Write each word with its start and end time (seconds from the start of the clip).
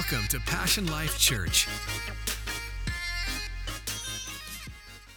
Welcome 0.00 0.28
to 0.28 0.40
Passion 0.40 0.86
Life 0.86 1.18
Church. 1.18 1.68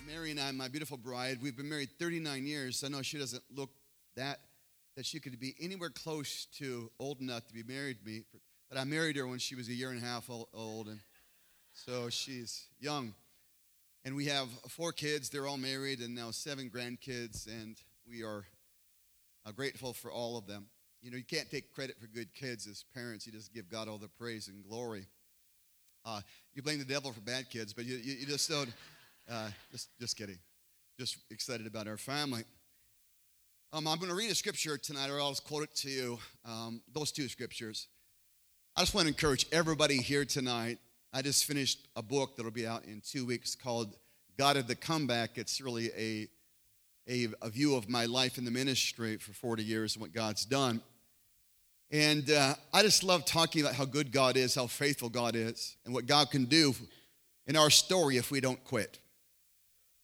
Mary 0.06 0.32
and 0.32 0.40
I, 0.42 0.52
my 0.52 0.67
beautiful 0.67 0.98
bride, 0.98 1.40
we've 1.42 1.56
been 1.56 1.70
married 1.70 1.92
39 1.98 2.45
years. 2.45 2.83
I 2.83 2.90
know 2.90 3.01
she 3.01 3.17
doesn't 3.17 3.43
look 3.56 3.69
that 4.17 4.42
that 4.98 5.06
she 5.06 5.22
could 5.22 5.40
be 5.40 5.56
anywhere 5.61 5.90
close 5.90 6.48
to 6.58 6.92
old 7.00 7.22
enough 7.22 7.48
to 7.48 7.54
be 7.54 7.64
married 7.64 8.00
to 8.00 8.05
me. 8.05 8.23
But 8.70 8.77
I 8.77 8.83
married 8.83 9.15
her 9.15 9.25
when 9.25 9.39
she 9.39 9.55
was 9.55 9.69
a 9.69 9.73
year 9.73 9.89
and 9.89 10.04
a 10.04 10.05
half 10.05 10.29
old, 10.29 10.88
and 10.88 11.00
so 11.71 12.09
she's 12.09 12.68
young. 12.77 13.13
And 14.04 14.18
we 14.18 14.25
have 14.25 14.50
four 14.68 14.91
kids. 14.91 15.29
They're 15.29 15.47
all 15.47 15.55
married, 15.55 16.02
and 16.02 16.13
now 16.13 16.31
seven 16.31 16.70
grandkids, 16.70 17.47
and 17.47 17.77
we 18.05 18.21
are 18.21 18.43
uh, 19.45 19.54
grateful 19.54 19.93
for 19.93 20.11
all 20.11 20.38
of 20.38 20.45
them. 20.45 20.65
You 21.04 21.11
know, 21.11 21.17
you 21.17 21.25
can't 21.25 21.51
take 21.51 21.73
credit 21.73 21.97
for 21.99 22.07
good 22.07 22.33
kids 22.33 22.65
as 22.65 22.86
parents. 22.95 23.27
You 23.27 23.33
just 23.33 23.54
give 23.54 23.69
God 23.69 23.89
all 23.89 23.97
the 23.97 24.07
praise 24.07 24.47
and 24.47 24.63
glory. 24.63 25.05
Uh, 26.05 26.21
you 26.54 26.61
blame 26.61 26.79
the 26.79 26.86
devil 26.86 27.11
for 27.11 27.19
bad 27.19 27.50
kids, 27.50 27.73
but 27.73 27.83
you, 27.83 27.97
you, 27.97 28.14
you 28.21 28.25
just 28.25 28.50
don't. 28.50 28.71
Uh, 29.29 29.50
just, 29.71 29.89
just 30.00 30.18
kidding. 30.18 30.37
Just 30.97 31.18
excited 31.29 31.68
about 31.68 31.87
our 31.89 31.97
family. 31.97 32.44
Um, 33.73 33.86
I'm 33.86 33.98
going 33.98 34.09
to 34.09 34.16
read 34.16 34.31
a 34.31 34.36
scripture 34.36 34.78
tonight, 34.78 35.09
or 35.09 35.20
I'll 35.20 35.31
just 35.31 35.44
quote 35.44 35.64
it 35.64 35.76
to 35.78 35.90
you. 35.90 36.20
Um, 36.45 36.81
those 36.94 37.12
two 37.12 37.28
scriptures. 37.28 37.88
I 38.78 38.81
just 38.81 38.95
want 38.95 39.06
to 39.06 39.09
encourage 39.09 39.45
everybody 39.52 39.98
here 39.98 40.23
tonight. 40.23 40.78
I 41.12 41.22
just 41.22 41.44
finished 41.45 41.88
a 41.98 42.02
book 42.02 42.38
that'll 42.38 42.52
be 42.52 42.66
out 42.66 42.86
in 42.86 43.02
two 43.06 43.26
weeks 43.26 43.56
called 43.56 43.95
God 44.38 44.56
of 44.56 44.67
the 44.67 44.76
Comeback. 44.76 45.38
It's 45.38 45.59
really 45.59 45.90
a, 45.98 46.28
a, 47.09 47.28
a 47.42 47.50
view 47.50 47.76
of 47.76 47.90
my 47.90 48.06
life 48.06 48.38
in 48.38 48.45
the 48.45 48.52
ministry 48.52 49.17
for 49.17 49.34
40 49.34 49.64
years 49.64 49.95
and 49.95 50.02
what 50.02 50.14
God's 50.14 50.45
done. 50.45 50.81
And 51.94 52.32
uh, 52.32 52.56
I 52.74 52.82
just 52.82 53.04
love 53.04 53.24
talking 53.24 53.62
about 53.62 53.76
how 53.76 53.86
good 53.86 54.12
God 54.12 54.36
is, 54.36 54.56
how 54.56 54.66
faithful 54.66 55.10
God 55.10 55.36
is, 55.36 55.78
and 55.86 55.94
what 55.94 56.08
God 56.08 56.32
can 56.32 56.46
do 56.46 56.74
in 57.45 57.56
our 57.56 57.70
story 57.70 58.17
if 58.17 58.31
we 58.31 58.42
don't 58.42 58.62
quit. 58.64 58.98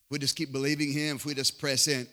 If 0.06 0.12
we 0.12 0.20
just 0.20 0.36
keep 0.36 0.52
believing 0.52 0.94
Him, 0.94 1.16
if 1.16 1.26
we 1.26 1.34
just 1.34 1.60
press 1.60 1.88
in. 1.88 2.06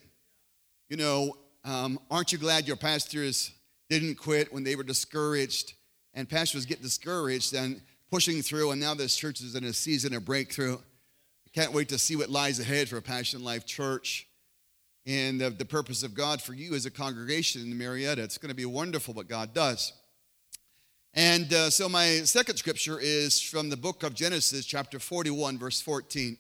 You 0.89 0.97
know, 0.97 1.37
um, 1.63 1.99
aren't 2.11 2.33
you 2.33 2.39
glad 2.39 2.67
your 2.67 2.77
pastors 2.77 3.53
didn't 3.91 4.15
quit 4.15 4.51
when 4.51 4.65
they 4.65 4.77
were 4.77 4.83
discouraged? 4.83 5.75
And 6.15 6.27
pastors 6.27 6.65
get 6.65 6.81
discouraged 6.81 7.53
and 7.53 7.83
pushing 8.11 8.41
through, 8.41 8.71
and 8.71 8.81
now 8.81 8.95
this 8.95 9.15
church 9.15 9.43
is 9.43 9.55
in 9.57 9.65
a 9.65 9.75
season 9.75 10.15
of 10.15 10.25
breakthrough. 10.25 10.79
Can't 11.53 11.75
wait 11.75 11.91
to 11.91 11.99
see 11.99 12.17
what 12.17 12.31
lies 12.31 12.61
ahead 12.61 12.89
for 12.89 12.99
Passion 13.03 13.45
Life 13.45 13.67
Church 13.67 14.26
and 15.07 15.41
the, 15.41 15.65
purpose 15.65 16.03
of 16.03 16.15
God 16.15 16.43
for 16.43 16.53
you 16.53 16.75
as 16.75 16.85
a 16.85 16.91
congregation 16.91 17.63
in 17.63 17.79
Marietta. 17.79 18.23
It's 18.23 18.39
going 18.39 18.51
to 18.51 18.57
be 18.57 18.65
wonderful 18.65 19.15
what 19.15 19.29
God 19.29 19.55
does. 19.55 19.93
And 21.15 21.53
uh, 21.55 21.71
so, 21.71 21.89
my 21.89 22.21
second 22.25 22.57
scripture 22.57 22.99
is 23.01 23.41
from 23.41 23.71
the 23.71 23.77
book 23.77 24.03
of 24.03 24.15
Genesis, 24.15 24.67
chapter 24.67 24.99
41, 24.99 25.59
verse 25.59 25.81
14. 25.81 26.37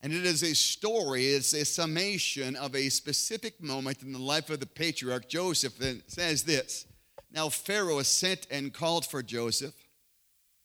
And 0.00 0.12
it 0.12 0.24
is 0.24 0.42
a 0.42 0.54
story, 0.54 1.26
it's 1.26 1.52
a 1.52 1.64
summation 1.64 2.54
of 2.56 2.76
a 2.76 2.88
specific 2.88 3.60
moment 3.62 4.02
in 4.02 4.12
the 4.12 4.18
life 4.18 4.48
of 4.50 4.60
the 4.60 4.66
patriarch 4.66 5.28
Joseph. 5.28 5.80
And 5.80 5.98
it 5.98 6.10
says 6.10 6.44
this 6.44 6.86
Now 7.32 7.48
Pharaoh 7.48 8.02
sent 8.02 8.46
and 8.50 8.72
called 8.72 9.04
for 9.04 9.22
Joseph, 9.22 9.74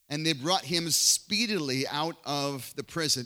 and 0.07 0.25
they 0.25 0.33
brought 0.33 0.65
him 0.65 0.89
speedily 0.89 1.87
out 1.87 2.17
of 2.25 2.71
the 2.75 2.83
prison. 2.83 3.25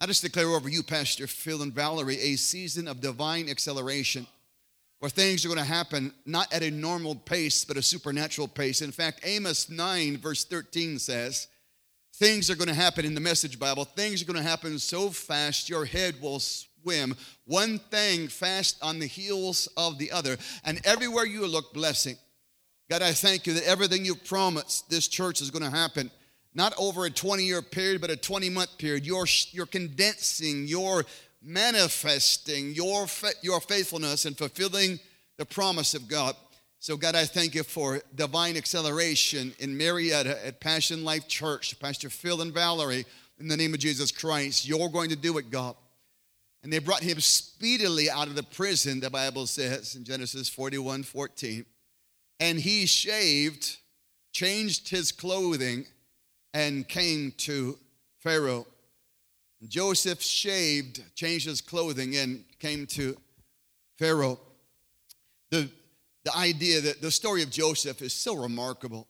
I 0.00 0.06
just 0.06 0.22
declare 0.22 0.48
over 0.48 0.68
you, 0.68 0.84
Pastor 0.84 1.26
Phil 1.26 1.62
and 1.62 1.72
Valerie, 1.72 2.20
a 2.20 2.36
season 2.36 2.86
of 2.86 3.00
divine 3.00 3.48
acceleration 3.48 4.26
where 5.00 5.10
things 5.10 5.44
are 5.44 5.48
going 5.48 5.58
to 5.58 5.64
happen 5.64 6.12
not 6.24 6.52
at 6.52 6.62
a 6.62 6.70
normal 6.70 7.16
pace, 7.16 7.64
but 7.64 7.76
a 7.76 7.82
supernatural 7.82 8.48
pace. 8.48 8.80
In 8.80 8.92
fact, 8.92 9.20
Amos 9.24 9.68
9, 9.68 10.18
verse 10.18 10.44
13 10.44 10.98
says, 10.98 11.48
Things 12.14 12.50
are 12.50 12.56
going 12.56 12.68
to 12.68 12.74
happen 12.74 13.04
in 13.04 13.14
the 13.14 13.20
Message 13.20 13.58
Bible. 13.58 13.84
Things 13.84 14.22
are 14.22 14.24
going 14.24 14.42
to 14.42 14.48
happen 14.48 14.78
so 14.78 15.10
fast 15.10 15.68
your 15.68 15.84
head 15.84 16.20
will 16.20 16.40
swim. 16.40 17.14
One 17.44 17.78
thing 17.78 18.28
fast 18.28 18.76
on 18.82 18.98
the 18.98 19.06
heels 19.06 19.68
of 19.76 19.98
the 19.98 20.10
other. 20.10 20.36
And 20.64 20.80
everywhere 20.84 21.26
you 21.26 21.46
look, 21.46 21.72
blessing. 21.72 22.16
God, 22.90 23.02
I 23.02 23.12
thank 23.12 23.46
you 23.46 23.52
that 23.54 23.68
everything 23.68 24.04
you've 24.04 24.24
promised 24.24 24.90
this 24.90 25.06
church 25.06 25.40
is 25.40 25.50
going 25.50 25.64
to 25.64 25.76
happen 25.76 26.10
not 26.54 26.74
over 26.78 27.04
a 27.04 27.10
20 27.10 27.44
year 27.44 27.62
period, 27.62 28.00
but 28.00 28.10
a 28.10 28.16
20 28.16 28.50
month 28.50 28.78
period. 28.78 29.06
You're, 29.06 29.26
you're 29.50 29.66
condensing, 29.66 30.66
you're 30.66 31.04
manifesting 31.42 32.72
your, 32.72 33.06
your 33.42 33.60
faithfulness 33.60 34.24
and 34.24 34.36
fulfilling 34.36 34.98
the 35.36 35.46
promise 35.46 35.94
of 35.94 36.08
God. 36.08 36.34
So, 36.80 36.96
God, 36.96 37.16
I 37.16 37.24
thank 37.24 37.54
you 37.54 37.64
for 37.64 38.00
divine 38.14 38.56
acceleration 38.56 39.52
in 39.58 39.76
Marietta 39.76 40.46
at 40.46 40.60
Passion 40.60 41.04
Life 41.04 41.26
Church, 41.26 41.78
Pastor 41.80 42.08
Phil 42.08 42.40
and 42.40 42.54
Valerie, 42.54 43.04
in 43.40 43.48
the 43.48 43.56
name 43.56 43.74
of 43.74 43.80
Jesus 43.80 44.12
Christ. 44.12 44.66
You're 44.66 44.88
going 44.88 45.10
to 45.10 45.16
do 45.16 45.38
it, 45.38 45.50
God. 45.50 45.74
And 46.62 46.72
they 46.72 46.78
brought 46.78 47.02
him 47.02 47.20
speedily 47.20 48.10
out 48.10 48.28
of 48.28 48.34
the 48.34 48.42
prison, 48.42 49.00
the 49.00 49.10
Bible 49.10 49.46
says 49.46 49.94
in 49.94 50.04
Genesis 50.04 50.48
41 50.48 51.02
14. 51.02 51.64
And 52.40 52.58
he 52.58 52.86
shaved, 52.86 53.78
changed 54.32 54.88
his 54.88 55.10
clothing, 55.10 55.86
and 56.54 56.86
came 56.88 57.32
to 57.38 57.78
Pharaoh. 58.18 58.66
Joseph 59.66 60.22
shaved, 60.22 61.02
changed 61.14 61.46
his 61.46 61.60
clothing, 61.60 62.16
and 62.16 62.44
came 62.58 62.86
to 62.86 63.16
Pharaoh. 63.98 64.38
The, 65.50 65.68
the 66.24 66.36
idea 66.36 66.80
that 66.80 67.00
the 67.00 67.10
story 67.10 67.42
of 67.42 67.50
Joseph 67.50 68.02
is 68.02 68.12
so 68.12 68.36
remarkable. 68.36 69.08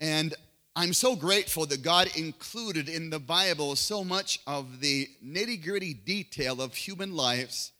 And 0.00 0.34
I'm 0.76 0.92
so 0.92 1.14
grateful 1.14 1.66
that 1.66 1.82
God 1.82 2.10
included 2.16 2.88
in 2.88 3.10
the 3.10 3.20
Bible 3.20 3.76
so 3.76 4.02
much 4.02 4.40
of 4.46 4.80
the 4.80 5.08
nitty 5.24 5.62
gritty 5.62 5.94
detail 5.94 6.60
of 6.60 6.74
human 6.74 7.14
lives 7.14 7.72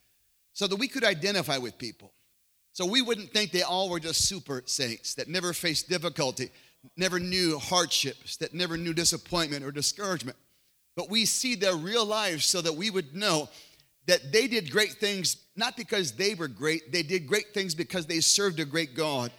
so 0.52 0.66
that 0.66 0.76
we 0.76 0.86
could 0.86 1.04
identify 1.04 1.58
with 1.58 1.76
people. 1.76 2.12
So 2.72 2.86
we 2.86 3.02
wouldn't 3.02 3.30
think 3.30 3.50
they 3.50 3.62
all 3.62 3.88
were 3.88 4.00
just 4.00 4.28
super 4.28 4.62
saints 4.66 5.14
that 5.14 5.28
never 5.28 5.52
faced 5.52 5.88
difficulty 5.88 6.50
never 6.96 7.18
knew 7.18 7.58
hardships, 7.58 8.36
that 8.38 8.54
never 8.54 8.76
knew 8.76 8.94
disappointment 8.94 9.64
or 9.64 9.72
discouragement. 9.72 10.36
But 10.96 11.10
we 11.10 11.24
see 11.24 11.54
their 11.54 11.76
real 11.76 12.04
lives 12.04 12.44
so 12.44 12.60
that 12.60 12.74
we 12.74 12.90
would 12.90 13.14
know 13.14 13.48
that 14.06 14.32
they 14.32 14.46
did 14.46 14.70
great 14.70 14.92
things 14.92 15.36
not 15.56 15.76
because 15.76 16.12
they 16.12 16.34
were 16.34 16.48
great, 16.48 16.92
they 16.92 17.02
did 17.02 17.26
great 17.26 17.54
things 17.54 17.74
because 17.74 18.06
they 18.06 18.20
served 18.20 18.60
a 18.60 18.64
great 18.64 18.94
God. 18.94 19.30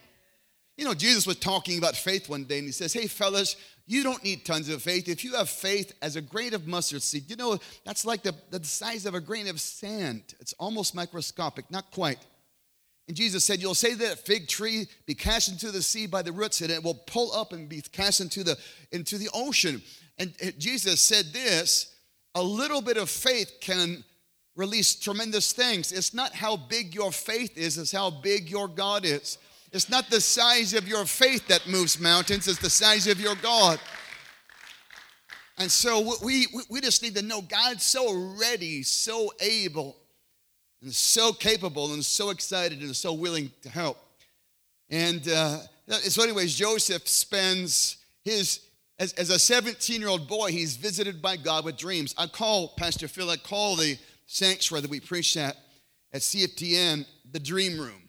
You 0.78 0.85
know, 0.85 0.94
Jesus 0.94 1.25
was 1.25 1.38
talking 1.38 1.78
about 1.78 1.95
faith 1.95 2.28
one 2.28 2.44
day 2.44 2.57
and 2.57 2.67
he 2.67 2.72
says, 2.72 2.94
Hey, 2.94 3.07
fellas, 3.07 3.56
you 3.88 4.03
don't 4.03 4.23
need 4.23 4.45
tons 4.45 4.67
of 4.69 4.81
faith. 4.81 5.07
If 5.07 5.23
you 5.23 5.33
have 5.33 5.50
faith 5.50 5.94
as 6.01 6.16
a 6.16 6.22
grain 6.22 6.53
of 6.53 6.67
mustard 6.67 7.01
seed, 7.01 7.29
you 7.29 7.35
know, 7.35 7.59
that's 7.85 8.03
like 8.06 8.23
the, 8.23 8.33
the 8.50 8.63
size 8.63 9.06
of 9.06 9.13
a 9.13 9.22
grain 9.22 9.47
of 9.47 9.62
sand. 9.62 10.23
It's 10.39 10.53
almost 10.53 10.95
microscopic, 10.95 11.69
not 11.69 11.91
quite. 11.91 12.17
And 13.07 13.16
Jesus 13.16 13.43
said, 13.43 13.61
You'll 13.61 13.75
say 13.75 13.93
that 13.93 14.19
fig 14.19 14.47
tree 14.47 14.88
be 15.05 15.13
cast 15.13 15.49
into 15.49 15.71
the 15.71 15.81
sea 15.81 16.07
by 16.07 16.21
the 16.21 16.31
roots, 16.31 16.61
and 16.61 16.71
it 16.71 16.83
will 16.83 16.95
pull 16.95 17.31
up 17.33 17.53
and 17.53 17.69
be 17.69 17.81
cast 17.81 18.21
into 18.21 18.43
the, 18.43 18.57
into 18.91 19.17
the 19.17 19.29
ocean. 19.33 19.81
And 20.17 20.33
Jesus 20.57 21.01
said 21.01 21.25
this 21.33 21.94
a 22.33 22.41
little 22.44 22.81
bit 22.81 22.97
of 22.97 23.09
faith 23.09 23.53
can 23.61 24.03
release 24.55 24.95
tremendous 24.95 25.53
things. 25.53 25.91
It's 25.91 26.13
not 26.13 26.33
how 26.33 26.57
big 26.57 26.95
your 26.95 27.11
faith 27.11 27.57
is, 27.57 27.77
it's 27.77 27.91
how 27.91 28.09
big 28.09 28.49
your 28.49 28.67
God 28.67 29.05
is. 29.05 29.38
It's 29.71 29.89
not 29.89 30.09
the 30.09 30.21
size 30.21 30.73
of 30.73 30.88
your 30.88 31.05
faith 31.05 31.47
that 31.47 31.67
moves 31.67 31.99
mountains, 31.99 32.47
it's 32.47 32.59
the 32.59 32.69
size 32.69 33.07
of 33.07 33.19
your 33.19 33.35
God. 33.35 33.79
And 35.57 35.71
so 35.71 36.15
we, 36.23 36.47
we 36.69 36.81
just 36.81 37.01
need 37.01 37.15
to 37.15 37.21
know 37.21 37.41
God's 37.41 37.83
so 37.83 38.35
ready, 38.38 38.83
so 38.83 39.31
able 39.39 39.95
and 40.85 40.94
so 40.94 41.34
capable 41.34 41.94
and 41.94 42.06
so 42.06 42.29
excited 42.29 42.81
and 42.81 42.96
so 42.96 43.12
willing 43.12 43.51
to 43.63 43.69
help. 43.69 43.97
And 44.90 45.28
uh, 45.28 45.57
so, 45.90 46.23
anyways, 46.23 46.56
Joseph 46.56 47.07
spends 47.07 47.98
his, 48.24 48.62
as, 49.00 49.12
as 49.13 49.31
a 49.31 49.39
17 49.39 50.00
year 50.00 50.09
old 50.09 50.27
boy, 50.27 50.51
he's 50.51 50.77
visited 50.77 51.24
by 51.24 51.38
God 51.38 51.65
with 51.65 51.75
dreams. 51.75 52.13
I 52.18 52.27
call 52.27 52.69
Pastor 52.77 53.07
Phil, 53.07 53.31
I 53.31 53.38
call 53.38 53.75
the 53.75 53.98
sanctuary 54.27 54.83
that 54.83 54.92
we 54.92 55.00
preach 55.00 55.36
at 55.36 55.57
at 56.13 56.21
CFTN 56.21 57.06
the 57.31 57.39
dream 57.39 57.80
room. 57.80 58.07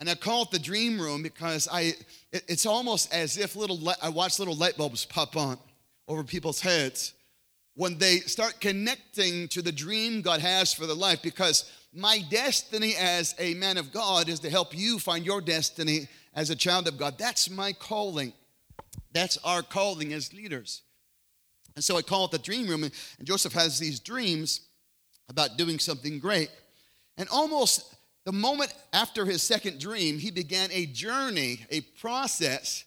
And 0.00 0.08
I 0.08 0.14
call 0.14 0.44
it 0.44 0.50
the 0.50 0.58
dream 0.58 0.98
room 0.98 1.22
because 1.22 1.68
I, 1.70 1.92
it, 2.32 2.44
it's 2.48 2.64
almost 2.64 3.12
as 3.14 3.36
if 3.36 3.54
little, 3.56 3.78
I 4.02 4.08
watch 4.08 4.38
little 4.38 4.56
light 4.56 4.78
bulbs 4.78 5.04
pop 5.04 5.36
on 5.36 5.58
over 6.08 6.24
people's 6.24 6.60
heads 6.60 7.12
when 7.74 7.98
they 7.98 8.18
start 8.20 8.60
connecting 8.60 9.48
to 9.48 9.62
the 9.62 9.72
dream 9.72 10.20
God 10.22 10.40
has 10.40 10.74
for 10.74 10.86
their 10.86 10.96
life 10.96 11.22
because 11.22 11.70
my 11.94 12.20
destiny 12.30 12.94
as 12.98 13.34
a 13.38 13.54
man 13.54 13.76
of 13.76 13.92
God 13.92 14.28
is 14.28 14.40
to 14.40 14.50
help 14.50 14.76
you 14.76 14.98
find 14.98 15.24
your 15.24 15.40
destiny 15.40 16.08
as 16.34 16.50
a 16.50 16.56
child 16.56 16.88
of 16.88 16.98
God. 16.98 17.18
That's 17.18 17.50
my 17.50 17.72
calling. 17.72 18.32
That's 19.12 19.38
our 19.38 19.62
calling 19.62 20.12
as 20.12 20.32
leaders. 20.32 20.82
And 21.74 21.84
so 21.84 21.96
I 21.96 22.02
call 22.02 22.26
it 22.26 22.30
the 22.30 22.38
dream 22.38 22.66
room. 22.66 22.84
And 22.84 22.92
Joseph 23.22 23.52
has 23.54 23.78
these 23.78 24.00
dreams 24.00 24.62
about 25.28 25.56
doing 25.56 25.78
something 25.78 26.18
great. 26.18 26.50
And 27.16 27.28
almost 27.30 27.94
the 28.24 28.32
moment 28.32 28.74
after 28.92 29.24
his 29.24 29.42
second 29.42 29.80
dream, 29.80 30.18
he 30.18 30.30
began 30.30 30.70
a 30.72 30.86
journey, 30.86 31.66
a 31.70 31.80
process 31.80 32.84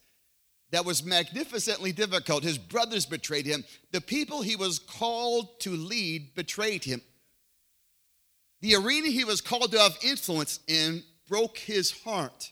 that 0.76 0.84
was 0.84 1.06
magnificently 1.06 1.94
difficult. 1.94 2.44
His 2.44 2.58
brothers 2.58 3.06
betrayed 3.06 3.46
him. 3.46 3.64
The 3.94 4.02
people 4.02 4.42
he 4.42 4.58
was 4.58 4.78
called 4.78 5.62
to 5.62 5.70
lead 5.72 6.36
betrayed 6.36 6.84
him. 6.84 7.02
The 8.60 8.76
arena 8.76 9.08
he 9.08 9.24
was 9.24 9.40
called 9.40 9.72
to 9.72 9.80
have 9.80 9.98
influence 10.04 10.60
in 10.68 11.04
broke 11.30 11.58
his 11.58 11.92
heart. 12.04 12.52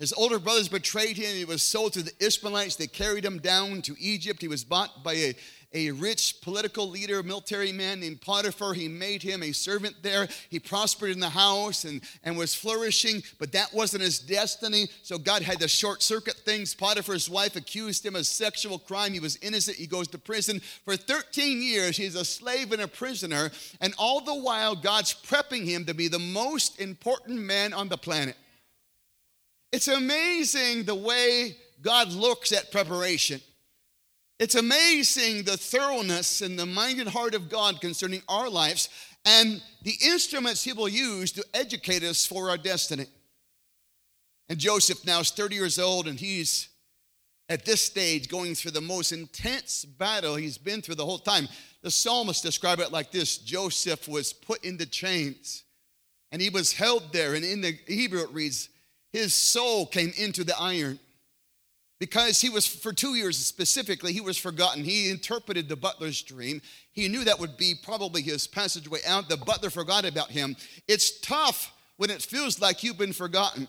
His 0.00 0.12
older 0.12 0.40
brothers 0.40 0.68
betrayed 0.68 1.18
him. 1.18 1.36
He 1.36 1.44
was 1.44 1.62
sold 1.62 1.92
to 1.92 2.02
the 2.02 2.12
Ishmaelites. 2.18 2.74
They 2.74 2.88
carried 2.88 3.24
him 3.24 3.38
down 3.38 3.82
to 3.82 3.94
Egypt. 4.00 4.42
He 4.42 4.48
was 4.48 4.64
bought 4.64 5.04
by 5.04 5.12
a, 5.12 5.34
a 5.72 5.92
rich 5.92 6.40
political 6.40 6.88
leader, 6.88 7.22
military 7.22 7.70
man 7.70 8.00
named 8.00 8.20
Potiphar. 8.20 8.74
He 8.74 8.88
made 8.88 9.22
him 9.22 9.42
a 9.42 9.52
servant 9.52 9.96
there. 10.02 10.26
He 10.48 10.58
prospered 10.58 11.10
in 11.10 11.20
the 11.20 11.30
house 11.30 11.84
and, 11.84 12.00
and 12.24 12.36
was 12.36 12.54
flourishing, 12.54 13.22
but 13.38 13.52
that 13.52 13.72
wasn't 13.72 14.02
his 14.02 14.18
destiny. 14.18 14.88
So 15.02 15.16
God 15.16 15.42
had 15.42 15.60
to 15.60 15.68
short 15.68 16.02
circuit 16.02 16.34
things. 16.34 16.74
Potiphar's 16.74 17.30
wife 17.30 17.54
accused 17.54 18.04
him 18.04 18.16
of 18.16 18.26
sexual 18.26 18.78
crime. 18.78 19.12
He 19.12 19.20
was 19.20 19.38
innocent. 19.42 19.76
He 19.76 19.86
goes 19.86 20.08
to 20.08 20.18
prison. 20.18 20.60
For 20.84 20.96
13 20.96 21.62
years, 21.62 21.96
he's 21.96 22.16
a 22.16 22.24
slave 22.24 22.72
and 22.72 22.82
a 22.82 22.88
prisoner. 22.88 23.50
And 23.80 23.94
all 23.96 24.20
the 24.20 24.34
while, 24.34 24.74
God's 24.74 25.14
prepping 25.14 25.64
him 25.64 25.84
to 25.84 25.94
be 25.94 26.08
the 26.08 26.18
most 26.18 26.80
important 26.80 27.38
man 27.38 27.72
on 27.72 27.88
the 27.88 27.98
planet. 27.98 28.36
It's 29.72 29.88
amazing 29.88 30.82
the 30.82 30.96
way 30.96 31.56
God 31.80 32.10
looks 32.10 32.52
at 32.52 32.72
preparation. 32.72 33.40
It's 34.40 34.54
amazing 34.54 35.42
the 35.42 35.58
thoroughness 35.58 36.40
and 36.40 36.58
the 36.58 36.64
mind 36.64 36.98
and 36.98 37.10
heart 37.10 37.34
of 37.34 37.50
God 37.50 37.78
concerning 37.82 38.22
our 38.26 38.48
lives 38.48 38.88
and 39.26 39.62
the 39.82 39.94
instruments 40.02 40.64
He 40.64 40.72
will 40.72 40.88
use 40.88 41.30
to 41.32 41.44
educate 41.52 42.02
us 42.02 42.24
for 42.24 42.48
our 42.48 42.56
destiny. 42.56 43.04
And 44.48 44.58
Joseph 44.58 45.04
now 45.04 45.20
is 45.20 45.30
30 45.30 45.56
years 45.56 45.78
old 45.78 46.08
and 46.08 46.18
he's 46.18 46.70
at 47.50 47.66
this 47.66 47.82
stage 47.82 48.28
going 48.28 48.54
through 48.54 48.70
the 48.70 48.80
most 48.80 49.12
intense 49.12 49.84
battle 49.84 50.36
he's 50.36 50.56
been 50.56 50.80
through 50.80 50.94
the 50.94 51.04
whole 51.04 51.18
time. 51.18 51.46
The 51.82 51.90
psalmist 51.90 52.42
describe 52.42 52.80
it 52.80 52.90
like 52.90 53.10
this 53.12 53.36
Joseph 53.36 54.08
was 54.08 54.32
put 54.32 54.64
into 54.64 54.86
chains 54.86 55.64
and 56.32 56.40
he 56.40 56.48
was 56.48 56.72
held 56.72 57.12
there. 57.12 57.34
And 57.34 57.44
in 57.44 57.60
the 57.60 57.78
Hebrew 57.86 58.22
it 58.22 58.32
reads, 58.32 58.70
his 59.12 59.34
soul 59.34 59.84
came 59.84 60.14
into 60.16 60.44
the 60.44 60.58
iron 60.58 60.98
because 62.00 62.40
he 62.40 62.48
was 62.48 62.66
for 62.66 62.92
two 62.92 63.14
years 63.14 63.38
specifically 63.38 64.12
he 64.12 64.20
was 64.20 64.36
forgotten 64.36 64.82
he 64.82 65.08
interpreted 65.10 65.68
the 65.68 65.76
butler's 65.76 66.20
dream 66.22 66.60
he 66.90 67.06
knew 67.06 67.22
that 67.22 67.38
would 67.38 67.56
be 67.56 67.74
probably 67.80 68.22
his 68.22 68.48
passageway 68.48 68.98
out 69.06 69.28
the 69.28 69.36
butler 69.36 69.70
forgot 69.70 70.04
about 70.04 70.30
him 70.30 70.56
it's 70.88 71.20
tough 71.20 71.72
when 71.98 72.10
it 72.10 72.20
feels 72.20 72.60
like 72.60 72.82
you've 72.82 72.98
been 72.98 73.12
forgotten 73.12 73.68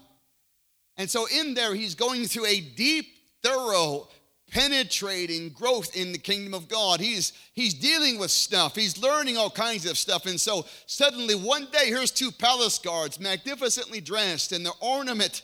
and 0.97 1.09
so 1.09 1.27
in 1.39 1.53
there 1.53 1.75
he's 1.75 1.93
going 1.93 2.25
through 2.25 2.47
a 2.47 2.61
deep 2.61 3.05
thorough 3.43 4.07
penetrating 4.51 5.49
growth 5.49 5.95
in 5.95 6.11
the 6.11 6.17
kingdom 6.17 6.53
of 6.53 6.67
God. 6.67 6.99
He's 6.99 7.33
he's 7.53 7.73
dealing 7.73 8.19
with 8.19 8.31
stuff. 8.31 8.75
He's 8.75 9.01
learning 9.01 9.37
all 9.37 9.49
kinds 9.49 9.85
of 9.85 9.97
stuff. 9.97 10.25
And 10.25 10.39
so 10.39 10.65
suddenly 10.85 11.35
one 11.35 11.67
day 11.71 11.87
here's 11.87 12.11
two 12.11 12.31
palace 12.31 12.77
guards, 12.77 13.19
magnificently 13.19 14.01
dressed 14.01 14.51
in 14.51 14.63
their 14.63 14.73
ornament. 14.81 15.41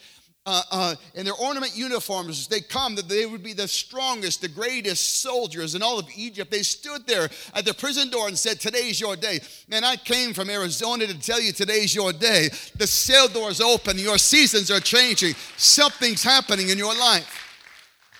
Uh, 0.50 0.62
uh, 0.72 0.96
in 1.14 1.26
their 1.26 1.34
ornament 1.34 1.76
uniforms, 1.76 2.48
they 2.48 2.62
come 2.62 2.96
that 2.96 3.10
they 3.10 3.26
would 3.26 3.44
be 3.44 3.52
the 3.52 3.68
strongest, 3.68 4.40
the 4.40 4.48
greatest 4.48 5.22
soldiers 5.22 5.76
in 5.76 5.84
all 5.84 6.00
of 6.00 6.08
Egypt. 6.16 6.50
They 6.50 6.64
stood 6.64 7.06
there 7.06 7.30
at 7.54 7.66
the 7.66 7.74
prison 7.74 8.10
door 8.10 8.30
and 8.30 8.40
said, 8.40 8.58
Today's 8.58 8.98
your 8.98 9.18
day. 9.18 9.42
Man, 9.68 9.84
I 9.84 9.98
came 9.98 10.34
from 10.34 10.50
Arizona 10.50 11.06
to 11.06 11.20
tell 11.20 11.42
you 11.42 11.52
today's 11.52 11.94
your 11.94 12.14
day. 12.14 12.48
The 12.78 12.88
cell 12.88 13.28
door's 13.28 13.60
open, 13.60 14.00
your 14.00 14.18
seasons 14.18 14.72
are 14.72 14.80
changing, 14.80 15.34
something's 15.58 16.24
happening 16.24 16.70
in 16.70 16.78
your 16.78 16.98
life. 16.98 17.44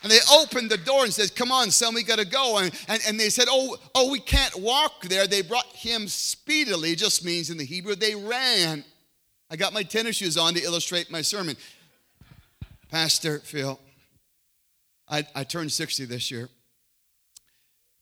And 0.04 0.12
they 0.12 0.20
opened 0.30 0.70
the 0.70 0.78
door 0.78 1.06
and 1.06 1.14
said, 1.14 1.34
Come 1.34 1.54
on, 1.54 1.72
son, 1.72 1.96
we 1.96 2.04
got 2.04 2.20
to 2.20 2.26
go. 2.26 2.58
And, 2.58 2.78
and, 2.90 3.02
and 3.08 3.18
they 3.18 3.30
said, 3.30 3.46
oh, 3.50 3.78
oh, 3.96 4.12
we 4.12 4.20
can't 4.20 4.56
walk 4.60 5.04
there. 5.04 5.28
They 5.28 5.44
brought 5.44 5.68
him 5.68 6.10
speedily, 6.10 6.94
just 6.96 7.24
means 7.24 7.50
in 7.50 7.58
the 7.58 7.64
Hebrew, 7.64 7.96
they 7.96 8.16
ran. 8.16 8.84
I 9.50 9.56
got 9.56 9.72
my 9.72 9.84
tennis 9.84 10.18
shoes 10.18 10.36
on 10.36 10.56
to 10.56 10.62
illustrate 10.62 11.10
my 11.10 11.22
sermon. 11.22 11.56
Pastor 12.90 13.40
Phil, 13.40 13.80
I, 15.10 15.26
I 15.36 15.44
turned 15.44 15.72
60 15.72 16.06
this 16.06 16.32
year. 16.32 16.50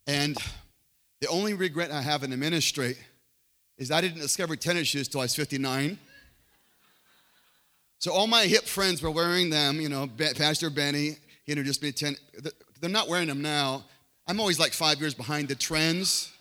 And 0.07 0.37
the 1.21 1.27
only 1.27 1.53
regret 1.53 1.89
I 1.91 2.01
have 2.01 2.23
in 2.23 2.29
the 2.29 2.37
ministry 2.37 2.95
is 3.77 3.89
I 3.89 4.01
didn't 4.01 4.21
discover 4.21 4.55
tennis 4.55 4.87
shoes 4.87 5.07
till 5.07 5.21
I 5.21 5.23
was 5.23 5.35
59. 5.35 5.97
So 7.97 8.13
all 8.13 8.27
my 8.27 8.43
hip 8.43 8.65
friends 8.65 9.01
were 9.01 9.09
wearing 9.09 9.49
them, 9.49 9.81
you 9.81 9.89
know, 9.89 10.07
Pastor 10.35 10.69
Benny, 10.69 11.17
he 11.43 11.51
introduced 11.51 11.81
me 11.81 11.91
to 11.91 12.05
10. 12.05 12.15
They're 12.79 12.89
not 12.89 13.07
wearing 13.07 13.27
them 13.27 13.41
now. 13.41 13.83
I'm 14.27 14.39
always 14.39 14.59
like 14.59 14.73
five 14.73 14.99
years 14.99 15.13
behind 15.15 15.47
the 15.47 15.55
trends. 15.55 16.31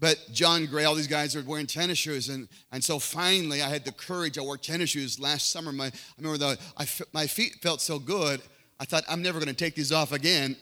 But 0.00 0.18
John 0.32 0.64
Gray, 0.64 0.84
all 0.84 0.94
these 0.94 1.06
guys 1.06 1.36
are 1.36 1.42
wearing 1.42 1.66
tennis 1.66 1.98
shoes. 1.98 2.30
And, 2.30 2.48
and 2.72 2.82
so 2.82 2.98
finally, 2.98 3.62
I 3.62 3.68
had 3.68 3.84
the 3.84 3.92
courage. 3.92 4.38
I 4.38 4.40
wore 4.40 4.56
tennis 4.56 4.90
shoes 4.90 5.20
last 5.20 5.50
summer. 5.50 5.72
My, 5.72 5.86
I 5.86 5.92
remember 6.16 6.38
the, 6.38 6.58
I, 6.78 6.86
my 7.12 7.26
feet 7.26 7.56
felt 7.62 7.82
so 7.82 7.98
good. 7.98 8.40
I 8.80 8.86
thought, 8.86 9.04
I'm 9.10 9.20
never 9.20 9.38
going 9.38 9.50
to 9.50 9.54
take 9.54 9.74
these 9.74 9.92
off 9.92 10.12
again. 10.12 10.56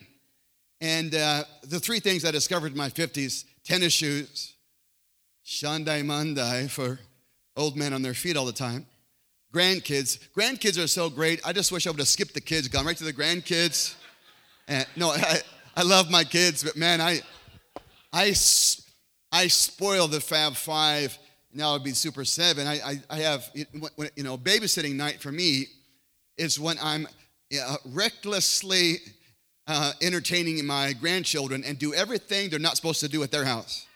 And 0.80 1.14
uh, 1.14 1.44
the 1.62 1.78
three 1.78 2.00
things 2.00 2.24
I 2.24 2.32
discovered 2.32 2.72
in 2.72 2.78
my 2.78 2.88
50s 2.88 3.44
tennis 3.64 3.92
shoes, 3.92 4.54
Shandai 5.46 6.02
Mandai 6.02 6.68
for 6.68 6.98
old 7.56 7.76
men 7.76 7.92
on 7.92 8.02
their 8.02 8.14
feet 8.14 8.36
all 8.36 8.44
the 8.44 8.52
time, 8.52 8.86
grandkids. 9.54 10.18
Grandkids 10.36 10.82
are 10.82 10.88
so 10.88 11.08
great. 11.08 11.40
I 11.44 11.52
just 11.52 11.70
wish 11.70 11.86
I 11.86 11.90
would 11.90 11.98
have 12.00 12.08
skipped 12.08 12.34
the 12.34 12.40
kids, 12.40 12.66
gone 12.66 12.84
right 12.84 12.96
to 12.96 13.04
the 13.04 13.12
grandkids. 13.12 13.94
And 14.66 14.84
no, 14.96 15.10
I, 15.16 15.38
I 15.76 15.82
love 15.82 16.10
my 16.10 16.24
kids, 16.24 16.64
but 16.64 16.76
man, 16.76 17.00
I, 17.00 17.20
I, 18.12 18.32
I 19.30 19.48
spoil 19.48 20.08
the 20.08 20.20
Fab 20.20 20.54
Five. 20.54 21.18
Now 21.52 21.74
it'd 21.74 21.84
be 21.84 21.92
Super 21.92 22.24
Seven. 22.24 22.66
I, 22.66 22.74
I, 22.84 23.02
I 23.10 23.16
have, 23.20 23.50
you 23.54 24.22
know, 24.22 24.36
babysitting 24.36 24.94
night 24.94 25.20
for 25.20 25.32
me 25.32 25.66
is 26.36 26.58
when 26.58 26.76
I'm 26.82 27.06
uh, 27.58 27.76
recklessly 27.86 28.96
uh, 29.66 29.92
entertaining 30.00 30.64
my 30.66 30.92
grandchildren 30.94 31.64
and 31.64 31.78
do 31.78 31.94
everything 31.94 32.50
they're 32.50 32.58
not 32.58 32.76
supposed 32.76 33.00
to 33.00 33.08
do 33.08 33.22
at 33.22 33.30
their 33.30 33.44
house. 33.44 33.86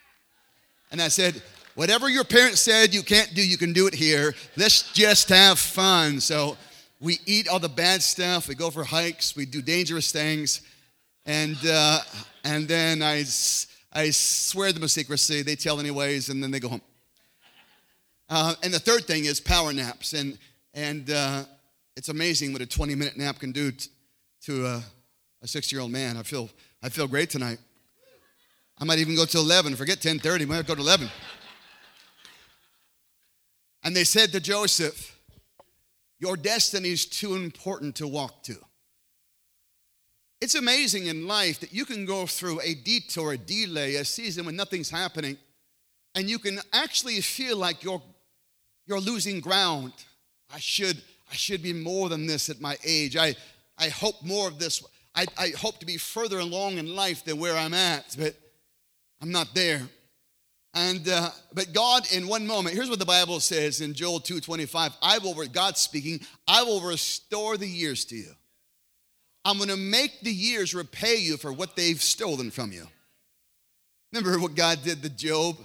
And 0.90 1.00
I 1.00 1.08
said, 1.08 1.42
Whatever 1.74 2.10
your 2.10 2.24
parents 2.24 2.60
said 2.60 2.92
you 2.92 3.02
can't 3.02 3.32
do, 3.34 3.46
you 3.46 3.56
can 3.56 3.72
do 3.72 3.86
it 3.86 3.94
here. 3.94 4.34
Let's 4.58 4.92
just 4.92 5.30
have 5.30 5.58
fun. 5.58 6.20
So 6.20 6.58
we 7.00 7.18
eat 7.24 7.48
all 7.48 7.58
the 7.58 7.68
bad 7.70 8.02
stuff. 8.02 8.46
We 8.46 8.54
go 8.54 8.70
for 8.70 8.84
hikes. 8.84 9.34
We 9.34 9.46
do 9.46 9.62
dangerous 9.62 10.12
things. 10.12 10.60
And, 11.24 11.56
uh, 11.66 12.00
and 12.44 12.68
then 12.68 13.00
I, 13.00 13.24
I 13.92 14.10
swear 14.10 14.72
them 14.72 14.82
a 14.84 14.88
secrecy. 14.88 15.42
They 15.42 15.56
tell 15.56 15.78
anyways, 15.78 16.30
and 16.30 16.42
then 16.42 16.50
they 16.50 16.60
go 16.60 16.68
home. 16.68 16.82
Uh, 18.28 18.54
and 18.62 18.72
the 18.72 18.78
third 18.78 19.04
thing 19.04 19.26
is 19.26 19.40
power 19.40 19.72
naps. 19.72 20.14
And, 20.14 20.38
and 20.72 21.10
uh, 21.10 21.44
it's 21.96 22.08
amazing 22.08 22.52
what 22.52 22.62
a 22.62 22.66
20 22.66 22.94
minute 22.94 23.18
nap 23.18 23.38
can 23.38 23.52
do 23.52 23.70
t- 23.72 23.90
to 24.44 24.66
a, 24.66 24.82
a 25.42 25.46
60 25.46 25.76
year 25.76 25.82
old 25.82 25.90
man. 25.90 26.16
I 26.16 26.22
feel, 26.22 26.48
I 26.82 26.88
feel 26.88 27.06
great 27.06 27.28
tonight. 27.28 27.58
I 28.78 28.84
might 28.84 28.98
even 28.98 29.14
go 29.14 29.26
to 29.26 29.38
11. 29.38 29.76
Forget 29.76 29.98
10:30. 29.98 30.48
Might 30.48 30.66
go 30.66 30.74
to 30.74 30.80
11. 30.80 31.08
And 33.84 33.94
they 33.94 34.04
said 34.04 34.32
to 34.32 34.40
Joseph, 34.40 35.16
Your 36.18 36.36
destiny 36.36 36.90
is 36.90 37.04
too 37.04 37.34
important 37.34 37.96
to 37.96 38.08
walk 38.08 38.42
to. 38.44 38.56
It's 40.42 40.56
amazing 40.56 41.06
in 41.06 41.28
life 41.28 41.60
that 41.60 41.72
you 41.72 41.84
can 41.84 42.04
go 42.04 42.26
through 42.26 42.60
a 42.64 42.74
detour, 42.74 43.34
a 43.34 43.38
delay, 43.38 43.94
a 43.94 44.04
season 44.04 44.44
when 44.44 44.56
nothing's 44.56 44.90
happening, 44.90 45.36
and 46.16 46.28
you 46.28 46.40
can 46.40 46.58
actually 46.72 47.20
feel 47.20 47.56
like 47.56 47.84
you're, 47.84 48.02
you're 48.84 48.98
losing 48.98 49.38
ground. 49.38 49.92
I 50.52 50.58
should, 50.58 51.00
I 51.30 51.36
should 51.36 51.62
be 51.62 51.72
more 51.72 52.08
than 52.08 52.26
this 52.26 52.50
at 52.50 52.60
my 52.60 52.76
age. 52.84 53.16
I, 53.16 53.36
I 53.78 53.88
hope 53.90 54.16
more 54.24 54.48
of 54.48 54.58
this. 54.58 54.84
I, 55.14 55.26
I 55.38 55.50
hope 55.50 55.78
to 55.78 55.86
be 55.86 55.96
further 55.96 56.40
along 56.40 56.78
in 56.78 56.92
life 56.96 57.24
than 57.24 57.38
where 57.38 57.56
I'm 57.56 57.72
at, 57.72 58.16
but 58.18 58.34
I'm 59.20 59.30
not 59.30 59.54
there. 59.54 59.82
And 60.74 61.08
uh, 61.08 61.30
but 61.54 61.72
God, 61.72 62.12
in 62.12 62.26
one 62.26 62.48
moment, 62.48 62.74
here's 62.74 62.90
what 62.90 62.98
the 62.98 63.04
Bible 63.04 63.38
says 63.38 63.80
in 63.80 63.94
Joel 63.94 64.18
2:25. 64.18 64.92
I 65.02 65.18
will, 65.18 65.34
God 65.46 65.78
speaking, 65.78 66.18
I 66.48 66.64
will 66.64 66.80
restore 66.80 67.56
the 67.56 67.68
years 67.68 68.04
to 68.06 68.16
you. 68.16 68.32
I'm 69.44 69.56
going 69.56 69.68
to 69.70 69.76
make 69.76 70.20
the 70.20 70.32
years 70.32 70.74
repay 70.74 71.16
you 71.16 71.36
for 71.36 71.52
what 71.52 71.76
they've 71.76 72.00
stolen 72.00 72.50
from 72.50 72.72
you. 72.72 72.86
Remember 74.12 74.38
what 74.38 74.54
God 74.54 74.82
did 74.84 75.02
to 75.02 75.08
Job? 75.08 75.56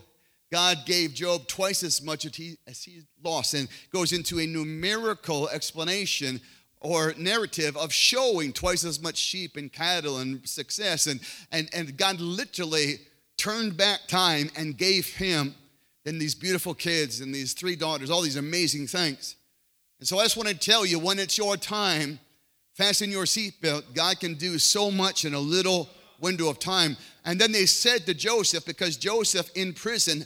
God 0.51 0.85
gave 0.85 1.13
Job 1.13 1.47
twice 1.47 1.83
as 1.83 2.01
much 2.01 2.25
as 2.25 2.35
he, 2.35 2.57
as 2.65 2.83
he 2.83 3.01
lost, 3.21 3.53
and 3.53 3.67
goes 3.91 4.13
into 4.13 4.39
a 4.39 4.47
numerical 4.47 5.49
explanation 5.49 6.39
or 6.79 7.13
narrative 7.17 7.75
of 7.75 7.91
showing 7.91 8.53
twice 8.53 8.85
as 8.85 9.01
much 9.01 9.17
sheep 9.17 9.57
and 9.57 9.71
cattle 9.73 10.19
and 10.19 10.47
success. 10.47 11.07
And, 11.07 11.19
and, 11.51 11.69
and 11.73 11.97
God 11.97 12.19
literally 12.19 12.99
turned 13.35 13.75
back 13.77 14.07
time 14.07 14.49
and 14.55 14.77
gave 14.77 15.07
him 15.07 15.53
then 16.05 16.19
these 16.19 16.35
beautiful 16.35 16.73
kids 16.73 17.19
and 17.19 17.35
these 17.35 17.51
three 17.51 17.75
daughters, 17.75 18.09
all 18.09 18.21
these 18.21 18.37
amazing 18.37 18.87
things. 18.87 19.35
And 19.99 20.07
so 20.07 20.19
I 20.19 20.23
just 20.23 20.37
want 20.37 20.47
to 20.47 20.55
tell 20.55 20.85
you 20.85 20.99
when 20.99 21.19
it's 21.19 21.37
your 21.37 21.57
time, 21.57 22.19
fasten 22.77 23.11
your 23.11 23.25
seatbelt. 23.25 23.93
God 23.93 24.19
can 24.19 24.35
do 24.35 24.59
so 24.59 24.91
much 24.91 25.25
in 25.25 25.33
a 25.33 25.39
little 25.39 25.89
window 26.19 26.49
of 26.49 26.59
time. 26.59 26.95
And 27.25 27.41
then 27.41 27.51
they 27.51 27.65
said 27.65 28.05
to 28.05 28.13
Joseph, 28.13 28.65
because 28.65 28.97
Joseph 28.97 29.49
in 29.55 29.73
prison 29.73 30.25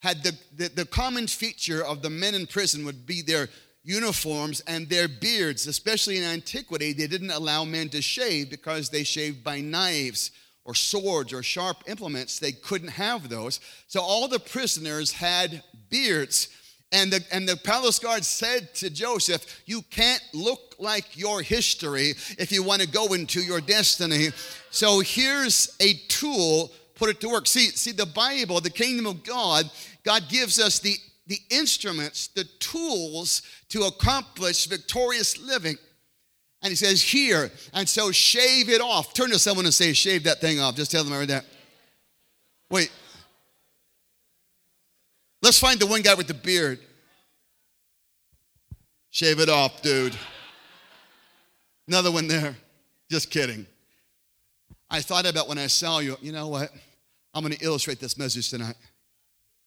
had 0.00 0.22
the, 0.22 0.36
the, 0.56 0.68
the 0.68 0.86
common 0.86 1.26
feature 1.26 1.84
of 1.84 2.02
the 2.02 2.10
men 2.10 2.34
in 2.34 2.46
prison 2.46 2.84
would 2.86 3.06
be 3.06 3.22
their 3.22 3.48
uniforms 3.82 4.60
and 4.66 4.88
their 4.88 5.08
beards, 5.08 5.66
especially 5.66 6.18
in 6.18 6.24
antiquity, 6.24 6.92
they 6.92 7.06
didn't 7.06 7.30
allow 7.30 7.64
men 7.64 7.88
to 7.90 8.02
shave 8.02 8.50
because 8.50 8.90
they 8.90 9.04
shaved 9.04 9.42
by 9.42 9.60
knives 9.60 10.30
or 10.64 10.74
swords 10.74 11.32
or 11.32 11.42
sharp 11.42 11.78
implements. 11.86 12.38
They 12.38 12.52
couldn't 12.52 12.88
have 12.88 13.28
those. 13.28 13.60
So 13.88 14.00
all 14.00 14.28
the 14.28 14.38
prisoners 14.38 15.12
had 15.12 15.62
beards. 15.88 16.48
And 16.92 17.12
the, 17.12 17.24
and 17.30 17.48
the 17.48 17.56
palace 17.56 17.98
guard 17.98 18.24
said 18.24 18.74
to 18.76 18.90
Joseph, 18.90 19.62
You 19.64 19.82
can't 19.90 20.22
look 20.34 20.74
like 20.78 21.16
your 21.16 21.40
history 21.40 22.14
if 22.36 22.50
you 22.50 22.64
want 22.64 22.82
to 22.82 22.88
go 22.88 23.12
into 23.12 23.40
your 23.40 23.60
destiny. 23.60 24.28
So 24.70 25.00
here's 25.00 25.76
a 25.80 25.94
tool, 26.08 26.72
put 26.96 27.10
it 27.10 27.20
to 27.20 27.28
work. 27.28 27.46
See, 27.46 27.68
see, 27.68 27.92
the 27.92 28.06
Bible, 28.06 28.60
the 28.60 28.70
kingdom 28.70 29.06
of 29.06 29.22
God, 29.22 29.70
God 30.04 30.24
gives 30.28 30.58
us 30.58 30.80
the, 30.80 30.96
the 31.28 31.38
instruments, 31.50 32.28
the 32.28 32.44
tools 32.58 33.42
to 33.68 33.82
accomplish 33.82 34.66
victorious 34.66 35.38
living. 35.38 35.76
And 36.62 36.70
he 36.70 36.76
says, 36.76 37.02
Here. 37.02 37.52
And 37.72 37.88
so 37.88 38.10
shave 38.10 38.68
it 38.68 38.80
off. 38.80 39.14
Turn 39.14 39.30
to 39.30 39.38
someone 39.38 39.64
and 39.64 39.74
say, 39.74 39.92
Shave 39.92 40.24
that 40.24 40.40
thing 40.40 40.58
off. 40.58 40.74
Just 40.74 40.90
tell 40.90 41.04
them 41.04 41.12
I 41.12 41.20
read 41.20 41.28
that. 41.28 41.44
Wait. 42.68 42.90
Let's 45.42 45.58
find 45.58 45.80
the 45.80 45.86
one 45.86 46.02
guy 46.02 46.14
with 46.14 46.26
the 46.26 46.34
beard. 46.34 46.78
Shave 49.10 49.40
it 49.40 49.48
off, 49.48 49.82
dude. 49.82 50.16
Another 51.88 52.12
one 52.12 52.28
there. 52.28 52.54
Just 53.10 53.30
kidding. 53.30 53.66
I 54.90 55.00
thought 55.00 55.26
about 55.26 55.48
when 55.48 55.58
I 55.58 55.66
saw 55.66 55.98
you, 55.98 56.16
you 56.20 56.32
know 56.32 56.48
what? 56.48 56.70
I'm 57.32 57.42
going 57.42 57.54
to 57.54 57.64
illustrate 57.64 58.00
this 58.00 58.18
message 58.18 58.50
tonight. 58.50 58.76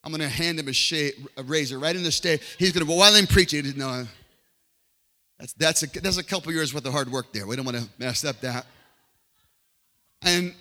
I'm 0.04 0.12
going 0.12 0.22
to 0.22 0.30
hand 0.30 0.60
him 0.60 0.68
a, 0.68 1.12
a 1.38 1.44
razor 1.44 1.80
right 1.80 1.96
in 1.96 2.04
the 2.04 2.12
state. 2.12 2.42
He's 2.60 2.72
going 2.72 2.86
to, 2.86 2.90
well, 2.90 3.00
while 3.00 3.14
I'm 3.14 3.26
preaching, 3.28 3.66
no, 3.78 4.06
that's, 5.40 5.54
that's, 5.54 5.84
a, 5.84 6.00
that's 6.02 6.18
a 6.18 6.24
couple 6.24 6.52
years 6.52 6.74
worth 6.74 6.86
of 6.86 6.94
hard 6.94 7.10
work 7.10 7.34
there. 7.34 7.48
We 7.48 7.56
don't 7.56 7.66
want 7.66 7.78
to 7.78 7.88
mess 7.98 8.24
up 8.24 8.40
that. 8.42 8.66
And 10.22 10.54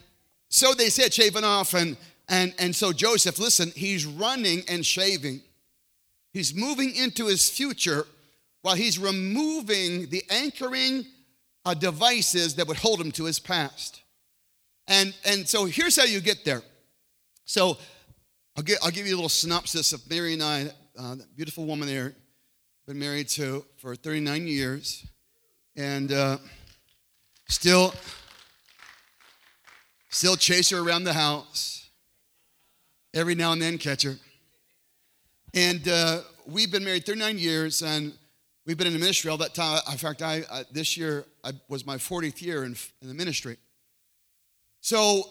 so 0.49 0.75
they 0.75 0.91
said, 0.91 1.13
shaving 1.13 1.45
off. 1.45 1.75
And, 1.75 1.97
and, 2.33 2.55
and 2.59 2.75
so 2.75 2.95
Joseph, 2.95 3.39
listen, 3.39 3.73
he's 3.77 4.07
running 4.07 4.63
and 4.67 4.87
shaving. 4.87 5.43
He's 6.33 6.55
moving 6.55 6.97
into 6.97 7.27
his 7.27 7.51
future 7.51 8.07
while 8.63 8.75
he's 8.75 8.99
removing 8.99 10.09
the 10.09 10.23
anchoring 10.31 11.05
uh, 11.67 11.75
devices 11.75 12.55
that 12.55 12.67
would 12.67 12.79
hold 12.79 13.03
him 13.03 13.13
to 13.13 13.27
his 13.27 13.39
past. 13.39 14.01
And, 14.89 15.15
and 15.27 15.47
so 15.47 15.67
here's 15.67 15.95
how 15.95 16.05
you 16.05 16.21
get 16.21 16.43
there. 16.43 16.63
So 17.45 17.77
I'll, 18.57 18.63
get, 18.63 18.79
I'll 18.83 18.91
give 18.91 19.07
you 19.07 19.15
a 19.15 19.17
little 19.17 19.29
synopsis 19.29 19.93
of 19.93 20.09
Mary 20.09 20.33
and 20.33 20.43
I, 20.43 20.71
uh, 20.99 21.17
that 21.17 21.37
beautiful 21.37 21.67
woman 21.67 21.87
there, 21.87 22.15
been 22.87 22.99
married 22.99 23.29
to 23.31 23.67
for 23.77 23.95
39 23.95 24.47
years, 24.47 25.07
and 25.77 26.11
uh, 26.11 26.39
still, 27.47 27.93
still 30.09 30.37
chase 30.37 30.71
her 30.71 30.79
around 30.79 31.05
the 31.05 31.13
house. 31.13 31.82
Every 33.15 33.35
now 33.35 33.53
and 33.53 33.61
then 33.61 33.79
catch 33.79 34.03
her. 34.05 34.17
And 35.55 35.87
uh, 35.87 36.21
we've 36.47 36.73
been 36.73 36.85
married 36.85 37.05
39 37.05 37.39
years, 37.39 37.83
and 37.83 38.15
we've 38.67 38.79
been 38.79 38.87
in 38.87 38.95
the 38.95 38.99
ministry 38.99 39.31
all 39.31 39.37
that 39.39 39.55
time. 39.55 39.81
In 39.91 39.99
fact, 39.99 40.23
I, 40.23 40.43
I 40.51 40.65
this 40.73 40.97
year 40.97 41.27
I, 41.45 41.53
was 41.69 41.85
my 41.85 41.97
40th 41.97 42.41
year 42.41 42.65
in, 42.65 42.75
in 43.03 43.09
the 43.09 43.15
ministry. 43.15 43.59
So, 44.81 45.25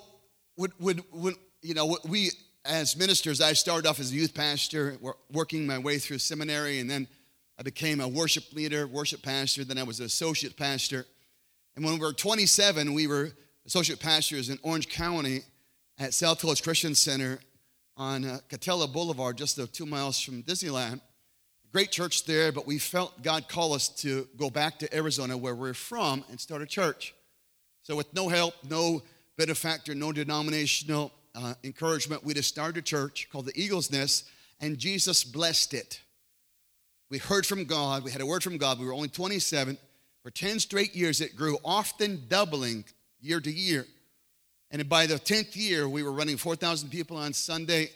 would, 0.58 0.74
would, 0.80 1.04
would, 1.12 1.36
you 1.62 1.74
know, 1.74 1.98
we 2.06 2.30
as 2.66 2.96
ministers, 2.96 3.42
I 3.42 3.54
started 3.54 3.88
off 3.88 4.00
as 4.00 4.12
a 4.12 4.16
youth 4.16 4.34
pastor, 4.34 4.98
working 5.32 5.66
my 5.66 5.80
way 5.80 5.98
through 5.98 6.20
seminary, 6.20 6.80
and 6.80 6.90
then 6.90 7.08
I 7.58 7.64
became 7.64 8.00
a 8.00 8.08
worship 8.08 8.54
leader, 8.54 8.88
worship 8.88 9.22
pastor. 9.24 9.64
Then 9.64 9.78
I 9.78 9.84
was 9.84 10.00
an 10.00 10.06
associate 10.06 10.58
pastor. 10.58 11.06
And 11.76 11.84
when 11.84 11.96
we 11.96 12.00
were 12.00 12.14
27, 12.14 12.94
we 12.94 13.08
were 13.08 13.32
associate 13.66 14.00
pastors 14.00 14.50
in 14.50 14.60
Orange 14.62 14.90
County 14.90 15.42
at 15.98 16.14
South 16.14 16.42
Hills 16.42 16.62
Christian 16.62 16.94
Center 16.96 17.40
on 17.98 18.26
uh, 18.26 18.40
Katella 18.50 18.92
Boulevard, 18.92 19.38
just 19.38 19.60
uh, 19.60 19.68
two 19.72 19.86
miles 19.86 20.20
from 20.20 20.44
Disneyland. 20.44 21.02
Great 21.72 21.92
church 21.92 22.26
there, 22.26 22.52
but 22.52 22.68
we 22.68 22.78
felt 22.78 23.22
God 23.24 23.48
call 23.48 23.74
us 23.74 23.88
to 23.88 24.28
go 24.38 24.50
back 24.50 24.80
to 24.80 24.96
Arizona, 24.96 25.38
where 25.38 25.56
we're 25.56 25.74
from, 25.74 26.24
and 26.30 26.40
start 26.40 26.62
a 26.62 26.66
church. 26.66 27.14
So, 27.84 27.96
with 27.96 28.14
no 28.14 28.28
help, 28.28 28.54
no 28.70 29.02
benefactor, 29.38 29.96
no 29.96 30.12
denominational 30.12 31.12
uh, 31.34 31.54
encouragement, 31.64 32.24
we 32.24 32.34
just 32.34 32.50
started 32.50 32.78
a 32.78 32.82
church 32.82 33.30
called 33.32 33.46
the 33.46 33.60
Eagle's 33.60 33.92
Nest, 33.92 34.30
and 34.60 34.78
Jesus 34.78 35.24
blessed 35.24 35.74
it. 35.74 36.02
We 37.10 37.18
heard 37.18 37.46
from 37.46 37.66
God. 37.66 38.04
We 38.04 38.12
had 38.12 38.22
a 38.22 38.26
word 38.26 38.44
from 38.44 38.58
God. 38.58 38.80
We 38.80 38.86
were 38.86 38.94
only 38.94 39.10
27. 39.10 39.78
For 40.24 40.32
10 40.32 40.60
straight 40.60 40.96
years, 40.96 41.20
it 41.20 41.36
grew, 41.36 41.58
often 41.66 42.24
doubling 42.28 42.86
year 43.20 43.42
to 43.42 43.52
year. 43.52 43.86
And 44.72 44.88
by 44.88 45.06
the 45.06 45.16
10th 45.16 45.56
year, 45.56 45.88
we 45.90 46.02
were 46.02 46.14
running 46.14 46.38
4,000 46.38 46.90
people 46.90 47.18
on 47.18 47.34
Sunday, 47.34 47.90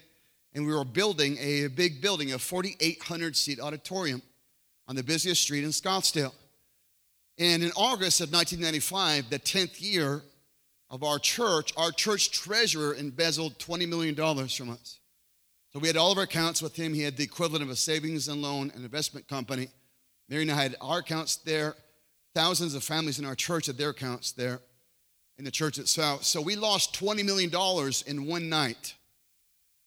and 0.53 0.67
we 0.67 0.73
were 0.73 0.83
building 0.83 1.37
a 1.39 1.67
big 1.67 2.01
building, 2.01 2.33
a 2.33 2.39
4,800 2.39 3.35
seat 3.35 3.61
auditorium 3.61 4.21
on 4.87 4.97
the 4.97 5.03
busiest 5.03 5.41
street 5.41 5.63
in 5.63 5.69
Scottsdale. 5.69 6.33
And 7.37 7.63
in 7.63 7.71
August 7.77 8.19
of 8.19 8.31
1995, 8.31 9.29
the 9.29 9.39
10th 9.39 9.81
year 9.81 10.21
of 10.89 11.03
our 11.03 11.17
church, 11.17 11.73
our 11.77 11.91
church 11.91 12.31
treasurer 12.31 12.93
embezzled 12.93 13.57
$20 13.57 13.87
million 13.87 14.15
from 14.15 14.69
us. 14.69 14.99
So 15.71 15.79
we 15.79 15.87
had 15.87 15.97
all 15.97 16.11
of 16.11 16.17
our 16.17 16.25
accounts 16.25 16.61
with 16.61 16.75
him. 16.75 16.93
He 16.93 17.01
had 17.01 17.17
the 17.17 17.23
equivalent 17.23 17.63
of 17.63 17.69
a 17.69 17.75
savings 17.75 18.27
and 18.27 18.41
loan 18.41 18.71
and 18.75 18.83
investment 18.83 19.27
company. 19.27 19.69
Mary 20.29 20.43
and 20.43 20.51
I 20.51 20.61
had 20.61 20.75
our 20.81 20.99
accounts 20.99 21.37
there. 21.37 21.75
Thousands 22.33 22.75
of 22.75 22.83
families 22.83 23.19
in 23.19 23.25
our 23.25 23.35
church 23.35 23.67
had 23.67 23.77
their 23.77 23.89
accounts 23.89 24.33
there 24.33 24.59
in 25.37 25.45
the 25.45 25.51
church 25.51 25.77
itself. 25.77 26.23
So 26.23 26.41
we 26.41 26.55
lost 26.55 26.99
$20 26.99 27.25
million 27.25 27.51
in 28.07 28.27
one 28.27 28.49
night. 28.49 28.93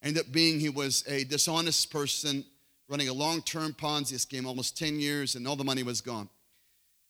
Ended 0.03 0.27
up 0.27 0.33
being 0.33 0.61
he 0.61 0.69
was 0.69 1.05
a 1.09 1.25
dishonest 1.25 1.91
person 1.91 2.45
running 2.89 3.09
a 3.09 3.13
long 3.13 3.43
term 3.43 3.73
Ponzi 3.73 4.19
scheme, 4.19 4.47
almost 4.47 4.79
10 4.79 5.01
years, 5.01 5.35
and 5.35 5.47
all 5.47 5.57
the 5.57 5.65
money 5.65 5.83
was 5.83 6.01
gone. 6.01 6.29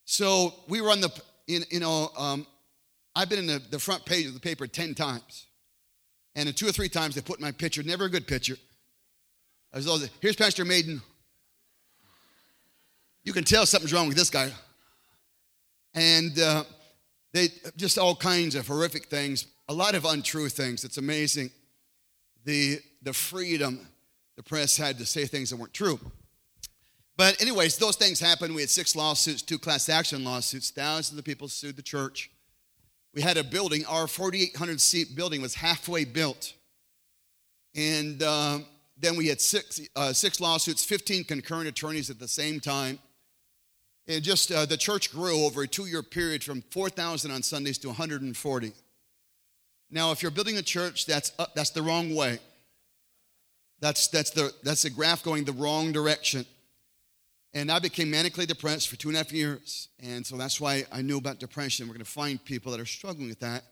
So 0.04 0.54
we 0.68 0.80
on 0.80 1.00
the, 1.00 1.10
you 1.46 1.80
know, 1.80 2.10
um, 2.16 2.46
I've 3.14 3.28
been 3.28 3.40
in 3.40 3.46
the, 3.46 3.62
the 3.70 3.78
front 3.78 4.04
page 4.04 4.26
of 4.26 4.34
the 4.34 4.40
paper 4.40 4.66
10 4.66 4.94
times. 4.94 5.46
And 6.34 6.54
two 6.56 6.68
or 6.68 6.72
three 6.72 6.88
times 6.88 7.14
they 7.14 7.20
put 7.20 7.40
my 7.40 7.50
picture, 7.50 7.82
never 7.82 8.04
a 8.04 8.08
good 8.10 8.26
picture. 8.26 8.56
I 9.72 9.76
was 9.76 9.88
always, 9.88 10.08
here's 10.20 10.36
Pastor 10.36 10.64
Maiden. 10.64 11.02
You 13.24 13.32
can 13.32 13.44
tell 13.44 13.66
something's 13.66 13.92
wrong 13.92 14.08
with 14.08 14.16
this 14.16 14.30
guy. 14.30 14.50
And 15.94 16.38
uh, 16.38 16.64
they 17.32 17.48
just 17.76 17.98
all 17.98 18.16
kinds 18.16 18.54
of 18.54 18.66
horrific 18.66 19.06
things, 19.06 19.46
a 19.68 19.74
lot 19.74 19.94
of 19.94 20.04
untrue 20.04 20.48
things. 20.48 20.84
It's 20.84 20.98
amazing 20.98 21.50
the, 22.44 22.78
the 23.02 23.12
freedom 23.12 23.86
the 24.36 24.42
press 24.42 24.76
had 24.76 24.98
to 24.98 25.04
say 25.06 25.26
things 25.26 25.50
that 25.50 25.56
weren't 25.56 25.74
true. 25.74 26.00
But, 27.16 27.42
anyways, 27.42 27.76
those 27.76 27.96
things 27.96 28.20
happened. 28.20 28.54
We 28.54 28.62
had 28.62 28.70
six 28.70 28.94
lawsuits, 28.94 29.42
two 29.42 29.58
class 29.58 29.88
action 29.88 30.24
lawsuits. 30.24 30.70
Thousands 30.70 31.18
of 31.18 31.24
people 31.24 31.48
sued 31.48 31.76
the 31.76 31.82
church. 31.82 32.30
We 33.12 33.20
had 33.20 33.36
a 33.36 33.44
building, 33.44 33.84
our 33.86 34.06
4,800 34.06 34.80
seat 34.80 35.16
building 35.16 35.42
was 35.42 35.56
halfway 35.56 36.04
built. 36.04 36.54
And 37.74 38.22
um, 38.22 38.66
then 38.96 39.16
we 39.16 39.26
had 39.26 39.40
six, 39.40 39.80
uh, 39.96 40.12
six 40.12 40.40
lawsuits, 40.40 40.84
15 40.84 41.24
concurrent 41.24 41.66
attorneys 41.66 42.08
at 42.10 42.18
the 42.18 42.28
same 42.28 42.60
time. 42.60 42.98
And 44.08 44.24
just 44.24 44.50
uh, 44.50 44.64
the 44.64 44.78
church 44.78 45.12
grew 45.12 45.44
over 45.44 45.62
a 45.62 45.68
two 45.68 45.86
year 45.86 46.02
period 46.02 46.42
from 46.42 46.62
4,000 46.70 47.30
on 47.30 47.42
Sundays 47.42 47.76
to 47.78 47.88
140. 47.88 48.72
Now, 49.90 50.12
if 50.12 50.22
you're 50.22 50.30
building 50.30 50.56
a 50.56 50.62
church, 50.62 51.06
that's, 51.06 51.30
that's 51.54 51.70
the 51.70 51.82
wrong 51.82 52.14
way. 52.14 52.38
That's, 53.80 54.08
that's, 54.08 54.30
the, 54.30 54.52
that's 54.62 54.82
the 54.82 54.90
graph 54.90 55.22
going 55.22 55.44
the 55.44 55.52
wrong 55.52 55.92
direction. 55.92 56.46
And 57.54 57.70
I 57.70 57.78
became 57.78 58.08
manically 58.08 58.46
depressed 58.46 58.88
for 58.88 58.96
two 58.96 59.08
and 59.08 59.16
a 59.16 59.20
half 59.20 59.32
years. 59.32 59.88
And 60.02 60.26
so 60.26 60.36
that's 60.36 60.60
why 60.60 60.84
I 60.92 61.02
knew 61.02 61.18
about 61.18 61.38
depression. 61.38 61.86
We're 61.86 61.94
going 61.94 62.04
to 62.04 62.10
find 62.10 62.42
people 62.44 62.72
that 62.72 62.80
are 62.80 62.86
struggling 62.86 63.28
with 63.28 63.40
that. 63.40 63.62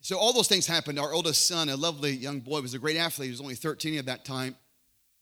So 0.00 0.16
all 0.16 0.32
those 0.32 0.46
things 0.46 0.66
happened. 0.66 0.98
Our 0.98 1.12
oldest 1.12 1.46
son, 1.48 1.68
a 1.68 1.76
lovely 1.76 2.12
young 2.12 2.40
boy, 2.40 2.60
was 2.60 2.74
a 2.74 2.78
great 2.78 2.96
athlete. 2.96 3.26
He 3.26 3.32
was 3.32 3.40
only 3.40 3.56
13 3.56 3.98
at 3.98 4.06
that 4.06 4.24
time 4.24 4.54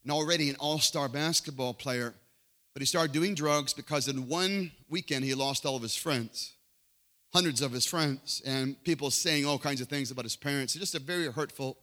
and 0.03 0.13
already 0.13 0.51
an 0.51 0.57
all-star 0.61 1.09
basketball 1.09 1.73
player. 1.73 2.15
But 2.77 2.83
he 2.83 2.87
started 2.87 3.13
doing 3.13 3.35
drugs 3.35 3.73
because 3.73 4.07
in 4.07 4.29
one 4.29 4.71
weekend 4.91 5.25
he 5.25 5.33
lost 5.33 5.65
all 5.65 5.77
of 5.77 5.83
his 5.83 5.97
friends, 5.97 6.53
hundreds 7.33 7.63
of 7.63 7.73
his 7.73 7.87
friends, 7.87 8.43
and 8.45 8.77
people 8.85 9.11
saying 9.11 9.47
all 9.47 9.59
kinds 9.59 9.81
of 9.81 9.89
things 9.89 10.11
about 10.11 10.27
his 10.27 10.37
parents. 10.37 10.75
Just 10.75 10.95
a 10.95 10.99
very 10.99 11.27
hurtful 11.33 11.79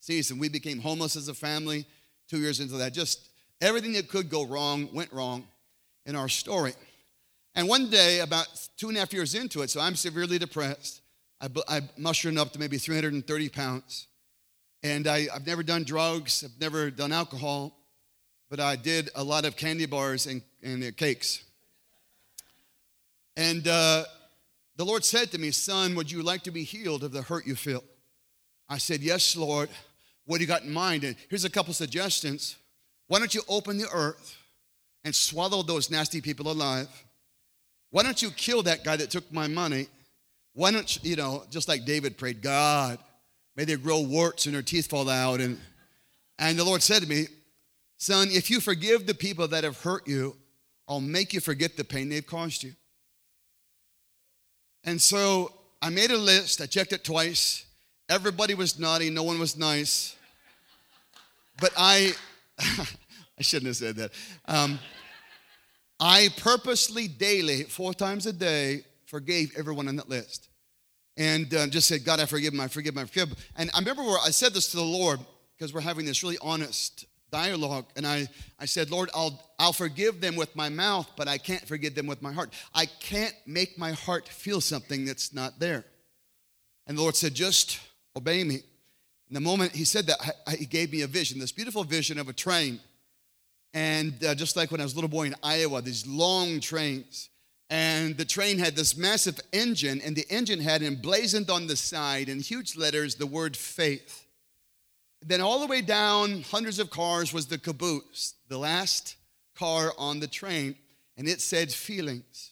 season. 0.00 0.38
We 0.38 0.50
became 0.50 0.80
homeless 0.80 1.16
as 1.16 1.28
a 1.28 1.34
family 1.34 1.86
two 2.28 2.40
years 2.40 2.60
into 2.60 2.74
that. 2.74 2.92
Just 2.92 3.30
everything 3.62 3.94
that 3.94 4.10
could 4.10 4.28
go 4.28 4.44
wrong 4.44 4.90
went 4.92 5.10
wrong 5.14 5.46
in 6.04 6.14
our 6.14 6.28
story. 6.28 6.74
And 7.54 7.66
one 7.66 7.88
day, 7.88 8.20
about 8.20 8.46
two 8.76 8.88
and 8.88 8.98
a 8.98 9.00
half 9.00 9.14
years 9.14 9.34
into 9.34 9.62
it, 9.62 9.70
so 9.70 9.80
I'm 9.80 9.96
severely 9.96 10.38
depressed. 10.38 11.00
I, 11.40 11.48
I 11.68 11.80
mushroomed 11.96 12.36
up 12.36 12.52
to 12.52 12.58
maybe 12.58 12.76
330 12.76 13.48
pounds. 13.48 14.08
And 14.82 15.06
I, 15.06 15.26
I've 15.34 15.46
never 15.46 15.62
done 15.62 15.84
drugs, 15.84 16.44
I've 16.44 16.60
never 16.60 16.90
done 16.90 17.12
alcohol, 17.12 17.78
but 18.54 18.62
I 18.62 18.76
did 18.76 19.10
a 19.16 19.24
lot 19.24 19.44
of 19.44 19.56
candy 19.56 19.84
bars 19.84 20.26
and, 20.26 20.40
and 20.62 20.84
uh, 20.84 20.92
cakes. 20.96 21.42
And 23.36 23.66
uh, 23.66 24.04
the 24.76 24.84
Lord 24.84 25.04
said 25.04 25.32
to 25.32 25.38
me, 25.38 25.50
Son, 25.50 25.96
would 25.96 26.08
you 26.08 26.22
like 26.22 26.42
to 26.42 26.52
be 26.52 26.62
healed 26.62 27.02
of 27.02 27.10
the 27.10 27.22
hurt 27.22 27.48
you 27.48 27.56
feel? 27.56 27.82
I 28.68 28.78
said, 28.78 29.00
Yes, 29.00 29.36
Lord. 29.36 29.70
What 30.24 30.36
do 30.36 30.44
you 30.44 30.46
got 30.46 30.62
in 30.62 30.72
mind? 30.72 31.02
And 31.02 31.16
here's 31.28 31.44
a 31.44 31.50
couple 31.50 31.74
suggestions. 31.74 32.54
Why 33.08 33.18
don't 33.18 33.34
you 33.34 33.42
open 33.48 33.76
the 33.76 33.88
earth 33.92 34.36
and 35.04 35.12
swallow 35.12 35.64
those 35.64 35.90
nasty 35.90 36.20
people 36.20 36.48
alive? 36.48 36.86
Why 37.90 38.04
don't 38.04 38.22
you 38.22 38.30
kill 38.30 38.62
that 38.62 38.84
guy 38.84 38.94
that 38.94 39.10
took 39.10 39.32
my 39.32 39.48
money? 39.48 39.88
Why 40.52 40.70
don't 40.70 40.94
you, 41.02 41.10
you 41.10 41.16
know, 41.16 41.42
just 41.50 41.66
like 41.66 41.86
David 41.86 42.16
prayed, 42.16 42.40
God, 42.40 43.00
may 43.56 43.64
they 43.64 43.74
grow 43.74 44.02
warts 44.02 44.46
and 44.46 44.54
their 44.54 44.62
teeth 44.62 44.86
fall 44.86 45.10
out. 45.10 45.40
And, 45.40 45.58
and 46.38 46.56
the 46.56 46.62
Lord 46.62 46.84
said 46.84 47.02
to 47.02 47.08
me, 47.08 47.26
Son, 48.04 48.28
if 48.30 48.50
you 48.50 48.60
forgive 48.60 49.06
the 49.06 49.14
people 49.14 49.48
that 49.48 49.64
have 49.64 49.80
hurt 49.80 50.06
you, 50.06 50.36
I'll 50.86 51.00
make 51.00 51.32
you 51.32 51.40
forget 51.40 51.74
the 51.78 51.84
pain 51.84 52.10
they've 52.10 52.26
caused 52.26 52.62
you. 52.62 52.74
And 54.84 55.00
so 55.00 55.54
I 55.80 55.88
made 55.88 56.10
a 56.10 56.18
list, 56.18 56.60
I 56.60 56.66
checked 56.66 56.92
it 56.92 57.02
twice. 57.02 57.64
Everybody 58.10 58.52
was 58.52 58.78
naughty, 58.78 59.08
no 59.08 59.22
one 59.22 59.38
was 59.38 59.56
nice. 59.56 60.16
But 61.58 61.72
I, 61.78 62.12
I 62.58 63.40
shouldn't 63.40 63.68
have 63.68 63.76
said 63.76 63.96
that. 63.96 64.10
Um, 64.44 64.78
I 65.98 66.28
purposely 66.36 67.08
daily, 67.08 67.62
four 67.62 67.94
times 67.94 68.26
a 68.26 68.34
day, 68.34 68.84
forgave 69.06 69.54
everyone 69.56 69.88
on 69.88 69.96
that 69.96 70.10
list. 70.10 70.50
And 71.16 71.54
uh, 71.54 71.68
just 71.68 71.88
said, 71.88 72.04
God, 72.04 72.20
I 72.20 72.26
forgive 72.26 72.52
them, 72.52 72.60
I 72.60 72.68
forgive 72.68 72.96
them, 72.96 73.04
I 73.04 73.06
forgive 73.06 73.30
them. 73.30 73.38
And 73.56 73.70
I 73.72 73.78
remember 73.78 74.02
where 74.02 74.18
I 74.22 74.28
said 74.28 74.52
this 74.52 74.72
to 74.72 74.76
the 74.76 74.82
Lord 74.82 75.20
because 75.56 75.72
we're 75.72 75.80
having 75.80 76.04
this 76.04 76.22
really 76.22 76.36
honest 76.42 77.06
dialogue. 77.34 77.86
And 77.96 78.06
I, 78.06 78.28
I 78.60 78.66
said, 78.66 78.92
Lord, 78.92 79.10
I'll, 79.12 79.42
I'll 79.58 79.72
forgive 79.72 80.20
them 80.20 80.36
with 80.36 80.54
my 80.54 80.68
mouth, 80.68 81.10
but 81.16 81.26
I 81.26 81.36
can't 81.36 81.66
forgive 81.66 81.96
them 81.96 82.06
with 82.06 82.22
my 82.22 82.32
heart. 82.32 82.52
I 82.72 82.86
can't 82.86 83.34
make 83.44 83.76
my 83.76 83.90
heart 83.90 84.28
feel 84.28 84.60
something 84.60 85.04
that's 85.04 85.34
not 85.34 85.58
there. 85.58 85.84
And 86.86 86.96
the 86.96 87.02
Lord 87.02 87.16
said, 87.16 87.34
just 87.34 87.80
obey 88.14 88.44
me. 88.44 88.60
In 89.28 89.34
the 89.34 89.40
moment 89.40 89.72
he 89.72 89.84
said 89.84 90.06
that, 90.06 90.18
I, 90.46 90.52
he 90.54 90.66
gave 90.66 90.92
me 90.92 91.02
a 91.02 91.08
vision, 91.08 91.40
this 91.40 91.50
beautiful 91.50 91.82
vision 91.82 92.20
of 92.20 92.28
a 92.28 92.32
train. 92.32 92.78
And 93.72 94.24
uh, 94.24 94.36
just 94.36 94.56
like 94.56 94.70
when 94.70 94.80
I 94.80 94.84
was 94.84 94.92
a 94.92 94.96
little 94.96 95.10
boy 95.10 95.26
in 95.26 95.34
Iowa, 95.42 95.82
these 95.82 96.06
long 96.06 96.60
trains. 96.60 97.30
And 97.68 98.16
the 98.16 98.24
train 98.24 98.58
had 98.58 98.76
this 98.76 98.96
massive 98.96 99.40
engine, 99.52 100.00
and 100.04 100.14
the 100.14 100.26
engine 100.30 100.60
had 100.60 100.82
emblazoned 100.82 101.50
on 101.50 101.66
the 101.66 101.76
side 101.76 102.28
in 102.28 102.38
huge 102.38 102.76
letters 102.76 103.16
the 103.16 103.26
word 103.26 103.56
faith. 103.56 104.23
Then, 105.26 105.40
all 105.40 105.60
the 105.60 105.66
way 105.66 105.80
down, 105.80 106.42
hundreds 106.42 106.78
of 106.78 106.90
cars, 106.90 107.32
was 107.32 107.46
the 107.46 107.56
caboose, 107.56 108.34
the 108.48 108.58
last 108.58 109.16
car 109.56 109.92
on 109.96 110.20
the 110.20 110.26
train, 110.26 110.76
and 111.16 111.26
it 111.26 111.40
said 111.40 111.72
feelings. 111.72 112.50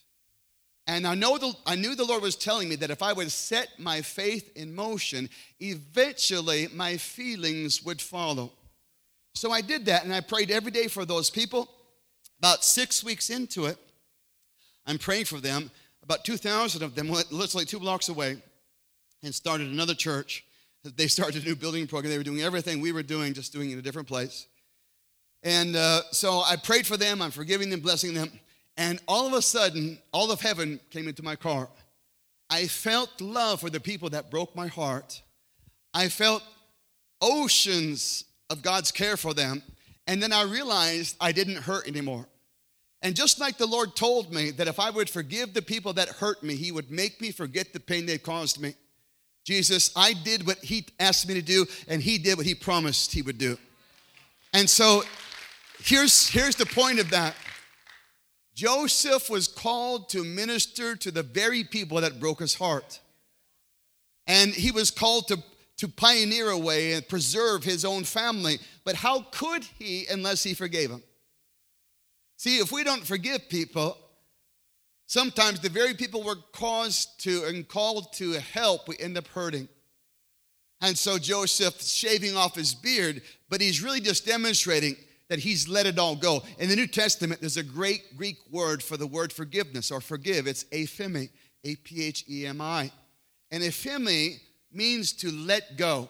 And 0.86 1.06
I, 1.06 1.14
know 1.14 1.38
the, 1.38 1.52
I 1.66 1.76
knew 1.76 1.94
the 1.94 2.04
Lord 2.04 2.22
was 2.22 2.34
telling 2.34 2.68
me 2.68 2.76
that 2.76 2.90
if 2.90 3.02
I 3.02 3.12
would 3.12 3.30
set 3.30 3.68
my 3.78 4.00
faith 4.00 4.56
in 4.56 4.74
motion, 4.74 5.28
eventually 5.60 6.68
my 6.74 6.96
feelings 6.96 7.84
would 7.84 8.00
follow. 8.00 8.52
So 9.34 9.52
I 9.52 9.60
did 9.60 9.86
that 9.86 10.04
and 10.04 10.12
I 10.12 10.20
prayed 10.20 10.50
every 10.50 10.72
day 10.72 10.88
for 10.88 11.04
those 11.04 11.30
people. 11.30 11.70
About 12.38 12.64
six 12.64 13.04
weeks 13.04 13.30
into 13.30 13.66
it, 13.66 13.78
I'm 14.84 14.98
praying 14.98 15.26
for 15.26 15.38
them. 15.38 15.70
About 16.02 16.24
2,000 16.24 16.82
of 16.82 16.96
them 16.96 17.08
went 17.08 17.30
literally 17.30 17.64
two 17.64 17.78
blocks 17.78 18.08
away 18.08 18.42
and 19.22 19.32
started 19.32 19.68
another 19.68 19.94
church. 19.94 20.44
They 20.84 21.06
started 21.06 21.42
a 21.42 21.46
new 21.46 21.54
building 21.54 21.86
program. 21.86 22.10
They 22.10 22.18
were 22.18 22.24
doing 22.24 22.42
everything 22.42 22.80
we 22.80 22.92
were 22.92 23.04
doing, 23.04 23.34
just 23.34 23.52
doing 23.52 23.70
it 23.70 23.74
in 23.74 23.78
a 23.78 23.82
different 23.82 24.08
place. 24.08 24.48
And 25.42 25.76
uh, 25.76 26.02
so 26.10 26.42
I 26.44 26.56
prayed 26.56 26.86
for 26.86 26.96
them. 26.96 27.22
I'm 27.22 27.30
forgiving 27.30 27.70
them, 27.70 27.80
blessing 27.80 28.14
them. 28.14 28.30
And 28.76 29.00
all 29.06 29.26
of 29.26 29.32
a 29.32 29.42
sudden, 29.42 29.98
all 30.12 30.30
of 30.30 30.40
heaven 30.40 30.80
came 30.90 31.08
into 31.08 31.22
my 31.22 31.36
car. 31.36 31.68
I 32.50 32.66
felt 32.66 33.20
love 33.20 33.60
for 33.60 33.70
the 33.70 33.80
people 33.80 34.10
that 34.10 34.30
broke 34.30 34.54
my 34.56 34.66
heart. 34.66 35.22
I 35.94 36.08
felt 36.08 36.42
oceans 37.20 38.24
of 38.50 38.62
God's 38.62 38.90
care 38.90 39.16
for 39.16 39.34
them. 39.34 39.62
And 40.06 40.22
then 40.22 40.32
I 40.32 40.42
realized 40.42 41.16
I 41.20 41.32
didn't 41.32 41.56
hurt 41.56 41.86
anymore. 41.86 42.26
And 43.02 43.16
just 43.16 43.40
like 43.40 43.58
the 43.58 43.66
Lord 43.66 43.96
told 43.96 44.32
me 44.32 44.50
that 44.52 44.68
if 44.68 44.78
I 44.78 44.90
would 44.90 45.10
forgive 45.10 45.54
the 45.54 45.62
people 45.62 45.92
that 45.94 46.08
hurt 46.08 46.42
me, 46.42 46.54
He 46.54 46.72
would 46.72 46.90
make 46.90 47.20
me 47.20 47.30
forget 47.30 47.72
the 47.72 47.80
pain 47.80 48.06
they 48.06 48.18
caused 48.18 48.60
me. 48.60 48.74
Jesus, 49.44 49.90
I 49.96 50.12
did 50.12 50.46
what 50.46 50.58
He 50.58 50.86
asked 51.00 51.28
me 51.28 51.34
to 51.34 51.42
do, 51.42 51.66
and 51.88 52.02
He 52.02 52.18
did 52.18 52.36
what 52.36 52.46
He 52.46 52.54
promised 52.54 53.12
He 53.12 53.22
would 53.22 53.38
do. 53.38 53.58
And 54.52 54.68
so 54.68 55.02
here's, 55.82 56.28
here's 56.28 56.56
the 56.56 56.66
point 56.66 57.00
of 57.00 57.10
that 57.10 57.34
Joseph 58.54 59.30
was 59.30 59.48
called 59.48 60.10
to 60.10 60.24
minister 60.24 60.94
to 60.96 61.10
the 61.10 61.22
very 61.22 61.64
people 61.64 62.00
that 62.02 62.20
broke 62.20 62.40
his 62.40 62.54
heart. 62.54 63.00
And 64.26 64.52
he 64.52 64.70
was 64.70 64.90
called 64.90 65.28
to 65.28 65.42
to 65.82 65.88
pioneer 65.88 66.50
a 66.50 66.56
way 66.56 66.92
and 66.92 67.08
preserve 67.08 67.64
his 67.64 67.84
own 67.84 68.04
family. 68.04 68.60
But 68.84 68.94
how 68.94 69.22
could 69.32 69.64
he 69.64 70.06
unless 70.08 70.44
he 70.44 70.54
forgave 70.54 70.90
them? 70.90 71.02
See, 72.36 72.58
if 72.58 72.70
we 72.70 72.84
don't 72.84 73.04
forgive 73.04 73.48
people, 73.48 73.96
sometimes 75.12 75.60
the 75.60 75.68
very 75.68 75.92
people 75.92 76.22
we're 76.22 76.36
caused 76.52 77.20
to 77.20 77.44
and 77.44 77.68
called 77.68 78.10
to 78.14 78.32
help, 78.32 78.88
we 78.88 78.96
end 78.98 79.18
up 79.18 79.26
hurting. 79.28 79.68
And 80.80 80.96
so 80.96 81.18
Joseph 81.18 81.82
shaving 81.82 82.34
off 82.34 82.54
his 82.54 82.74
beard, 82.74 83.20
but 83.50 83.60
he's 83.60 83.82
really 83.82 84.00
just 84.00 84.24
demonstrating 84.24 84.96
that 85.28 85.38
he's 85.38 85.68
let 85.68 85.84
it 85.84 85.98
all 85.98 86.16
go. 86.16 86.42
In 86.58 86.70
the 86.70 86.76
New 86.76 86.86
Testament, 86.86 87.42
there's 87.42 87.58
a 87.58 87.62
great 87.62 88.16
Greek 88.16 88.38
word 88.50 88.82
for 88.82 88.96
the 88.96 89.06
word 89.06 89.34
forgiveness 89.34 89.90
or 89.90 90.00
forgive. 90.00 90.46
It's 90.46 90.64
aphemi, 90.72 91.28
A 91.64 91.76
P 91.76 92.02
H 92.04 92.24
E 92.30 92.46
M 92.46 92.62
I. 92.62 92.90
And 93.50 93.62
aphemi 93.62 94.40
means 94.72 95.12
to 95.12 95.30
let 95.30 95.76
go. 95.76 96.08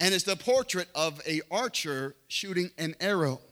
And 0.00 0.14
it's 0.14 0.24
the 0.24 0.36
portrait 0.36 0.88
of 0.94 1.20
a 1.28 1.42
archer 1.50 2.16
shooting 2.28 2.70
an 2.78 2.94
arrow. 2.98 3.42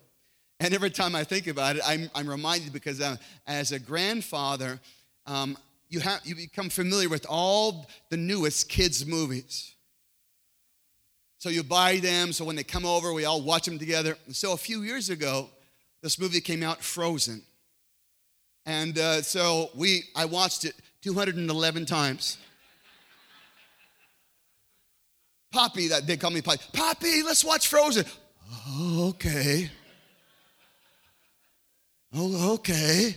And 0.61 0.75
every 0.75 0.91
time 0.91 1.15
I 1.17 1.25
think 1.25 1.47
about 1.47 1.77
it, 1.77 1.83
I'm, 1.87 2.11
I'm 2.15 2.29
reminded 2.29 2.73
because 2.75 3.01
uh, 3.01 3.17
as 3.47 3.73
a 3.73 3.79
grandfather, 3.79 4.79
um, 5.27 5.57
you, 5.89 6.01
have, 6.01 6.21
you 6.23 6.37
become 6.37 6.69
familiar 6.69 7.09
with 7.09 7.25
all 7.29 7.87
the 8.11 8.19
newest 8.19 8.69
kids' 8.69 9.07
movies. 9.07 9.75
So 11.39 11.49
you 11.49 11.63
buy 11.63 11.97
them, 11.97 12.35
so 12.35 12.45
when 12.45 12.57
they 12.57 12.63
come 12.63 12.85
over, 12.85 13.15
we 13.15 13.25
all 13.25 13.41
watch 13.41 13.65
them 13.65 13.79
together. 13.79 14.19
And 14.27 14.37
so 14.37 14.53
a 14.53 14.59
few 14.59 14.83
years 14.83 15.09
ago, 15.09 15.49
this 16.03 16.21
movie 16.21 16.43
came 16.43 16.63
out, 16.63 16.83
Frozen. 16.83 17.41
And 18.67 18.99
uh, 18.99 19.23
so 19.23 19.71
we, 19.75 20.05
I 20.15 20.27
watched 20.27 20.67
it 20.67 20.75
211 21.01 21.87
times. 21.87 22.37
Poppy, 25.51 25.89
that 25.89 26.07
they 26.07 26.19
call 26.19 26.31
me 26.31 26.43
Poppy. 26.43 26.63
Poppy, 26.75 27.23
let's 27.23 27.43
watch 27.43 27.69
Frozen. 27.69 28.05
Okay. 28.99 29.71
Oh, 32.15 32.55
okay. 32.55 33.15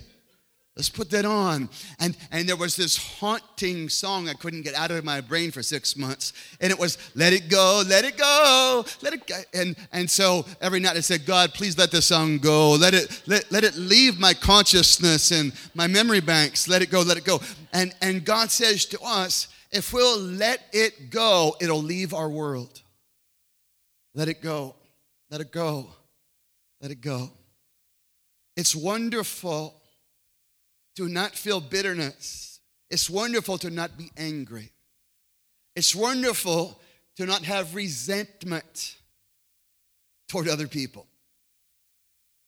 Let's 0.75 0.89
put 0.89 1.11
that 1.11 1.23
on. 1.23 1.69
And, 1.99 2.17
and 2.31 2.49
there 2.49 2.55
was 2.55 2.75
this 2.75 2.97
haunting 2.97 3.89
song 3.89 4.27
I 4.27 4.33
couldn't 4.33 4.63
get 4.63 4.73
out 4.73 4.89
of 4.89 5.05
my 5.05 5.21
brain 5.21 5.51
for 5.51 5.61
six 5.61 5.95
months. 5.95 6.33
And 6.59 6.71
it 6.71 6.79
was, 6.79 6.97
let 7.13 7.31
it 7.31 7.47
go, 7.47 7.83
let 7.87 8.05
it 8.05 8.17
go, 8.17 8.83
let 9.03 9.13
it 9.13 9.27
go. 9.27 9.39
And, 9.53 9.75
and 9.91 10.09
so 10.09 10.45
every 10.61 10.79
night 10.79 10.97
I 10.97 11.01
said, 11.01 11.27
God, 11.27 11.53
please 11.53 11.77
let 11.77 11.91
this 11.91 12.07
song 12.07 12.39
go. 12.39 12.71
Let 12.71 12.95
it, 12.95 13.21
let, 13.27 13.51
let 13.51 13.63
it 13.63 13.75
leave 13.75 14.19
my 14.19 14.33
consciousness 14.33 15.29
and 15.29 15.53
my 15.75 15.85
memory 15.85 16.21
banks. 16.21 16.67
Let 16.67 16.81
it 16.81 16.89
go, 16.89 17.01
let 17.01 17.17
it 17.17 17.25
go. 17.25 17.39
And, 17.71 17.93
and 18.01 18.25
God 18.25 18.49
says 18.49 18.85
to 18.85 18.99
us, 19.01 19.49
if 19.71 19.93
we'll 19.93 20.19
let 20.19 20.59
it 20.71 21.11
go, 21.11 21.55
it'll 21.61 21.83
leave 21.83 22.15
our 22.15 22.29
world. 22.29 22.81
Let 24.15 24.27
it 24.27 24.41
go. 24.41 24.75
Let 25.29 25.39
it 25.39 25.51
go. 25.51 25.87
Let 26.81 26.89
it 26.89 27.01
go. 27.01 27.31
It's 28.55 28.75
wonderful 28.75 29.81
to 30.95 31.07
not 31.07 31.31
feel 31.31 31.59
bitterness. 31.59 32.59
It's 32.89 33.09
wonderful 33.09 33.57
to 33.59 33.69
not 33.69 33.97
be 33.97 34.11
angry. 34.17 34.71
It's 35.75 35.95
wonderful 35.95 36.79
to 37.17 37.25
not 37.25 37.43
have 37.43 37.75
resentment 37.75 38.97
toward 40.27 40.47
other 40.47 40.67
people. 40.67 41.07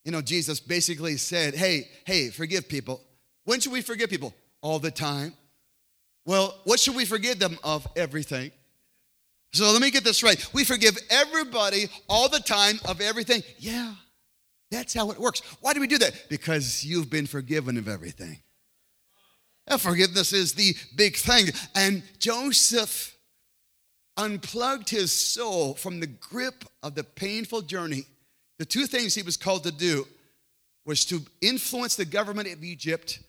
You 0.03 0.11
know, 0.11 0.21
Jesus 0.21 0.59
basically 0.59 1.17
said, 1.17 1.55
Hey, 1.55 1.89
hey, 2.05 2.29
forgive 2.29 2.69
people. 2.69 3.01
When 3.45 3.59
should 3.59 3.71
we 3.71 3.81
forgive 3.81 4.09
people? 4.09 4.33
All 4.61 4.79
the 4.79 4.91
time. 4.91 5.33
Well, 6.25 6.59
what 6.63 6.79
should 6.79 6.95
we 6.95 7.05
forgive 7.05 7.39
them 7.39 7.57
of? 7.63 7.87
Everything. 7.95 8.51
So 9.53 9.71
let 9.71 9.81
me 9.81 9.89
get 9.89 10.03
this 10.03 10.21
right. 10.21 10.53
We 10.53 10.63
forgive 10.63 10.97
everybody 11.09 11.85
all 12.09 12.27
the 12.29 12.39
time 12.39 12.79
of 12.85 12.99
everything. 12.99 13.41
Yeah, 13.57 13.93
that's 14.75 14.93
how 14.93 15.11
it 15.11 15.19
works. 15.19 15.41
Why 15.61 15.73
do 15.73 15.79
we 15.79 15.87
do 15.87 15.97
that? 15.99 16.29
Because 16.29 16.83
you've 16.83 17.09
been 17.09 17.27
forgiven 17.27 17.77
of 17.77 17.87
everything. 17.87 18.39
Forgiveness 19.79 20.33
is 20.33 20.53
the 20.53 20.75
big 20.95 21.15
thing. 21.15 21.47
And 21.73 22.03
Joseph 22.19 23.17
unplugged 24.17 24.89
his 24.89 25.11
soul 25.11 25.73
from 25.73 25.99
the 25.99 26.07
grip 26.07 26.65
of 26.83 26.95
the 26.95 27.03
painful 27.03 27.61
journey. 27.61 28.05
The 28.59 28.65
two 28.65 28.85
things 28.85 29.15
he 29.15 29.23
was 29.23 29.37
called 29.37 29.63
to 29.63 29.71
do 29.71 30.05
was 30.85 31.03
to 31.05 31.21
influence 31.41 31.95
the 31.95 32.05
government 32.05 32.51
of 32.51 32.63
Egypt 32.63 33.19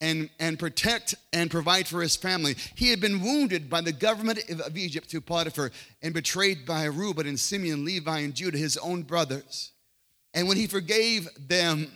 and, 0.00 0.28
and 0.38 0.58
protect 0.58 1.14
and 1.32 1.50
provide 1.50 1.88
for 1.88 2.02
his 2.02 2.16
family. 2.16 2.54
He 2.76 2.90
had 2.90 3.00
been 3.00 3.22
wounded 3.22 3.70
by 3.70 3.80
the 3.80 3.92
government 3.92 4.40
of 4.48 4.76
Egypt 4.76 5.10
through 5.10 5.22
Potiphar 5.22 5.70
and 6.02 6.12
betrayed 6.12 6.66
by 6.66 6.84
Reuben 6.84 7.26
and 7.26 7.40
Simeon, 7.40 7.84
Levi, 7.84 8.18
and 8.20 8.34
Judah, 8.34 8.58
his 8.58 8.76
own 8.76 9.02
brothers. 9.02 9.72
And 10.34 10.48
when 10.48 10.56
he 10.56 10.66
forgave 10.66 11.28
them, 11.48 11.90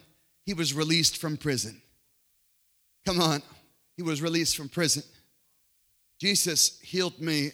he 0.46 0.54
was 0.54 0.74
released 0.74 1.18
from 1.18 1.36
prison. 1.36 1.80
Come 3.04 3.20
on, 3.20 3.42
he 3.96 4.02
was 4.02 4.22
released 4.22 4.56
from 4.56 4.68
prison. 4.68 5.02
Jesus 6.20 6.78
healed 6.80 7.20
me 7.20 7.50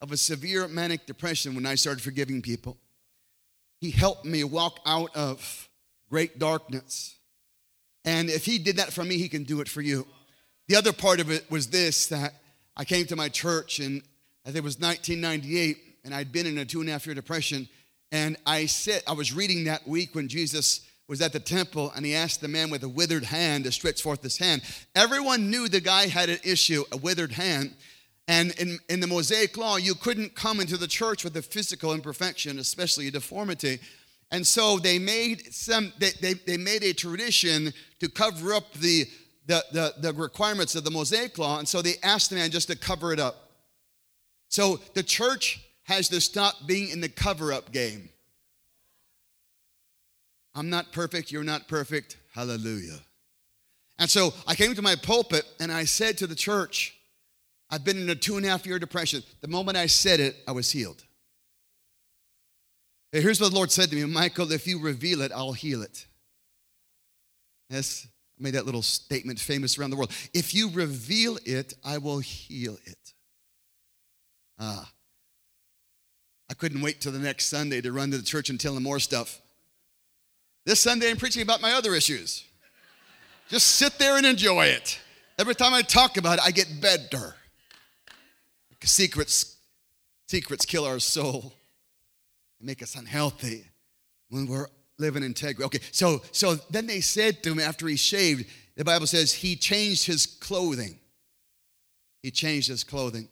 of 0.00 0.12
a 0.12 0.16
severe 0.16 0.68
manic 0.68 1.06
depression 1.06 1.54
when 1.54 1.66
I 1.66 1.74
started 1.74 2.02
forgiving 2.02 2.42
people. 2.42 2.76
He 3.80 3.90
helped 3.90 4.24
me 4.24 4.44
walk 4.44 4.80
out 4.86 5.14
of 5.16 5.68
great 6.08 6.38
darkness. 6.38 7.16
And 8.04 8.30
if 8.30 8.44
he 8.44 8.58
did 8.58 8.76
that 8.76 8.92
for 8.92 9.04
me, 9.04 9.18
he 9.18 9.28
can 9.28 9.44
do 9.44 9.60
it 9.60 9.68
for 9.68 9.82
you. 9.82 10.06
The 10.68 10.76
other 10.76 10.92
part 10.92 11.20
of 11.20 11.30
it 11.30 11.50
was 11.50 11.68
this 11.68 12.06
that 12.08 12.34
I 12.76 12.84
came 12.84 13.06
to 13.06 13.16
my 13.16 13.28
church 13.28 13.78
and 13.78 14.02
I 14.44 14.50
think 14.50 14.58
it 14.58 14.64
was 14.64 14.78
1998, 14.78 15.78
and 16.04 16.14
I'd 16.14 16.30
been 16.30 16.46
in 16.46 16.58
a 16.58 16.64
two 16.64 16.80
and 16.80 16.88
a 16.88 16.92
half 16.92 17.04
year 17.04 17.16
depression. 17.16 17.68
And 18.12 18.36
I 18.46 18.66
sit, 18.66 19.02
I 19.06 19.12
was 19.12 19.32
reading 19.32 19.64
that 19.64 19.86
week 19.86 20.14
when 20.14 20.28
Jesus 20.28 20.80
was 21.08 21.20
at 21.20 21.32
the 21.32 21.40
temple 21.40 21.92
and 21.94 22.04
he 22.04 22.14
asked 22.14 22.40
the 22.40 22.48
man 22.48 22.70
with 22.70 22.82
a 22.82 22.88
withered 22.88 23.24
hand 23.24 23.64
to 23.64 23.72
stretch 23.72 24.02
forth 24.02 24.22
his 24.22 24.38
hand. 24.38 24.62
Everyone 24.94 25.50
knew 25.50 25.68
the 25.68 25.80
guy 25.80 26.06
had 26.06 26.28
an 26.28 26.38
issue, 26.44 26.84
a 26.92 26.96
withered 26.96 27.32
hand. 27.32 27.74
And 28.28 28.52
in, 28.58 28.78
in 28.88 29.00
the 29.00 29.06
Mosaic 29.06 29.56
law, 29.56 29.76
you 29.76 29.94
couldn't 29.94 30.34
come 30.34 30.60
into 30.60 30.76
the 30.76 30.88
church 30.88 31.22
with 31.22 31.36
a 31.36 31.42
physical 31.42 31.92
imperfection, 31.92 32.58
especially 32.58 33.06
a 33.06 33.12
deformity. 33.12 33.78
And 34.32 34.44
so 34.44 34.78
they 34.78 34.98
made 34.98 35.54
some 35.54 35.92
they, 35.98 36.10
they, 36.20 36.32
they 36.34 36.56
made 36.56 36.82
a 36.82 36.92
tradition 36.92 37.72
to 38.00 38.08
cover 38.08 38.52
up 38.52 38.72
the, 38.74 39.06
the, 39.46 39.64
the, 39.70 39.94
the 40.00 40.12
requirements 40.12 40.74
of 40.74 40.82
the 40.82 40.90
Mosaic 40.90 41.38
law. 41.38 41.60
And 41.60 41.68
so 41.68 41.82
they 41.82 41.94
asked 42.02 42.30
the 42.30 42.36
man 42.36 42.50
just 42.50 42.68
to 42.68 42.76
cover 42.76 43.12
it 43.12 43.20
up. 43.20 43.52
So 44.48 44.80
the 44.94 45.04
church 45.04 45.60
has 45.86 46.08
to 46.10 46.20
stop 46.20 46.66
being 46.66 46.90
in 46.90 47.00
the 47.00 47.08
cover-up 47.08 47.72
game. 47.72 48.08
I'm 50.54 50.70
not 50.70 50.92
perfect, 50.92 51.30
you're 51.30 51.44
not 51.44 51.68
perfect. 51.68 52.16
Hallelujah. 52.34 52.98
And 53.98 54.10
so 54.10 54.34
I 54.46 54.54
came 54.54 54.74
to 54.74 54.82
my 54.82 54.96
pulpit 54.96 55.44
and 55.60 55.72
I 55.72 55.84
said 55.84 56.18
to 56.18 56.26
the 56.26 56.34
church, 56.34 56.96
I've 57.70 57.84
been 57.84 58.00
in 58.00 58.08
a 58.10 58.14
two 58.14 58.36
and 58.36 58.44
a 58.44 58.48
half 58.48 58.66
year 58.66 58.78
depression. 58.78 59.22
The 59.40 59.48
moment 59.48 59.76
I 59.76 59.86
said 59.86 60.20
it, 60.20 60.36
I 60.46 60.52
was 60.52 60.70
healed. 60.70 61.02
Here's 63.12 63.40
what 63.40 63.50
the 63.50 63.56
Lord 63.56 63.70
said 63.70 63.90
to 63.90 63.96
me 63.96 64.04
Michael, 64.04 64.52
if 64.52 64.66
you 64.66 64.80
reveal 64.80 65.22
it, 65.22 65.32
I'll 65.32 65.52
heal 65.52 65.82
it. 65.82 66.06
Yes, 67.70 68.06
I 68.38 68.42
made 68.42 68.54
that 68.54 68.66
little 68.66 68.82
statement 68.82 69.38
famous 69.38 69.78
around 69.78 69.90
the 69.90 69.96
world. 69.96 70.12
If 70.34 70.54
you 70.54 70.70
reveal 70.70 71.38
it, 71.44 71.74
I 71.84 71.98
will 71.98 72.18
heal 72.18 72.76
it. 72.84 73.14
Ah. 74.58 74.90
I 76.50 76.54
couldn't 76.54 76.80
wait 76.80 77.00
till 77.00 77.12
the 77.12 77.18
next 77.18 77.46
Sunday 77.46 77.80
to 77.80 77.92
run 77.92 78.10
to 78.10 78.18
the 78.18 78.22
church 78.22 78.50
and 78.50 78.58
tell 78.58 78.74
them 78.74 78.84
more 78.84 79.00
stuff. 79.00 79.40
This 80.64 80.80
Sunday, 80.80 81.10
I'm 81.10 81.16
preaching 81.16 81.42
about 81.42 81.60
my 81.60 81.72
other 81.72 81.94
issues. 81.94 82.44
Just 83.48 83.66
sit 83.66 83.98
there 83.98 84.16
and 84.16 84.26
enjoy 84.26 84.66
it. 84.66 84.98
Every 85.38 85.54
time 85.54 85.74
I 85.74 85.82
talk 85.82 86.16
about 86.16 86.38
it, 86.38 86.44
I 86.44 86.50
get 86.50 86.80
better. 86.80 87.34
Secrets, 88.82 89.56
secrets 90.28 90.64
kill 90.64 90.84
our 90.84 91.00
soul 91.00 91.52
and 92.58 92.66
make 92.66 92.82
us 92.82 92.94
unhealthy 92.94 93.64
when 94.28 94.46
we're 94.46 94.68
living 94.98 95.22
integrity. 95.22 95.64
Okay, 95.64 95.80
so 95.90 96.22
so 96.30 96.54
then 96.70 96.86
they 96.86 97.00
said 97.00 97.42
to 97.42 97.52
him 97.52 97.58
after 97.58 97.88
he 97.88 97.96
shaved, 97.96 98.46
the 98.76 98.84
Bible 98.84 99.06
says 99.06 99.32
he 99.32 99.56
changed 99.56 100.06
his 100.06 100.26
clothing. 100.26 100.98
He 102.22 102.30
changed 102.30 102.68
his 102.68 102.84
clothing. 102.84 103.28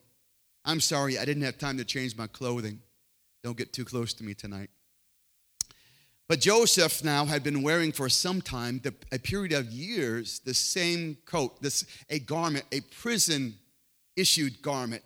I'm 0.64 0.80
sorry, 0.80 1.18
I 1.18 1.24
didn't 1.24 1.42
have 1.44 1.58
time 1.58 1.78
to 1.78 1.84
change 1.84 2.16
my 2.16 2.26
clothing. 2.26 2.80
Don't 3.44 3.58
get 3.58 3.74
too 3.74 3.84
close 3.84 4.14
to 4.14 4.24
me 4.24 4.32
tonight. 4.32 4.70
But 6.28 6.40
Joseph 6.40 7.04
now 7.04 7.26
had 7.26 7.44
been 7.44 7.62
wearing 7.62 7.92
for 7.92 8.08
some 8.08 8.40
time, 8.40 8.80
the, 8.82 8.94
a 9.12 9.18
period 9.18 9.52
of 9.52 9.70
years, 9.70 10.40
the 10.40 10.54
same 10.54 11.18
coat, 11.26 11.60
this 11.60 11.84
a 12.08 12.18
garment, 12.18 12.64
a 12.72 12.80
prison 12.80 13.56
issued 14.16 14.62
garment 14.62 15.02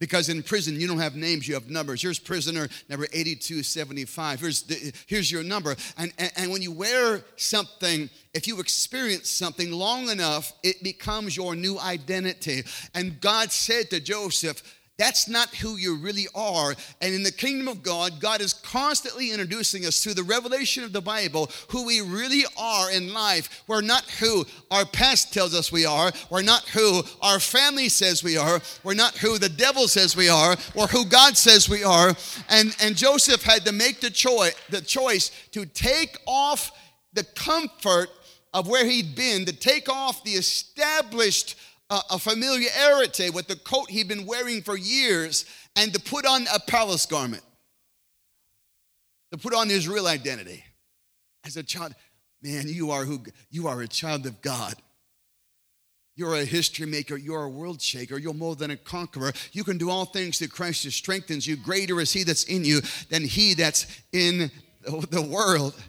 because 0.00 0.28
in 0.28 0.42
prison, 0.42 0.80
you 0.80 0.86
don't 0.86 1.00
have 1.00 1.16
names, 1.16 1.48
you 1.48 1.54
have 1.54 1.70
numbers. 1.70 2.00
Here's 2.00 2.20
prisoner 2.20 2.68
number 2.88 3.06
8275. 3.12 4.40
Here's, 4.40 4.62
the, 4.62 4.92
here's 5.06 5.30
your 5.30 5.42
number. 5.42 5.74
And, 5.96 6.12
and, 6.18 6.32
and 6.36 6.52
when 6.52 6.62
you 6.62 6.70
wear 6.70 7.24
something, 7.36 8.08
if 8.32 8.46
you 8.46 8.60
experience 8.60 9.28
something 9.28 9.72
long 9.72 10.08
enough, 10.08 10.52
it 10.62 10.82
becomes 10.84 11.36
your 11.36 11.56
new 11.56 11.78
identity. 11.80 12.62
And 12.94 13.20
God 13.20 13.50
said 13.50 13.90
to 13.90 13.98
Joseph, 13.98 14.77
that's 14.98 15.28
not 15.28 15.54
who 15.54 15.76
you 15.76 15.96
really 15.96 16.26
are. 16.34 16.74
And 17.00 17.14
in 17.14 17.22
the 17.22 17.30
kingdom 17.30 17.68
of 17.68 17.84
God, 17.84 18.20
God 18.20 18.40
is 18.40 18.52
constantly 18.52 19.30
introducing 19.30 19.86
us 19.86 20.02
through 20.02 20.14
the 20.14 20.24
revelation 20.24 20.82
of 20.82 20.92
the 20.92 21.00
Bible 21.00 21.50
who 21.68 21.86
we 21.86 22.00
really 22.00 22.42
are 22.58 22.90
in 22.90 23.12
life. 23.12 23.62
We're 23.68 23.80
not 23.80 24.04
who 24.10 24.44
our 24.72 24.84
past 24.84 25.32
tells 25.32 25.54
us 25.54 25.70
we 25.70 25.86
are. 25.86 26.10
We're 26.30 26.42
not 26.42 26.68
who 26.70 27.02
our 27.22 27.38
family 27.38 27.88
says 27.88 28.24
we 28.24 28.36
are. 28.36 28.60
We're 28.82 28.94
not 28.94 29.16
who 29.16 29.38
the 29.38 29.48
devil 29.48 29.86
says 29.86 30.16
we 30.16 30.28
are 30.28 30.56
or 30.74 30.88
who 30.88 31.04
God 31.04 31.36
says 31.36 31.68
we 31.68 31.84
are. 31.84 32.16
And, 32.48 32.76
and 32.82 32.96
Joseph 32.96 33.44
had 33.44 33.64
to 33.66 33.72
make 33.72 34.00
the 34.00 34.10
choice, 34.10 34.54
the 34.68 34.80
choice 34.80 35.30
to 35.52 35.64
take 35.64 36.18
off 36.26 36.72
the 37.12 37.22
comfort 37.22 38.08
of 38.52 38.66
where 38.66 38.84
he'd 38.84 39.14
been, 39.14 39.44
to 39.44 39.52
take 39.52 39.88
off 39.88 40.24
the 40.24 40.32
established 40.32 41.56
a, 41.90 42.18
familiarity 42.18 43.30
with 43.30 43.48
the 43.48 43.56
coat 43.56 43.90
he'd 43.90 44.08
been 44.08 44.26
wearing 44.26 44.62
for 44.62 44.76
years 44.76 45.44
and 45.76 45.92
to 45.92 46.00
put 46.00 46.26
on 46.26 46.46
a 46.54 46.60
palace 46.60 47.06
garment, 47.06 47.42
to 49.32 49.38
put 49.38 49.54
on 49.54 49.68
his 49.68 49.88
real 49.88 50.06
identity. 50.06 50.64
As 51.44 51.56
a 51.56 51.62
child, 51.62 51.94
man, 52.42 52.64
you 52.66 52.90
are 52.90 53.04
who 53.04 53.22
you 53.50 53.68
are 53.68 53.80
a 53.80 53.88
child 53.88 54.26
of 54.26 54.42
God. 54.42 54.74
You're 56.14 56.34
a 56.34 56.44
history 56.44 56.84
maker. 56.84 57.16
You're 57.16 57.44
a 57.44 57.48
world 57.48 57.80
shaker. 57.80 58.18
You're 58.18 58.34
more 58.34 58.56
than 58.56 58.72
a 58.72 58.76
conqueror. 58.76 59.32
You 59.52 59.62
can 59.62 59.78
do 59.78 59.88
all 59.88 60.04
things 60.04 60.38
through 60.38 60.48
Christ 60.48 60.82
who 60.82 60.90
strengthens 60.90 61.46
you. 61.46 61.56
Greater 61.56 62.00
is 62.00 62.12
He 62.12 62.24
that's 62.24 62.42
in 62.44 62.64
you 62.64 62.80
than 63.08 63.22
He 63.22 63.54
that's 63.54 63.86
in 64.12 64.50
the 64.82 65.22
world. 65.22 65.80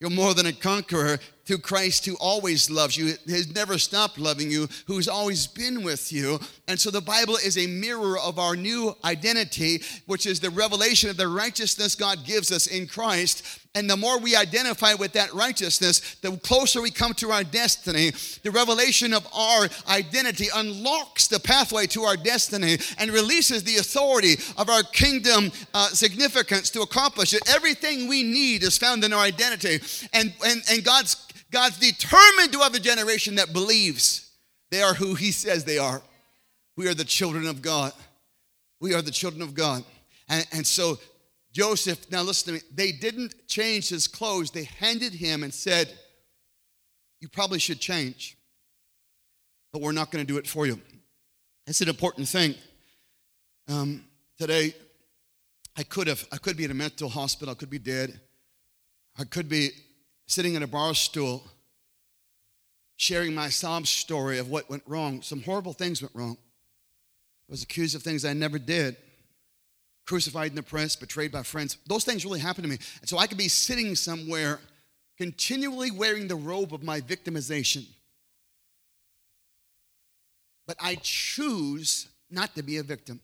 You're 0.00 0.10
more 0.10 0.34
than 0.34 0.46
a 0.46 0.52
conqueror 0.52 1.18
through 1.46 1.58
Christ 1.58 2.04
who 2.04 2.16
always 2.16 2.70
loves 2.70 2.96
you, 2.96 3.14
has 3.28 3.54
never 3.54 3.78
stopped 3.78 4.18
loving 4.18 4.50
you, 4.50 4.68
who's 4.86 5.08
always 5.08 5.46
been 5.46 5.84
with 5.84 6.12
you. 6.12 6.40
And 6.68 6.78
so 6.78 6.90
the 6.90 7.00
Bible 7.00 7.36
is 7.36 7.56
a 7.56 7.66
mirror 7.68 8.18
of 8.18 8.38
our 8.38 8.56
new 8.56 8.96
identity, 9.04 9.82
which 10.06 10.26
is 10.26 10.40
the 10.40 10.50
revelation 10.50 11.08
of 11.08 11.16
the 11.16 11.28
righteousness 11.28 11.94
God 11.94 12.24
gives 12.24 12.50
us 12.50 12.66
in 12.66 12.88
Christ. 12.88 13.60
And 13.76 13.88
the 13.88 13.96
more 13.96 14.18
we 14.18 14.34
identify 14.34 14.94
with 14.94 15.12
that 15.12 15.32
righteousness, 15.34 16.16
the 16.22 16.36
closer 16.38 16.80
we 16.80 16.90
come 16.90 17.12
to 17.14 17.30
our 17.30 17.44
destiny. 17.44 18.10
The 18.42 18.50
revelation 18.50 19.12
of 19.12 19.28
our 19.34 19.68
identity 19.88 20.46
unlocks 20.54 21.28
the 21.28 21.38
pathway 21.38 21.86
to 21.88 22.02
our 22.04 22.16
destiny 22.16 22.78
and 22.98 23.10
releases 23.10 23.62
the 23.62 23.76
authority 23.76 24.36
of 24.56 24.70
our 24.70 24.82
kingdom 24.82 25.52
uh, 25.74 25.88
significance 25.88 26.70
to 26.70 26.80
accomplish 26.80 27.34
it. 27.34 27.42
Everything 27.54 28.08
we 28.08 28.22
need 28.22 28.62
is 28.62 28.78
found 28.78 29.04
in 29.04 29.12
our 29.12 29.20
identity. 29.20 29.78
And, 30.14 30.32
and, 30.44 30.62
and 30.70 30.82
God's 30.82 31.14
God's 31.50 31.78
determined 31.78 32.52
to 32.52 32.58
have 32.60 32.74
a 32.74 32.80
generation 32.80 33.36
that 33.36 33.52
believes 33.52 34.30
they 34.70 34.82
are 34.82 34.94
who 34.94 35.14
He 35.14 35.32
says 35.32 35.64
they 35.64 35.78
are. 35.78 36.02
We 36.76 36.88
are 36.88 36.94
the 36.94 37.04
children 37.04 37.46
of 37.46 37.62
God. 37.62 37.92
We 38.80 38.94
are 38.94 39.02
the 39.02 39.10
children 39.10 39.42
of 39.42 39.54
God. 39.54 39.84
And, 40.28 40.46
and 40.52 40.66
so 40.66 40.98
Joseph, 41.56 42.10
now 42.10 42.20
listen 42.20 42.48
to 42.48 42.52
me, 42.60 42.68
they 42.74 42.92
didn't 42.92 43.48
change 43.48 43.88
his 43.88 44.06
clothes. 44.06 44.50
They 44.50 44.64
handed 44.64 45.14
him 45.14 45.42
and 45.42 45.54
said, 45.54 45.90
You 47.18 47.28
probably 47.28 47.58
should 47.58 47.80
change, 47.80 48.36
but 49.72 49.80
we're 49.80 49.92
not 49.92 50.10
going 50.10 50.22
to 50.22 50.30
do 50.30 50.38
it 50.38 50.46
for 50.46 50.66
you. 50.66 50.78
It's 51.66 51.80
an 51.80 51.88
important 51.88 52.28
thing. 52.28 52.54
Um, 53.68 54.04
today, 54.38 54.74
I 55.78 55.82
could 55.82 56.08
have, 56.08 56.26
I 56.30 56.36
could 56.36 56.58
be 56.58 56.64
in 56.64 56.70
a 56.70 56.74
mental 56.74 57.08
hospital, 57.08 57.52
I 57.52 57.54
could 57.54 57.70
be 57.70 57.78
dead, 57.78 58.20
I 59.18 59.24
could 59.24 59.48
be 59.48 59.70
sitting 60.26 60.54
in 60.54 60.62
a 60.62 60.66
bar 60.66 60.94
stool, 60.94 61.44
sharing 62.96 63.34
my 63.34 63.48
sob 63.48 63.86
story 63.86 64.38
of 64.38 64.50
what 64.50 64.68
went 64.70 64.82
wrong. 64.86 65.22
Some 65.22 65.42
horrible 65.42 65.72
things 65.72 66.02
went 66.02 66.14
wrong. 66.14 66.36
I 67.48 67.52
was 67.52 67.62
accused 67.62 67.94
of 67.94 68.02
things 68.02 68.24
I 68.24 68.32
never 68.32 68.58
did. 68.58 68.96
Crucified 70.06 70.50
in 70.50 70.56
the 70.56 70.62
press, 70.62 70.96
betrayed 70.96 71.32
by 71.32 71.42
friends. 71.42 71.78
Those 71.86 72.04
things 72.04 72.24
really 72.24 72.40
happened 72.40 72.64
to 72.64 72.70
me. 72.70 72.78
And 73.00 73.08
so 73.08 73.18
I 73.18 73.26
could 73.26 73.38
be 73.38 73.48
sitting 73.48 73.94
somewhere 73.94 74.60
continually 75.18 75.90
wearing 75.90 76.28
the 76.28 76.36
robe 76.36 76.74
of 76.74 76.82
my 76.82 77.00
victimization. 77.00 77.86
but 80.66 80.76
I 80.80 80.96
choose 81.00 82.08
not 82.30 82.54
to 82.56 82.62
be 82.62 82.78
a 82.78 82.82
victim. 82.82 83.20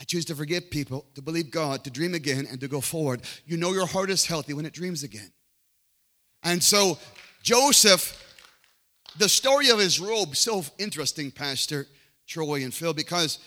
I 0.00 0.04
choose 0.04 0.24
to 0.26 0.34
forgive 0.34 0.70
people, 0.70 1.04
to 1.14 1.20
believe 1.20 1.50
God, 1.50 1.84
to 1.84 1.90
dream 1.90 2.14
again, 2.14 2.46
and 2.50 2.58
to 2.60 2.68
go 2.68 2.80
forward. 2.80 3.20
You 3.44 3.58
know 3.58 3.72
your 3.72 3.86
heart 3.86 4.08
is 4.08 4.24
healthy 4.24 4.54
when 4.54 4.64
it 4.64 4.72
dreams 4.72 5.02
again. 5.02 5.30
And 6.42 6.62
so, 6.62 6.98
Joseph, 7.42 8.16
the 9.18 9.28
story 9.28 9.68
of 9.68 9.78
his 9.78 10.00
robe, 10.00 10.36
so 10.36 10.64
interesting, 10.78 11.30
Pastor 11.30 11.86
Troy 12.26 12.64
and 12.64 12.72
Phil, 12.72 12.94
because 12.94 13.38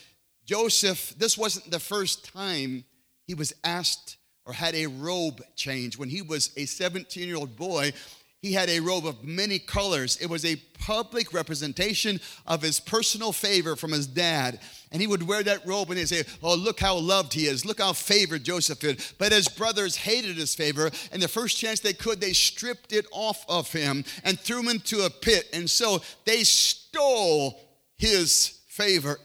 Joseph, 0.45 1.15
this 1.17 1.37
wasn't 1.37 1.71
the 1.71 1.79
first 1.79 2.31
time 2.31 2.83
he 3.25 3.33
was 3.33 3.53
asked 3.63 4.17
or 4.45 4.53
had 4.53 4.75
a 4.75 4.87
robe 4.87 5.41
change. 5.55 5.97
When 5.97 6.09
he 6.09 6.21
was 6.21 6.51
a 6.55 6.65
17 6.65 7.27
year 7.27 7.37
old 7.37 7.55
boy, 7.55 7.93
he 8.43 8.51
had 8.51 8.69
a 8.69 8.81
robe 8.81 9.07
of 9.07 9.23
many 9.23 9.57
colors. 9.57 10.17
It 10.17 10.29
was 10.29 10.43
a 10.43 10.57
public 10.77 11.31
representation 11.31 12.19
of 12.45 12.61
his 12.61 12.77
personal 12.77 13.31
favor 13.31 13.77
from 13.77 13.93
his 13.93 14.05
dad. 14.05 14.59
And 14.91 14.99
he 15.01 15.07
would 15.07 15.23
wear 15.23 15.43
that 15.43 15.65
robe 15.65 15.89
and 15.89 15.97
he'd 15.97 16.09
say, 16.09 16.23
Oh, 16.43 16.53
look 16.53 16.81
how 16.81 16.97
loved 16.97 17.33
he 17.33 17.45
is. 17.45 17.65
Look 17.65 17.79
how 17.79 17.93
favored 17.93 18.43
Joseph 18.43 18.83
is. 18.83 19.13
But 19.17 19.31
his 19.31 19.47
brothers 19.47 19.95
hated 19.95 20.35
his 20.35 20.53
favor. 20.53 20.91
And 21.13 21.21
the 21.21 21.29
first 21.29 21.57
chance 21.57 21.79
they 21.79 21.93
could, 21.93 22.19
they 22.19 22.33
stripped 22.33 22.91
it 22.91 23.05
off 23.13 23.45
of 23.47 23.71
him 23.71 24.03
and 24.25 24.37
threw 24.37 24.59
him 24.59 24.67
into 24.67 25.05
a 25.05 25.09
pit. 25.09 25.47
And 25.53 25.69
so 25.69 26.01
they 26.25 26.43
stole 26.43 27.61
his 27.97 28.59
favor. 28.67 29.19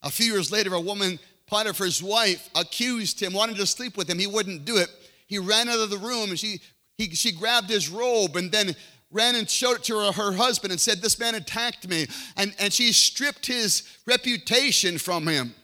A 0.00 0.10
few 0.10 0.32
years 0.32 0.52
later, 0.52 0.74
a 0.74 0.80
woman, 0.80 1.18
Potiphar's 1.48 2.00
wife, 2.00 2.48
accused 2.54 3.20
him, 3.20 3.32
wanted 3.32 3.56
to 3.56 3.66
sleep 3.66 3.96
with 3.96 4.08
him. 4.08 4.20
He 4.20 4.28
wouldn't 4.28 4.64
do 4.64 4.76
it. 4.76 4.90
He 5.26 5.40
ran 5.40 5.68
out 5.68 5.80
of 5.80 5.90
the 5.90 5.98
room 5.98 6.30
and 6.30 6.38
she, 6.38 6.60
he, 7.00 7.14
she 7.14 7.32
grabbed 7.32 7.70
his 7.70 7.88
robe 7.88 8.36
and 8.36 8.52
then 8.52 8.76
ran 9.10 9.34
and 9.34 9.48
showed 9.48 9.76
it 9.76 9.84
to 9.84 9.98
her, 9.98 10.12
her 10.12 10.32
husband 10.32 10.70
and 10.70 10.80
said, 10.80 11.00
This 11.00 11.18
man 11.18 11.34
attacked 11.34 11.88
me. 11.88 12.06
And, 12.36 12.54
and 12.58 12.72
she 12.72 12.92
stripped 12.92 13.46
his 13.46 13.82
reputation 14.06 14.98
from 14.98 15.26
him. 15.26 15.54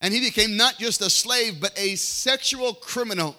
And 0.00 0.12
he 0.12 0.20
became 0.20 0.56
not 0.56 0.76
just 0.78 1.00
a 1.02 1.10
slave, 1.10 1.60
but 1.60 1.78
a 1.78 1.94
sexual 1.94 2.74
criminal 2.74 3.36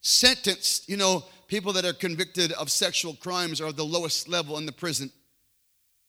sentenced. 0.00 0.88
You 0.88 0.96
know, 0.96 1.24
people 1.48 1.72
that 1.72 1.84
are 1.84 1.92
convicted 1.92 2.52
of 2.52 2.70
sexual 2.70 3.14
crimes 3.14 3.60
are 3.60 3.72
the 3.72 3.84
lowest 3.84 4.28
level 4.28 4.58
in 4.58 4.66
the 4.66 4.72
prison. 4.72 5.10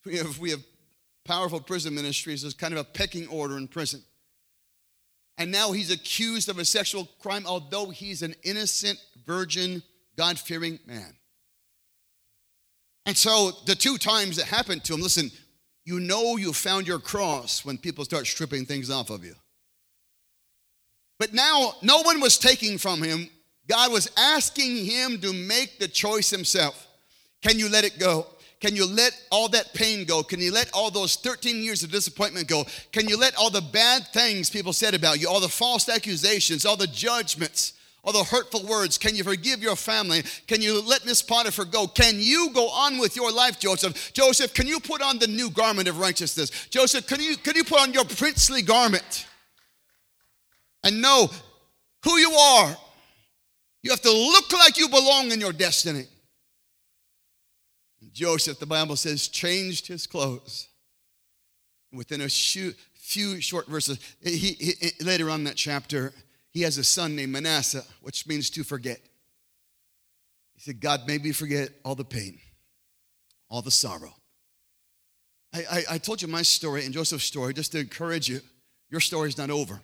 We 0.04 0.16
have, 0.18 0.38
we 0.38 0.50
have 0.50 0.62
powerful 1.24 1.60
prison 1.60 1.94
ministries. 1.94 2.42
There's 2.42 2.54
kind 2.54 2.72
of 2.72 2.80
a 2.80 2.84
pecking 2.84 3.26
order 3.28 3.56
in 3.56 3.66
prison. 3.66 4.02
And 5.38 5.50
now 5.50 5.72
he's 5.72 5.90
accused 5.90 6.48
of 6.48 6.58
a 6.58 6.64
sexual 6.64 7.08
crime, 7.20 7.44
although 7.46 7.90
he's 7.90 8.22
an 8.22 8.36
innocent, 8.44 9.00
virgin, 9.26 9.82
God 10.16 10.38
fearing 10.38 10.78
man. 10.86 11.14
And 13.06 13.16
so 13.16 13.52
the 13.66 13.74
two 13.74 13.98
times 13.98 14.38
it 14.38 14.46
happened 14.46 14.84
to 14.84 14.94
him, 14.94 15.00
listen, 15.00 15.30
you 15.84 16.00
know 16.00 16.36
you 16.36 16.52
found 16.52 16.86
your 16.86 16.98
cross 16.98 17.64
when 17.64 17.76
people 17.76 18.04
start 18.04 18.26
stripping 18.26 18.64
things 18.64 18.90
off 18.90 19.10
of 19.10 19.24
you. 19.24 19.34
But 21.18 21.34
now 21.34 21.74
no 21.82 22.02
one 22.02 22.20
was 22.20 22.38
taking 22.38 22.78
from 22.78 23.02
him. 23.02 23.28
God 23.68 23.92
was 23.92 24.10
asking 24.16 24.84
him 24.84 25.20
to 25.20 25.32
make 25.32 25.78
the 25.78 25.88
choice 25.88 26.30
himself. 26.30 26.86
Can 27.42 27.58
you 27.58 27.68
let 27.68 27.84
it 27.84 27.98
go? 27.98 28.26
Can 28.60 28.74
you 28.74 28.86
let 28.86 29.12
all 29.30 29.48
that 29.48 29.74
pain 29.74 30.06
go? 30.06 30.22
Can 30.22 30.40
you 30.40 30.50
let 30.50 30.70
all 30.72 30.90
those 30.90 31.16
13 31.16 31.62
years 31.62 31.82
of 31.82 31.90
disappointment 31.90 32.48
go? 32.48 32.64
Can 32.92 33.06
you 33.06 33.18
let 33.18 33.36
all 33.36 33.50
the 33.50 33.60
bad 33.60 34.06
things 34.08 34.48
people 34.48 34.72
said 34.72 34.94
about 34.94 35.20
you, 35.20 35.28
all 35.28 35.40
the 35.40 35.48
false 35.48 35.88
accusations, 35.88 36.64
all 36.64 36.76
the 36.76 36.86
judgments, 36.86 37.74
all 38.04 38.12
the 38.12 38.22
hurtful 38.22 38.64
words? 38.66 38.98
Can 38.98 39.16
you 39.16 39.24
forgive 39.24 39.62
your 39.62 39.76
family? 39.76 40.22
Can 40.46 40.60
you 40.60 40.82
let 40.82 41.06
Miss 41.06 41.22
Potiphar 41.22 41.64
go? 41.64 41.86
Can 41.86 42.14
you 42.18 42.50
go 42.52 42.68
on 42.68 42.98
with 42.98 43.16
your 43.16 43.32
life, 43.32 43.58
Joseph? 43.58 44.12
Joseph, 44.12 44.52
can 44.52 44.66
you 44.66 44.78
put 44.78 45.02
on 45.02 45.18
the 45.18 45.26
new 45.26 45.50
garment 45.50 45.88
of 45.88 45.98
righteousness? 45.98 46.68
Joseph, 46.68 47.06
can 47.06 47.20
you, 47.20 47.36
can 47.36 47.56
you 47.56 47.64
put 47.64 47.80
on 47.80 47.92
your 47.92 48.04
princely 48.04 48.62
garment 48.62 49.26
and 50.82 51.00
know 51.00 51.30
who 52.04 52.16
you 52.18 52.30
are? 52.30 52.76
You 53.82 53.90
have 53.90 54.02
to 54.02 54.12
look 54.12 54.52
like 54.52 54.78
you 54.78 54.88
belong 54.88 55.32
in 55.32 55.40
your 55.40 55.52
destiny. 55.52 56.04
Joseph, 58.12 58.58
the 58.58 58.66
Bible 58.66 58.96
says, 58.96 59.28
changed 59.28 59.86
his 59.88 60.06
clothes. 60.06 60.68
Within 61.92 62.20
a 62.20 62.28
few 62.28 63.40
short 63.40 63.66
verses, 63.66 63.98
he, 64.22 64.36
he, 64.36 65.04
later 65.04 65.30
on 65.30 65.44
that 65.44 65.56
chapter, 65.56 66.12
he 66.54 66.62
has 66.62 66.78
a 66.78 66.84
son 66.84 67.14
named 67.14 67.32
Manasseh, 67.32 67.84
which 68.00 68.26
means 68.26 68.48
to 68.50 68.64
forget. 68.64 69.00
He 70.54 70.60
said, 70.60 70.80
God 70.80 71.06
made 71.06 71.22
me 71.22 71.32
forget 71.32 71.68
all 71.84 71.94
the 71.94 72.04
pain, 72.04 72.38
all 73.50 73.60
the 73.60 73.70
sorrow. 73.70 74.14
I, 75.52 75.64
I, 75.70 75.84
I 75.90 75.98
told 75.98 76.22
you 76.22 76.28
my 76.28 76.42
story 76.42 76.84
and 76.84 76.94
Joseph's 76.94 77.24
story 77.24 77.52
just 77.52 77.72
to 77.72 77.80
encourage 77.80 78.28
you. 78.28 78.40
Your 78.88 79.00
story's 79.00 79.36
not 79.36 79.50
over. 79.50 79.82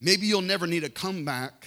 Maybe 0.00 0.26
you'll 0.26 0.42
never 0.42 0.66
need 0.66 0.84
a 0.84 0.90
comeback 0.90 1.66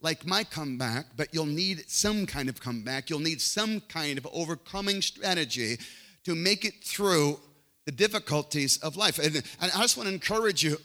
like 0.00 0.24
my 0.24 0.44
comeback, 0.44 1.06
but 1.16 1.28
you'll 1.32 1.46
need 1.46 1.90
some 1.90 2.26
kind 2.26 2.48
of 2.48 2.60
comeback. 2.60 3.10
You'll 3.10 3.18
need 3.18 3.40
some 3.40 3.80
kind 3.88 4.16
of 4.16 4.26
overcoming 4.32 5.02
strategy 5.02 5.78
to 6.24 6.34
make 6.34 6.64
it 6.64 6.84
through 6.84 7.40
the 7.86 7.92
difficulties 7.92 8.76
of 8.78 8.96
life. 8.96 9.18
And, 9.18 9.36
and 9.36 9.72
I 9.74 9.80
just 9.80 9.96
want 9.96 10.08
to 10.08 10.14
encourage 10.14 10.62
you 10.62 10.76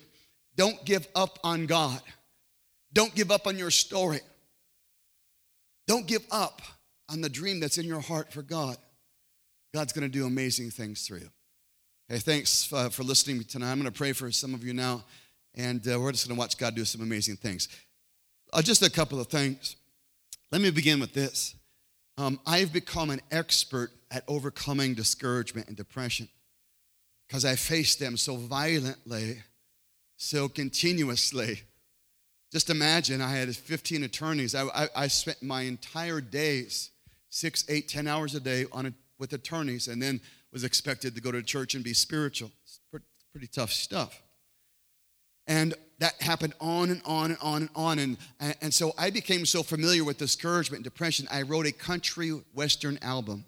don't 0.55 0.83
give 0.85 1.07
up 1.15 1.39
on 1.43 1.65
God, 1.65 2.01
don't 2.93 3.13
give 3.15 3.31
up 3.31 3.47
on 3.47 3.57
your 3.57 3.71
story, 3.71 4.21
don't 5.87 6.07
give 6.07 6.25
up 6.31 6.61
on 7.09 7.21
the 7.21 7.29
dream 7.29 7.59
that's 7.59 7.77
in 7.77 7.85
your 7.85 7.99
heart 7.99 8.31
for 8.31 8.41
God. 8.41 8.77
God's 9.73 9.91
going 9.91 10.09
to 10.09 10.09
do 10.09 10.25
amazing 10.25 10.69
things 10.69 11.05
through 11.05 11.19
you. 11.19 11.29
Hey, 12.07 12.19
thanks 12.19 12.71
uh, 12.71 12.89
for 12.89 13.03
listening 13.03 13.43
tonight. 13.43 13.71
I'm 13.71 13.79
going 13.79 13.91
to 13.91 13.97
pray 13.97 14.13
for 14.13 14.31
some 14.31 14.53
of 14.53 14.63
you 14.63 14.73
now, 14.73 15.03
and 15.55 15.85
uh, 15.87 15.99
we're 15.99 16.11
just 16.11 16.27
going 16.27 16.35
to 16.35 16.39
watch 16.39 16.57
God 16.57 16.75
do 16.75 16.85
some 16.85 17.01
amazing 17.01 17.37
things. 17.37 17.67
Uh, 18.51 18.61
just 18.61 18.83
a 18.83 18.89
couple 18.89 19.19
of 19.19 19.27
things. 19.27 19.75
Let 20.51 20.61
me 20.61 20.69
begin 20.69 20.99
with 20.99 21.13
this. 21.13 21.55
Um, 22.17 22.39
I've 22.45 22.71
become 22.71 23.09
an 23.09 23.21
expert 23.31 23.91
at 24.11 24.23
overcoming 24.27 24.93
discouragement 24.93 25.67
and 25.67 25.75
depression 25.75 26.29
because 27.27 27.45
I 27.45 27.55
faced 27.55 27.99
them 27.99 28.15
so 28.17 28.35
violently, 28.35 29.41
so 30.17 30.47
continuously. 30.47 31.61
Just 32.53 32.69
imagine 32.69 33.19
I 33.19 33.31
had 33.31 33.53
15 33.55 34.03
attorneys. 34.03 34.53
I, 34.53 34.65
I, 34.65 34.87
I 34.95 35.07
spent 35.07 35.41
my 35.41 35.63
entire 35.63 36.21
days, 36.21 36.91
six, 37.31 37.65
eight, 37.67 37.89
ten 37.89 38.05
hours 38.07 38.35
a 38.35 38.39
day 38.39 38.67
on 38.71 38.85
a, 38.85 38.93
with 39.17 39.33
attorneys, 39.33 39.87
and 39.87 39.99
then 39.99 40.21
was 40.51 40.63
expected 40.63 41.15
to 41.15 41.21
go 41.21 41.31
to 41.31 41.41
church 41.41 41.73
and 41.73 41.83
be 41.83 41.95
spiritual. 41.95 42.51
It's 42.63 42.79
pretty, 42.91 43.07
pretty 43.31 43.47
tough 43.47 43.71
stuff. 43.71 44.21
And 45.47 45.73
that 45.97 46.21
happened 46.21 46.53
on 46.61 46.91
and 46.91 47.01
on 47.05 47.31
and 47.31 47.39
on 47.41 47.61
and 47.63 47.69
on. 47.75 47.97
And, 47.97 48.17
and 48.61 48.71
so 48.71 48.93
I 48.99 49.09
became 49.09 49.47
so 49.47 49.63
familiar 49.63 50.03
with 50.03 50.19
discouragement 50.19 50.77
and 50.77 50.83
depression, 50.83 51.27
I 51.31 51.41
wrote 51.41 51.65
a 51.65 51.71
country 51.71 52.29
western 52.53 52.99
album. 53.01 53.45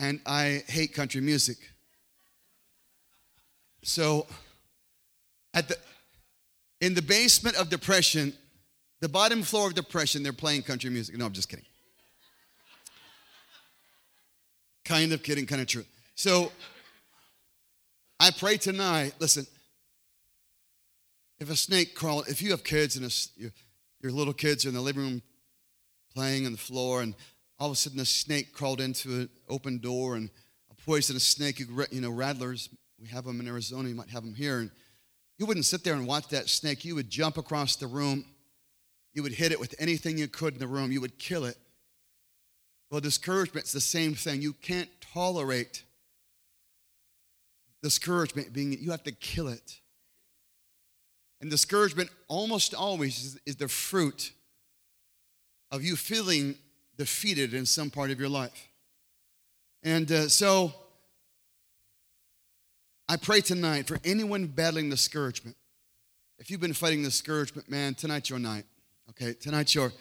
And 0.00 0.18
I 0.26 0.64
hate 0.66 0.94
country 0.94 1.20
music. 1.20 1.58
So 3.84 4.26
at 5.56 5.68
the 5.68 5.76
in 6.82 6.94
the 6.94 7.02
basement 7.02 7.56
of 7.56 7.70
depression, 7.70 8.34
the 9.00 9.08
bottom 9.08 9.42
floor 9.42 9.68
of 9.68 9.74
depression, 9.74 10.22
they're 10.22 10.34
playing 10.34 10.62
country 10.62 10.90
music. 10.90 11.16
No, 11.16 11.24
I'm 11.24 11.32
just 11.32 11.48
kidding. 11.48 11.64
Kind 14.84 15.12
of 15.12 15.22
kidding, 15.22 15.46
kind 15.46 15.62
of 15.62 15.66
true. 15.66 15.86
So 16.14 16.52
I 18.20 18.30
pray 18.30 18.58
tonight, 18.58 19.14
listen, 19.18 19.46
if 21.40 21.50
a 21.50 21.56
snake 21.56 21.94
crawled, 21.94 22.28
if 22.28 22.42
you 22.42 22.50
have 22.50 22.62
kids 22.62 22.96
and 22.96 23.06
a, 23.06 23.40
your, 23.40 23.52
your 24.02 24.12
little 24.12 24.34
kids 24.34 24.66
are 24.66 24.68
in 24.68 24.74
the 24.74 24.80
living 24.82 25.02
room 25.02 25.22
playing 26.14 26.44
on 26.44 26.52
the 26.52 26.58
floor, 26.58 27.00
and 27.00 27.14
all 27.58 27.68
of 27.68 27.72
a 27.72 27.76
sudden 27.76 28.00
a 28.00 28.04
snake 28.04 28.52
crawled 28.52 28.82
into 28.82 29.20
an 29.20 29.28
open 29.48 29.78
door 29.78 30.16
and 30.16 30.28
a 30.70 30.74
poisonous 30.84 31.24
snake, 31.24 31.58
you, 31.58 32.00
know, 32.00 32.10
rattlers, 32.10 32.68
we 33.00 33.08
have 33.08 33.24
them 33.24 33.40
in 33.40 33.48
Arizona, 33.48 33.88
you 33.88 33.94
might 33.94 34.10
have 34.10 34.22
them 34.22 34.34
here, 34.34 34.58
and 34.58 34.70
you 35.38 35.46
wouldn't 35.46 35.66
sit 35.66 35.84
there 35.84 35.94
and 35.94 36.06
watch 36.06 36.28
that 36.28 36.48
snake. 36.48 36.84
You 36.84 36.94
would 36.94 37.10
jump 37.10 37.36
across 37.36 37.76
the 37.76 37.86
room. 37.86 38.24
You 39.12 39.22
would 39.22 39.32
hit 39.32 39.52
it 39.52 39.60
with 39.60 39.74
anything 39.78 40.18
you 40.18 40.28
could 40.28 40.54
in 40.54 40.58
the 40.58 40.66
room. 40.66 40.92
You 40.92 41.00
would 41.00 41.18
kill 41.18 41.44
it. 41.44 41.56
Well, 42.90 43.00
discouragement's 43.00 43.72
the 43.72 43.80
same 43.80 44.14
thing. 44.14 44.40
You 44.40 44.52
can't 44.52 44.88
tolerate 45.12 45.82
discouragement 47.82 48.52
being 48.52 48.72
you 48.72 48.90
have 48.90 49.02
to 49.04 49.12
kill 49.12 49.48
it. 49.48 49.80
And 51.40 51.50
discouragement 51.50 52.10
almost 52.28 52.74
always 52.74 53.24
is, 53.24 53.40
is 53.46 53.56
the 53.56 53.68
fruit 53.68 54.32
of 55.70 55.84
you 55.84 55.96
feeling 55.96 56.56
defeated 56.96 57.52
in 57.52 57.66
some 57.66 57.90
part 57.90 58.10
of 58.10 58.18
your 58.18 58.28
life. 58.28 58.68
And 59.82 60.10
uh, 60.10 60.28
so 60.28 60.72
I 63.08 63.16
pray 63.16 63.40
tonight 63.40 63.86
for 63.86 63.98
anyone 64.04 64.46
battling 64.46 64.90
discouragement. 64.90 65.56
If 66.38 66.50
you've 66.50 66.60
been 66.60 66.74
fighting 66.74 67.02
discouragement, 67.02 67.70
man, 67.70 67.94
tonight's 67.94 68.30
your 68.30 68.38
night. 68.38 68.64
Okay, 69.10 69.34
tonight's 69.34 69.74
your 69.74 69.92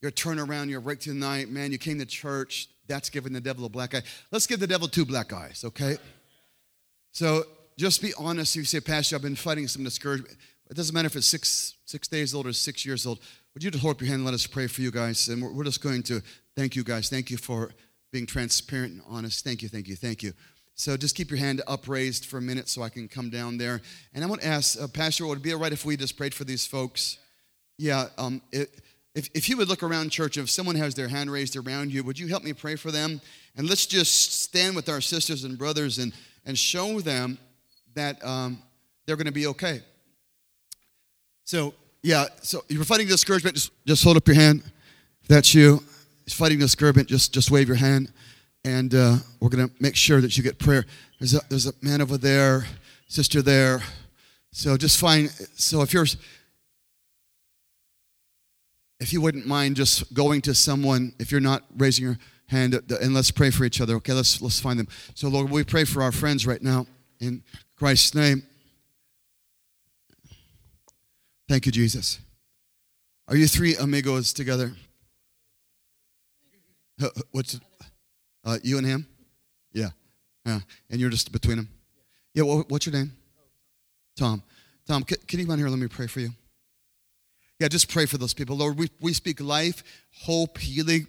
your 0.00 0.10
turnaround, 0.10 0.68
your 0.68 0.80
breakthrough 0.80 1.14
night. 1.14 1.48
Man, 1.48 1.70
you 1.70 1.78
came 1.78 1.98
to 1.98 2.06
church 2.06 2.68
that's 2.88 3.08
giving 3.08 3.32
the 3.32 3.40
devil 3.40 3.64
a 3.64 3.68
black 3.68 3.94
eye. 3.94 4.02
Let's 4.30 4.46
give 4.46 4.60
the 4.60 4.66
devil 4.66 4.88
two 4.88 5.04
black 5.04 5.32
eyes, 5.32 5.62
okay? 5.64 5.96
So 7.12 7.44
just 7.78 8.02
be 8.02 8.12
honest. 8.18 8.56
You 8.56 8.64
say, 8.64 8.80
Pastor, 8.80 9.16
I've 9.16 9.22
been 9.22 9.36
fighting 9.36 9.68
some 9.68 9.84
discouragement. 9.84 10.36
It 10.68 10.76
doesn't 10.76 10.94
matter 10.94 11.06
if 11.06 11.16
it's 11.16 11.26
six, 11.26 11.74
six 11.84 12.08
days 12.08 12.34
old 12.34 12.46
or 12.46 12.52
six 12.52 12.84
years 12.84 13.06
old. 13.06 13.20
Would 13.54 13.62
you 13.62 13.70
just 13.70 13.82
hold 13.82 13.96
up 13.96 14.00
your 14.00 14.08
hand 14.08 14.20
and 14.20 14.24
let 14.24 14.34
us 14.34 14.46
pray 14.46 14.66
for 14.66 14.80
you 14.80 14.90
guys? 14.90 15.28
And 15.28 15.42
we're, 15.42 15.52
we're 15.52 15.64
just 15.64 15.82
going 15.82 16.02
to 16.04 16.22
thank 16.56 16.74
you 16.74 16.82
guys. 16.82 17.08
Thank 17.08 17.30
you 17.30 17.36
for 17.36 17.70
being 18.10 18.26
transparent 18.26 18.94
and 18.94 19.02
honest. 19.08 19.44
Thank 19.44 19.62
you, 19.62 19.68
thank 19.68 19.88
you, 19.88 19.96
thank 19.96 20.22
you. 20.22 20.32
So 20.74 20.96
just 20.96 21.14
keep 21.14 21.30
your 21.30 21.38
hand 21.38 21.62
upraised 21.66 22.26
for 22.26 22.38
a 22.38 22.42
minute 22.42 22.68
so 22.68 22.82
I 22.82 22.88
can 22.88 23.08
come 23.08 23.30
down 23.30 23.58
there. 23.58 23.82
And 24.14 24.24
I 24.24 24.26
want 24.26 24.40
to 24.40 24.46
ask, 24.46 24.80
uh, 24.80 24.88
Pastor, 24.88 25.26
would 25.26 25.38
it 25.38 25.42
be 25.42 25.52
all 25.52 25.60
right 25.60 25.72
if 25.72 25.84
we 25.84 25.96
just 25.96 26.16
prayed 26.16 26.34
for 26.34 26.44
these 26.44 26.66
folks? 26.66 27.18
Yeah, 27.78 28.06
um, 28.18 28.40
it, 28.50 28.70
if, 29.14 29.28
if 29.34 29.48
you 29.48 29.56
would 29.58 29.68
look 29.68 29.82
around 29.82 30.10
church, 30.10 30.38
if 30.38 30.48
someone 30.48 30.76
has 30.76 30.94
their 30.94 31.08
hand 31.08 31.30
raised 31.30 31.56
around 31.56 31.92
you, 31.92 32.02
would 32.04 32.18
you 32.18 32.28
help 32.28 32.42
me 32.42 32.52
pray 32.52 32.76
for 32.76 32.90
them? 32.90 33.20
And 33.56 33.68
let's 33.68 33.86
just 33.86 34.40
stand 34.40 34.74
with 34.74 34.88
our 34.88 35.02
sisters 35.02 35.44
and 35.44 35.58
brothers 35.58 35.98
and, 35.98 36.12
and 36.46 36.58
show 36.58 37.00
them 37.00 37.38
that 37.94 38.24
um, 38.24 38.62
they're 39.06 39.16
going 39.16 39.26
to 39.26 39.32
be 39.32 39.46
okay. 39.48 39.82
So, 41.44 41.74
yeah, 42.02 42.26
so 42.40 42.64
if 42.68 42.74
you're 42.74 42.84
fighting 42.84 43.06
discouragement, 43.06 43.56
just, 43.56 43.72
just 43.84 44.02
hold 44.02 44.16
up 44.16 44.26
your 44.26 44.36
hand. 44.36 44.62
If 45.20 45.28
that's 45.28 45.54
you, 45.54 45.82
fighting 46.28 46.58
discouragement, 46.58 47.08
just, 47.08 47.34
just 47.34 47.50
wave 47.50 47.68
your 47.68 47.76
hand. 47.76 48.10
And 48.64 48.94
uh, 48.94 49.16
we're 49.40 49.48
going 49.48 49.68
to 49.68 49.74
make 49.80 49.96
sure 49.96 50.20
that 50.20 50.36
you 50.36 50.42
get 50.42 50.58
prayer. 50.58 50.84
There's 51.18 51.34
a, 51.34 51.40
there's 51.48 51.66
a 51.66 51.72
man 51.82 52.00
over 52.00 52.16
there, 52.16 52.66
sister 53.08 53.42
there. 53.42 53.82
So 54.52 54.76
just 54.76 54.98
find, 54.98 55.30
so 55.56 55.82
if 55.82 55.92
you're, 55.92 56.06
if 59.00 59.12
you 59.12 59.20
wouldn't 59.20 59.46
mind 59.46 59.74
just 59.74 60.14
going 60.14 60.40
to 60.42 60.54
someone, 60.54 61.12
if 61.18 61.32
you're 61.32 61.40
not 61.40 61.64
raising 61.76 62.04
your 62.04 62.18
hand, 62.46 62.74
uh, 62.74 62.80
and 63.00 63.14
let's 63.14 63.32
pray 63.32 63.50
for 63.50 63.64
each 63.64 63.80
other. 63.80 63.94
Okay, 63.96 64.12
let's 64.12 64.40
let's 64.40 64.60
find 64.60 64.78
them. 64.78 64.86
So 65.14 65.28
Lord, 65.28 65.50
we 65.50 65.64
pray 65.64 65.84
for 65.84 66.02
our 66.02 66.12
friends 66.12 66.46
right 66.46 66.62
now 66.62 66.86
in 67.18 67.42
Christ's 67.76 68.14
name. 68.14 68.44
Thank 71.48 71.66
you, 71.66 71.72
Jesus. 71.72 72.20
Are 73.26 73.36
you 73.36 73.48
three 73.48 73.74
amigos 73.74 74.32
together? 74.32 74.72
What's 77.32 77.58
uh, 78.44 78.58
you 78.62 78.78
and 78.78 78.86
him? 78.86 79.06
Yeah, 79.72 79.90
yeah. 80.44 80.60
And 80.90 81.00
you're 81.00 81.10
just 81.10 81.32
between 81.32 81.56
them. 81.56 81.68
Yeah. 82.34 82.44
what's 82.44 82.86
your 82.86 82.94
name? 82.94 83.12
Tom. 84.16 84.42
Tom, 84.86 85.04
can, 85.04 85.18
can 85.26 85.38
you 85.38 85.46
come 85.46 85.52
on 85.52 85.58
here? 85.58 85.68
Let 85.68 85.78
me 85.78 85.88
pray 85.88 86.06
for 86.06 86.20
you. 86.20 86.30
Yeah, 87.60 87.68
just 87.68 87.88
pray 87.88 88.06
for 88.06 88.18
those 88.18 88.34
people. 88.34 88.56
Lord, 88.56 88.76
we, 88.76 88.88
we 89.00 89.12
speak 89.12 89.40
life, 89.40 89.84
hope, 90.24 90.58
healing. 90.58 91.06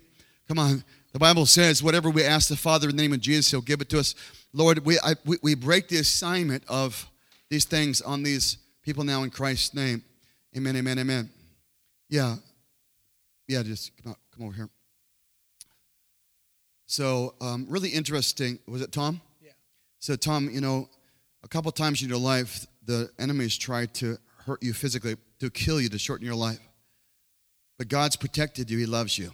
Come 0.48 0.60
on. 0.60 0.84
The 1.12 1.20
Bible 1.20 1.46
says, 1.46 1.82
whatever 1.82 2.10
we 2.10 2.24
ask 2.24 2.50
the 2.50 2.56
Father 2.56 2.90
in 2.90 2.96
the 2.96 3.02
name 3.02 3.14
of 3.14 3.22
Jesus, 3.22 3.50
He'll 3.50 3.62
give 3.62 3.82
it 3.82 3.90
to 3.90 4.00
us. 4.00 4.14
Lord, 4.54 4.86
we, 4.86 5.00
I, 5.00 5.16
we, 5.26 5.38
we 5.42 5.56
break 5.56 5.88
the 5.88 5.98
assignment 5.98 6.64
of 6.68 7.10
these 7.50 7.66
things 7.66 8.02
on 8.02 8.24
these 8.24 8.58
people 8.84 9.04
now 9.04 9.24
in 9.24 9.30
Christ's 9.30 9.74
name. 9.74 10.04
Amen, 10.56 10.76
amen, 10.76 11.00
amen. 11.00 11.30
Yeah. 12.10 12.36
Yeah, 13.48 13.64
just 13.64 13.92
come, 14.02 14.12
out, 14.12 14.20
come 14.36 14.46
over 14.46 14.56
here. 14.56 14.70
So, 16.94 17.34
um, 17.42 17.66
really 17.70 17.90
interesting. 17.90 18.60
Was 18.68 18.84
it 18.84 18.92
Tom? 18.92 19.20
Yeah. 19.42 19.54
So, 19.98 20.16
Tom, 20.16 20.48
you 20.52 20.62
know, 20.62 20.88
a 21.44 21.48
couple 21.48 21.72
times 21.72 22.04
in 22.04 22.08
your 22.08 22.20
life, 22.20 22.68
the 22.86 23.10
enemies 23.18 23.58
tried 23.58 23.96
to 23.96 24.20
hurt 24.46 24.62
you 24.62 24.74
physically 24.74 25.16
to 25.40 25.50
kill 25.50 25.82
you, 25.82 25.90
to 25.90 25.98
shorten 25.98 26.24
your 26.24 26.36
life. 26.36 26.60
But 27.80 27.88
God's 27.88 28.16
protected 28.16 28.70
you. 28.70 28.78
He 28.78 28.86
loves 28.86 29.18
you. 29.18 29.32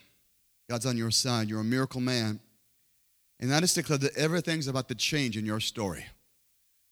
God's 0.70 0.86
on 0.86 0.96
your 0.96 1.12
side. 1.12 1.50
You're 1.50 1.60
a 1.60 1.66
miracle 1.66 2.00
man. 2.00 2.40
And 3.42 3.52
that 3.52 3.62
is 3.62 3.74
declared 3.74 4.00
that 4.02 4.16
everything's 4.16 4.70
about 4.70 4.88
to 4.88 4.96
change 4.96 5.36
in 5.36 5.46
your 5.46 5.60
story. 5.60 6.06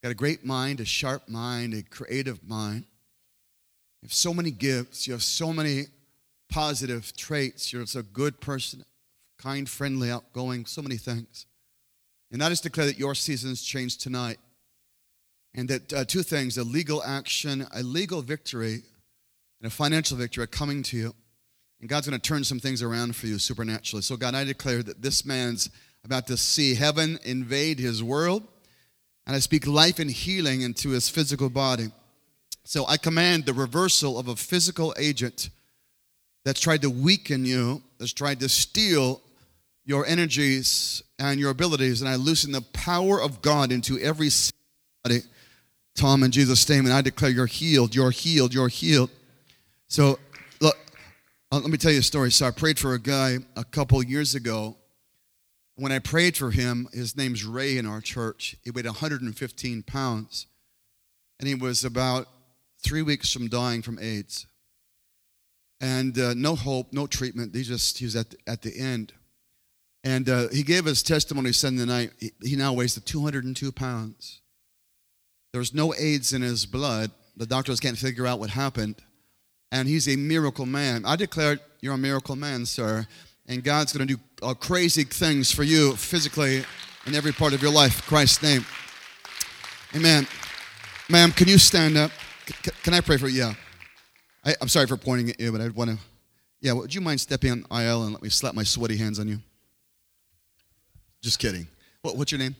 Got 0.03 0.11
a 0.11 0.15
great 0.15 0.43
mind, 0.43 0.81
a 0.81 0.85
sharp 0.85 1.29
mind, 1.29 1.75
a 1.75 1.81
creative 1.81 2.45
mind. 2.45 2.83
You 4.01 4.07
have 4.07 4.13
so 4.13 4.33
many 4.33 4.51
gifts. 4.51 5.07
You 5.07 5.13
have 5.13 5.23
so 5.23 5.53
many 5.53 5.85
positive 6.49 7.15
traits. 7.15 7.71
You're 7.71 7.83
a 7.83 8.03
good 8.03 8.41
person, 8.41 8.83
kind, 9.37 9.69
friendly, 9.69 10.11
outgoing, 10.11 10.65
so 10.65 10.81
many 10.81 10.97
things. 10.97 11.45
And 12.31 12.43
I 12.43 12.49
just 12.49 12.63
declare 12.63 12.85
that 12.87 12.99
your 12.99 13.15
season's 13.15 13.63
change 13.63 13.97
tonight. 13.97 14.39
And 15.55 15.69
that 15.69 15.93
uh, 15.93 16.05
two 16.05 16.23
things 16.23 16.57
a 16.57 16.63
legal 16.63 17.03
action, 17.03 17.65
a 17.73 17.81
legal 17.81 18.21
victory, 18.21 18.83
and 19.59 19.67
a 19.67 19.69
financial 19.69 20.17
victory 20.17 20.43
are 20.43 20.47
coming 20.47 20.83
to 20.83 20.97
you. 20.97 21.15
And 21.79 21.89
God's 21.89 22.07
going 22.07 22.19
to 22.19 22.27
turn 22.27 22.43
some 22.43 22.59
things 22.59 22.81
around 22.81 23.15
for 23.15 23.27
you 23.27 23.39
supernaturally. 23.39 24.01
So, 24.01 24.17
God, 24.17 24.35
I 24.35 24.43
declare 24.43 24.83
that 24.83 25.01
this 25.01 25.25
man's 25.25 25.69
about 26.03 26.27
to 26.27 26.37
see 26.37 26.75
heaven 26.75 27.19
invade 27.23 27.79
his 27.79 28.03
world. 28.03 28.43
And 29.25 29.35
I 29.35 29.39
speak 29.39 29.67
life 29.67 29.99
and 29.99 30.09
healing 30.09 30.61
into 30.61 30.89
his 30.89 31.09
physical 31.09 31.49
body. 31.49 31.87
So, 32.63 32.85
I 32.87 32.97
command 32.97 33.45
the 33.45 33.53
reversal 33.53 34.19
of 34.19 34.27
a 34.27 34.35
physical 34.35 34.93
agent 34.97 35.49
that's 36.45 36.59
tried 36.59 36.81
to 36.83 36.89
weaken 36.89 37.45
you, 37.45 37.81
that's 37.99 38.13
tried 38.13 38.39
to 38.41 38.49
steal 38.49 39.21
your 39.87 40.05
energies 40.05 41.01
and 41.17 41.39
your 41.39 41.49
abilities. 41.49 42.01
And 42.01 42.09
I 42.09 42.17
loosen 42.17 42.51
the 42.51 42.61
power 42.61 43.21
of 43.21 43.41
God 43.41 43.71
into 43.71 43.97
every 43.99 44.29
body. 45.03 45.21
Tom, 45.95 46.23
in 46.23 46.29
Jesus' 46.29 46.67
name, 46.69 46.85
and 46.85 46.93
I 46.93 47.01
declare 47.01 47.31
you're 47.31 47.47
healed, 47.47 47.95
you're 47.95 48.11
healed, 48.11 48.53
you're 48.53 48.67
healed. 48.67 49.09
So, 49.87 50.19
look, 50.59 50.77
uh, 51.51 51.59
let 51.59 51.71
me 51.71 51.77
tell 51.77 51.91
you 51.91 51.99
a 51.99 52.03
story. 52.03 52.31
So, 52.31 52.45
I 52.45 52.51
prayed 52.51 52.77
for 52.77 52.93
a 52.93 52.99
guy 52.99 53.37
a 53.55 53.63
couple 53.63 54.03
years 54.03 54.35
ago. 54.35 54.75
When 55.75 55.91
I 55.91 55.99
prayed 55.99 56.35
for 56.35 56.51
him, 56.51 56.89
his 56.91 57.15
name's 57.15 57.45
Ray 57.45 57.77
in 57.77 57.85
our 57.85 58.01
church. 58.01 58.57
He 58.63 58.71
weighed 58.71 58.85
115 58.85 59.83
pounds, 59.83 60.47
and 61.39 61.47
he 61.47 61.55
was 61.55 61.85
about 61.85 62.27
three 62.83 63.01
weeks 63.01 63.31
from 63.31 63.47
dying 63.47 63.81
from 63.81 63.97
AIDS. 63.99 64.47
And 65.79 66.17
uh, 66.19 66.33
no 66.35 66.55
hope, 66.55 66.91
no 66.91 67.07
treatment. 67.07 67.55
He 67.55 67.63
just 67.63 67.97
he 67.99 68.05
was 68.05 68.15
at 68.15 68.31
the, 68.31 68.37
at 68.47 68.61
the 68.63 68.77
end. 68.77 69.13
And 70.07 70.29
uh, 70.29 70.47
he 70.49 70.63
gave 70.63 70.85
his 70.85 71.03
testimony 71.03 71.51
Sunday 71.51 71.85
night. 71.85 72.11
He, 72.19 72.31
he 72.41 72.55
now 72.55 72.73
weighs 72.73 72.99
202 72.99 73.71
pounds. 73.71 74.41
There's 75.51 75.73
no 75.73 75.93
AIDS 75.93 76.33
in 76.33 76.41
his 76.41 76.65
blood. 76.65 77.11
The 77.35 77.45
doctors 77.45 77.79
can't 77.79 77.97
figure 77.97 78.25
out 78.25 78.39
what 78.39 78.49
happened 78.49 78.95
and 79.71 79.87
he's 79.87 80.07
a 80.07 80.15
miracle 80.15 80.65
man. 80.65 81.03
I 81.05 81.15
declare 81.15 81.59
you're 81.81 81.93
a 81.93 81.97
miracle 81.97 82.35
man, 82.35 82.65
sir. 82.65 83.05
And 83.47 83.63
God's 83.63 83.93
going 83.93 84.07
to 84.07 84.15
do 84.15 84.21
uh, 84.41 84.53
crazy 84.53 85.03
things 85.03 85.51
for 85.51 85.63
you 85.63 85.95
physically 85.95 86.63
in 87.05 87.15
every 87.15 87.31
part 87.31 87.53
of 87.53 87.61
your 87.61 87.71
life. 87.71 88.05
Christ's 88.05 88.43
name. 88.43 88.65
Amen. 89.95 90.27
Ma'am, 91.09 91.31
can 91.31 91.47
you 91.47 91.57
stand 91.57 91.97
up? 91.97 92.11
C- 92.45 92.71
can 92.83 92.93
I 92.93 93.01
pray 93.01 93.17
for 93.17 93.27
you? 93.27 93.39
Yeah. 93.39 93.53
I, 94.45 94.55
am 94.61 94.67
sorry 94.67 94.87
for 94.87 94.97
pointing 94.97 95.29
at 95.29 95.39
you, 95.39 95.51
but 95.51 95.61
I 95.61 95.69
want 95.69 95.91
to. 95.91 95.97
Yeah, 96.59 96.73
would 96.73 96.93
you 96.93 97.01
mind 97.01 97.21
stepping 97.21 97.51
on 97.51 97.65
aisle 97.69 98.03
and 98.03 98.13
let 98.13 98.21
me 98.21 98.29
slap 98.29 98.53
my 98.53 98.63
sweaty 98.63 98.97
hands 98.97 99.19
on 99.19 99.27
you? 99.27 99.39
Just 101.21 101.39
kidding. 101.39 101.67
What, 102.01 102.15
what's 102.17 102.31
your 102.31 102.39
name? 102.39 102.55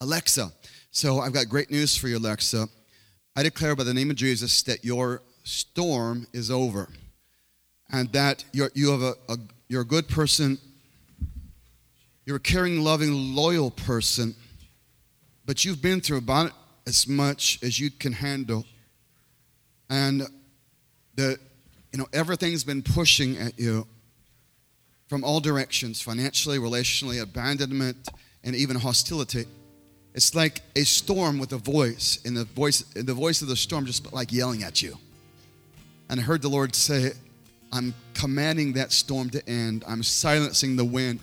Alexa. 0.00 0.52
So 0.90 1.20
I've 1.20 1.32
got 1.32 1.48
great 1.48 1.70
news 1.70 1.96
for 1.96 2.08
you, 2.08 2.18
Alexa. 2.18 2.68
I 3.36 3.42
declare 3.42 3.74
by 3.74 3.84
the 3.84 3.94
name 3.94 4.10
of 4.10 4.16
Jesus 4.16 4.62
that 4.62 4.84
your 4.84 5.22
storm 5.42 6.26
is 6.32 6.50
over 6.50 6.88
and 7.90 8.12
that 8.12 8.44
you're, 8.52 8.70
you 8.74 8.90
have 8.90 9.02
a, 9.02 9.14
a, 9.28 9.36
you're 9.68 9.82
a 9.82 9.86
good 9.86 10.08
person, 10.08 10.58
you're 12.24 12.36
a 12.36 12.40
caring, 12.40 12.82
loving, 12.82 13.34
loyal 13.34 13.70
person, 13.70 14.34
but 15.44 15.64
you've 15.64 15.82
been 15.82 16.00
through 16.00 16.18
about 16.18 16.52
as 16.86 17.08
much 17.08 17.58
as 17.62 17.80
you 17.80 17.90
can 17.90 18.12
handle. 18.12 18.64
And 19.90 20.22
the, 21.16 21.38
you 21.92 21.98
know, 21.98 22.06
everything's 22.12 22.64
been 22.64 22.82
pushing 22.82 23.36
at 23.36 23.58
you 23.58 23.86
from 25.14 25.22
all 25.22 25.38
directions 25.38 26.00
financially, 26.00 26.58
relationally, 26.58 27.22
abandonment, 27.22 28.08
and 28.42 28.56
even 28.56 28.74
hostility. 28.74 29.44
It's 30.12 30.34
like 30.34 30.60
a 30.74 30.82
storm 30.82 31.38
with 31.38 31.52
a 31.52 31.56
voice, 31.56 32.18
and 32.24 32.36
the 32.36 32.46
voice, 32.46 32.80
the 32.96 33.14
voice 33.14 33.40
of 33.40 33.46
the 33.46 33.54
storm 33.54 33.86
just 33.86 34.12
like 34.12 34.32
yelling 34.32 34.64
at 34.64 34.82
you. 34.82 34.98
And 36.10 36.18
I 36.18 36.24
heard 36.24 36.42
the 36.42 36.48
Lord 36.48 36.74
say, 36.74 37.12
I'm 37.72 37.94
commanding 38.14 38.72
that 38.72 38.90
storm 38.90 39.30
to 39.30 39.48
end. 39.48 39.84
I'm 39.86 40.02
silencing 40.02 40.74
the 40.74 40.84
wind. 40.84 41.20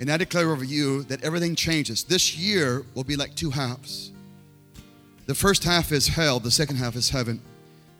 And 0.00 0.10
I 0.10 0.16
declare 0.16 0.50
over 0.50 0.64
you 0.64 1.04
that 1.04 1.22
everything 1.22 1.54
changes. 1.54 2.02
This 2.02 2.36
year 2.36 2.84
will 2.96 3.04
be 3.04 3.14
like 3.14 3.36
two 3.36 3.50
halves. 3.50 4.10
The 5.26 5.34
first 5.36 5.62
half 5.62 5.92
is 5.92 6.08
hell, 6.08 6.40
the 6.40 6.50
second 6.50 6.74
half 6.74 6.96
is 6.96 7.08
heaven. 7.08 7.40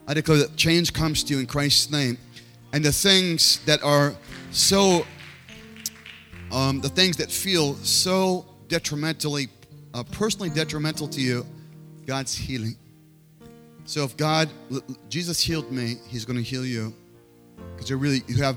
I 0.09 0.15
declare 0.15 0.39
that 0.39 0.57
change 0.57 0.93
comes 0.93 1.23
to 1.23 1.35
you 1.35 1.39
in 1.39 1.47
Christ's 1.47 1.93
name. 1.93 2.19
And 2.73 2.85
the 2.85 2.93
things 2.93 3.65
that 3.65 3.83
are 3.83 4.15
so, 4.53 5.05
um, 6.53 6.81
the 6.81 6.89
things 6.89 7.17
that 7.17 7.31
feel 7.31 7.75
so 7.77 8.47
detrimentally, 8.69 9.49
uh, 9.95 10.05
personally 10.05 10.51
detrimental 10.51 11.09
to 11.09 11.21
you, 11.21 11.45
God's 12.07 12.35
healing. 12.35 12.77
So 13.85 14.05
if 14.05 14.17
God, 14.17 14.49
Jesus 15.09 15.41
healed 15.41 15.73
me, 15.73 15.97
He's 16.09 16.25
going 16.25 16.37
to 16.37 16.43
heal 16.43 16.65
you 16.65 16.95
because 17.75 17.91
you 17.91 17.97
really 17.97 18.23
you 18.29 18.43
have 18.43 18.57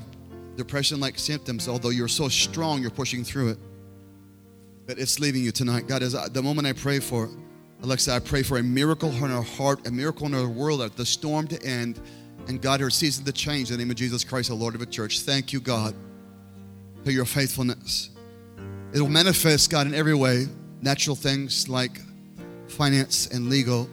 depression 0.56 1.00
like 1.00 1.18
symptoms, 1.18 1.68
although 1.68 1.90
you're 1.90 2.08
so 2.08 2.28
strong, 2.28 2.80
you're 2.80 2.90
pushing 2.90 3.24
through 3.24 3.50
it. 3.50 3.58
But 4.86 4.98
it's 4.98 5.18
leaving 5.18 5.42
you 5.42 5.50
tonight. 5.50 5.88
God, 5.88 6.02
is 6.02 6.12
the 6.12 6.42
moment 6.42 6.68
I 6.68 6.72
pray 6.72 7.00
for 7.00 7.28
Alexa, 7.82 8.12
I 8.12 8.18
pray 8.18 8.42
for 8.42 8.58
a 8.58 8.62
miracle 8.62 9.10
in 9.10 9.30
her 9.30 9.42
heart, 9.42 9.86
a 9.86 9.90
miracle 9.90 10.26
in 10.26 10.32
her 10.32 10.48
world, 10.48 10.80
that 10.80 10.96
the 10.96 11.04
storm 11.04 11.46
to 11.48 11.62
end, 11.62 12.00
and 12.48 12.60
God, 12.60 12.80
her 12.80 12.90
season 12.90 13.24
to 13.24 13.32
change 13.32 13.70
in 13.70 13.76
the 13.76 13.82
name 13.82 13.90
of 13.90 13.96
Jesus 13.96 14.24
Christ, 14.24 14.48
the 14.48 14.54
Lord 14.54 14.74
of 14.74 14.80
the 14.80 14.86
church. 14.86 15.20
Thank 15.20 15.52
you, 15.52 15.60
God, 15.60 15.94
for 17.04 17.10
your 17.10 17.24
faithfulness. 17.24 18.10
It 18.92 19.00
will 19.00 19.08
manifest, 19.08 19.70
God, 19.70 19.86
in 19.86 19.94
every 19.94 20.14
way 20.14 20.46
natural 20.84 21.16
things 21.16 21.68
like 21.68 22.00
finance 22.68 23.28
and 23.28 23.48
legal. 23.48 23.88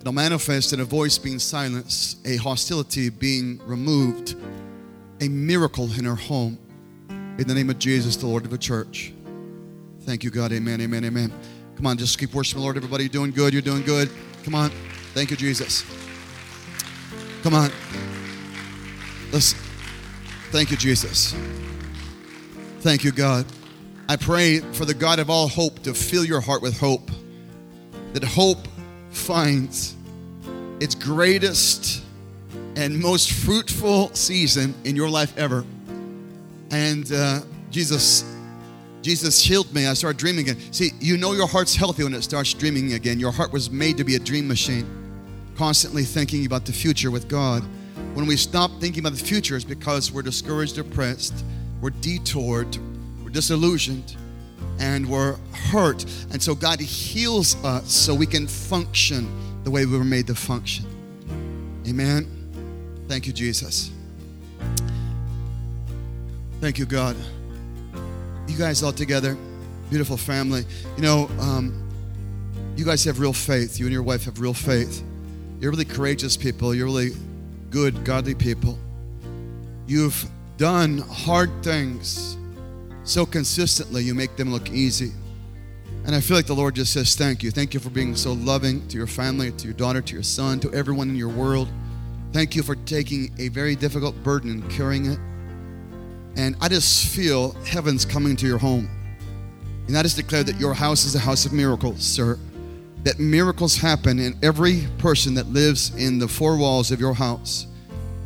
It'll 0.00 0.12
manifest 0.12 0.72
in 0.72 0.80
a 0.80 0.84
voice 0.84 1.16
being 1.16 1.38
silenced, 1.38 2.26
a 2.26 2.36
hostility 2.36 3.08
being 3.08 3.60
removed, 3.64 4.34
a 5.20 5.28
miracle 5.28 5.88
in 5.96 6.04
her 6.04 6.16
home. 6.16 6.58
In 7.38 7.46
the 7.46 7.54
name 7.54 7.70
of 7.70 7.78
Jesus, 7.78 8.16
the 8.16 8.26
Lord 8.26 8.44
of 8.44 8.50
the 8.50 8.58
church. 8.58 9.12
Thank 10.00 10.24
you, 10.24 10.30
God. 10.30 10.52
Amen, 10.52 10.80
amen, 10.80 11.04
amen. 11.04 11.32
Come 11.76 11.86
on, 11.86 11.96
just 11.96 12.18
keep 12.18 12.34
worshiping 12.34 12.60
the 12.60 12.64
Lord. 12.64 12.76
Everybody, 12.76 13.04
you're 13.04 13.10
doing 13.10 13.30
good. 13.30 13.52
You're 13.52 13.62
doing 13.62 13.82
good. 13.82 14.10
Come 14.42 14.54
on. 14.54 14.70
Thank 15.14 15.30
you, 15.30 15.36
Jesus. 15.36 16.01
Come 17.42 17.54
on. 17.54 17.70
Let's. 19.32 19.54
Thank 20.50 20.70
you, 20.70 20.76
Jesus. 20.76 21.34
Thank 22.80 23.04
you, 23.04 23.12
God. 23.12 23.46
I 24.08 24.16
pray 24.16 24.58
for 24.58 24.84
the 24.84 24.94
God 24.94 25.18
of 25.18 25.30
all 25.30 25.48
hope 25.48 25.82
to 25.84 25.94
fill 25.94 26.24
your 26.24 26.40
heart 26.40 26.62
with 26.62 26.78
hope. 26.78 27.10
That 28.12 28.24
hope 28.24 28.68
finds 29.10 29.96
its 30.80 30.94
greatest 30.94 32.04
and 32.76 32.98
most 32.98 33.32
fruitful 33.32 34.14
season 34.14 34.74
in 34.84 34.96
your 34.96 35.08
life 35.08 35.36
ever. 35.38 35.64
And 36.70 37.10
uh, 37.12 37.40
Jesus 37.70 38.24
Jesus 39.02 39.42
healed 39.42 39.72
me. 39.74 39.86
I 39.86 39.94
started 39.94 40.18
dreaming 40.18 40.48
again. 40.48 40.72
See, 40.72 40.90
you 41.00 41.16
know 41.16 41.32
your 41.32 41.48
heart's 41.48 41.74
healthy 41.74 42.04
when 42.04 42.14
it 42.14 42.22
starts 42.22 42.54
dreaming 42.54 42.92
again. 42.92 43.18
Your 43.18 43.32
heart 43.32 43.52
was 43.52 43.70
made 43.70 43.96
to 43.96 44.04
be 44.04 44.14
a 44.14 44.18
dream 44.18 44.46
machine, 44.46 44.86
constantly 45.62 46.02
thinking 46.02 46.44
about 46.44 46.64
the 46.64 46.72
future 46.72 47.08
with 47.08 47.28
God. 47.28 47.62
When 48.14 48.26
we 48.26 48.36
stop 48.36 48.72
thinking 48.80 48.98
about 48.98 49.16
the 49.16 49.24
future, 49.24 49.54
it's 49.54 49.64
because 49.64 50.10
we're 50.10 50.22
discouraged, 50.22 50.74
depressed, 50.74 51.44
we're 51.80 51.90
detoured, 51.90 52.76
we're 53.22 53.30
disillusioned, 53.30 54.16
and 54.80 55.08
we're 55.08 55.36
hurt. 55.70 56.04
And 56.32 56.42
so 56.42 56.56
God 56.56 56.80
heals 56.80 57.54
us 57.64 57.92
so 57.92 58.12
we 58.12 58.26
can 58.26 58.48
function 58.48 59.30
the 59.62 59.70
way 59.70 59.86
we 59.86 59.96
were 59.96 60.04
made 60.04 60.26
to 60.26 60.34
function. 60.34 60.84
Amen. 61.86 62.26
Thank 63.06 63.28
you, 63.28 63.32
Jesus. 63.32 63.92
Thank 66.60 66.80
you, 66.80 66.86
God 66.86 67.14
you 68.48 68.58
guys 68.58 68.82
all 68.82 68.92
together, 68.92 69.36
beautiful 69.90 70.16
family. 70.16 70.64
You 70.96 71.02
know, 71.02 71.30
um, 71.38 71.88
you 72.76 72.84
guys 72.84 73.04
have 73.04 73.20
real 73.20 73.32
faith. 73.32 73.78
You 73.78 73.86
and 73.86 73.92
your 73.92 74.02
wife 74.02 74.24
have 74.24 74.40
real 74.40 74.54
faith. 74.54 75.02
You're 75.62 75.70
really 75.70 75.84
courageous 75.84 76.36
people. 76.36 76.74
You're 76.74 76.86
really 76.86 77.10
good, 77.70 78.04
godly 78.04 78.34
people. 78.34 78.76
You've 79.86 80.28
done 80.56 80.98
hard 80.98 81.50
things 81.62 82.36
so 83.04 83.24
consistently, 83.24 84.02
you 84.02 84.12
make 84.12 84.34
them 84.34 84.50
look 84.50 84.70
easy. 84.70 85.12
And 86.04 86.16
I 86.16 86.20
feel 86.20 86.36
like 86.36 86.46
the 86.46 86.54
Lord 86.54 86.74
just 86.74 86.92
says, 86.92 87.14
Thank 87.14 87.44
you. 87.44 87.52
Thank 87.52 87.74
you 87.74 87.80
for 87.80 87.90
being 87.90 88.16
so 88.16 88.32
loving 88.32 88.88
to 88.88 88.96
your 88.96 89.06
family, 89.06 89.52
to 89.52 89.64
your 89.64 89.74
daughter, 89.74 90.02
to 90.02 90.14
your 90.14 90.24
son, 90.24 90.58
to 90.60 90.72
everyone 90.72 91.08
in 91.08 91.14
your 91.14 91.28
world. 91.28 91.68
Thank 92.32 92.56
you 92.56 92.64
for 92.64 92.74
taking 92.74 93.32
a 93.38 93.46
very 93.46 93.76
difficult 93.76 94.20
burden 94.24 94.50
and 94.50 94.68
carrying 94.68 95.06
it. 95.06 95.18
And 96.34 96.56
I 96.60 96.70
just 96.70 97.06
feel 97.14 97.52
heaven's 97.66 98.04
coming 98.04 98.34
to 98.34 98.48
your 98.48 98.58
home. 98.58 98.90
And 99.86 99.96
I 99.96 100.02
just 100.02 100.16
declare 100.16 100.42
that 100.42 100.58
your 100.58 100.74
house 100.74 101.04
is 101.04 101.14
a 101.14 101.20
house 101.20 101.46
of 101.46 101.52
miracles, 101.52 102.02
sir. 102.02 102.36
That 103.04 103.18
miracles 103.18 103.76
happen 103.76 104.18
in 104.18 104.38
every 104.42 104.86
person 104.98 105.34
that 105.34 105.48
lives 105.48 105.94
in 105.96 106.18
the 106.18 106.28
four 106.28 106.56
walls 106.56 106.90
of 106.90 107.00
your 107.00 107.14
house. 107.14 107.66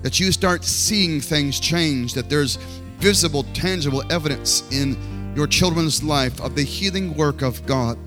That 0.02 0.20
you 0.20 0.30
start 0.32 0.64
seeing 0.64 1.20
things 1.20 1.58
change, 1.58 2.14
that 2.14 2.28
there's 2.28 2.56
visible, 2.98 3.44
tangible 3.54 4.02
evidence 4.12 4.62
in 4.70 4.96
your 5.34 5.46
children's 5.46 6.02
life 6.02 6.40
of 6.40 6.54
the 6.54 6.62
healing 6.62 7.14
work 7.14 7.42
of 7.42 7.64
God. 7.66 7.98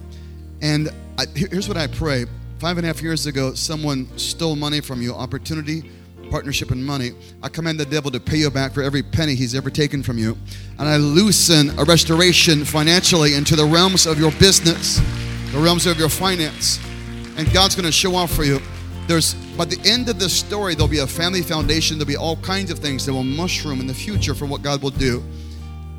And 0.61 0.89
I, 1.17 1.25
here's 1.35 1.67
what 1.67 1.77
I 1.77 1.87
pray. 1.87 2.25
Five 2.59 2.77
and 2.77 2.85
a 2.85 2.87
half 2.87 3.01
years 3.01 3.25
ago, 3.25 3.53
someone 3.53 4.07
stole 4.17 4.55
money 4.55 4.81
from 4.81 5.01
you, 5.01 5.13
opportunity, 5.13 5.89
partnership 6.29 6.71
and 6.71 6.85
money. 6.85 7.11
I 7.41 7.49
command 7.49 7.79
the 7.79 7.85
devil 7.85 8.11
to 8.11 8.19
pay 8.19 8.37
you 8.37 8.51
back 8.51 8.73
for 8.73 8.83
every 8.83 9.01
penny 9.01 9.35
he's 9.35 9.55
ever 9.55 9.69
taken 9.69 10.03
from 10.03 10.17
you. 10.17 10.37
And 10.77 10.87
I 10.87 10.97
loosen 10.97 11.77
a 11.79 11.83
restoration 11.83 12.65
financially 12.65 13.35
into 13.35 13.55
the 13.55 13.65
realms 13.65 14.05
of 14.05 14.19
your 14.19 14.31
business, 14.33 14.99
the 15.51 15.59
realms 15.59 15.85
of 15.85 15.97
your 15.97 16.09
finance. 16.09 16.79
And 17.37 17.51
God's 17.53 17.75
going 17.75 17.85
to 17.85 17.91
show 17.91 18.15
off 18.15 18.31
for 18.31 18.43
you. 18.43 18.59
There's 19.07 19.33
by 19.57 19.65
the 19.65 19.79
end 19.83 20.07
of 20.09 20.19
this 20.19 20.37
story, 20.37 20.75
there'll 20.75 20.87
be 20.87 20.99
a 20.99 21.07
family 21.07 21.41
foundation. 21.41 21.97
There'll 21.97 22.07
be 22.07 22.15
all 22.15 22.37
kinds 22.37 22.71
of 22.71 22.79
things 22.79 23.05
that 23.05 23.13
will 23.13 23.23
mushroom 23.23 23.79
in 23.79 23.87
the 23.87 23.93
future 23.93 24.35
for 24.35 24.45
what 24.45 24.61
God 24.61 24.81
will 24.81 24.91
do. 24.91 25.23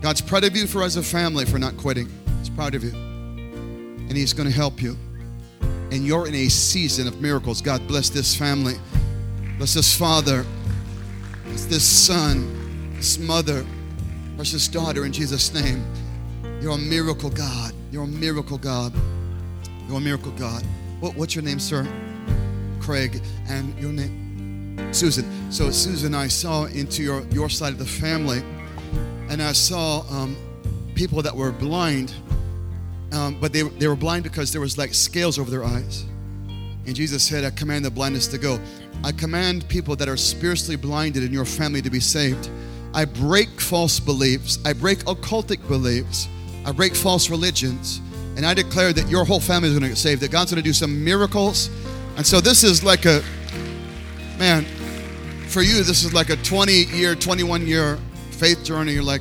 God's 0.01 0.21
proud 0.21 0.45
of 0.45 0.57
you 0.57 0.67
for 0.67 0.83
as 0.83 0.97
a 0.97 1.03
family 1.03 1.45
for 1.45 1.59
not 1.59 1.77
quitting. 1.77 2.09
He's 2.39 2.49
proud 2.49 2.75
of 2.75 2.85
you. 2.85 2.91
And 2.91 4.13
He's 4.17 4.33
going 4.33 4.49
to 4.49 4.55
help 4.55 4.81
you. 4.81 4.97
And 5.91 6.07
you're 6.07 6.27
in 6.27 6.35
a 6.35 6.49
season 6.49 7.07
of 7.07 7.21
miracles. 7.21 7.61
God 7.61 7.87
bless 7.87 8.09
this 8.09 8.35
family. 8.35 8.75
Bless 9.61 9.75
this 9.75 9.95
father, 9.95 10.47
bless 11.45 11.67
this 11.67 11.85
son, 11.85 12.95
this 12.97 13.19
mother, 13.19 13.67
precious 14.37 14.67
daughter 14.69 15.05
in 15.05 15.13
Jesus' 15.13 15.53
name. 15.53 15.85
You're 16.63 16.77
a 16.77 16.79
miracle 16.79 17.29
God. 17.29 17.75
You're 17.93 18.05
a 18.05 18.07
miracle 18.07 18.57
God. 18.57 18.95
You're 19.91 19.99
a 19.99 20.01
miracle 20.01 20.31
God. 20.39 20.63
What, 21.01 21.17
what's 21.17 21.35
your 21.35 21.43
name, 21.43 21.59
sir? 21.59 21.85
Craig. 22.79 23.21
And 23.49 23.77
your 23.77 23.91
name? 23.91 24.95
Susan. 24.95 25.29
So, 25.51 25.73
Susan, 25.73 26.15
I 26.15 26.29
saw 26.29 26.67
into 26.67 27.03
your, 27.03 27.23
your 27.33 27.49
side 27.49 27.73
of 27.73 27.81
the 27.81 27.85
family, 27.85 28.41
and 29.29 29.43
I 29.43 29.51
saw 29.51 30.03
um, 30.09 30.37
people 30.95 31.23
that 31.23 31.35
were 31.35 31.51
blind, 31.51 32.15
um, 33.11 33.41
but 33.41 33.53
they, 33.53 33.63
they 33.63 33.89
were 33.89 33.97
blind 33.97 34.23
because 34.23 34.53
there 34.53 34.61
was 34.61 34.79
like 34.79 34.95
scales 34.95 35.41
over 35.41 35.51
their 35.51 35.65
eyes. 35.65 36.05
And 36.87 36.95
Jesus 36.95 37.25
said, 37.25 37.43
I 37.45 37.51
command 37.51 37.85
the 37.85 37.91
blindness 37.91 38.29
to 38.29 38.39
go. 38.39 38.61
I 39.03 39.11
command 39.11 39.69
people 39.69 39.97
that 39.97 40.09
are 40.09 40.17
spiritually 40.17 40.77
blinded 40.77 41.25
in 41.25 41.33
your 41.33 41.45
family 41.45 41.83
to 41.83 41.91
be 41.91 41.99
saved. 41.99 42.49
I 42.95 43.07
break 43.07 43.61
false 43.61 43.99
beliefs. 43.99 44.61
I 44.65 44.73
break 44.73 45.01
occultic 45.07 45.67
beliefs. 45.67 46.29
I 46.65 46.71
break 46.71 46.95
false 46.95 47.29
religions. 47.29 48.01
And 48.41 48.47
I 48.47 48.55
declare 48.55 48.95
that 48.95 49.07
your 49.11 49.27
whole 49.27 49.39
family 49.39 49.69
is 49.69 49.75
going 49.75 49.83
to 49.83 49.91
get 49.91 49.99
saved, 49.99 50.23
that 50.23 50.31
God's 50.31 50.51
going 50.51 50.63
to 50.63 50.67
do 50.67 50.73
some 50.73 51.05
miracles. 51.05 51.69
And 52.17 52.27
so 52.27 52.41
this 52.41 52.65
is 52.65 52.83
like 52.83 53.05
a, 53.05 53.23
man, 54.39 54.65
for 55.49 55.61
you, 55.61 55.83
this 55.83 56.05
is 56.05 56.15
like 56.15 56.31
a 56.31 56.37
20 56.37 56.73
year, 56.73 57.15
21 57.15 57.67
year 57.67 57.99
faith 58.31 58.65
journey. 58.65 58.93
You're 58.95 59.03
like, 59.03 59.21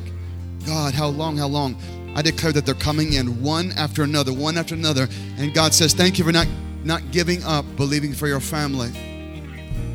God, 0.66 0.94
how 0.94 1.08
long, 1.08 1.36
how 1.36 1.48
long? 1.48 1.76
I 2.16 2.22
declare 2.22 2.54
that 2.54 2.66
they're 2.66 2.76
coming 2.76 3.12
in 3.12 3.44
one 3.44 3.74
after 3.74 4.04
another, 4.04 4.32
one 4.32 4.58
after 4.58 4.74
another. 4.74 5.10
And 5.38 5.54
God 5.54 5.74
says, 5.74 5.94
Thank 5.94 6.18
you 6.18 6.24
for 6.24 6.32
not, 6.32 6.48
not 6.86 7.12
giving 7.12 7.44
up, 7.44 7.66
believing 7.76 8.14
for 8.14 8.30
your 8.30 8.40
family. 8.40 8.88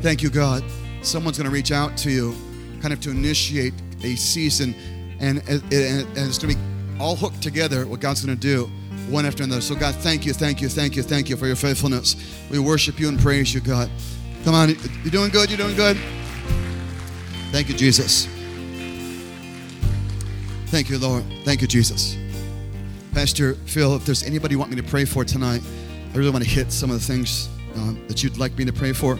Thank 0.03 0.21
you, 0.21 0.29
God. 0.29 0.63
Someone's 1.01 1.39
going 1.39 1.49
to 1.49 1.51
reach 1.51 1.71
out 1.71 1.97
to 1.97 2.11
you, 2.11 2.35
kind 2.79 2.93
of 2.93 2.99
to 2.99 3.09
initiate 3.09 3.73
a 4.03 4.15
season, 4.17 4.75
and, 5.19 5.39
and, 5.49 5.63
and 5.73 6.07
it's 6.15 6.37
going 6.37 6.53
to 6.53 6.59
be 6.59 6.99
all 6.99 7.15
hooked 7.15 7.41
together 7.41 7.87
what 7.87 7.99
God's 8.01 8.23
going 8.23 8.37
to 8.37 8.39
do 8.39 8.69
one 9.09 9.25
after 9.25 9.43
another. 9.43 9.61
So, 9.61 9.75
God, 9.75 9.95
thank 9.95 10.25
you, 10.25 10.33
thank 10.33 10.61
you, 10.61 10.69
thank 10.69 10.95
you, 10.95 11.03
thank 11.03 11.29
you 11.29 11.37
for 11.37 11.47
your 11.47 11.55
faithfulness. 11.55 12.15
We 12.49 12.59
worship 12.59 12.99
you 12.99 13.09
and 13.09 13.19
praise 13.19 13.53
you, 13.53 13.61
God. 13.61 13.89
Come 14.43 14.55
on, 14.55 14.69
you're 14.69 15.11
doing 15.11 15.31
good, 15.31 15.49
you're 15.49 15.57
doing 15.57 15.75
good. 15.75 15.97
Thank 17.51 17.69
you, 17.69 17.75
Jesus. 17.75 18.27
Thank 20.67 20.89
you, 20.89 20.99
Lord. 20.99 21.23
Thank 21.43 21.61
you, 21.61 21.67
Jesus. 21.67 22.17
Pastor 23.13 23.53
Phil, 23.53 23.95
if 23.95 24.05
there's 24.05 24.23
anybody 24.23 24.55
you 24.55 24.59
want 24.59 24.71
me 24.71 24.77
to 24.77 24.83
pray 24.83 25.05
for 25.05 25.23
tonight, 25.23 25.61
I 26.13 26.17
really 26.17 26.31
want 26.31 26.43
to 26.43 26.49
hit 26.49 26.71
some 26.71 26.91
of 26.91 26.99
the 26.99 27.05
things 27.05 27.49
um, 27.75 28.03
that 28.07 28.23
you'd 28.23 28.37
like 28.37 28.57
me 28.57 28.65
to 28.65 28.73
pray 28.73 28.93
for 28.93 29.17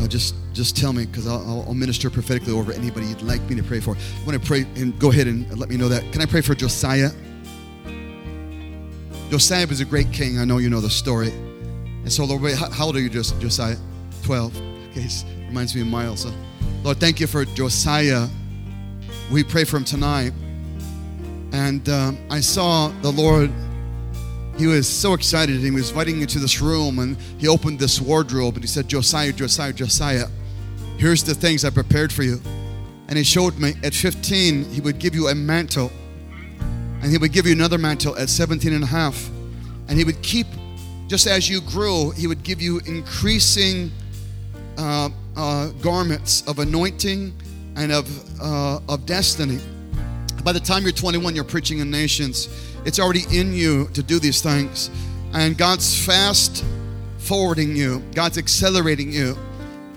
uh, 0.00 0.06
just 0.06 0.34
just 0.52 0.76
tell 0.76 0.92
me 0.92 1.06
because 1.06 1.26
I'll, 1.26 1.64
I'll, 1.66 1.74
minister 1.74 2.10
prophetically 2.10 2.52
over 2.52 2.72
anybody 2.72 3.06
you'd 3.06 3.22
like 3.22 3.40
me 3.42 3.56
to 3.56 3.62
pray 3.62 3.80
for. 3.80 3.94
I 3.94 4.26
want 4.26 4.40
to 4.40 4.46
pray 4.46 4.66
and 4.76 4.98
go 4.98 5.10
ahead 5.10 5.26
and 5.26 5.58
let 5.58 5.68
me 5.68 5.76
know 5.76 5.88
that. 5.88 6.10
Can 6.12 6.20
I 6.20 6.26
pray 6.26 6.40
for 6.40 6.54
Josiah? 6.54 7.10
Josiah 9.30 9.66
was 9.66 9.80
a 9.80 9.84
great 9.84 10.12
king. 10.12 10.38
I 10.38 10.44
know 10.44 10.58
you 10.58 10.70
know 10.70 10.80
the 10.80 10.90
story. 10.90 11.28
And 11.28 12.12
so, 12.12 12.24
Lord, 12.24 12.52
how 12.54 12.86
old 12.86 12.96
are 12.96 13.00
you, 13.00 13.10
Josiah? 13.10 13.76
12. 14.22 14.56
Okay, 14.90 15.08
reminds 15.46 15.74
me 15.74 15.82
of 15.82 15.86
Miles. 15.86 16.22
So, 16.22 16.32
Lord, 16.82 16.98
thank 16.98 17.20
you 17.20 17.26
for 17.26 17.44
Josiah. 17.44 18.26
We 19.30 19.44
pray 19.44 19.64
for 19.64 19.76
him 19.76 19.84
tonight. 19.84 20.32
And 21.52 21.88
um, 21.88 22.18
I 22.30 22.40
saw 22.40 22.88
the 23.02 23.10
Lord 23.10 23.50
he 24.58 24.66
was 24.66 24.88
so 24.88 25.14
excited. 25.14 25.60
He 25.60 25.70
was 25.70 25.90
inviting 25.90 26.20
into 26.20 26.40
this 26.40 26.60
room 26.60 26.98
and 26.98 27.16
he 27.38 27.46
opened 27.46 27.78
this 27.78 28.00
wardrobe 28.00 28.54
and 28.54 28.64
he 28.64 28.66
said, 28.66 28.88
Josiah, 28.88 29.32
Josiah, 29.32 29.72
Josiah, 29.72 30.26
here's 30.96 31.22
the 31.22 31.34
things 31.34 31.64
I 31.64 31.70
prepared 31.70 32.12
for 32.12 32.24
you. 32.24 32.40
And 33.06 33.16
he 33.16 33.22
showed 33.22 33.56
me 33.58 33.74
at 33.84 33.94
15, 33.94 34.64
he 34.64 34.80
would 34.80 34.98
give 34.98 35.14
you 35.14 35.28
a 35.28 35.34
mantle. 35.34 35.92
And 37.02 37.10
he 37.10 37.18
would 37.18 37.32
give 37.32 37.46
you 37.46 37.52
another 37.52 37.78
mantle 37.78 38.16
at 38.16 38.28
17 38.28 38.72
and 38.72 38.84
a 38.84 38.86
half. 38.86 39.28
And 39.88 39.98
he 39.98 40.04
would 40.04 40.20
keep, 40.22 40.46
just 41.06 41.26
as 41.26 41.48
you 41.48 41.60
grew, 41.60 42.10
he 42.10 42.26
would 42.26 42.42
give 42.42 42.60
you 42.60 42.80
increasing 42.86 43.90
uh, 44.76 45.10
uh, 45.36 45.68
garments 45.80 46.46
of 46.46 46.58
anointing 46.58 47.32
and 47.76 47.92
of, 47.92 48.40
uh, 48.40 48.80
of 48.88 49.06
destiny. 49.06 49.60
By 50.44 50.52
the 50.52 50.60
time 50.60 50.82
you're 50.82 50.92
21, 50.92 51.34
you're 51.34 51.44
preaching 51.44 51.78
in 51.78 51.90
nations. 51.90 52.48
It's 52.84 52.98
already 52.98 53.24
in 53.32 53.52
you 53.52 53.88
to 53.94 54.02
do 54.02 54.18
these 54.18 54.42
things. 54.42 54.90
And 55.32 55.56
God's 55.56 56.04
fast 56.04 56.64
forwarding 57.18 57.76
you, 57.76 58.02
God's 58.14 58.38
accelerating 58.38 59.12
you, 59.12 59.36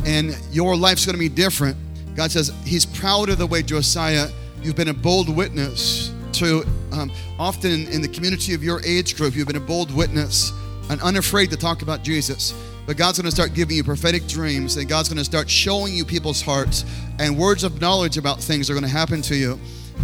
and 0.05 0.37
your 0.51 0.75
life's 0.75 1.05
going 1.05 1.15
to 1.15 1.19
be 1.19 1.29
different. 1.29 1.77
God 2.15 2.31
says 2.31 2.51
He's 2.65 2.85
proud 2.85 3.29
of 3.29 3.37
the 3.37 3.47
way, 3.47 3.61
Josiah, 3.61 4.27
you've 4.61 4.75
been 4.75 4.89
a 4.89 4.93
bold 4.93 5.33
witness 5.33 6.13
to, 6.33 6.65
um, 6.93 7.11
often 7.39 7.87
in, 7.87 8.01
the 8.01 8.07
community 8.07 8.53
of 8.53 8.63
your 8.63 8.81
age 8.85 9.15
group, 9.15 9.35
you've 9.35 9.47
been 9.47 9.55
a 9.55 9.59
bold 9.59 9.93
witness 9.95 10.51
and 10.89 11.01
unafraid 11.01 11.49
to 11.51 11.57
talk 11.57 11.81
about 11.81 12.03
Jesus. 12.03 12.53
But 12.85 12.97
God's 12.97 13.19
going 13.19 13.29
to 13.29 13.35
start 13.35 13.53
giving 13.53 13.77
you 13.77 13.83
prophetic 13.83 14.27
dreams, 14.27 14.75
and 14.77 14.89
God's 14.89 15.07
going 15.07 15.19
to 15.19 15.25
start 15.25 15.49
showing 15.49 15.93
you 15.93 16.03
people's 16.03 16.41
hearts, 16.41 16.83
and 17.19 17.37
words 17.37 17.63
of 17.63 17.79
knowledge 17.79 18.17
about 18.17 18.39
things 18.39 18.69
are 18.69 18.73
going 18.73 18.83
to 18.83 18.89
happen 18.89 19.21
to 19.23 19.35
you. 19.35 19.59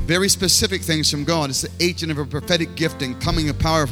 Very 0.06 0.30
specific 0.30 0.82
things 0.82 1.10
from 1.10 1.24
God. 1.24 1.50
It's 1.50 1.62
the 1.62 1.72
agent 1.84 2.12
of 2.12 2.18
a 2.20 2.26
prophetic 2.26 2.76
gifting 2.76 3.20
coming 3.20 3.52
power, 3.56 3.88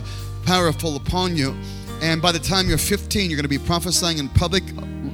powerful 0.45 0.95
upon 0.95 1.35
you. 1.35 1.55
And 2.01 2.21
by 2.21 2.31
the 2.31 2.39
time 2.39 2.69
you're 2.69 2.77
15, 2.77 3.29
you're 3.29 3.37
going 3.37 3.43
to 3.43 3.49
be 3.49 3.57
prophesying 3.57 4.19
in 4.19 4.29
public 4.29 4.63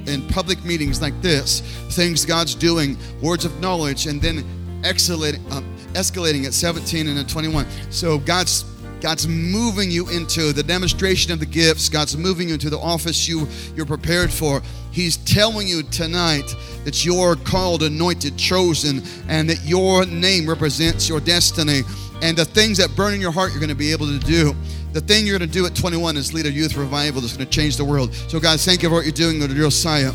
in 0.08 0.28
public 0.30 0.64
meetings 0.66 1.02
like 1.02 1.20
this, 1.22 1.62
things 1.92 2.26
God's 2.26 2.56
doing, 2.56 2.98
words 3.22 3.46
of 3.46 3.60
knowledge, 3.60 4.08
and 4.08 4.22
then 4.22 4.44
escalating, 4.82 5.50
um, 5.52 5.76
escalating 5.94 6.46
at 6.46 6.54
17 6.54 7.08
and 7.08 7.20
at 7.20 7.28
21. 7.28 7.66
So 7.90 8.18
God's 8.20 8.66
God's 9.02 9.28
moving 9.28 9.90
you 9.90 10.08
into 10.10 10.54
the 10.54 10.62
demonstration 10.62 11.34
of 11.34 11.40
the 11.40 11.46
gifts. 11.46 11.90
God's 11.90 12.16
moving 12.16 12.48
you 12.50 12.54
into 12.54 12.70
the 12.70 12.78
office 12.78 13.28
you, 13.28 13.48
you're 13.76 13.88
prepared 13.88 14.32
for. 14.32 14.62
He's 14.92 15.18
telling 15.18 15.68
you 15.68 15.82
tonight 15.84 16.56
that 16.86 17.04
you're 17.04 17.36
called, 17.36 17.82
anointed, 17.82 18.38
chosen, 18.38 19.02
and 19.28 19.50
that 19.50 19.64
your 19.66 20.06
name 20.06 20.48
represents 20.48 21.10
your 21.10 21.20
destiny. 21.20 21.82
And 22.22 22.38
the 22.38 22.46
things 22.46 22.78
that 22.78 22.96
burn 22.96 23.16
in 23.16 23.22
your 23.22 23.32
heart, 23.32 23.50
you're 23.52 23.60
going 23.60 23.70
to 23.70 23.76
be 23.76 23.92
able 23.92 24.06
to 24.06 24.20
do. 24.20 24.56
The 24.94 25.02
thing 25.02 25.26
you're 25.26 25.40
going 25.40 25.50
to 25.50 25.54
do 25.54 25.66
at 25.66 25.74
21 25.74 26.16
is 26.18 26.34
lead 26.34 26.46
a 26.46 26.52
youth 26.52 26.76
revival 26.76 27.22
that's 27.22 27.36
going 27.36 27.48
to 27.48 27.52
change 27.52 27.78
the 27.78 27.86
world. 27.86 28.14
So, 28.14 28.40
guys, 28.40 28.64
thank 28.64 28.84
you 28.84 28.90
for 28.90 28.96
what 28.96 29.06
you're 29.06 29.14
doing 29.14 29.40
with 29.40 29.56
Josiah. 29.56 30.12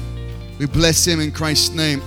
We 0.59 0.67
bless 0.67 1.05
him 1.05 1.21
in 1.21 1.33
Christ's 1.33 1.75
name. 1.75 2.01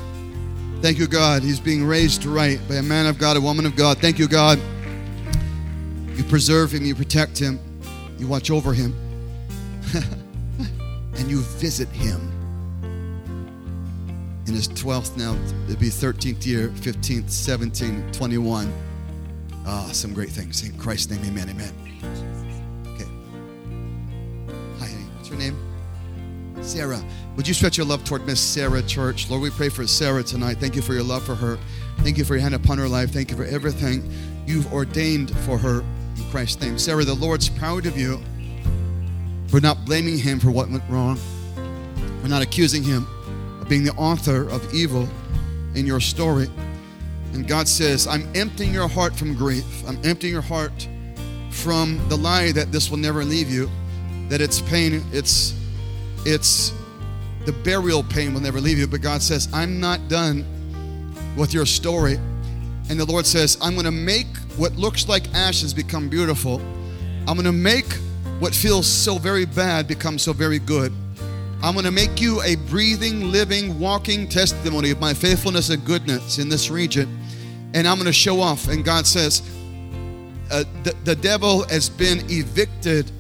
Thank 0.81 0.97
you, 0.97 1.07
God. 1.07 1.43
He's 1.43 1.59
being 1.59 1.83
raised 1.83 2.23
right 2.23 2.57
by 2.69 2.75
a 2.75 2.81
man 2.81 3.05
of 3.05 3.17
God, 3.17 3.35
a 3.35 3.41
woman 3.41 3.65
of 3.65 3.75
God. 3.75 3.97
Thank 3.97 4.17
you, 4.17 4.29
God. 4.29 4.57
You 6.15 6.23
preserve 6.23 6.73
him, 6.73 6.85
you 6.85 6.95
protect 6.95 7.37
him, 7.37 7.59
you 8.17 8.27
watch 8.27 8.49
over 8.49 8.73
him, 8.73 8.93
and 11.15 11.29
you 11.29 11.41
visit 11.41 11.89
him. 11.89 12.25
In 14.47 14.53
his 14.53 14.69
12th 14.69 15.17
now, 15.17 15.37
it'd 15.67 15.79
be 15.79 15.89
13th 15.89 16.45
year, 16.45 16.69
15th, 16.69 17.29
17, 17.29 18.11
21. 18.13 18.73
Ah, 19.65 19.89
some 19.91 20.13
great 20.13 20.29
things. 20.29 20.63
In 20.63 20.77
Christ's 20.77 21.11
name, 21.11 21.23
amen, 21.25 21.49
amen. 21.49 21.73
Okay. 22.87 23.09
Hi, 24.79 24.87
what's 25.17 25.29
your 25.29 25.37
name? 25.37 25.68
Sarah. 26.61 27.01
Would 27.35 27.47
you 27.47 27.53
stretch 27.53 27.77
your 27.77 27.85
love 27.85 28.03
toward 28.03 28.25
Miss 28.25 28.39
Sarah 28.39 28.81
Church? 28.81 29.29
Lord, 29.29 29.41
we 29.41 29.49
pray 29.49 29.69
for 29.69 29.87
Sarah 29.87 30.23
tonight. 30.23 30.57
Thank 30.57 30.75
you 30.75 30.81
for 30.81 30.93
your 30.93 31.03
love 31.03 31.23
for 31.23 31.35
her. 31.35 31.57
Thank 31.99 32.17
you 32.17 32.25
for 32.25 32.35
your 32.35 32.41
hand 32.41 32.55
upon 32.55 32.77
her 32.77 32.87
life. 32.87 33.11
Thank 33.11 33.31
you 33.31 33.37
for 33.37 33.45
everything 33.45 34.09
you've 34.45 34.71
ordained 34.73 35.35
for 35.39 35.57
her 35.57 35.81
in 35.81 36.23
Christ's 36.31 36.61
name. 36.61 36.77
Sarah, 36.77 37.03
the 37.03 37.13
Lord's 37.13 37.49
proud 37.49 37.85
of 37.85 37.97
you 37.97 38.21
for 39.47 39.59
not 39.59 39.85
blaming 39.85 40.17
him 40.17 40.39
for 40.39 40.51
what 40.51 40.69
went 40.69 40.83
wrong, 40.89 41.17
for 42.21 42.27
not 42.27 42.41
accusing 42.41 42.83
him 42.83 43.07
of 43.61 43.67
being 43.67 43.83
the 43.83 43.93
author 43.93 44.49
of 44.49 44.73
evil 44.73 45.07
in 45.75 45.85
your 45.85 45.99
story. 45.99 46.47
And 47.33 47.47
God 47.47 47.67
says, 47.67 48.07
I'm 48.07 48.27
emptying 48.35 48.73
your 48.73 48.87
heart 48.87 49.15
from 49.15 49.35
grief. 49.35 49.87
I'm 49.87 49.99
emptying 50.03 50.33
your 50.33 50.41
heart 50.41 50.87
from 51.51 51.99
the 52.09 52.17
lie 52.17 52.51
that 52.51 52.71
this 52.71 52.89
will 52.89 52.97
never 52.97 53.23
leave 53.23 53.49
you, 53.49 53.69
that 54.29 54.41
it's 54.41 54.61
pain, 54.61 55.03
it's 55.11 55.53
it's 56.25 56.73
the 57.45 57.51
burial 57.51 58.03
pain 58.03 58.33
will 58.33 58.41
never 58.41 58.59
leave 58.59 58.77
you. 58.77 58.87
But 58.87 59.01
God 59.01 59.21
says, 59.21 59.47
I'm 59.53 59.79
not 59.79 60.07
done 60.07 60.45
with 61.35 61.53
your 61.53 61.65
story. 61.65 62.15
And 62.89 62.99
the 62.99 63.05
Lord 63.05 63.25
says, 63.25 63.57
I'm 63.61 63.73
going 63.73 63.85
to 63.85 63.91
make 63.91 64.27
what 64.57 64.75
looks 64.75 65.07
like 65.07 65.33
ashes 65.33 65.73
become 65.73 66.09
beautiful. 66.09 66.59
I'm 67.27 67.35
going 67.35 67.45
to 67.45 67.51
make 67.51 67.85
what 68.39 68.55
feels 68.55 68.87
so 68.87 69.17
very 69.17 69.45
bad 69.45 69.87
become 69.87 70.17
so 70.17 70.33
very 70.33 70.59
good. 70.59 70.91
I'm 71.61 71.73
going 71.73 71.85
to 71.85 71.91
make 71.91 72.21
you 72.21 72.41
a 72.41 72.55
breathing, 72.55 73.31
living, 73.31 73.79
walking 73.79 74.29
testimony 74.29 74.91
of 74.91 74.99
my 74.99 75.13
faithfulness 75.13 75.69
and 75.69 75.83
goodness 75.85 76.39
in 76.39 76.47
this 76.47 76.69
region. 76.69 77.19
And 77.73 77.87
I'm 77.87 77.97
going 77.97 78.05
to 78.05 78.13
show 78.13 78.39
off. 78.39 78.69
And 78.69 78.83
God 78.83 79.05
says, 79.05 79.41
uh, 80.51 80.63
the, 80.83 80.95
the 81.03 81.15
devil 81.15 81.67
has 81.67 81.89
been 81.89 82.19
evicted 82.31 83.11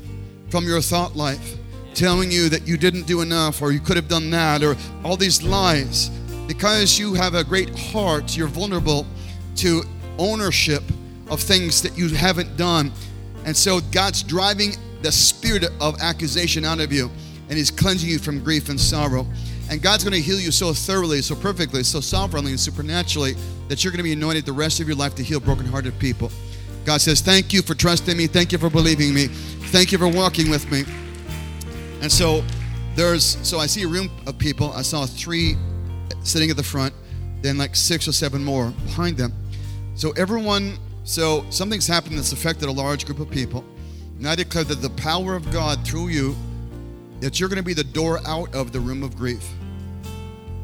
from 0.49 0.65
your 0.65 0.81
thought 0.81 1.15
life, 1.15 1.57
telling 1.99 2.31
you 2.31 2.47
that 2.47 2.65
you 2.65 2.77
didn't 2.77 3.05
do 3.05 3.19
enough 3.19 3.61
or 3.61 3.73
you 3.73 3.79
could 3.81 3.97
have 3.97 4.07
done 4.07 4.29
that 4.29 4.63
or 4.63 4.77
all 5.03 5.17
these 5.17 5.43
lies. 5.43 6.09
Because 6.47 6.97
you 6.97 7.13
have 7.13 7.35
a 7.35 7.43
great 7.43 7.77
heart, 7.77 8.37
you're 8.37 8.47
vulnerable 8.47 9.05
to 9.57 9.83
ownership 10.17 10.81
of 11.29 11.41
things 11.41 11.81
that 11.81 11.97
you 11.97 12.07
haven't 12.07 12.55
done. 12.55 12.91
And 13.45 13.55
so 13.55 13.81
God's 13.91 14.23
driving 14.23 14.71
the 15.01 15.11
spirit 15.11 15.65
of 15.81 15.99
accusation 16.01 16.63
out 16.63 16.79
of 16.79 16.91
you, 16.91 17.11
and 17.49 17.57
He's 17.57 17.69
cleansing 17.69 18.09
you 18.09 18.17
from 18.17 18.43
grief 18.43 18.69
and 18.69 18.79
sorrow. 18.79 19.27
And 19.69 19.81
God's 19.81 20.03
going 20.03 20.15
to 20.15 20.21
heal 20.21 20.39
you 20.39 20.51
so 20.51 20.73
thoroughly, 20.73 21.21
so 21.21 21.35
perfectly, 21.35 21.83
so 21.83 21.99
sovereignly, 21.99 22.51
and 22.51 22.59
supernaturally 22.59 23.35
that 23.67 23.83
you're 23.83 23.91
going 23.91 23.99
to 23.99 24.03
be 24.03 24.13
anointed 24.13 24.45
the 24.45 24.53
rest 24.53 24.79
of 24.79 24.87
your 24.87 24.97
life 24.97 25.15
to 25.15 25.23
heal 25.23 25.39
brokenhearted 25.39 25.99
people. 25.99 26.31
God 26.85 27.01
says, 27.01 27.21
Thank 27.21 27.53
you 27.53 27.61
for 27.61 27.75
trusting 27.75 28.17
me. 28.17 28.27
Thank 28.27 28.51
you 28.51 28.57
for 28.57 28.69
believing 28.69 29.13
me. 29.13 29.27
Thank 29.27 29.91
you 29.91 29.97
for 29.97 30.07
walking 30.07 30.49
with 30.49 30.71
me. 30.71 30.83
And 32.01 32.11
so 32.11 32.43
there's, 32.95 33.37
so 33.47 33.59
I 33.59 33.65
see 33.65 33.83
a 33.83 33.87
room 33.87 34.09
of 34.25 34.37
people. 34.37 34.71
I 34.73 34.81
saw 34.81 35.05
three 35.05 35.55
sitting 36.23 36.49
at 36.49 36.57
the 36.57 36.63
front, 36.63 36.93
then 37.41 37.57
like 37.57 37.75
six 37.75 38.07
or 38.07 38.11
seven 38.11 38.43
more 38.43 38.71
behind 38.85 39.17
them. 39.17 39.33
So 39.95 40.11
everyone 40.11 40.77
so 41.09 41.43
something's 41.49 41.87
happened 41.87 42.19
that's 42.19 42.33
affected 42.33 42.69
a 42.69 42.71
large 42.71 43.07
group 43.07 43.19
of 43.19 43.31
people. 43.31 43.65
And 44.19 44.27
I 44.27 44.35
declare 44.35 44.63
that 44.65 44.75
the 44.75 44.91
power 44.91 45.35
of 45.35 45.51
God 45.51 45.83
through 45.83 46.09
you, 46.09 46.35
that 47.19 47.39
you're 47.39 47.49
going 47.49 47.57
to 47.57 47.63
be 47.63 47.73
the 47.73 47.83
door 47.83 48.19
out 48.27 48.53
of 48.53 48.71
the 48.71 48.79
room 48.79 49.01
of 49.01 49.17
grief. 49.17 49.43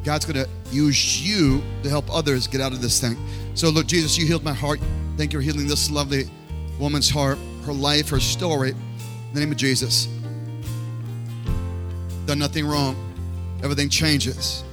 God's 0.03 0.23
going 0.23 0.45
to 0.45 0.49
use 0.71 1.27
you 1.27 1.63
to 1.81 1.89
help 1.89 2.13
others 2.13 2.45
get 2.45 2.61
out 2.61 2.73
of 2.73 2.81
this 2.81 3.01
thing. 3.01 3.17
So, 3.55 3.69
Lord 3.69 3.87
Jesus, 3.87 4.19
you 4.19 4.27
healed 4.27 4.43
my 4.43 4.53
heart. 4.53 4.79
Thank 5.17 5.33
you 5.33 5.39
for 5.39 5.43
healing 5.43 5.67
this 5.67 5.89
lovely 5.89 6.25
woman's 6.79 7.09
heart, 7.09 7.39
her 7.65 7.73
life, 7.73 8.09
her 8.09 8.19
story. 8.19 8.69
In 8.69 9.33
the 9.33 9.39
name 9.39 9.51
of 9.51 9.57
Jesus. 9.57 10.14
Done 12.25 12.39
nothing 12.39 12.65
wrong. 12.65 12.95
Everything 13.63 13.89
changes. 13.89 14.63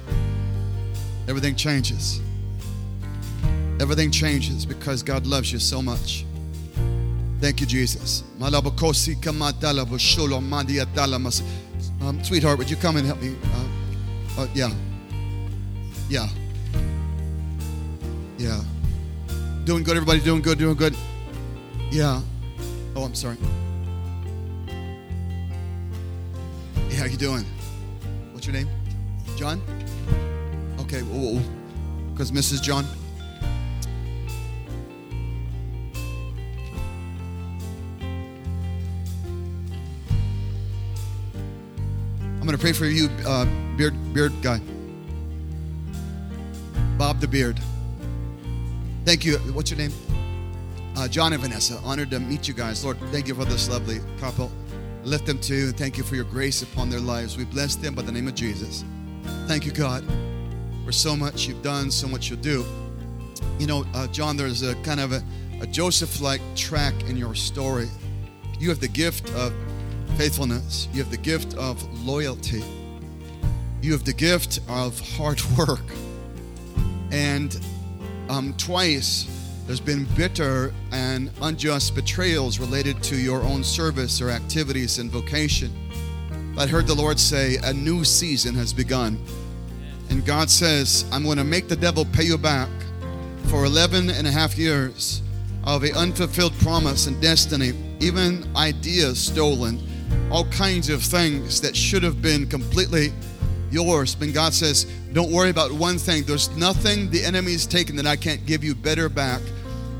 Everything 1.27 1.55
changes. 1.55 2.19
Everything 3.79 4.11
changes 4.11 4.65
because 4.65 5.03
God 5.03 5.25
loves 5.25 5.51
you 5.51 5.59
so 5.59 5.81
much. 5.81 6.25
Thank 7.39 7.59
you, 7.59 7.67
Jesus. 7.67 8.23
Um, 12.01 12.23
sweetheart, 12.23 12.57
would 12.57 12.69
you 12.69 12.77
come 12.77 12.97
and 12.97 13.05
help 13.05 13.21
me? 13.21 13.35
Uh, 13.43 14.41
uh, 14.41 14.47
yeah. 14.53 14.69
Yeah. 16.09 16.27
Yeah. 18.37 18.61
Doing 19.65 19.83
good, 19.83 19.95
everybody 19.97 20.21
doing 20.21 20.41
good, 20.41 20.57
doing 20.57 20.75
good. 20.75 20.95
Yeah. 21.91 22.21
Oh, 22.95 23.03
I'm 23.03 23.15
sorry. 23.15 23.37
How 27.03 27.09
you 27.09 27.17
doing? 27.17 27.43
What's 28.31 28.47
your 28.47 28.53
name? 28.53 28.69
John? 29.35 29.61
Okay, 30.79 31.01
because 32.13 32.31
Mrs. 32.31 32.61
John. 32.61 32.85
I'm 42.39 42.47
going 42.47 42.51
to 42.51 42.57
pray 42.57 42.71
for 42.71 42.85
you, 42.85 43.09
uh, 43.27 43.47
beard, 43.75 44.13
beard 44.13 44.31
guy. 44.41 44.61
Bob 46.97 47.19
the 47.19 47.27
Beard. 47.27 47.59
Thank 49.03 49.25
you. 49.25 49.39
What's 49.51 49.69
your 49.69 49.77
name? 49.77 49.91
Uh, 50.95 51.09
John 51.09 51.33
and 51.33 51.41
Vanessa. 51.41 51.79
Honored 51.83 52.11
to 52.11 52.21
meet 52.21 52.47
you 52.47 52.53
guys. 52.53 52.85
Lord, 52.85 52.97
thank 53.11 53.27
you 53.27 53.35
for 53.35 53.43
this 53.43 53.69
lovely 53.69 53.99
couple. 54.21 54.49
Lift 55.03 55.25
them 55.25 55.39
to 55.39 55.55
you. 55.55 55.65
And 55.65 55.77
thank 55.77 55.97
you 55.97 56.03
for 56.03 56.15
your 56.15 56.25
grace 56.25 56.61
upon 56.61 56.89
their 56.89 56.99
lives. 56.99 57.37
We 57.37 57.43
bless 57.43 57.75
them 57.75 57.93
by 57.93 58.03
the 58.03 58.11
name 58.11 58.27
of 58.27 58.35
Jesus. 58.35 58.85
Thank 59.47 59.65
you, 59.65 59.71
God, 59.71 60.05
for 60.85 60.91
so 60.91 61.15
much 61.15 61.47
you've 61.47 61.61
done, 61.61 61.91
so 61.91 62.07
much 62.07 62.29
you'll 62.29 62.39
do. 62.39 62.65
You 63.59 63.67
know, 63.67 63.85
uh, 63.93 64.07
John, 64.07 64.37
there's 64.37 64.61
a 64.63 64.75
kind 64.75 64.99
of 64.99 65.11
a, 65.11 65.23
a 65.61 65.67
Joseph 65.67 66.21
like 66.21 66.41
track 66.55 66.93
in 67.09 67.17
your 67.17 67.35
story. 67.35 67.89
You 68.59 68.69
have 68.69 68.79
the 68.79 68.87
gift 68.87 69.29
of 69.31 69.53
faithfulness, 70.17 70.87
you 70.93 71.01
have 71.01 71.11
the 71.11 71.17
gift 71.17 71.55
of 71.55 71.83
loyalty, 72.05 72.63
you 73.81 73.91
have 73.91 74.05
the 74.05 74.13
gift 74.13 74.59
of 74.69 74.99
hard 75.17 75.41
work. 75.57 75.83
And 77.11 77.59
um, 78.29 78.53
twice 78.57 79.27
there's 79.65 79.79
been 79.79 80.05
bitter 80.15 80.73
and 80.91 81.31
unjust 81.41 81.95
betrayals 81.95 82.59
related 82.59 83.01
to 83.03 83.15
your 83.15 83.41
own 83.43 83.63
service 83.63 84.21
or 84.21 84.29
activities 84.29 84.99
and 84.99 85.09
vocation. 85.09 85.71
I 86.57 86.67
heard 86.67 86.85
the 86.85 86.93
Lord 86.93 87.17
say, 87.17 87.57
A 87.63 87.73
new 87.73 88.03
season 88.03 88.55
has 88.55 88.73
begun. 88.73 89.23
And 90.09 90.25
God 90.25 90.49
says, 90.49 91.05
I'm 91.11 91.23
going 91.23 91.37
to 91.37 91.43
make 91.43 91.67
the 91.67 91.75
devil 91.75 92.05
pay 92.05 92.23
you 92.23 92.37
back 92.37 92.69
for 93.45 93.65
11 93.65 94.09
and 94.09 94.27
a 94.27 94.31
half 94.31 94.57
years 94.57 95.21
of 95.63 95.83
an 95.83 95.95
unfulfilled 95.95 96.53
promise 96.59 97.07
and 97.07 97.19
destiny, 97.21 97.71
even 97.99 98.45
ideas 98.55 99.19
stolen, 99.19 99.81
all 100.29 100.45
kinds 100.45 100.89
of 100.89 101.01
things 101.01 101.61
that 101.61 101.75
should 101.75 102.03
have 102.03 102.21
been 102.21 102.47
completely 102.47 103.13
yours. 103.71 104.13
But 104.13 104.33
God 104.33 104.53
says, 104.53 104.85
Don't 105.13 105.31
worry 105.31 105.51
about 105.51 105.71
one 105.71 105.99
thing. 105.99 106.23
There's 106.23 106.49
nothing 106.57 107.09
the 107.11 107.23
enemy's 107.23 107.67
taken 107.67 107.95
that 107.97 108.07
I 108.07 108.15
can't 108.15 108.43
give 108.47 108.63
you 108.63 108.73
better 108.73 109.09
back. 109.09 109.41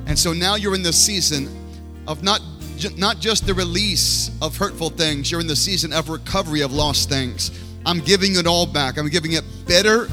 And 0.07 0.18
so 0.18 0.34
now 0.34 0.55
you're 0.55 0.74
in 0.74 0.82
the 0.82 0.91
season 0.91 1.47
of 2.07 2.24
not 2.24 2.41
not 2.97 3.20
just 3.20 3.45
the 3.45 3.53
release 3.53 4.32
of 4.41 4.57
hurtful 4.57 4.89
things, 4.89 5.32
you're 5.32 5.39
in 5.39 5.47
the 5.47 5.55
season 5.55 5.93
of 5.93 6.09
recovery 6.09 6.61
of 6.61 6.74
lost 6.74 7.07
things. 7.07 7.51
I'm 7.86 7.99
giving 7.99 8.36
it 8.36 8.47
all 8.47 8.66
back. 8.66 8.97
I'm 8.97 9.07
giving 9.07 9.34
it 9.34 9.43
better. 9.68 10.07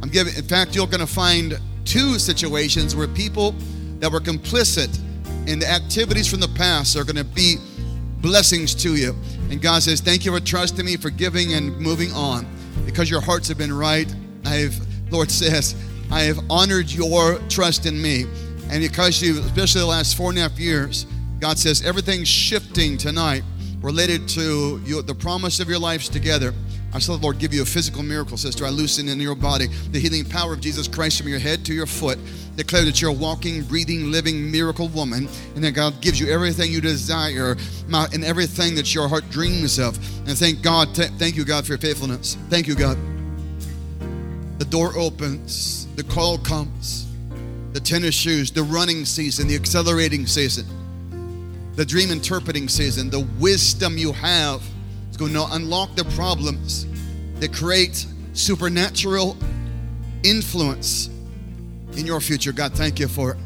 I'm 0.00 0.08
giving 0.08 0.34
in 0.36 0.44
fact 0.44 0.76
you're 0.76 0.86
going 0.86 1.00
to 1.00 1.06
find 1.06 1.58
two 1.84 2.18
situations 2.18 2.94
where 2.94 3.08
people 3.08 3.52
that 3.98 4.10
were 4.10 4.20
complicit 4.20 4.96
in 5.48 5.58
the 5.58 5.68
activities 5.68 6.28
from 6.28 6.38
the 6.38 6.48
past 6.48 6.96
are 6.96 7.04
going 7.04 7.16
to 7.16 7.24
be 7.24 7.56
blessings 8.20 8.74
to 8.76 8.94
you. 8.94 9.14
And 9.50 9.60
God 9.60 9.82
says, 9.82 10.00
"Thank 10.00 10.24
you 10.24 10.32
for 10.32 10.40
trusting 10.40 10.86
me, 10.86 10.96
for 10.96 11.10
giving 11.10 11.54
and 11.54 11.76
moving 11.78 12.12
on." 12.12 12.46
Because 12.84 13.10
your 13.10 13.20
hearts 13.20 13.48
have 13.48 13.58
been 13.58 13.72
right, 13.72 14.12
I've 14.46 14.80
Lord 15.10 15.30
says, 15.30 15.74
I 16.10 16.22
have 16.22 16.38
honored 16.50 16.90
your 16.90 17.38
trust 17.48 17.86
in 17.86 18.00
me. 18.00 18.24
And 18.70 18.82
because 18.82 19.22
you, 19.22 19.40
especially 19.40 19.82
the 19.82 19.86
last 19.86 20.16
four 20.16 20.30
and 20.30 20.38
a 20.38 20.42
half 20.42 20.58
years, 20.58 21.06
God 21.38 21.58
says 21.58 21.84
everything's 21.84 22.28
shifting 22.28 22.96
tonight 22.96 23.42
related 23.80 24.28
to 24.30 24.78
the 25.02 25.14
promise 25.14 25.60
of 25.60 25.68
your 25.68 25.78
lives 25.78 26.08
together. 26.08 26.52
I 26.92 26.98
saw 26.98 27.16
the 27.16 27.22
Lord 27.22 27.38
give 27.38 27.52
you 27.52 27.62
a 27.62 27.66
physical 27.66 28.02
miracle, 28.02 28.36
sister. 28.36 28.64
I 28.64 28.70
loosen 28.70 29.08
in 29.08 29.20
your 29.20 29.34
body 29.34 29.66
the 29.90 30.00
healing 30.00 30.24
power 30.24 30.54
of 30.54 30.60
Jesus 30.60 30.88
Christ 30.88 31.18
from 31.20 31.28
your 31.28 31.38
head 31.38 31.64
to 31.66 31.74
your 31.74 31.86
foot. 31.86 32.18
Declare 32.56 32.86
that 32.86 33.02
you're 33.02 33.10
a 33.10 33.14
walking, 33.14 33.62
breathing, 33.64 34.10
living 34.10 34.50
miracle 34.50 34.88
woman, 34.88 35.28
and 35.54 35.62
that 35.62 35.72
God 35.72 36.00
gives 36.00 36.18
you 36.18 36.32
everything 36.32 36.72
you 36.72 36.80
desire 36.80 37.56
and 37.92 38.24
everything 38.24 38.74
that 38.76 38.94
your 38.94 39.08
heart 39.08 39.28
dreams 39.30 39.78
of. 39.78 39.96
And 40.26 40.38
thank 40.38 40.62
God, 40.62 40.96
thank 40.96 41.36
you, 41.36 41.44
God, 41.44 41.66
for 41.66 41.72
your 41.72 41.78
faithfulness. 41.78 42.38
Thank 42.48 42.66
you, 42.66 42.74
God. 42.74 42.96
Door 44.70 44.96
opens, 44.96 45.86
the 45.96 46.04
call 46.04 46.38
comes 46.38 47.06
the 47.76 47.80
tennis 47.80 48.14
shoes, 48.14 48.50
the 48.50 48.62
running 48.62 49.04
season, 49.04 49.46
the 49.48 49.54
accelerating 49.54 50.26
season, 50.26 50.64
the 51.74 51.84
dream 51.84 52.10
interpreting 52.10 52.68
season, 52.68 53.10
the 53.10 53.20
wisdom 53.38 53.98
you 53.98 54.12
have 54.12 54.62
is 55.10 55.18
going 55.18 55.34
to 55.34 55.46
unlock 55.50 55.94
the 55.94 56.04
problems 56.16 56.86
that 57.38 57.52
create 57.52 58.06
supernatural 58.32 59.36
influence 60.24 61.10
in 61.98 62.06
your 62.06 62.18
future. 62.18 62.50
God, 62.50 62.72
thank 62.72 62.98
you 62.98 63.08
for 63.08 63.32
it. 63.32 63.36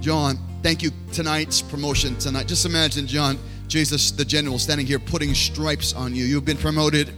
John, 0.00 0.40
thank 0.64 0.82
you 0.82 0.90
tonight's 1.12 1.62
promotion 1.62 2.18
tonight. 2.18 2.48
Just 2.48 2.66
imagine, 2.66 3.06
John, 3.06 3.38
Jesus, 3.68 4.10
the 4.10 4.24
general, 4.24 4.58
standing 4.58 4.88
here 4.88 4.98
putting 4.98 5.34
stripes 5.34 5.94
on 5.94 6.16
you. 6.16 6.24
You've 6.24 6.44
been 6.44 6.56
promoted. 6.56 7.14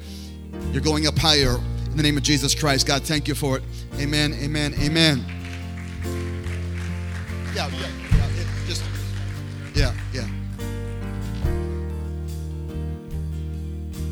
You're 0.72 0.82
going 0.82 1.06
up 1.06 1.16
higher 1.16 1.56
in 1.94 1.98
the 1.98 2.02
name 2.02 2.16
of 2.16 2.22
Jesus 2.22 2.54
Christ. 2.54 2.86
God, 2.86 3.02
thank 3.04 3.28
you 3.28 3.34
for 3.34 3.56
it. 3.56 3.62
Amen, 4.00 4.34
amen, 4.42 4.74
amen 4.80 5.24
yeah, 7.54 7.68
yeah, 7.68 7.88
yeah. 8.10 8.66
Just, 8.66 8.84
yeah, 9.74 9.94
yeah. 10.12 10.28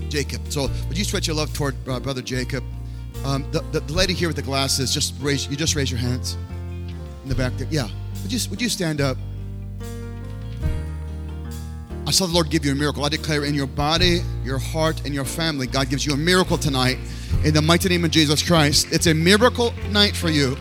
Jacob. 0.09 0.41
So, 0.49 0.70
would 0.89 0.97
you 0.97 1.05
stretch 1.05 1.26
your 1.26 1.37
love 1.37 1.53
toward 1.53 1.74
uh, 1.89 1.99
brother 1.99 2.22
Jacob? 2.22 2.62
Um, 3.24 3.51
the, 3.51 3.61
the, 3.72 3.80
the, 3.80 3.93
lady 3.93 4.14
here 4.14 4.28
with 4.28 4.37
the 4.37 4.43
glasses, 4.43 4.93
just 4.93 5.14
raise. 5.20 5.49
You 5.49 5.57
just 5.57 5.74
raise 5.74 5.91
your 5.91 6.01
hands 6.01 6.37
in 7.22 7.28
the 7.28 7.35
back 7.35 7.57
there. 7.57 7.68
Yeah. 7.70 7.89
Would 8.22 8.33
you 8.33 8.39
would 8.51 8.61
you 8.61 8.68
stand 8.68 9.01
up? 9.01 9.16
I 12.13 12.15
saw 12.15 12.27
the 12.27 12.35
Lord 12.35 12.51
give 12.51 12.67
you 12.67 12.73
a 12.73 12.75
miracle. 12.75 13.07
I 13.07 13.09
declare 13.09 13.47
in 13.47 13.55
your 13.55 13.67
body, 13.67 14.21
your 14.45 14.59
heart, 14.59 15.07
and 15.07 15.15
your 15.15 15.25
family, 15.25 15.67
God 15.67 15.89
gives 15.89 16.05
you 16.05 16.13
a 16.13 16.17
miracle 16.19 16.59
tonight. 16.59 16.99
In 17.43 17.55
the 17.55 17.63
mighty 17.63 17.89
name 17.89 18.05
of 18.05 18.11
Jesus 18.11 18.47
Christ, 18.47 18.89
it's 18.93 19.07
a 19.07 19.15
miracle 19.15 19.73
night 19.89 20.15
for 20.15 20.29
you. 20.29 20.59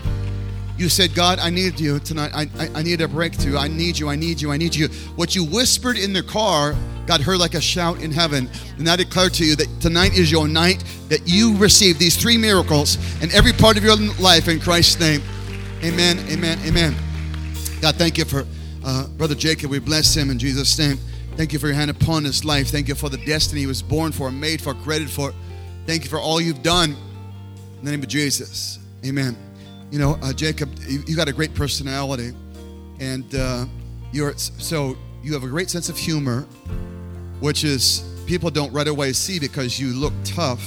You 0.78 0.88
said, 0.88 1.14
God, 1.14 1.40
I 1.40 1.50
need 1.50 1.78
you 1.78 2.00
tonight. 2.00 2.32
I, 2.34 2.44
I, 2.58 2.70
I, 2.76 2.84
need 2.84 3.02
a 3.02 3.08
breakthrough. 3.10 3.58
I 3.58 3.68
need 3.68 4.00
you. 4.00 4.08
I 4.08 4.16
need 4.16 4.40
you. 4.40 4.50
I 4.50 4.56
need 4.56 4.74
you. 4.74 4.88
What 5.18 5.36
you 5.36 5.44
whispered 5.44 5.98
in 5.98 6.14
the 6.14 6.24
car 6.24 6.74
got 7.06 7.20
heard 7.20 7.40
like 7.40 7.54
a 7.54 7.60
shout 7.60 8.02
in 8.02 8.12
heaven. 8.12 8.50
And 8.78 8.88
I 8.88 8.96
declare 8.96 9.28
to 9.28 9.46
you 9.46 9.58
that 9.58 9.68
tonight 9.82 10.18
is 10.18 10.32
your 10.32 10.48
night 10.48 10.82
that 11.10 11.28
you 11.28 11.58
receive 11.58 12.00
these 12.00 12.16
three 12.16 12.38
miracles 12.38 12.96
in 13.22 13.30
every 13.34 13.52
part 13.52 13.76
of 13.76 13.84
your 13.84 13.98
life 14.22 14.48
in 14.48 14.62
Christ's 14.62 15.02
name. 15.02 15.22
Amen. 15.84 16.18
Amen. 16.30 16.60
Amen. 16.66 16.96
God, 17.82 17.98
thank 17.98 18.18
you 18.18 18.24
for 18.24 18.46
uh, 18.86 19.08
Brother 19.18 19.36
Jacob. 19.36 19.70
We 19.70 19.80
bless 19.80 20.16
him 20.16 20.30
in 20.30 20.40
Jesus' 20.40 20.80
name. 20.80 20.98
Thank 21.42 21.54
you 21.54 21.58
for 21.58 21.66
your 21.66 21.76
hand 21.76 21.90
upon 21.90 22.24
his 22.24 22.46
life. 22.46 22.68
Thank 22.68 22.88
you 22.88 22.94
for 22.94 23.10
the 23.10 23.18
destiny 23.18 23.62
he 23.62 23.66
was 23.66 23.82
born 23.82 24.12
for, 24.12 24.30
made 24.30 24.62
for, 24.62 24.76
created 24.76 25.10
for. 25.10 25.34
Thank 25.88 26.04
you 26.04 26.10
for 26.12 26.20
all 26.20 26.40
you've 26.40 26.62
done. 26.62 26.92
In 27.80 27.86
the 27.86 27.90
name 27.90 28.04
of 28.04 28.08
Jesus. 28.08 28.78
Amen. 29.04 29.36
You 29.90 29.98
know, 29.98 30.20
uh, 30.22 30.34
Jacob, 30.34 30.70
you, 30.88 31.02
you, 31.08 31.16
got 31.16 31.28
a 31.30 31.34
great 31.34 31.56
personality, 31.56 32.34
and 33.00 33.34
uh, 33.34 33.66
you're 34.12 34.38
so 34.38 34.96
you 35.24 35.34
have 35.34 35.44
a 35.44 35.48
great 35.48 35.72
sense 35.72 35.90
of 35.90 35.98
humor, 35.98 36.42
which 37.40 37.64
is 37.64 38.04
people 38.28 38.52
don't 38.52 38.72
right 38.72 38.88
away 38.88 39.12
see 39.12 39.40
because 39.40 39.80
you 39.80 39.96
look 39.96 40.14
tough. 40.24 40.64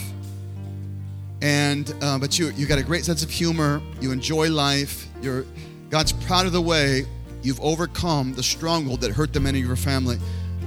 And 1.40 1.94
uh, 2.02 2.18
but 2.18 2.36
you 2.36 2.48
you 2.56 2.66
got 2.66 2.80
a 2.80 2.82
great 2.82 3.04
sense 3.04 3.22
of 3.22 3.30
humor. 3.30 3.80
You 4.00 4.10
enjoy 4.10 4.50
life. 4.50 5.06
You're 5.22 5.46
God's 5.90 6.12
proud 6.12 6.46
of 6.46 6.52
the 6.52 6.60
way 6.60 7.06
you've 7.44 7.60
overcome 7.60 8.34
the 8.34 8.42
stronghold 8.42 9.02
that 9.02 9.12
hurt 9.12 9.32
the 9.32 9.38
men 9.38 9.54
of 9.54 9.60
your 9.60 9.76
family. 9.76 10.18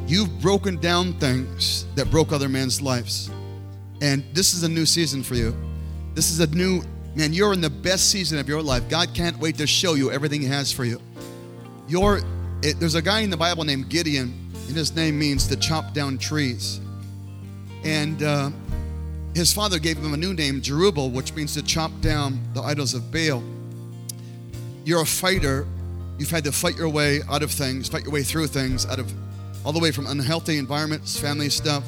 You've 0.08 0.42
broken 0.42 0.78
down 0.78 1.14
things 1.20 1.86
that 1.96 2.10
broke 2.10 2.32
other 2.32 2.50
men's 2.50 2.82
lives. 2.82 3.30
And 4.02 4.24
this 4.34 4.54
is 4.54 4.64
a 4.64 4.70
new 4.70 4.86
season 4.86 5.22
for 5.22 5.36
you. 5.36 5.56
This 6.16 6.32
is 6.32 6.40
a 6.40 6.48
new 6.48 6.82
Man, 7.18 7.34
you're 7.34 7.52
in 7.52 7.62
the 7.62 7.70
best 7.72 8.12
season 8.12 8.38
of 8.38 8.48
your 8.48 8.62
life. 8.62 8.88
God 8.90 9.12
can't 9.16 9.40
wait 9.40 9.58
to 9.58 9.66
show 9.66 9.96
you 9.96 10.12
everything 10.12 10.40
He 10.40 10.48
has 10.50 10.72
for 10.72 10.86
you. 10.86 11.02
You're, 11.88 12.20
it, 12.62 12.80
there's 12.80 12.94
a 12.94 13.02
guy 13.02 13.22
in 13.22 13.32
the 13.32 13.38
Bible 13.38 13.64
named 13.64 13.90
Gideon, 13.90 14.52
and 14.68 14.76
his 14.76 14.96
name 14.96 15.18
means 15.18 15.48
to 15.48 15.56
chop 15.56 15.96
down 15.96 16.20
trees. 16.20 16.80
And 17.84 18.22
uh, 18.22 18.52
his 19.34 19.52
father 19.52 19.80
gave 19.80 19.98
him 19.98 20.14
a 20.14 20.18
new 20.18 20.36
name, 20.36 20.62
Jerubbaal, 20.62 21.12
which 21.12 21.34
means 21.34 21.56
to 21.56 21.64
chop 21.64 21.90
down 22.02 22.40
the 22.54 22.62
idols 22.62 22.94
of 22.94 23.12
Baal. 23.12 23.42
You're 24.86 25.02
a 25.02 25.06
fighter. 25.06 25.66
You've 26.20 26.30
had 26.30 26.44
to 26.44 26.52
fight 26.52 26.78
your 26.78 26.90
way 26.90 27.22
out 27.32 27.42
of 27.42 27.50
things, 27.50 27.90
fight 27.90 28.04
your 28.04 28.14
way 28.14 28.22
through 28.22 28.46
things, 28.46 28.86
out 28.86 29.00
of 29.00 29.12
all 29.66 29.72
the 29.72 29.80
way 29.80 29.92
from 29.92 30.08
unhealthy 30.08 30.58
environments, 30.58 31.20
family 31.20 31.50
stuff, 31.50 31.84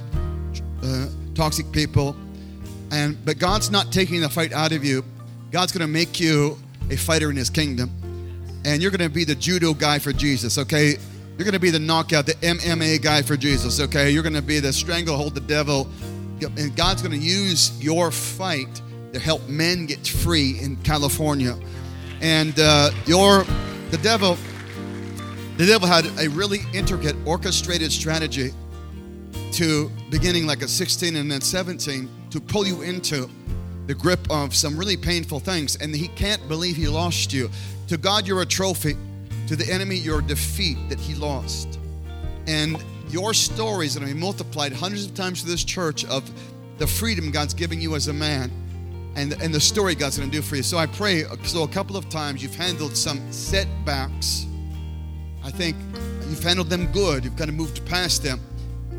uh, 0.83 1.07
toxic 1.35 1.71
people. 1.71 2.15
And 2.91 3.23
but 3.25 3.39
God's 3.39 3.69
not 3.69 3.91
taking 3.91 4.21
the 4.21 4.29
fight 4.29 4.53
out 4.53 4.71
of 4.71 4.83
you. 4.83 5.03
God's 5.51 5.71
going 5.71 5.81
to 5.81 5.91
make 5.91 6.19
you 6.19 6.57
a 6.89 6.95
fighter 6.95 7.29
in 7.29 7.35
his 7.35 7.49
kingdom. 7.49 7.91
And 8.65 8.81
you're 8.81 8.91
going 8.91 9.07
to 9.07 9.13
be 9.13 9.23
the 9.23 9.35
judo 9.35 9.73
guy 9.73 9.99
for 9.99 10.11
Jesus, 10.11 10.57
okay? 10.57 10.97
You're 11.37 11.45
going 11.45 11.53
to 11.53 11.59
be 11.59 11.69
the 11.69 11.79
knockout, 11.79 12.25
the 12.25 12.33
MMA 12.33 13.01
guy 13.01 13.21
for 13.21 13.37
Jesus, 13.37 13.79
okay? 13.79 14.11
You're 14.11 14.23
going 14.23 14.35
to 14.35 14.41
be 14.41 14.59
the 14.59 14.73
stranglehold 14.73 15.33
the 15.35 15.41
devil. 15.41 15.87
And 16.41 16.75
God's 16.75 17.01
going 17.01 17.17
to 17.17 17.25
use 17.25 17.71
your 17.81 18.11
fight 18.11 18.81
to 19.13 19.19
help 19.19 19.47
men 19.47 19.85
get 19.85 20.05
free 20.05 20.59
in 20.59 20.75
California. 20.77 21.57
And 22.21 22.59
uh, 22.59 22.91
your, 23.05 23.45
the 23.91 23.97
devil, 24.01 24.37
the 25.59 25.65
devil 25.65 25.89
had 25.89 26.05
a 26.17 26.29
really 26.29 26.59
intricate, 26.73 27.17
orchestrated 27.25 27.91
strategy 27.91 28.53
to 29.51 29.91
beginning 30.09 30.47
like 30.47 30.61
a 30.61 30.69
16 30.69 31.17
and 31.17 31.29
then 31.29 31.41
17 31.41 32.09
to 32.29 32.39
pull 32.39 32.65
you 32.65 32.81
into 32.81 33.29
the 33.87 33.93
grip 33.93 34.21
of 34.29 34.55
some 34.55 34.77
really 34.77 34.95
painful 34.95 35.41
things, 35.41 35.75
and 35.75 35.93
he 35.93 36.07
can't 36.07 36.47
believe 36.47 36.77
he 36.77 36.87
lost 36.87 37.33
you. 37.33 37.49
To 37.87 37.97
God, 37.97 38.25
you're 38.25 38.41
a 38.41 38.45
trophy. 38.45 38.95
To 39.47 39.57
the 39.57 39.69
enemy, 39.69 39.97
you're 39.97 40.19
a 40.19 40.23
defeat 40.23 40.77
that 40.87 40.97
he 40.97 41.13
lost. 41.13 41.77
And 42.47 42.81
your 43.09 43.33
stories 43.33 43.91
is 43.91 43.97
going 43.97 44.07
to 44.07 44.15
be 44.15 44.21
multiplied 44.21 44.71
hundreds 44.71 45.07
of 45.07 45.13
times 45.13 45.41
to 45.41 45.47
this 45.49 45.65
church 45.65 46.05
of 46.05 46.31
the 46.77 46.87
freedom 46.87 47.31
God's 47.31 47.53
giving 47.53 47.81
you 47.81 47.95
as 47.95 48.07
a 48.07 48.13
man. 48.13 48.49
and, 49.17 49.33
and 49.41 49.53
the 49.53 49.59
story 49.59 49.93
God's 49.93 50.17
going 50.17 50.31
to 50.31 50.37
do 50.37 50.41
for 50.41 50.55
you. 50.55 50.63
So 50.63 50.77
I 50.77 50.85
pray, 50.85 51.25
so 51.43 51.63
a 51.63 51.67
couple 51.67 51.97
of 51.97 52.07
times 52.07 52.41
you've 52.41 52.55
handled 52.55 52.95
some 52.95 53.19
setbacks. 53.29 54.45
I 55.43 55.51
think 55.51 55.75
you've 56.29 56.43
handled 56.43 56.69
them 56.69 56.91
good. 56.91 57.23
You've 57.23 57.35
kind 57.35 57.49
of 57.49 57.55
moved 57.55 57.85
past 57.85 58.23
them. 58.23 58.39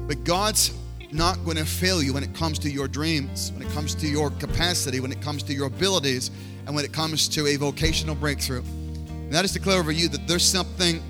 But 0.07 0.25
God's 0.25 0.73
not 1.13 1.45
going 1.45 1.57
to 1.57 1.65
fail 1.65 2.03
you 2.03 2.13
when 2.13 2.23
it 2.23 2.35
comes 2.35 2.59
to 2.61 2.71
your 2.71 2.89
dreams, 2.89 3.53
when 3.53 3.67
it 3.67 3.73
comes 3.73 3.95
to 3.97 4.07
your 4.07 4.31
capacity, 4.31 5.01
when 5.01 5.13
it 5.13 5.21
comes 5.21 5.43
to 5.45 5.55
your 5.55 5.67
abilities, 5.67 6.31
and 6.67 6.75
when 6.75 6.85
it 6.85 6.93
comes 6.93 7.29
to 7.29 7.47
a 7.47 7.57
vocational 7.57 8.15
breakthrough. 8.15 8.63
And 8.63 9.33
that 9.33 9.45
is 9.45 9.53
declare 9.53 9.79
over 9.79 9.93
you 9.93 10.09
that 10.09 10.27
there's 10.27 10.45
something 10.45 11.03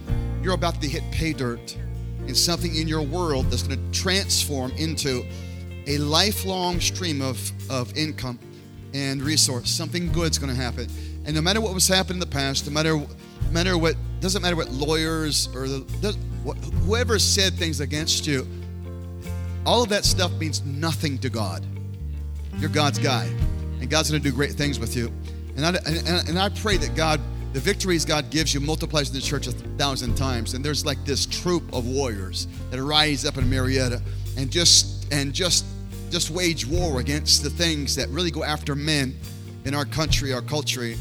you're 0.43 0.55
about 0.55 0.81
to 0.81 0.89
hit 0.89 1.03
pay 1.11 1.33
dirt 1.33 1.77
and 2.27 2.37
something 2.37 2.75
in 2.77 2.89
your 2.89 3.03
world 3.03 3.51
that's 3.51 3.63
going 3.63 3.79
to 3.79 3.99
transform 3.99 4.71
into 4.73 5.25
a 5.87 5.99
lifelong 5.99 6.81
stream 6.81 7.21
of, 7.21 7.51
of 7.71 7.97
income 7.97 8.39
and 8.95 9.23
resource. 9.23 9.71
Something 9.71 10.13
good's 10.13 10.39
going 10.39 10.55
to 10.55 10.61
happen. 10.61 10.89
And 11.25 11.35
no 11.35 11.41
matter 11.41 11.61
what 11.61 11.75
was 11.75 11.89
happening 11.89 12.17
in 12.17 12.21
the 12.21 12.27
past, 12.27 12.67
no 12.67 12.73
matter, 12.73 12.97
no 12.97 13.07
matter 13.51 13.77
what, 13.77 13.97
doesn't 14.21 14.43
matter 14.43 14.57
what 14.57 14.71
lawyers 14.71 15.49
or 15.55 15.67
the, 15.67 16.17
whoever 16.85 17.19
said 17.19 17.55
things 17.55 17.81
against 17.81 18.27
you, 18.27 18.47
all 19.67 19.83
of 19.83 19.89
that 19.91 20.05
stuff 20.05 20.33
means 20.33 20.65
nothing 20.65 21.19
to 21.19 21.31
God. 21.31 21.65
You're 22.59 22.71
God's 22.71 22.99
guy, 22.99 23.25
and 23.81 23.89
God's 23.89 24.11
going 24.11 24.23
to 24.23 24.29
do 24.29 24.35
great 24.35 24.53
things 24.53 24.79
with 24.79 24.97
you. 24.97 25.13
And 25.57 25.65
I, 25.65 25.81
and, 25.87 26.29
and 26.29 26.39
I 26.39 26.49
pray 26.49 26.77
that 26.79 26.95
God, 26.95 27.21
the 27.53 27.61
victories 27.61 28.05
God 28.05 28.31
gives 28.31 28.55
you, 28.55 28.61
multiplies 28.61 29.09
in 29.09 29.15
the 29.15 29.21
church 29.21 29.47
a 29.47 29.53
thousand 29.53 30.17
times. 30.17 30.55
And 30.55 30.65
there's 30.65 30.85
like 30.85 31.05
this 31.05 31.27
troop 31.27 31.63
of 31.73 31.87
warriors 31.87 32.47
that 32.71 32.83
rise 32.83 33.25
up 33.25 33.37
in 33.39 33.49
Marietta 33.49 34.01
and 34.37 34.51
just 34.51 35.13
and 35.13 35.33
just 35.33 35.65
just 36.11 36.31
wage 36.31 36.67
war 36.67 37.01
against 37.01 37.43
the 37.43 37.51
things 37.51 37.95
that 37.97 38.09
really 38.09 38.31
go 38.31 38.43
after 38.43 38.75
men 38.75 39.17
in 39.65 39.75
our 39.75 39.85
country, 39.85 40.33
our 40.33 40.43
culture, 40.43 40.95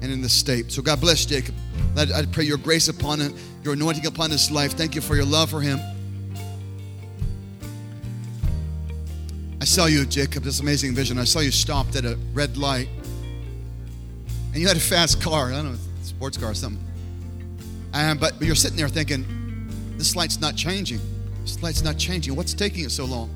and 0.00 0.12
in 0.12 0.22
the 0.22 0.28
state. 0.28 0.70
So 0.70 0.82
God 0.82 1.00
bless 1.00 1.24
Jacob. 1.24 1.54
I 1.96 2.24
pray 2.30 2.44
your 2.44 2.58
grace 2.58 2.88
upon 2.88 3.20
him, 3.20 3.34
your 3.64 3.74
anointing 3.74 4.06
upon 4.06 4.30
his 4.30 4.50
life. 4.50 4.72
Thank 4.72 4.94
you 4.94 5.00
for 5.00 5.16
your 5.16 5.24
love 5.24 5.50
for 5.50 5.60
him. 5.60 5.80
I 9.60 9.64
saw 9.64 9.86
you, 9.86 10.06
Jacob, 10.06 10.44
this 10.44 10.60
amazing 10.60 10.94
vision. 10.94 11.18
I 11.18 11.24
saw 11.24 11.40
you 11.40 11.50
stopped 11.50 11.96
at 11.96 12.04
a 12.04 12.16
red 12.32 12.56
light. 12.56 12.88
And 14.52 14.56
you 14.62 14.68
had 14.68 14.76
a 14.76 14.80
fast 14.80 15.20
car. 15.20 15.52
I 15.52 15.56
don't 15.56 15.72
know, 15.72 15.78
sports 16.02 16.36
car 16.36 16.52
or 16.52 16.54
something. 16.54 16.82
Um, 17.92 18.18
but, 18.18 18.38
but 18.38 18.46
you're 18.46 18.54
sitting 18.54 18.76
there 18.76 18.88
thinking, 18.88 19.24
this 19.96 20.14
light's 20.14 20.40
not 20.40 20.54
changing. 20.54 21.00
This 21.42 21.62
light's 21.62 21.82
not 21.82 21.98
changing. 21.98 22.36
What's 22.36 22.54
taking 22.54 22.84
it 22.84 22.90
so 22.90 23.04
long? 23.04 23.30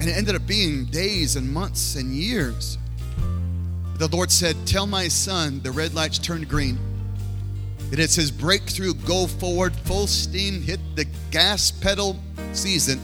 And 0.00 0.08
it 0.08 0.16
ended 0.16 0.34
up 0.34 0.46
being 0.46 0.86
days 0.86 1.36
and 1.36 1.50
months 1.50 1.96
and 1.96 2.12
years. 2.12 2.76
The 3.96 4.08
Lord 4.08 4.30
said, 4.30 4.56
Tell 4.66 4.86
my 4.86 5.08
son 5.08 5.60
the 5.62 5.70
red 5.70 5.94
light's 5.94 6.18
turned 6.18 6.48
green. 6.48 6.78
That 7.90 7.98
it's 7.98 8.14
his 8.14 8.30
breakthrough, 8.30 8.94
go 8.94 9.26
forward, 9.26 9.74
full 9.84 10.06
steam, 10.06 10.62
hit 10.62 10.80
the 10.96 11.06
gas 11.30 11.70
pedal 11.70 12.18
season 12.52 13.00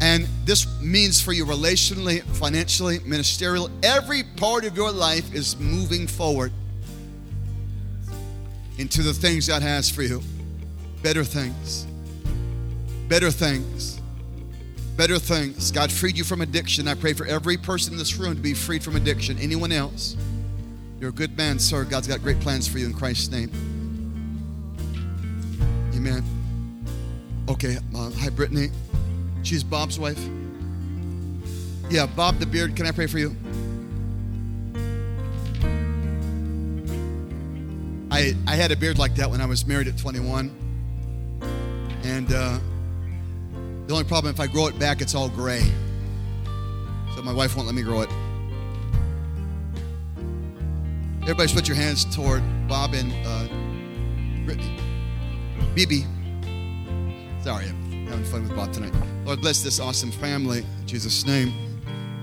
and 0.00 0.28
this 0.44 0.66
means 0.80 1.20
for 1.20 1.32
you 1.32 1.44
relationally, 1.44 2.22
financially, 2.36 3.00
ministerial, 3.00 3.68
every 3.82 4.22
part 4.22 4.64
of 4.64 4.76
your 4.76 4.92
life 4.92 5.34
is 5.34 5.58
moving 5.58 6.06
forward 6.06 6.52
into 8.78 9.02
the 9.02 9.12
things 9.12 9.48
God 9.48 9.62
has 9.62 9.90
for 9.90 10.02
you. 10.02 10.22
Better 11.02 11.24
things. 11.24 11.86
Better 13.08 13.30
things. 13.30 13.97
Better 14.98 15.20
things. 15.20 15.70
God 15.70 15.92
freed 15.92 16.18
you 16.18 16.24
from 16.24 16.40
addiction. 16.40 16.88
I 16.88 16.94
pray 16.94 17.12
for 17.12 17.24
every 17.24 17.56
person 17.56 17.92
in 17.92 17.98
this 18.00 18.16
room 18.16 18.34
to 18.34 18.40
be 18.40 18.52
freed 18.52 18.82
from 18.82 18.96
addiction. 18.96 19.38
Anyone 19.38 19.70
else? 19.70 20.16
You're 20.98 21.10
a 21.10 21.12
good 21.12 21.36
man, 21.38 21.60
sir. 21.60 21.84
God's 21.84 22.08
got 22.08 22.20
great 22.20 22.40
plans 22.40 22.66
for 22.66 22.78
you 22.78 22.86
in 22.86 22.92
Christ's 22.92 23.30
name. 23.30 23.48
Amen. 25.94 26.24
Okay. 27.48 27.78
Uh, 27.94 28.10
hi, 28.10 28.28
Brittany. 28.28 28.70
She's 29.44 29.62
Bob's 29.62 30.00
wife. 30.00 30.18
Yeah, 31.88 32.06
Bob 32.06 32.40
the 32.40 32.46
Beard, 32.46 32.74
can 32.74 32.84
I 32.84 32.90
pray 32.90 33.06
for 33.06 33.18
you? 33.18 33.36
I, 38.10 38.34
I 38.48 38.56
had 38.56 38.72
a 38.72 38.76
beard 38.76 38.98
like 38.98 39.14
that 39.14 39.30
when 39.30 39.40
I 39.40 39.46
was 39.46 39.64
married 39.64 39.86
at 39.86 39.96
21. 39.96 40.50
And 42.02 42.32
uh, 42.32 42.58
the 43.88 43.94
only 43.94 44.04
problem, 44.04 44.34
if 44.34 44.38
I 44.38 44.46
grow 44.46 44.66
it 44.66 44.78
back, 44.78 45.00
it's 45.00 45.14
all 45.14 45.30
gray. 45.30 45.62
So 47.14 47.22
my 47.22 47.32
wife 47.32 47.56
won't 47.56 47.66
let 47.66 47.74
me 47.74 47.80
grow 47.80 48.02
it. 48.02 48.10
Everybody, 51.22 51.54
put 51.54 51.66
your 51.66 51.76
hands 51.76 52.04
toward 52.14 52.42
Bob 52.68 52.92
and 52.92 53.10
uh, 53.26 53.48
Brittany. 54.44 54.76
BB. 55.74 56.04
Sorry, 57.42 57.64
I'm 57.64 58.06
having 58.08 58.24
fun 58.26 58.42
with 58.42 58.54
Bob 58.54 58.74
tonight. 58.74 58.92
Lord, 59.24 59.40
bless 59.40 59.62
this 59.62 59.80
awesome 59.80 60.10
family 60.12 60.58
in 60.58 60.86
Jesus' 60.86 61.24
name. 61.24 61.54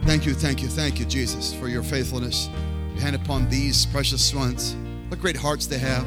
Thank 0.04 0.28
you, 0.28 0.36
thank 0.36 0.62
you, 0.62 0.68
thank 0.68 1.00
you, 1.00 1.06
Jesus, 1.06 1.52
for 1.52 1.68
your 1.68 1.82
faithfulness. 1.82 2.48
Your 2.94 3.02
hand 3.02 3.16
upon 3.16 3.50
these 3.50 3.88
precious 3.88 4.36
ones. 4.36 4.76
What 5.08 5.20
great 5.20 5.36
hearts 5.36 5.66
they 5.66 5.80
have. 5.80 6.06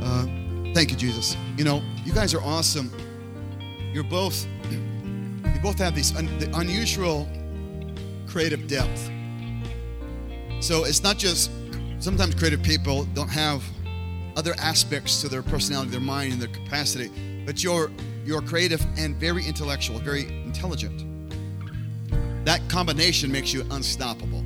Uh, 0.00 0.26
thank 0.74 0.92
you, 0.92 0.96
Jesus. 0.96 1.36
You 1.56 1.64
know, 1.64 1.82
you 2.04 2.12
guys 2.12 2.34
are 2.34 2.42
awesome. 2.42 2.92
You're 3.94 4.02
both, 4.02 4.44
you 4.72 5.60
both 5.62 5.78
have 5.78 5.94
these 5.94 6.16
un, 6.16 6.26
the 6.40 6.50
unusual 6.58 7.28
creative 8.26 8.66
depth. 8.66 9.08
So 10.58 10.84
it's 10.84 11.04
not 11.04 11.16
just, 11.16 11.48
sometimes 12.00 12.34
creative 12.34 12.60
people 12.60 13.04
don't 13.14 13.28
have 13.28 13.62
other 14.36 14.52
aspects 14.58 15.20
to 15.20 15.28
their 15.28 15.44
personality, 15.44 15.92
their 15.92 16.00
mind, 16.00 16.32
and 16.32 16.42
their 16.42 16.48
capacity, 16.48 17.08
but 17.46 17.62
you're 17.62 17.88
you're 18.24 18.42
creative 18.42 18.84
and 18.98 19.14
very 19.14 19.46
intellectual, 19.46 20.00
very 20.00 20.26
intelligent. 20.42 21.04
That 22.44 22.68
combination 22.68 23.30
makes 23.30 23.52
you 23.52 23.64
unstoppable. 23.70 24.42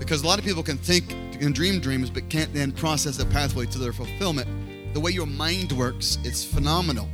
Because 0.00 0.24
a 0.24 0.26
lot 0.26 0.40
of 0.40 0.44
people 0.44 0.64
can 0.64 0.78
think, 0.78 1.12
and 1.40 1.54
dream 1.54 1.78
dreams, 1.78 2.10
but 2.10 2.28
can't 2.30 2.52
then 2.52 2.72
process 2.72 3.16
the 3.16 3.26
pathway 3.26 3.66
to 3.66 3.78
their 3.78 3.92
fulfillment. 3.92 4.48
The 4.92 4.98
way 4.98 5.12
your 5.12 5.26
mind 5.26 5.70
works, 5.70 6.18
it's 6.24 6.42
phenomenal. 6.42 7.08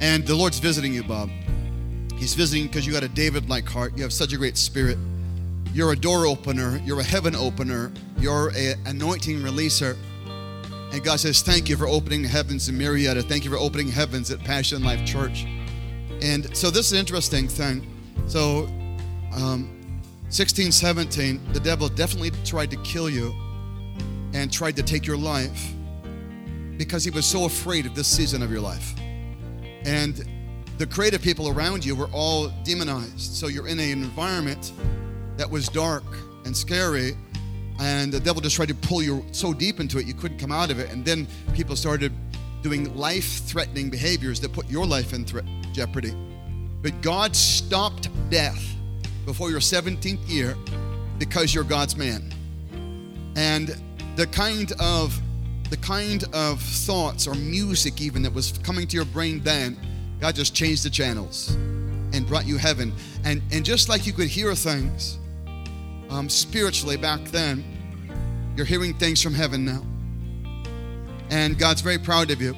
And 0.00 0.26
the 0.26 0.34
Lord's 0.34 0.58
visiting 0.58 0.92
you, 0.92 1.02
Bob. 1.02 1.30
He's 2.16 2.34
visiting 2.34 2.66
because 2.66 2.86
you 2.86 2.92
got 2.92 3.02
a 3.02 3.08
David 3.08 3.48
like 3.48 3.66
heart. 3.66 3.96
You 3.96 4.02
have 4.02 4.12
such 4.12 4.32
a 4.32 4.36
great 4.36 4.56
spirit. 4.56 4.98
You're 5.72 5.92
a 5.92 5.96
door 5.96 6.26
opener. 6.26 6.80
You're 6.84 7.00
a 7.00 7.04
heaven 7.04 7.34
opener. 7.34 7.92
You're 8.18 8.50
an 8.56 8.76
anointing 8.86 9.38
releaser. 9.40 9.96
And 10.92 11.04
God 11.04 11.20
says, 11.20 11.42
Thank 11.42 11.68
you 11.68 11.76
for 11.76 11.86
opening 11.86 12.22
the 12.22 12.28
heavens 12.28 12.68
in 12.68 12.78
Marietta. 12.78 13.22
Thank 13.22 13.44
you 13.44 13.50
for 13.50 13.58
opening 13.58 13.88
heavens 13.88 14.30
at 14.30 14.38
Passion 14.40 14.82
Life 14.82 15.04
Church. 15.04 15.46
And 16.22 16.56
so 16.56 16.70
this 16.70 16.86
is 16.86 16.92
an 16.92 16.98
interesting 16.98 17.48
thing. 17.48 17.86
So, 18.26 18.66
um, 19.34 20.00
16, 20.30 20.72
17, 20.72 21.52
the 21.52 21.60
devil 21.60 21.88
definitely 21.88 22.30
tried 22.44 22.70
to 22.70 22.76
kill 22.78 23.10
you 23.10 23.34
and 24.32 24.52
tried 24.52 24.76
to 24.76 24.82
take 24.82 25.06
your 25.06 25.16
life 25.16 25.72
because 26.78 27.04
he 27.04 27.10
was 27.10 27.26
so 27.26 27.44
afraid 27.44 27.86
of 27.86 27.94
this 27.94 28.08
season 28.08 28.42
of 28.42 28.50
your 28.50 28.60
life. 28.60 28.94
And 29.86 30.28
the 30.78 30.86
creative 30.86 31.22
people 31.22 31.48
around 31.48 31.84
you 31.84 31.94
were 31.94 32.10
all 32.12 32.48
demonized. 32.64 33.20
So 33.20 33.46
you're 33.46 33.68
in 33.68 33.78
an 33.78 33.90
environment 33.90 34.72
that 35.38 35.50
was 35.50 35.68
dark 35.68 36.04
and 36.44 36.54
scary 36.54 37.16
and 37.78 38.12
the 38.12 38.20
devil 38.20 38.40
just 38.40 38.56
tried 38.56 38.68
to 38.68 38.74
pull 38.74 39.02
you 39.02 39.24
so 39.32 39.52
deep 39.52 39.80
into 39.80 39.98
it 39.98 40.06
you 40.06 40.14
couldn't 40.14 40.38
come 40.38 40.52
out 40.52 40.70
of 40.70 40.78
it. 40.78 40.90
And 40.90 41.04
then 41.04 41.26
people 41.54 41.76
started 41.76 42.12
doing 42.62 42.94
life-threatening 42.96 43.90
behaviors 43.90 44.40
that 44.40 44.52
put 44.52 44.68
your 44.68 44.86
life 44.86 45.12
in 45.12 45.24
threat, 45.24 45.44
jeopardy. 45.72 46.14
But 46.82 47.00
god 47.02 47.36
stopped 47.36 48.08
death 48.30 48.74
before 49.24 49.50
your 49.50 49.60
17th 49.60 50.28
year 50.28 50.56
because 51.18 51.54
you're 51.54 51.64
god's 51.64 51.96
man. 51.96 52.32
And 53.36 53.76
the 54.16 54.26
kind 54.26 54.72
of 54.80 55.20
the 55.70 55.76
kind 55.76 56.24
of 56.32 56.60
thoughts 56.60 57.26
or 57.26 57.34
music 57.34 58.00
even 58.00 58.22
that 58.22 58.32
was 58.32 58.58
coming 58.58 58.86
to 58.86 58.96
your 58.96 59.04
brain 59.06 59.40
then 59.40 59.76
god 60.20 60.34
just 60.34 60.54
changed 60.54 60.84
the 60.84 60.90
channels 60.90 61.50
and 62.12 62.26
brought 62.26 62.46
you 62.46 62.56
heaven 62.56 62.92
and 63.24 63.42
and 63.52 63.64
just 63.64 63.88
like 63.88 64.06
you 64.06 64.12
could 64.12 64.28
hear 64.28 64.54
things 64.54 65.18
um, 66.10 66.28
spiritually 66.28 66.96
back 66.96 67.20
then, 67.26 67.64
you're 68.56 68.66
hearing 68.66 68.94
things 68.94 69.22
from 69.22 69.34
heaven 69.34 69.64
now. 69.64 69.82
And 71.30 71.58
God's 71.58 71.80
very 71.80 71.98
proud 71.98 72.30
of 72.30 72.40
you. 72.40 72.54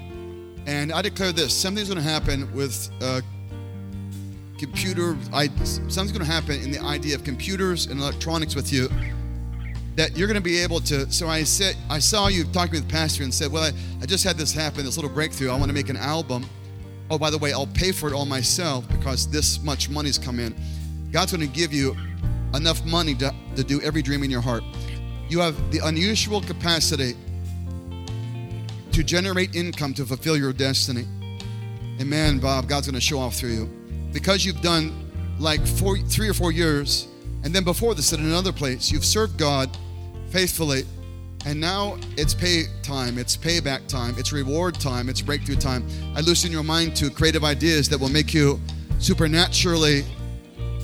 And 0.67 0.93
I 0.93 1.03
declare 1.03 1.33
this 1.33 1.55
something's 1.55 1.89
going 1.89 2.03
to 2.03 2.09
happen 2.09 2.53
with 2.55 2.91
uh, 3.01 3.23
computer, 4.59 5.17
I, 5.33 5.49
something's 5.65 6.13
going 6.13 6.25
to 6.25 6.31
happen 6.31 6.61
in 6.61 6.71
the 6.71 6.81
idea 6.81 7.15
of 7.15 7.25
computers 7.25 7.87
and 7.87 8.01
electronics 8.01 8.55
with 8.55 8.73
you 8.73 8.89
that 9.99 10.17
you're 10.17 10.29
going 10.29 10.37
to 10.37 10.41
be 10.41 10.59
able 10.61 10.79
to. 10.79 11.11
So 11.11 11.27
I 11.27 11.43
said, 11.43 11.77
I 11.91 11.99
saw 11.99 12.29
you 12.29 12.45
talking 12.45 12.75
with 12.75 12.87
the 12.87 12.93
pastor 12.93 13.25
and 13.25 13.35
said, 13.35 13.51
Well, 13.51 13.65
I, 13.65 13.73
I 14.01 14.07
just 14.07 14.23
had 14.23 14.37
this 14.37 14.53
happen, 14.53 14.85
this 14.85 14.97
little 14.97 15.11
breakthrough. 15.11 15.51
I 15.51 15.57
want 15.57 15.67
to 15.67 15.73
make 15.73 15.89
an 15.89 15.97
album. 15.97 16.49
Oh, 17.11 17.19
by 17.19 17.31
the 17.31 17.39
way, 17.39 17.53
I'll 17.53 17.67
pay 17.67 17.91
for 17.91 18.09
it 18.09 18.13
all 18.15 18.25
myself 18.25 18.89
because 18.89 19.29
this 19.29 19.61
much 19.65 19.91
money's 19.91 20.17
come 20.17 20.39
in. 20.39 20.55
God's 21.11 21.33
going 21.33 21.45
to 21.45 21.53
give 21.53 21.73
you 21.73 21.97
enough 22.55 22.85
money 22.85 23.17
to, 23.17 23.35
to 23.57 23.65
do 23.65 23.81
every 23.81 24.01
dream 24.01 24.23
in 24.23 24.31
your 24.31 24.41
heart. 24.41 24.63
You 25.29 25.41
have 25.41 25.73
the 25.73 25.81
unusual 25.85 26.43
capacity 26.43 27.15
to 28.93 29.03
generate 29.03 29.57
income 29.57 29.95
to 29.95 30.07
fulfill 30.07 30.37
your 30.37 30.53
destiny. 30.53 31.07
And 31.99 32.09
man, 32.09 32.39
Bob, 32.39 32.69
God's 32.69 32.87
going 32.87 32.95
to 32.95 33.01
show 33.01 33.19
off 33.19 33.35
through 33.35 33.51
you. 33.51 33.67
Because 34.13 34.45
you've 34.45 34.63
done 34.63 35.11
like 35.41 35.67
four, 35.67 35.99
three 35.99 36.29
or 36.29 36.35
four 36.35 36.53
years, 36.53 37.09
and 37.43 37.53
then 37.53 37.65
before 37.65 37.97
this 37.97 38.13
at 38.13 38.21
another 38.21 38.53
place, 38.53 38.93
you've 38.93 39.05
served 39.05 39.37
God 39.39 39.77
faithfully, 40.31 40.85
and 41.47 41.61
now 41.61 41.97
it's 42.17 42.35
pay 42.35 42.65
time, 42.83 43.19
it's 43.19 43.37
payback 43.37 43.87
time, 43.87 44.15
it's 44.19 44.33
reward 44.33 44.75
time, 44.75 45.09
it's 45.09 45.21
breakthrough 45.21 45.57
time. 45.57 45.87
I 46.15 46.21
loosen 46.21 46.53
your 46.53 46.63
mind 46.63 46.97
to 46.97 47.11
creative 47.11 47.45
ideas 47.45 47.89
that 47.89 47.99
will 47.99 48.09
make 48.09 48.35
you 48.35 48.61
supernaturally 48.99 50.05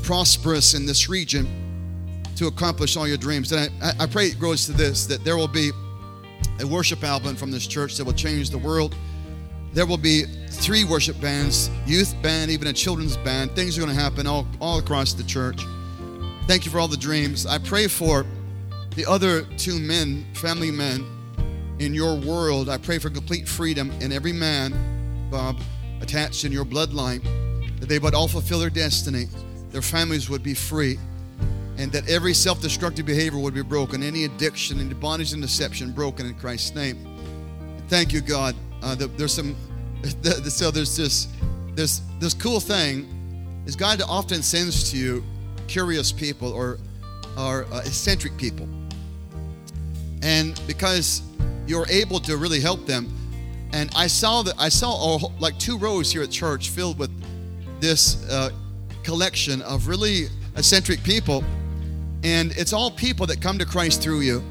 prosperous 0.03 0.75
in 0.75 0.87
this 0.87 1.09
region 1.09 1.47
to 2.37 2.47
accomplish 2.47 2.97
all 2.97 3.07
your 3.07 3.17
dreams. 3.17 3.53
And 3.53 3.71
I, 3.83 4.05
I 4.05 4.07
pray 4.07 4.27
it 4.27 4.39
grows 4.39 4.67
to 4.67 4.73
this 4.73 5.07
that 5.07 5.25
there 5.25 5.37
will 5.37 5.49
be 5.49 5.71
a 6.61 6.67
worship 6.67 7.03
album 7.03 7.37
from 7.37 7.51
this 7.51 7.67
church 7.67 7.97
that 7.97 8.05
will 8.05 8.13
change 8.13 8.51
the 8.51 8.59
world. 8.59 8.95
There 9.73 9.87
will 9.87 9.99
be 9.99 10.23
three 10.49 10.85
worship 10.85 11.21
bands, 11.21 11.69
youth 11.85 12.15
band, 12.23 12.51
even 12.51 12.69
a 12.69 12.73
children's 12.73 13.17
band. 13.17 13.51
Things 13.53 13.77
are 13.77 13.81
going 13.81 13.95
to 13.95 14.01
happen 14.01 14.27
all, 14.27 14.47
all 14.61 14.79
across 14.79 15.15
the 15.15 15.25
church. 15.25 15.61
Thank 16.47 16.65
you 16.65 16.71
for 16.71 16.79
all 16.79 16.89
the 16.89 16.97
dreams. 16.97 17.45
I 17.45 17.59
pray 17.59 17.89
for 17.89 18.25
the 18.97 19.07
other 19.07 19.43
two 19.57 19.79
men, 19.79 20.25
family 20.35 20.71
men 20.71 21.05
in 21.79 21.95
your 21.95 22.17
world. 22.17 22.69
I 22.69 22.79
pray 22.79 22.99
for 22.99 23.11
complete 23.11 23.49
freedom 23.49 23.91
in 24.01 24.13
every 24.13 24.33
man, 24.33 25.29
Bob, 25.31 25.61
attached 26.01 26.45
in 26.45 26.53
your 26.53 26.65
bloodline, 26.65 27.23
that 27.81 27.89
they 27.89 27.99
would 27.99 28.15
all 28.15 28.29
fulfill 28.29 28.61
their 28.61 28.71
destiny, 28.71 29.27
their 29.71 29.83
families 29.83 30.31
would 30.31 30.43
be 30.43 30.55
free, 30.55 30.99
and 31.77 31.91
that 31.93 32.09
every 32.09 32.35
self 32.35 32.61
destructive 32.61 33.05
behavior 33.05 33.39
would 33.39 33.55
be 33.55 33.63
broken, 33.63 34.03
any 34.03 34.25
addiction, 34.25 34.81
any 34.81 34.95
bondage 34.95 35.33
and 35.33 35.43
deception 35.43 35.93
broken 35.93 36.27
in 36.27 36.35
Christ's 36.35 36.75
name. 36.75 36.97
Thank 37.89 38.13
you, 38.13 38.21
God. 38.21 38.55
Uh, 38.83 38.95
there's 38.95 39.35
some, 39.35 39.57
so 40.49 40.71
there's 40.71 40.97
this, 40.97 41.29
this, 41.75 42.03
this 42.21 42.35
cool 42.35 42.61
thing 42.61 43.63
is 43.67 43.75
God 43.77 44.01
often 44.03 44.43
sends 44.43 44.91
to 44.93 44.97
you 44.97 45.25
curious 45.67 46.13
people 46.13 46.53
or, 46.53 46.79
or 47.37 47.65
uh, 47.73 47.79
eccentric 47.81 48.37
people. 48.37 48.69
And 50.25 50.59
because 50.67 51.23
you're 51.67 51.87
able 51.89 52.19
to 52.21 52.39
really 52.39 52.59
help 52.59 52.87
them, 52.87 53.13
and 53.73 53.91
I 53.95 54.07
saw 54.07 54.43
that 54.43 54.55
I 54.59 54.71
saw 54.71 55.19
like 55.39 55.59
two 55.59 55.77
rows 55.77 56.11
here 56.11 56.23
at 56.23 56.31
church 56.31 56.71
filled 56.71 56.99
with 56.99 57.11
this 57.81 58.29
uh, 58.31 58.51
collection 59.03 59.61
of 59.63 59.87
really 59.87 60.29
eccentric 60.57 61.03
people, 61.03 61.45
and 62.23 62.53
it's 62.57 62.73
all 62.73 62.91
people 62.91 63.27
that 63.27 63.43
come 63.43 63.59
to 63.59 63.67
Christ 63.67 64.03
through 64.03 64.21
you. 64.21 64.43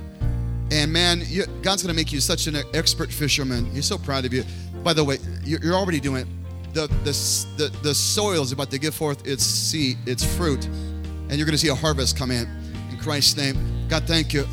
And 0.71 0.93
man, 0.93 1.23
you, 1.25 1.45
God's 1.61 1.81
going 1.81 1.93
to 1.93 1.99
make 1.99 2.11
you 2.11 2.19
such 2.19 2.47
an 2.47 2.55
expert 2.73 3.11
fisherman. 3.11 3.65
He's 3.71 3.85
so 3.85 3.97
proud 3.97 4.25
of 4.25 4.33
you. 4.33 4.43
By 4.83 4.93
the 4.93 5.03
way, 5.03 5.17
you're 5.43 5.75
already 5.75 5.99
doing 5.99 6.21
it. 6.21 6.27
The, 6.73 6.87
the, 7.03 7.11
the, 7.57 7.77
the 7.81 7.95
soil 7.95 8.41
is 8.41 8.51
about 8.51 8.71
to 8.71 8.79
give 8.79 8.95
forth 8.95 9.27
its 9.27 9.43
seed, 9.43 9.97
its 10.05 10.23
fruit, 10.35 10.65
and 10.65 11.33
you're 11.33 11.45
going 11.45 11.51
to 11.51 11.57
see 11.57 11.69
a 11.69 11.75
harvest 11.75 12.17
come 12.17 12.31
in. 12.31 12.47
In 12.91 12.97
Christ's 12.99 13.37
name. 13.37 13.87
God, 13.87 14.05
thank 14.05 14.33
you 14.33 14.47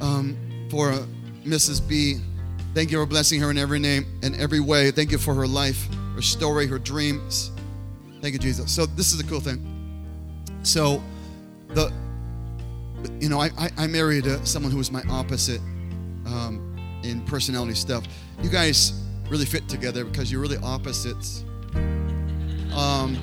um, 0.00 0.36
for 0.70 0.90
uh, 0.90 1.06
Mrs. 1.44 1.86
B. 1.86 2.16
Thank 2.74 2.90
you 2.90 2.98
for 2.98 3.06
blessing 3.06 3.40
her 3.40 3.50
in 3.50 3.58
every 3.58 3.78
name, 3.78 4.06
in 4.22 4.34
every 4.38 4.60
way. 4.60 4.90
Thank 4.90 5.10
you 5.10 5.18
for 5.18 5.34
her 5.34 5.46
life, 5.46 5.88
her 6.14 6.22
story, 6.22 6.66
her 6.66 6.78
dreams. 6.78 7.50
Thank 8.20 8.34
you, 8.34 8.38
Jesus. 8.38 8.70
So 8.70 8.86
this 8.86 9.12
is 9.12 9.20
a 9.20 9.24
cool 9.24 9.40
thing. 9.40 9.64
So 10.62 11.02
the 11.68 11.92
you 13.20 13.28
know, 13.28 13.40
I, 13.40 13.50
I, 13.58 13.70
I 13.78 13.86
married 13.86 14.26
uh, 14.26 14.42
someone 14.44 14.72
who 14.72 14.78
was 14.78 14.90
my 14.90 15.02
opposite 15.08 15.60
um, 16.26 17.00
in 17.04 17.24
personality 17.24 17.74
stuff. 17.74 18.04
You 18.42 18.50
guys 18.50 19.04
really 19.28 19.44
fit 19.44 19.68
together 19.68 20.04
because 20.04 20.32
you're 20.32 20.40
really 20.40 20.56
opposites. 20.58 21.44
Um, 22.74 23.16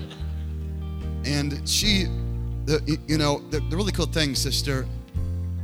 and 1.25 1.67
she, 1.67 2.05
the, 2.65 2.99
you 3.07 3.17
know, 3.17 3.39
the, 3.49 3.59
the 3.69 3.75
really 3.75 3.91
cool 3.91 4.05
thing, 4.05 4.35
sister, 4.35 4.87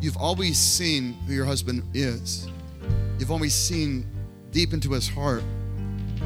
you've 0.01 0.17
always 0.17 0.57
seen 0.57 1.13
who 1.27 1.33
your 1.33 1.45
husband 1.45 1.83
is. 1.93 2.47
You've 3.19 3.31
always 3.31 3.53
seen 3.53 4.05
deep 4.51 4.73
into 4.73 4.91
his 4.91 5.07
heart. 5.07 5.43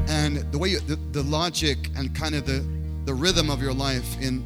And 0.08 0.38
the 0.50 0.58
way, 0.58 0.70
you, 0.70 0.80
the, 0.80 0.96
the 1.12 1.22
logic 1.22 1.90
and 1.96 2.14
kind 2.14 2.34
of 2.34 2.46
the, 2.46 2.66
the 3.04 3.14
rhythm 3.14 3.50
of 3.50 3.62
your 3.62 3.74
life 3.74 4.20
in 4.20 4.44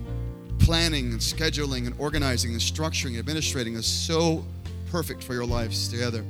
planning 0.58 1.12
and 1.12 1.20
scheduling 1.20 1.86
and 1.86 1.94
organizing 1.98 2.50
and 2.52 2.60
structuring 2.60 3.10
and 3.10 3.18
administrating 3.18 3.74
is 3.74 3.86
so 3.86 4.44
perfect 4.90 5.22
for 5.22 5.34
your 5.34 5.46
lives 5.46 5.88
together 5.88 6.24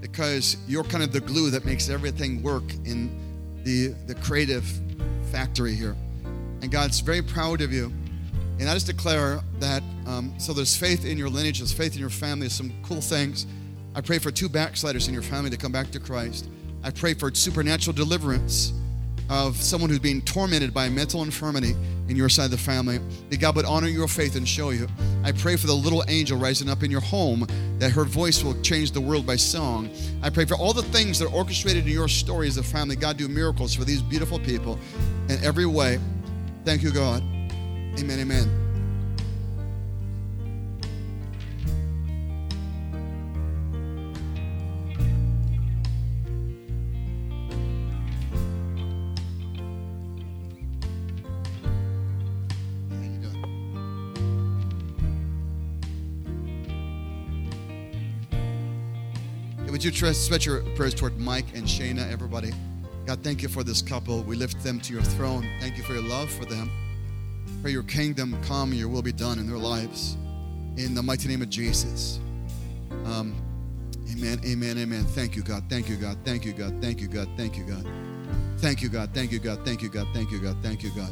because 0.00 0.56
you're 0.68 0.84
kind 0.84 1.02
of 1.02 1.12
the 1.12 1.20
glue 1.20 1.50
that 1.50 1.64
makes 1.64 1.88
everything 1.88 2.42
work 2.42 2.64
in 2.84 3.10
the, 3.64 3.88
the 4.06 4.14
creative 4.16 4.64
factory 5.30 5.74
here. 5.74 5.96
And 6.62 6.70
God's 6.70 7.00
very 7.00 7.22
proud 7.22 7.60
of 7.60 7.72
you. 7.72 7.92
And 8.58 8.68
I 8.68 8.74
just 8.74 8.86
declare 8.86 9.40
that 9.58 9.82
um, 10.06 10.34
so 10.38 10.52
there's 10.52 10.76
faith 10.76 11.04
in 11.04 11.18
your 11.18 11.28
lineage, 11.28 11.58
there's 11.58 11.72
faith 11.72 11.94
in 11.94 12.00
your 12.00 12.10
family, 12.10 12.42
there's 12.42 12.54
some 12.54 12.72
cool 12.82 13.00
things. 13.00 13.46
I 13.94 14.00
pray 14.00 14.18
for 14.18 14.30
two 14.30 14.48
backsliders 14.48 15.08
in 15.08 15.14
your 15.14 15.22
family 15.22 15.50
to 15.50 15.56
come 15.56 15.72
back 15.72 15.90
to 15.92 16.00
Christ. 16.00 16.48
I 16.82 16.90
pray 16.90 17.14
for 17.14 17.34
supernatural 17.34 17.94
deliverance 17.94 18.72
of 19.30 19.56
someone 19.56 19.88
who's 19.88 19.98
being 19.98 20.20
tormented 20.22 20.74
by 20.74 20.86
a 20.86 20.90
mental 20.90 21.22
infirmity 21.22 21.74
in 22.08 22.16
your 22.16 22.28
side 22.28 22.46
of 22.46 22.50
the 22.50 22.58
family, 22.58 22.98
that 23.30 23.40
God 23.40 23.56
would 23.56 23.64
honor 23.64 23.88
your 23.88 24.06
faith 24.06 24.36
and 24.36 24.46
show 24.46 24.70
you. 24.70 24.86
I 25.22 25.32
pray 25.32 25.56
for 25.56 25.66
the 25.66 25.74
little 25.74 26.04
angel 26.08 26.38
rising 26.38 26.68
up 26.68 26.82
in 26.82 26.90
your 26.90 27.00
home, 27.00 27.46
that 27.78 27.90
her 27.90 28.04
voice 28.04 28.44
will 28.44 28.60
change 28.60 28.90
the 28.90 29.00
world 29.00 29.26
by 29.26 29.36
song. 29.36 29.88
I 30.22 30.28
pray 30.28 30.44
for 30.44 30.56
all 30.56 30.74
the 30.74 30.82
things 30.82 31.18
that 31.18 31.26
are 31.26 31.34
orchestrated 31.34 31.86
in 31.86 31.92
your 31.92 32.08
story 32.08 32.48
as 32.48 32.58
a 32.58 32.62
family. 32.62 32.96
God, 32.96 33.16
do 33.16 33.26
miracles 33.28 33.74
for 33.74 33.84
these 33.84 34.02
beautiful 34.02 34.38
people 34.38 34.78
in 35.28 35.42
every 35.42 35.66
way. 35.66 35.98
Thank 36.64 36.82
you, 36.82 36.92
God. 36.92 37.22
Amen, 37.98 38.20
amen. 38.20 38.64
Would 59.70 59.82
you 59.82 60.14
stretch 60.14 60.46
your 60.46 60.62
prayers 60.76 60.94
toward 60.94 61.18
Mike 61.18 61.46
and 61.52 61.66
Shayna, 61.66 62.10
everybody? 62.10 62.52
God, 63.06 63.22
thank 63.22 63.42
you 63.42 63.48
for 63.48 63.62
this 63.62 63.82
couple. 63.82 64.22
We 64.22 64.34
lift 64.34 64.62
them 64.62 64.80
to 64.80 64.92
your 64.94 65.02
throne. 65.02 65.46
Thank 65.60 65.76
you 65.76 65.82
for 65.82 65.92
your 65.92 66.02
love 66.02 66.30
for 66.30 66.44
them. 66.44 66.70
Pray 67.64 67.72
your 67.72 67.82
kingdom 67.84 68.36
come, 68.42 68.74
your 68.74 68.88
will 68.88 69.00
be 69.00 69.10
done 69.10 69.38
in 69.38 69.46
their 69.46 69.56
lives. 69.56 70.18
In 70.76 70.94
the 70.94 71.02
mighty 71.02 71.28
name 71.28 71.40
of 71.40 71.48
Jesus. 71.48 72.20
Um, 73.06 73.34
amen, 74.12 74.38
amen, 74.44 74.76
amen. 74.76 75.04
Thank 75.04 75.34
you, 75.34 75.42
God. 75.42 75.64
Thank 75.70 75.88
you, 75.88 75.96
God. 75.96 76.18
Thank 76.26 76.44
you, 76.44 76.52
God. 76.52 76.82
Thank 76.82 77.00
you, 77.00 77.08
God. 77.08 77.26
Thank 77.38 77.56
you, 77.56 77.64
God. 77.64 77.86
Thank 78.58 78.82
you, 78.82 78.90
God. 78.90 79.14
Thank 79.14 79.32
you, 79.32 79.38
God. 79.38 79.64
Thank 79.64 79.80
you, 79.80 79.88
God. 79.88 80.08
Thank 80.12 80.30
you, 80.30 80.40
God. 80.40 80.56
Thank 80.62 80.82
you, 80.82 80.90
God. 80.90 81.10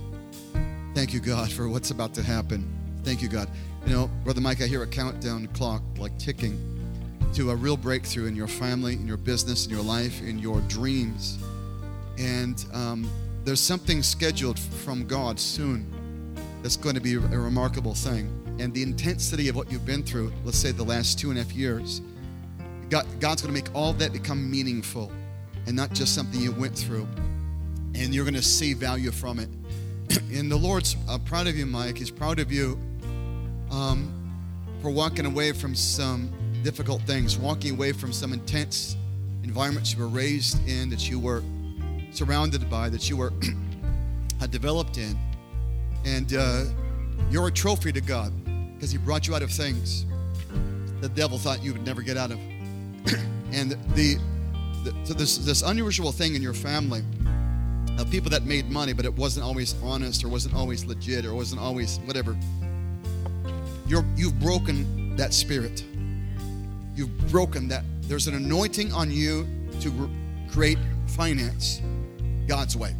Thank 0.94 1.14
you, 1.14 1.20
God, 1.20 1.50
for 1.50 1.70
what's 1.70 1.90
about 1.90 2.12
to 2.12 2.22
happen. 2.22 2.70
Thank 3.02 3.22
you, 3.22 3.28
God. 3.28 3.48
You 3.86 3.94
know, 3.94 4.10
Brother 4.22 4.42
Mike, 4.42 4.60
I 4.60 4.66
hear 4.66 4.82
a 4.82 4.86
countdown 4.86 5.46
clock 5.54 5.80
like 5.96 6.18
ticking 6.18 6.60
to 7.32 7.52
a 7.52 7.56
real 7.56 7.78
breakthrough 7.78 8.26
in 8.26 8.36
your 8.36 8.46
family, 8.46 8.92
in 8.92 9.08
your 9.08 9.16
business, 9.16 9.64
in 9.64 9.72
your 9.72 9.82
life, 9.82 10.20
in 10.20 10.38
your 10.38 10.60
dreams. 10.68 11.38
And 12.18 12.62
um, 12.74 13.10
there's 13.42 13.58
something 13.58 14.02
scheduled 14.02 14.58
from 14.58 15.06
God 15.06 15.40
soon 15.40 15.90
that's 16.62 16.76
going 16.76 16.94
to 16.94 17.00
be 17.00 17.14
a 17.14 17.18
remarkable 17.18 17.94
thing. 17.94 18.30
And 18.60 18.72
the 18.72 18.82
intensity 18.82 19.48
of 19.48 19.56
what 19.56 19.70
you've 19.70 19.84
been 19.84 20.02
through, 20.02 20.32
let's 20.44 20.58
say 20.58 20.70
the 20.70 20.84
last 20.84 21.18
two 21.18 21.30
and 21.30 21.38
a 21.38 21.42
half 21.42 21.52
years, 21.52 22.00
God, 22.88 23.06
God's 23.20 23.42
going 23.42 23.54
to 23.54 23.60
make 23.62 23.74
all 23.74 23.92
that 23.94 24.12
become 24.12 24.50
meaningful 24.50 25.10
and 25.66 25.74
not 25.74 25.92
just 25.92 26.14
something 26.14 26.40
you 26.40 26.52
went 26.52 26.76
through. 26.76 27.08
And 27.94 28.14
you're 28.14 28.24
going 28.24 28.34
to 28.34 28.42
see 28.42 28.74
value 28.74 29.10
from 29.10 29.38
it. 29.38 29.48
and 30.32 30.50
the 30.50 30.56
Lord's 30.56 30.96
uh, 31.08 31.18
proud 31.18 31.46
of 31.46 31.56
you, 31.56 31.66
Mike. 31.66 31.98
He's 31.98 32.10
proud 32.10 32.38
of 32.38 32.52
you 32.52 32.78
um, 33.70 34.12
for 34.80 34.90
walking 34.90 35.26
away 35.26 35.52
from 35.52 35.74
some 35.74 36.30
difficult 36.62 37.02
things, 37.02 37.36
walking 37.36 37.72
away 37.72 37.92
from 37.92 38.12
some 38.12 38.32
intense 38.32 38.96
environments 39.42 39.92
you 39.94 40.00
were 40.00 40.08
raised 40.08 40.66
in, 40.68 40.88
that 40.90 41.10
you 41.10 41.18
were 41.18 41.42
surrounded 42.12 42.70
by, 42.70 42.88
that 42.88 43.10
you 43.10 43.16
were 43.16 43.32
developed 44.50 44.98
in. 44.98 45.16
And 46.04 46.34
uh, 46.34 46.64
you're 47.30 47.48
a 47.48 47.52
trophy 47.52 47.92
to 47.92 48.00
God 48.00 48.32
because 48.74 48.90
He 48.90 48.98
brought 48.98 49.26
you 49.26 49.34
out 49.34 49.42
of 49.42 49.50
things 49.50 50.06
the 51.02 51.08
devil 51.08 51.36
thought 51.36 51.62
you 51.62 51.72
would 51.72 51.84
never 51.84 52.00
get 52.00 52.16
out 52.16 52.30
of. 52.30 52.38
and 53.52 53.72
the, 53.94 54.16
the 54.84 54.94
so 55.04 55.14
this 55.14 55.38
this 55.38 55.62
unusual 55.62 56.12
thing 56.12 56.34
in 56.36 56.42
your 56.42 56.54
family 56.54 57.02
of 57.98 58.08
people 58.10 58.30
that 58.30 58.44
made 58.44 58.70
money, 58.70 58.92
but 58.92 59.04
it 59.04 59.12
wasn't 59.12 59.44
always 59.44 59.74
honest 59.82 60.24
or 60.24 60.28
wasn't 60.28 60.54
always 60.54 60.84
legit 60.84 61.26
or 61.26 61.34
wasn't 61.34 61.60
always 61.60 61.98
whatever. 62.06 62.36
You're, 63.86 64.04
you've 64.16 64.38
broken 64.40 65.16
that 65.16 65.34
spirit. 65.34 65.84
You've 66.94 67.16
broken 67.30 67.68
that. 67.68 67.84
There's 68.02 68.28
an 68.28 68.34
anointing 68.34 68.92
on 68.92 69.10
you 69.10 69.46
to 69.80 70.10
create 70.50 70.78
finance 71.06 71.82
God's 72.46 72.76
way. 72.76 72.94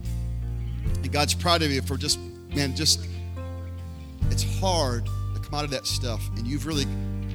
And 0.94 1.11
God's 1.11 1.34
proud 1.34 1.62
of 1.62 1.70
you 1.70 1.80
for 1.80 1.96
just, 1.96 2.18
man, 2.55 2.74
just, 2.74 3.07
it's 4.30 4.59
hard 4.61 5.07
to 5.07 5.40
come 5.40 5.55
out 5.55 5.64
of 5.64 5.70
that 5.70 5.86
stuff. 5.86 6.20
And 6.36 6.46
you've 6.46 6.66
really 6.66 6.84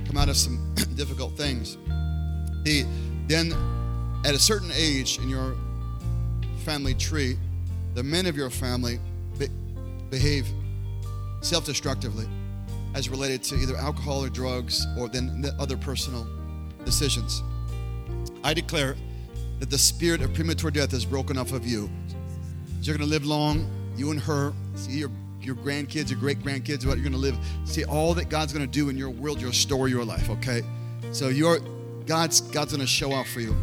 come 0.05 0.17
out 0.17 0.29
of 0.29 0.37
some 0.37 0.73
difficult 0.95 1.37
things. 1.37 1.77
The, 2.63 2.85
then, 3.27 3.53
at 4.25 4.33
a 4.33 4.39
certain 4.39 4.71
age 4.73 5.19
in 5.19 5.29
your 5.29 5.55
family 6.65 6.93
tree, 6.93 7.37
the 7.93 8.03
men 8.03 8.25
of 8.25 8.35
your 8.35 8.49
family 8.49 8.99
be, 9.37 9.47
behave 10.09 10.47
self 11.41 11.65
destructively 11.65 12.27
as 12.93 13.09
related 13.09 13.43
to 13.43 13.55
either 13.55 13.75
alcohol 13.75 14.23
or 14.23 14.29
drugs 14.29 14.85
or 14.97 15.07
then 15.07 15.41
the 15.41 15.53
other 15.59 15.77
personal 15.77 16.27
decisions. 16.83 17.43
I 18.43 18.53
declare 18.53 18.95
that 19.59 19.69
the 19.69 19.77
spirit 19.77 20.21
of 20.21 20.33
premature 20.33 20.71
death 20.71 20.93
is 20.93 21.05
broken 21.05 21.37
off 21.37 21.51
of 21.51 21.65
you. 21.65 21.89
You're 22.81 22.97
going 22.97 23.07
to 23.07 23.11
live 23.11 23.25
long, 23.25 23.69
you 23.97 24.11
and 24.11 24.19
her. 24.21 24.53
See 24.75 24.93
your, 24.93 25.09
your 25.41 25.55
grandkids, 25.55 26.09
your 26.09 26.19
great 26.19 26.39
grandkids, 26.39 26.85
what 26.85 26.97
you're 26.97 27.09
going 27.09 27.11
to 27.11 27.17
live. 27.17 27.37
See 27.65 27.85
all 27.85 28.13
that 28.15 28.29
God's 28.29 28.53
going 28.53 28.65
to 28.65 28.71
do 28.71 28.89
in 28.89 28.97
your 28.97 29.09
world, 29.09 29.41
your 29.41 29.53
story, 29.53 29.91
your 29.91 30.05
life, 30.05 30.29
okay? 30.29 30.61
So 31.11 31.29
you're, 31.29 31.59
God's, 32.05 32.41
God's 32.41 32.73
going 32.73 32.81
to 32.81 32.87
show 32.87 33.11
off 33.11 33.29
for 33.29 33.41
you. 33.41 33.55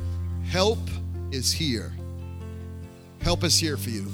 Help 0.46 0.78
is 1.30 1.52
here. 1.52 1.92
Help 3.20 3.44
is 3.44 3.58
here 3.58 3.76
for 3.76 3.90
you. 3.90 4.06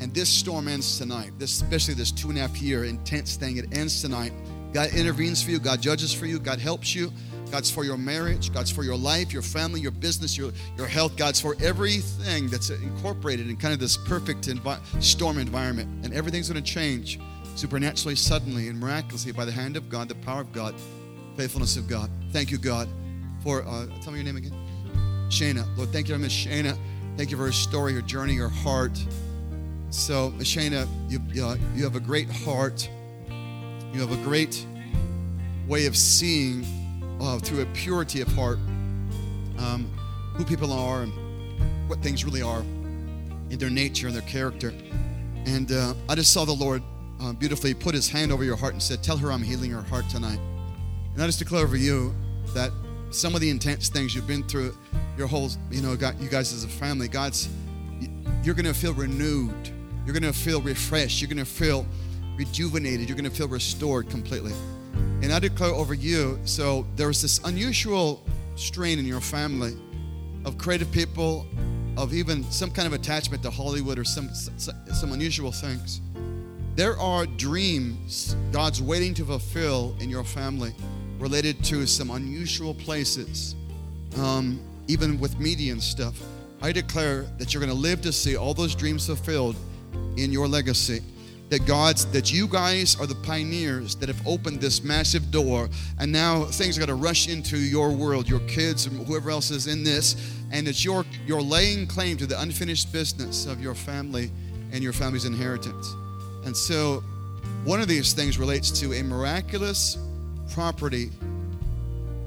And 0.00 0.14
this 0.14 0.28
storm 0.28 0.68
ends 0.68 0.98
tonight. 0.98 1.32
This, 1.38 1.60
especially 1.60 1.94
this 1.94 2.12
two 2.12 2.28
and 2.28 2.38
a 2.38 2.42
half 2.42 2.60
year 2.60 2.84
intense 2.84 3.36
thing, 3.36 3.56
it 3.56 3.76
ends 3.76 4.00
tonight. 4.00 4.32
God 4.72 4.92
intervenes 4.92 5.42
for 5.42 5.50
you. 5.50 5.58
God 5.58 5.80
judges 5.80 6.12
for 6.12 6.26
you. 6.26 6.38
God 6.38 6.60
helps 6.60 6.94
you. 6.94 7.10
God's 7.50 7.70
for 7.70 7.84
your 7.84 7.96
marriage. 7.96 8.52
God's 8.52 8.70
for 8.70 8.84
your 8.84 8.96
life, 8.96 9.32
your 9.32 9.42
family, 9.42 9.80
your 9.80 9.90
business, 9.90 10.36
your, 10.36 10.52
your 10.76 10.86
health. 10.86 11.16
God's 11.16 11.40
for 11.40 11.56
everything 11.60 12.48
that's 12.48 12.70
incorporated 12.70 13.48
in 13.48 13.56
kind 13.56 13.74
of 13.74 13.80
this 13.80 13.96
perfect 13.96 14.48
envi- 14.48 14.80
storm 15.02 15.38
environment. 15.38 16.04
And 16.04 16.14
everything's 16.14 16.48
going 16.48 16.62
to 16.62 16.72
change 16.72 17.18
supernaturally, 17.54 18.14
suddenly, 18.14 18.68
and 18.68 18.78
miraculously 18.78 19.32
by 19.32 19.44
the 19.44 19.52
hand 19.52 19.76
of 19.76 19.88
God, 19.88 20.08
the 20.08 20.14
power 20.16 20.40
of 20.40 20.52
God, 20.52 20.74
faithfulness 21.36 21.76
of 21.76 21.88
God. 21.88 22.10
Thank 22.32 22.50
you, 22.50 22.58
God, 22.58 22.88
for, 23.42 23.62
uh, 23.62 23.86
tell 24.02 24.12
me 24.12 24.18
your 24.18 24.24
name 24.24 24.36
again. 24.36 24.52
Shana. 25.28 25.66
Lord, 25.76 25.90
thank 25.90 26.08
you, 26.08 26.16
Miss 26.18 26.32
Shana. 26.32 26.78
Thank 27.16 27.30
you 27.30 27.36
for 27.36 27.46
her 27.46 27.52
story, 27.52 27.94
her 27.94 28.02
journey, 28.02 28.36
her 28.36 28.48
heart. 28.48 28.96
So, 29.90 30.30
Shana, 30.38 30.86
you, 31.08 31.18
uh, 31.42 31.56
you 31.74 31.84
have 31.84 31.96
a 31.96 32.00
great 32.00 32.30
heart. 32.30 32.88
You 33.92 34.00
have 34.00 34.12
a 34.12 34.22
great 34.22 34.64
way 35.66 35.86
of 35.86 35.96
seeing 35.96 36.64
uh, 37.20 37.38
through 37.38 37.62
a 37.62 37.66
purity 37.66 38.20
of 38.20 38.28
heart 38.28 38.58
um, 39.58 39.90
who 40.34 40.44
people 40.44 40.72
are 40.72 41.02
and 41.02 41.88
what 41.88 42.00
things 42.02 42.24
really 42.24 42.42
are 42.42 42.60
in 43.50 43.58
their 43.58 43.70
nature 43.70 44.06
and 44.06 44.14
their 44.14 44.22
character. 44.22 44.72
And 45.46 45.72
uh, 45.72 45.94
I 46.08 46.14
just 46.14 46.32
saw 46.32 46.44
the 46.44 46.52
Lord 46.52 46.82
uh, 47.20 47.32
beautifully 47.32 47.74
put 47.74 47.94
his 47.94 48.08
hand 48.08 48.30
over 48.30 48.44
your 48.44 48.56
heart 48.56 48.74
and 48.74 48.82
said, 48.82 49.02
Tell 49.02 49.16
her 49.16 49.32
I'm 49.32 49.42
healing 49.42 49.70
her 49.70 49.82
heart 49.82 50.08
tonight. 50.08 50.38
And 51.14 51.22
I 51.22 51.26
just 51.26 51.38
declare 51.38 51.64
over 51.64 51.76
you 51.76 52.14
that 52.54 52.70
some 53.10 53.34
of 53.34 53.40
the 53.40 53.50
intense 53.50 53.88
things 53.88 54.14
you've 54.14 54.26
been 54.26 54.44
through, 54.44 54.76
your 55.16 55.26
whole, 55.26 55.50
you 55.70 55.80
know, 55.80 55.96
got 55.96 56.20
you 56.20 56.28
guys 56.28 56.52
as 56.52 56.64
a 56.64 56.68
family, 56.68 57.08
God's, 57.08 57.48
you're 58.44 58.54
going 58.54 58.66
to 58.66 58.74
feel 58.74 58.94
renewed. 58.94 59.70
You're 60.04 60.18
going 60.18 60.30
to 60.30 60.38
feel 60.38 60.60
refreshed. 60.60 61.20
You're 61.20 61.28
going 61.28 61.38
to 61.38 61.44
feel 61.44 61.86
rejuvenated. 62.36 63.08
You're 63.08 63.16
going 63.16 63.28
to 63.28 63.36
feel 63.36 63.48
restored 63.48 64.08
completely. 64.10 64.52
And 65.20 65.32
I 65.32 65.40
declare 65.40 65.70
over 65.70 65.94
you, 65.94 66.38
so 66.44 66.86
there 66.94 67.08
was 67.08 67.20
this 67.20 67.40
unusual 67.44 68.24
strain 68.54 68.98
in 68.98 69.04
your 69.04 69.20
family 69.20 69.76
of 70.44 70.56
creative 70.58 70.90
people, 70.92 71.46
of 71.96 72.14
even 72.14 72.44
some 72.50 72.70
kind 72.70 72.86
of 72.86 72.92
attachment 72.92 73.42
to 73.42 73.50
Hollywood 73.50 73.98
or 73.98 74.04
some, 74.04 74.30
some 74.32 75.12
unusual 75.12 75.50
things. 75.50 76.00
There 76.76 76.96
are 77.00 77.26
dreams 77.26 78.36
God's 78.52 78.80
waiting 78.80 79.12
to 79.14 79.24
fulfill 79.24 79.96
in 80.00 80.08
your 80.08 80.22
family 80.22 80.72
related 81.18 81.64
to 81.64 81.86
some 81.86 82.10
unusual 82.10 82.72
places, 82.72 83.56
um, 84.18 84.60
even 84.86 85.18
with 85.18 85.40
media 85.40 85.72
and 85.72 85.82
stuff. 85.82 86.22
I 86.62 86.70
declare 86.70 87.22
that 87.38 87.52
you're 87.52 87.60
going 87.60 87.74
to 87.74 87.78
live 87.78 88.00
to 88.02 88.12
see 88.12 88.36
all 88.36 88.54
those 88.54 88.76
dreams 88.76 89.06
fulfilled 89.06 89.56
in 90.16 90.30
your 90.30 90.46
legacy 90.46 91.02
that 91.48 91.66
God's 91.66 92.04
that 92.06 92.32
you 92.32 92.46
guys 92.46 92.98
are 93.00 93.06
the 93.06 93.14
pioneers 93.16 93.94
that 93.96 94.08
have 94.08 94.26
opened 94.26 94.60
this 94.60 94.82
massive 94.82 95.30
door 95.30 95.68
and 95.98 96.12
now 96.12 96.44
things 96.44 96.76
are 96.76 96.80
going 96.80 96.88
to 96.88 97.02
rush 97.02 97.28
into 97.28 97.56
your 97.56 97.90
world 97.90 98.28
your 98.28 98.40
kids 98.40 98.86
and 98.86 99.06
whoever 99.06 99.30
else 99.30 99.50
is 99.50 99.66
in 99.66 99.82
this 99.82 100.34
and 100.50 100.68
it's 100.68 100.84
your 100.84 101.04
you're 101.26 101.42
laying 101.42 101.86
claim 101.86 102.16
to 102.16 102.26
the 102.26 102.38
unfinished 102.40 102.92
business 102.92 103.46
of 103.46 103.60
your 103.60 103.74
family 103.74 104.30
and 104.72 104.82
your 104.82 104.92
family's 104.92 105.24
inheritance. 105.24 105.94
And 106.44 106.56
so 106.56 107.02
one 107.64 107.80
of 107.80 107.88
these 107.88 108.12
things 108.12 108.38
relates 108.38 108.70
to 108.80 108.94
a 108.94 109.02
miraculous 109.02 109.98
property 110.52 111.10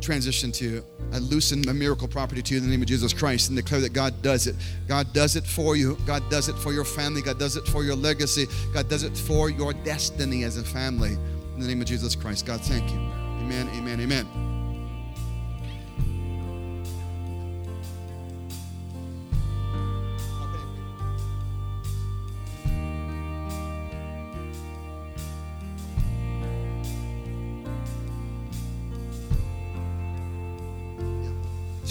transition 0.01 0.51
to 0.53 0.83
I 1.13 1.17
loosen 1.17 1.67
a 1.67 1.73
miracle 1.73 2.07
property 2.07 2.41
to 2.41 2.53
you 2.53 2.59
in 2.59 2.65
the 2.65 2.71
name 2.71 2.81
of 2.81 2.87
Jesus 2.87 3.13
Christ 3.13 3.49
and 3.49 3.57
declare 3.57 3.81
that 3.81 3.91
God 3.93 4.21
does 4.21 4.47
it. 4.47 4.55
God 4.87 5.11
does 5.13 5.35
it 5.35 5.45
for 5.45 5.75
you. 5.75 5.97
God 6.05 6.27
does 6.29 6.47
it 6.47 6.55
for 6.55 6.71
your 6.71 6.85
family. 6.85 7.21
God 7.21 7.37
does 7.37 7.57
it 7.57 7.67
for 7.67 7.83
your 7.83 7.95
legacy. 7.95 8.47
God 8.73 8.89
does 8.89 9.03
it 9.03 9.17
for 9.17 9.49
your 9.49 9.73
destiny 9.73 10.43
as 10.43 10.57
a 10.57 10.63
family. 10.63 11.11
In 11.55 11.59
the 11.59 11.67
name 11.67 11.81
of 11.81 11.87
Jesus 11.87 12.15
Christ. 12.15 12.45
God, 12.45 12.61
thank 12.61 12.89
you. 12.89 12.97
Amen, 12.97 13.67
amen, 13.75 13.99
amen. 13.99 14.50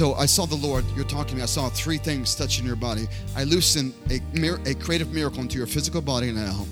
So 0.00 0.14
I 0.14 0.24
saw 0.24 0.46
the 0.46 0.54
Lord, 0.56 0.86
you're 0.96 1.04
talking 1.04 1.32
to 1.32 1.36
me, 1.36 1.42
I 1.42 1.44
saw 1.44 1.68
three 1.68 1.98
things 1.98 2.34
touching 2.34 2.64
your 2.64 2.74
body. 2.74 3.06
I 3.36 3.44
loosen 3.44 3.92
a, 4.08 4.18
a 4.64 4.74
creative 4.76 5.12
miracle 5.12 5.42
into 5.42 5.58
your 5.58 5.66
physical 5.66 6.00
body 6.00 6.32
now 6.32 6.64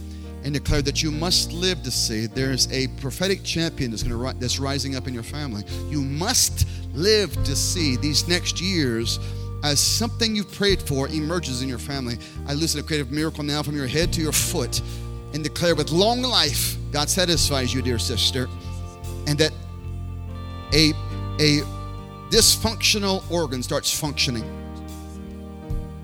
and 0.44 0.54
declare 0.54 0.80
that 0.80 1.02
you 1.02 1.10
must 1.10 1.52
live 1.52 1.82
to 1.82 1.90
see 1.90 2.26
there's 2.26 2.72
a 2.72 2.88
prophetic 3.02 3.44
champion 3.44 3.90
that's, 3.90 4.02
gonna, 4.02 4.32
that's 4.38 4.58
rising 4.58 4.96
up 4.96 5.08
in 5.08 5.12
your 5.12 5.22
family. 5.22 5.62
You 5.90 6.00
must 6.00 6.66
live 6.94 7.30
to 7.44 7.54
see 7.54 7.98
these 7.98 8.26
next 8.28 8.62
years 8.62 9.20
as 9.62 9.78
something 9.78 10.34
you've 10.34 10.54
prayed 10.54 10.80
for 10.80 11.06
emerges 11.08 11.60
in 11.60 11.68
your 11.68 11.76
family. 11.78 12.16
I 12.46 12.54
loosen 12.54 12.80
a 12.80 12.82
creative 12.82 13.10
miracle 13.10 13.44
now 13.44 13.62
from 13.62 13.76
your 13.76 13.88
head 13.88 14.10
to 14.14 14.22
your 14.22 14.32
foot 14.32 14.80
and 15.34 15.44
declare 15.44 15.74
with 15.74 15.90
long 15.90 16.22
life, 16.22 16.78
God 16.92 17.10
satisfies 17.10 17.74
you, 17.74 17.82
dear 17.82 17.98
sister, 17.98 18.48
and 19.26 19.36
that 19.36 19.52
a, 20.72 20.94
a 21.38 21.77
dysfunctional 22.30 23.28
organ 23.30 23.62
starts 23.62 23.92
functioning. 23.92 24.44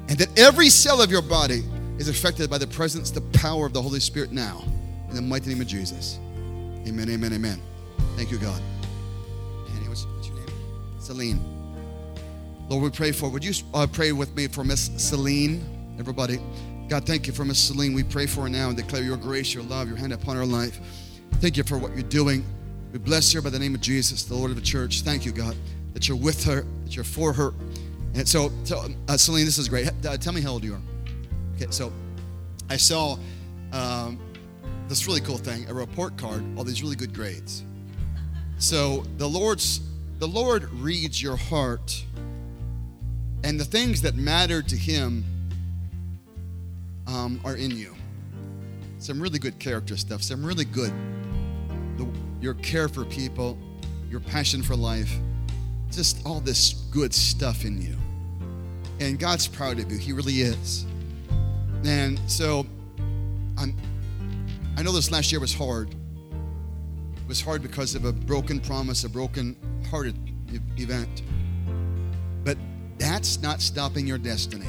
And 0.09 0.19
that 0.19 0.39
every 0.39 0.69
cell 0.69 1.01
of 1.01 1.11
your 1.11 1.23
body 1.23 1.63
is 1.99 2.09
affected 2.09 2.51
by 2.51 2.59
the 2.59 2.67
presence, 2.67 3.11
the 3.11 3.21
power 3.39 3.67
of 3.67 3.73
the 3.73 3.81
Holy 3.81 4.01
Spirit 4.01 4.33
now. 4.33 4.63
In 5.09 5.15
the 5.15 5.23
mighty 5.23 5.51
name 5.51 5.61
of 5.61 5.67
Jesus. 5.67 6.19
Amen, 6.87 7.09
amen, 7.09 7.33
amen. 7.33 7.61
Thank 8.17 8.31
you, 8.31 8.39
God. 8.39 8.61
Annie, 9.75 9.89
what's, 9.89 10.05
what's 10.07 10.29
your 10.29 10.37
name? 10.37 10.49
Celine. 10.99 11.41
Lord, 12.69 12.83
we 12.83 12.91
pray 12.91 13.13
for, 13.13 13.29
would 13.29 13.45
you 13.45 13.53
uh, 13.73 13.87
pray 13.91 14.13
with 14.13 14.35
me 14.35 14.49
for 14.49 14.65
Miss 14.65 14.91
Celine, 14.97 15.65
everybody? 15.99 16.39
God, 16.89 17.07
thank 17.07 17.27
you 17.27 17.33
for 17.33 17.45
Miss 17.45 17.59
Celine. 17.59 17.95
We 17.95 18.03
pray 18.03 18.27
for 18.27 18.43
her 18.43 18.49
now 18.49 18.69
and 18.69 18.77
declare 18.77 19.03
your 19.03 19.17
grace, 19.17 19.55
your 19.55 19.63
love, 19.65 19.89
your 19.89 19.97
hand 19.97 20.13
upon 20.13 20.37
her 20.37 20.47
life. 20.47 20.81
Thank 21.35 21.57
you 21.57 21.63
for 21.63 21.79
what 21.79 21.93
you're 21.93 22.03
doing. 22.03 22.45
We 22.93 22.99
bless 22.99 23.33
her 23.33 23.43
by 23.43 23.51
the 23.51 23.59
name 23.59 23.75
of 23.75 23.81
Jesus, 23.81 24.25
the 24.25 24.35
Lord 24.35 24.51
of 24.51 24.57
the 24.57 24.63
church. 24.63 25.03
Thank 25.03 25.25
you, 25.25 25.33
God 25.33 25.57
that 25.95 26.09
you're 26.09 26.17
with 26.17 26.45
her, 26.45 26.67
that 26.85 26.95
you're 26.95 27.05
for 27.05 27.33
her. 27.33 27.55
And 28.15 28.29
so, 28.29 28.53
so 28.65 28.87
uh, 29.09 29.17
Celine, 29.17 29.45
this 29.45 29.59
is 29.59 29.69
great. 29.69 29.91
Uh, 30.07 30.17
tell 30.17 30.33
me 30.33 30.41
how 30.41 30.51
old 30.51 30.65
you 30.65 30.75
are. 30.75 30.81
Okay, 31.57 31.67
so 31.71 31.93
I 32.69 32.77
saw 32.77 33.17
um, 33.73 34.19
this 34.89 35.07
really 35.07 35.21
cool 35.21 35.39
thing, 35.39 35.69
a 35.69 35.75
report 35.75 36.17
card, 36.17 36.45
all 36.57 36.65
these 36.65 36.83
really 36.83 36.97
good 36.97 37.15
grades. 37.15 37.65
So 38.59 39.05
the 39.17 39.29
Lord's 39.29 39.81
the 40.19 40.29
Lord 40.29 40.71
reads 40.75 41.21
your 41.21 41.37
heart, 41.37 42.05
and 43.43 43.59
the 43.59 43.65
things 43.65 44.01
that 44.03 44.15
matter 44.15 44.63
to 44.63 44.77
Him 44.77 45.25
um, 47.07 47.41
are 47.45 47.57
in 47.57 47.73
you. 47.73 47.95
Some 48.99 49.21
really 49.21 49.41
good 49.41 49.59
character 49.59 49.97
stuff. 49.97 50.23
Some 50.23 50.45
really 50.45 50.65
good. 50.65 50.93
The, 51.99 52.09
your 52.41 52.55
care 52.55 52.89
for 52.89 53.05
people, 53.05 53.59
your 54.09 54.21
passion 54.21 54.63
for 54.63 54.77
life 54.77 55.19
just 55.97 56.25
all 56.27 56.41
this 56.41 56.73
good 56.91 57.15
stuff 57.15 57.65
in 57.65 57.81
you. 57.81 57.97
And 59.01 59.19
God's 59.19 59.47
proud 59.47 59.79
of 59.79 59.91
you. 59.91 59.99
He 59.99 60.13
really 60.13 60.41
is. 60.41 60.87
And 61.85 62.19
so 62.31 62.67
I'm, 63.59 63.77
I 64.77 64.83
know 64.83 64.93
this 64.93 65.11
last 65.11 65.33
year 65.33 65.41
was 65.41 65.55
hard. 65.55 65.91
It 65.91 67.29
was 67.29 67.41
hard 67.41 67.63
because 67.63 67.95
of 67.95 68.05
a 68.05 68.13
broken 68.13 68.61
promise, 68.61 69.05
a 69.05 69.09
broken 69.09 69.57
hearted 69.91 70.17
event. 70.77 71.23
But 72.45 72.59
that's 72.99 73.41
not 73.41 73.61
stopping 73.61 74.07
your 74.07 74.19
destiny 74.19 74.69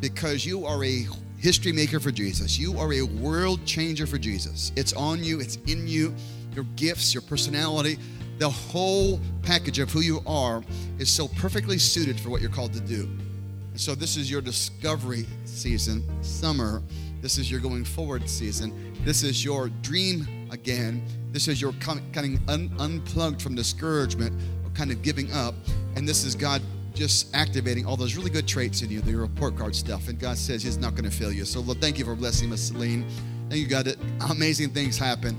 because 0.00 0.44
you 0.44 0.64
are 0.64 0.82
a 0.84 1.06
history 1.38 1.72
maker 1.72 2.00
for 2.00 2.10
Jesus. 2.10 2.58
You 2.58 2.78
are 2.78 2.92
a 2.92 3.02
world 3.02 3.64
changer 3.64 4.06
for 4.06 4.18
Jesus. 4.18 4.72
It's 4.76 4.92
on 4.92 5.22
you, 5.22 5.40
it's 5.40 5.56
in 5.66 5.86
you, 5.86 6.14
your 6.54 6.64
gifts, 6.76 7.14
your 7.14 7.22
personality. 7.22 7.98
The 8.40 8.48
whole 8.48 9.20
package 9.42 9.80
of 9.80 9.90
who 9.90 10.00
you 10.00 10.22
are 10.26 10.62
is 10.98 11.10
so 11.10 11.28
perfectly 11.28 11.76
suited 11.76 12.18
for 12.18 12.30
what 12.30 12.40
you're 12.40 12.50
called 12.50 12.72
to 12.72 12.80
do. 12.80 13.02
And 13.02 13.78
so, 13.78 13.94
this 13.94 14.16
is 14.16 14.30
your 14.30 14.40
discovery 14.40 15.26
season, 15.44 16.02
summer. 16.22 16.82
This 17.20 17.36
is 17.36 17.50
your 17.50 17.60
going 17.60 17.84
forward 17.84 18.26
season. 18.30 18.94
This 19.04 19.22
is 19.22 19.44
your 19.44 19.68
dream 19.82 20.48
again. 20.50 21.04
This 21.32 21.48
is 21.48 21.60
your 21.60 21.74
of 21.86 22.48
un- 22.48 22.74
unplugged 22.78 23.42
from 23.42 23.54
discouragement 23.54 24.32
or 24.64 24.70
kind 24.70 24.90
of 24.90 25.02
giving 25.02 25.30
up. 25.34 25.54
And 25.94 26.08
this 26.08 26.24
is 26.24 26.34
God 26.34 26.62
just 26.94 27.36
activating 27.36 27.84
all 27.84 27.98
those 27.98 28.16
really 28.16 28.30
good 28.30 28.48
traits 28.48 28.80
in 28.80 28.88
you, 28.88 29.02
the 29.02 29.14
report 29.14 29.54
card 29.54 29.76
stuff. 29.76 30.08
And 30.08 30.18
God 30.18 30.38
says 30.38 30.62
He's 30.62 30.78
not 30.78 30.94
going 30.94 31.04
to 31.04 31.14
fail 31.14 31.30
you. 31.30 31.44
So, 31.44 31.60
Lord, 31.60 31.82
thank 31.82 31.98
you 31.98 32.06
for 32.06 32.14
blessing 32.14 32.48
Miss 32.48 32.68
Celine. 32.68 33.06
Thank 33.50 33.60
you, 33.60 33.68
God, 33.68 33.84
that 33.84 33.98
amazing 34.30 34.70
things 34.70 34.96
happen 34.96 35.36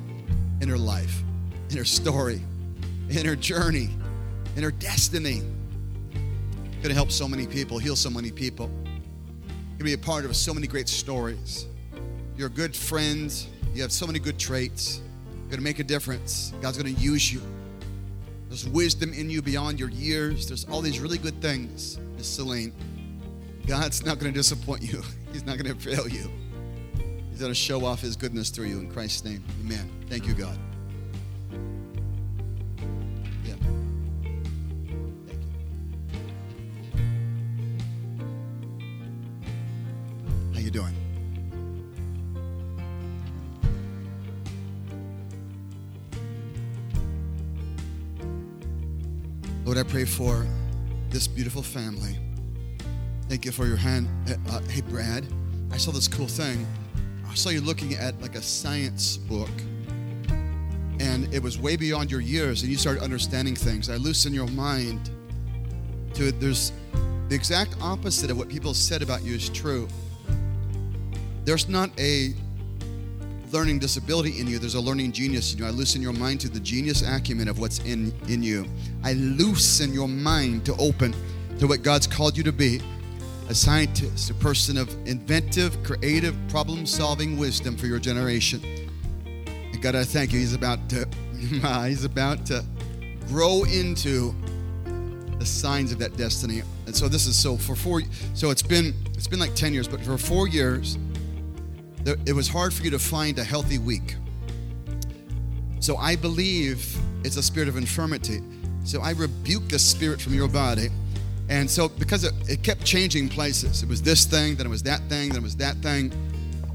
in 0.61 0.69
her 0.69 0.77
life, 0.77 1.23
in 1.71 1.77
her 1.77 1.85
story, 1.85 2.43
in 3.17 3.25
her 3.25 3.35
journey, 3.35 3.89
in 4.55 4.63
her 4.63 4.71
destiny. 4.71 5.41
To 6.83 6.93
help 6.93 7.11
so 7.11 7.27
many 7.27 7.45
people, 7.45 7.77
heal 7.77 7.95
so 7.95 8.09
many 8.09 8.31
people. 8.31 8.71
To 9.77 9.83
be 9.83 9.93
a 9.93 9.97
part 9.97 10.25
of 10.25 10.35
so 10.35 10.53
many 10.53 10.65
great 10.65 10.89
stories. 10.89 11.67
You're 12.35 12.47
a 12.47 12.51
good 12.51 12.75
friend. 12.75 13.31
You 13.73 13.83
have 13.83 13.91
so 13.91 14.07
many 14.07 14.17
good 14.17 14.39
traits. 14.39 15.01
You're 15.31 15.41
going 15.43 15.57
to 15.59 15.63
make 15.63 15.79
a 15.79 15.83
difference. 15.83 16.53
God's 16.61 16.77
going 16.77 16.93
to 16.93 17.01
use 17.01 17.31
you. 17.31 17.41
There's 18.47 18.67
wisdom 18.67 19.13
in 19.13 19.29
you 19.29 19.41
beyond 19.41 19.79
your 19.79 19.89
years. 19.89 20.47
There's 20.47 20.65
all 20.65 20.81
these 20.81 20.99
really 20.99 21.17
good 21.17 21.39
things, 21.41 21.99
Miss 22.17 22.27
Celine. 22.27 22.73
God's 23.67 24.03
not 24.03 24.19
going 24.19 24.33
to 24.33 24.37
disappoint 24.37 24.81
you. 24.81 25.03
He's 25.31 25.45
not 25.45 25.57
going 25.57 25.73
to 25.73 25.79
fail 25.79 26.07
you. 26.07 26.31
He's 27.29 27.39
going 27.39 27.51
to 27.51 27.55
show 27.55 27.85
off 27.85 28.01
His 28.01 28.15
goodness 28.15 28.49
through 28.49 28.65
you 28.65 28.79
in 28.79 28.91
Christ's 28.91 29.23
name. 29.23 29.43
Amen. 29.61 29.89
Thank 30.09 30.25
you, 30.27 30.33
God. 30.33 30.57
You. 40.73 40.81
Doing? 40.81 40.95
Lord, 49.65 49.77
I 49.77 49.83
pray 49.83 50.05
for 50.05 50.45
this 51.09 51.27
beautiful 51.27 51.61
family. 51.61 52.17
Thank 53.29 53.45
you 53.45 53.51
for 53.51 53.65
your 53.65 53.77
hand. 53.77 54.09
Uh, 54.49 54.59
hey, 54.69 54.81
Brad, 54.81 55.25
I 55.71 55.77
saw 55.77 55.91
this 55.91 56.07
cool 56.07 56.27
thing. 56.27 56.67
I 57.29 57.33
saw 57.33 57.49
you 57.49 57.61
looking 57.61 57.93
at 57.93 58.19
like 58.21 58.35
a 58.35 58.41
science 58.41 59.15
book, 59.17 59.49
and 60.99 61.33
it 61.33 61.41
was 61.41 61.57
way 61.57 61.77
beyond 61.77 62.11
your 62.11 62.19
years, 62.19 62.63
and 62.63 62.71
you 62.71 62.77
started 62.77 63.01
understanding 63.01 63.55
things. 63.55 63.89
I 63.89 63.95
loosen 63.95 64.33
your 64.33 64.47
mind 64.47 65.09
to. 66.15 66.31
There's 66.33 66.73
the 67.29 67.35
exact 67.35 67.77
opposite 67.81 68.29
of 68.29 68.37
what 68.37 68.49
people 68.49 68.73
said 68.73 69.01
about 69.01 69.23
you 69.23 69.35
is 69.35 69.47
true. 69.47 69.87
There's 71.51 71.67
not 71.67 71.91
a 71.99 72.33
learning 73.51 73.79
disability 73.79 74.39
in 74.39 74.47
you, 74.47 74.57
there's 74.57 74.75
a 74.75 74.79
learning 74.79 75.11
genius 75.11 75.51
in 75.51 75.59
you. 75.59 75.65
I 75.65 75.71
loosen 75.71 76.01
your 76.01 76.13
mind 76.13 76.39
to 76.39 76.49
the 76.49 76.61
genius 76.61 77.01
acumen 77.05 77.49
of 77.49 77.59
what's 77.59 77.79
in, 77.79 78.13
in 78.29 78.41
you. 78.41 78.65
I 79.03 79.11
loosen 79.11 79.93
your 79.93 80.07
mind 80.07 80.63
to 80.67 80.75
open 80.77 81.13
to 81.59 81.67
what 81.67 81.83
God's 81.83 82.07
called 82.07 82.37
you 82.37 82.43
to 82.43 82.53
be 82.53 82.79
a 83.49 83.53
scientist, 83.53 84.29
a 84.29 84.33
person 84.35 84.77
of 84.77 84.95
inventive, 85.05 85.83
creative, 85.83 86.37
problem 86.47 86.85
solving 86.85 87.37
wisdom 87.37 87.75
for 87.75 87.87
your 87.87 87.99
generation. 87.99 88.61
God, 89.81 89.95
I 89.95 90.05
thank 90.05 90.31
you. 90.31 90.39
He's 90.39 90.53
about 90.53 90.79
to, 90.91 91.05
he's 91.85 92.05
about 92.05 92.45
to 92.45 92.63
grow 93.27 93.65
into 93.65 94.33
the 95.37 95.45
signs 95.45 95.91
of 95.91 95.99
that 95.99 96.15
destiny. 96.15 96.61
And 96.85 96.95
so 96.95 97.09
this 97.09 97.27
is 97.27 97.35
so 97.35 97.57
for 97.57 97.75
four, 97.75 98.03
so 98.35 98.51
it's 98.51 98.63
been, 98.63 98.93
it's 99.15 99.27
been 99.27 99.39
like 99.39 99.53
10 99.53 99.73
years, 99.73 99.89
but 99.89 99.99
for 99.99 100.17
four 100.17 100.47
years, 100.47 100.97
it 102.05 102.33
was 102.33 102.47
hard 102.47 102.73
for 102.73 102.83
you 102.83 102.91
to 102.91 102.99
find 102.99 103.37
a 103.39 103.43
healthy 103.43 103.77
week. 103.77 104.15
So 105.79 105.97
I 105.97 106.15
believe 106.15 106.95
it's 107.23 107.37
a 107.37 107.43
spirit 107.43 107.67
of 107.67 107.77
infirmity. 107.77 108.41
So 108.83 109.01
I 109.01 109.11
rebuke 109.11 109.67
the 109.69 109.79
spirit 109.79 110.21
from 110.21 110.33
your 110.33 110.47
body. 110.47 110.89
And 111.49 111.69
so 111.69 111.89
because 111.89 112.23
it, 112.23 112.33
it 112.47 112.63
kept 112.63 112.85
changing 112.85 113.29
places, 113.29 113.83
it 113.83 113.89
was 113.89 114.01
this 114.01 114.25
thing, 114.25 114.55
then 114.55 114.65
it 114.65 114.69
was 114.69 114.83
that 114.83 115.01
thing, 115.09 115.29
then 115.29 115.39
it 115.39 115.43
was 115.43 115.55
that 115.57 115.75
thing. 115.77 116.13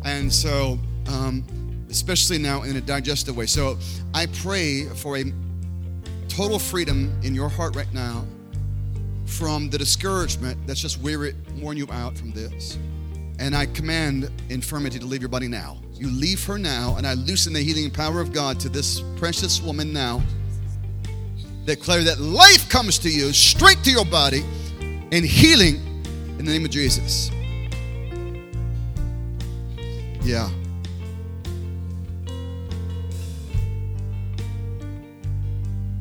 And 0.05 0.33
so, 0.33 0.79
um, 1.09 1.45
especially 1.89 2.39
now 2.39 2.63
in 2.63 2.77
a 2.77 2.81
digestive 2.81 3.37
way. 3.37 3.47
So 3.47 3.79
I 4.13 4.27
pray 4.27 4.85
for 4.87 5.17
a 5.17 5.25
total 6.29 6.59
freedom 6.59 7.19
in 7.23 7.35
your 7.35 7.49
heart 7.49 7.75
right 7.75 7.93
now 7.95 8.25
from 9.25 9.71
the 9.71 9.79
discouragement 9.79 10.59
that's 10.67 10.81
just 10.81 11.01
worn 11.01 11.77
you 11.77 11.89
out 11.91 12.17
from 12.17 12.33
this. 12.33 12.79
And 13.39 13.55
I 13.55 13.67
command 13.67 14.31
infirmity 14.49 14.99
to 14.99 15.07
leave 15.07 15.21
your 15.21 15.29
body 15.29 15.49
now. 15.49 15.79
You 15.95 16.09
leave 16.09 16.45
her 16.45 16.59
now, 16.59 16.97
and 16.97 17.07
I 17.07 17.15
loosen 17.15 17.53
the 17.53 17.61
healing 17.61 17.91
power 17.91 18.21
of 18.21 18.33
God 18.33 18.61
to 18.61 18.69
this 18.69 19.03
precious 19.17 19.61
woman 19.61 19.93
now. 19.93 20.23
Declare 21.65 22.05
that 22.05 22.21
life 22.21 22.69
comes 22.69 22.99
to 23.01 23.11
you, 23.11 23.33
straight 23.33 23.83
to 23.85 23.91
your 23.91 24.05
body, 24.05 24.45
and 25.11 25.25
healing 25.25 25.77
in 26.39 26.45
the 26.45 26.53
name 26.53 26.65
of 26.65 26.71
Jesus. 26.71 27.31
Yeah. 30.23 30.51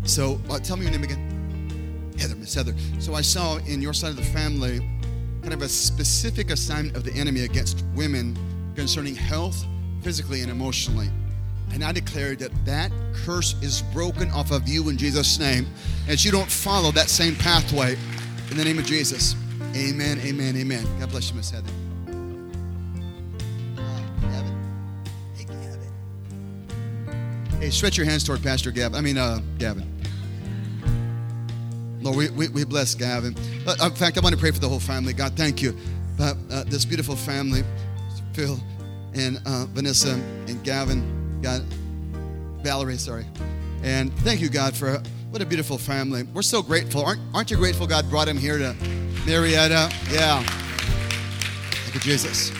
So, 0.03 0.39
uh, 0.49 0.59
tell 0.59 0.77
me 0.77 0.83
your 0.83 0.91
name 0.91 1.03
again. 1.03 2.13
Heather, 2.17 2.35
Miss 2.35 2.53
Heather. 2.53 2.75
So, 2.99 3.15
I 3.15 3.21
saw 3.21 3.57
in 3.57 3.81
your 3.81 3.93
side 3.93 4.11
of 4.11 4.17
the 4.17 4.23
family 4.23 4.79
kind 5.45 5.53
of 5.53 5.61
a 5.61 5.69
specific 5.69 6.49
assignment 6.49 6.97
of 6.97 7.03
the 7.03 7.13
enemy 7.13 7.41
against 7.41 7.85
women 7.93 8.35
concerning 8.75 9.13
health, 9.13 9.63
physically 10.01 10.41
and 10.41 10.49
emotionally. 10.49 11.07
And 11.71 11.83
I 11.83 11.91
declare 11.91 12.35
that 12.37 12.49
that 12.65 12.91
curse 13.13 13.53
is 13.61 13.83
broken 13.93 14.31
off 14.31 14.49
of 14.49 14.67
you 14.67 14.89
in 14.89 14.97
Jesus' 14.97 15.37
name 15.37 15.67
as 16.07 16.25
you 16.25 16.31
don't 16.31 16.49
follow 16.49 16.89
that 16.93 17.09
same 17.09 17.35
pathway 17.35 17.95
in 18.49 18.57
the 18.57 18.65
name 18.65 18.79
of 18.79 18.85
Jesus. 18.85 19.35
Amen, 19.75 20.17
amen, 20.21 20.57
amen. 20.57 20.83
God 20.99 21.11
bless 21.11 21.29
you, 21.29 21.35
Miss 21.35 21.51
Heather. 21.51 21.69
Hey, 27.59 27.69
stretch 27.69 27.97
your 27.97 28.07
hands 28.07 28.23
toward 28.23 28.41
Pastor 28.41 28.71
Gavin. 28.71 28.97
I 28.97 29.01
mean, 29.01 29.19
uh, 29.19 29.41
Gavin. 29.59 29.94
Lord, 32.05 32.17
we, 32.17 32.29
we, 32.29 32.47
we 32.49 32.63
bless 32.65 32.93
Gavin. 32.93 33.35
Uh, 33.65 33.75
in 33.83 33.95
fact, 33.95 34.15
I 34.15 34.21
want 34.21 34.35
to 34.35 34.39
pray 34.39 34.51
for 34.51 34.59
the 34.59 34.69
whole 34.69 34.79
family. 34.79 35.11
God, 35.11 35.33
thank 35.35 35.59
you. 35.59 35.75
Uh, 36.19 36.35
uh, 36.51 36.63
this 36.65 36.85
beautiful 36.85 37.15
family, 37.15 37.63
Phil 38.33 38.59
and 39.15 39.41
uh, 39.47 39.65
Vanessa 39.69 40.13
and 40.47 40.63
Gavin, 40.63 41.39
God, 41.41 41.63
Valerie, 42.61 42.97
sorry. 42.97 43.25
And 43.81 44.13
thank 44.19 44.39
you, 44.39 44.49
God, 44.49 44.75
for 44.75 45.01
what 45.31 45.41
a 45.41 45.47
beautiful 45.47 45.79
family. 45.79 46.23
We're 46.31 46.43
so 46.43 46.61
grateful. 46.61 47.03
Aren't, 47.03 47.21
aren't 47.33 47.49
you 47.49 47.57
grateful 47.57 47.87
God 47.87 48.07
brought 48.11 48.27
him 48.27 48.37
here 48.37 48.59
to 48.59 48.75
Marietta? 49.25 49.91
Yeah. 50.11 50.43
Thank 50.43 51.95
you, 51.95 52.01
Jesus. 52.01 52.51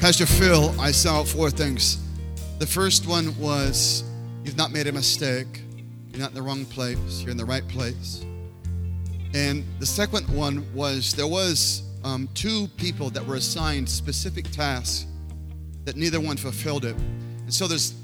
Pastor 0.00 0.26
Phil, 0.26 0.72
I 0.80 0.92
saw 0.92 1.24
four 1.24 1.50
things. 1.50 1.98
The 2.60 2.66
first 2.66 3.08
one 3.08 3.36
was 3.38 4.04
you've 4.44 4.56
not 4.56 4.70
made 4.70 4.86
a 4.86 4.92
mistake. 4.92 5.63
You're 6.14 6.20
not 6.20 6.30
in 6.30 6.36
the 6.36 6.42
wrong 6.42 6.64
place, 6.64 7.22
you're 7.22 7.32
in 7.32 7.36
the 7.36 7.44
right 7.44 7.66
place. 7.66 8.24
And 9.34 9.64
the 9.80 9.86
second 9.86 10.28
one 10.28 10.64
was 10.72 11.12
there 11.12 11.26
was 11.26 11.82
um, 12.04 12.28
two 12.34 12.68
people 12.76 13.10
that 13.10 13.26
were 13.26 13.34
assigned 13.34 13.88
specific 13.88 14.48
tasks 14.52 15.06
that 15.84 15.96
neither 15.96 16.20
one 16.20 16.36
fulfilled 16.36 16.84
it. 16.84 16.94
And 16.94 17.52
so 17.52 17.66
there's 17.66 17.94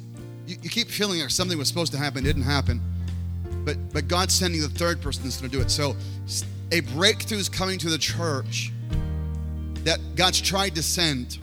you, 0.45 0.57
you 0.61 0.69
keep 0.69 0.89
feeling 0.89 1.20
like 1.20 1.31
something 1.31 1.57
was 1.57 1.69
supposed 1.69 1.93
to 1.93 1.99
happen, 1.99 2.24
it 2.24 2.27
didn't 2.27 2.43
happen. 2.43 2.82
But 3.65 3.77
but 3.93 4.09
God's 4.09 4.35
sending 4.35 4.61
the 4.61 4.69
third 4.69 5.01
person 5.01 5.23
that's 5.23 5.37
going 5.37 5.49
to 5.49 5.57
do 5.57 5.62
it. 5.62 5.70
So 5.70 5.95
a 6.73 6.81
breakthrough 6.81 7.39
is 7.39 7.49
coming 7.49 7.78
to 7.78 7.91
the 7.91 7.99
church 7.99 8.73
that 9.85 10.01
God's 10.16 10.41
tried 10.41 10.74
to 10.74 10.82
send. 10.82 11.39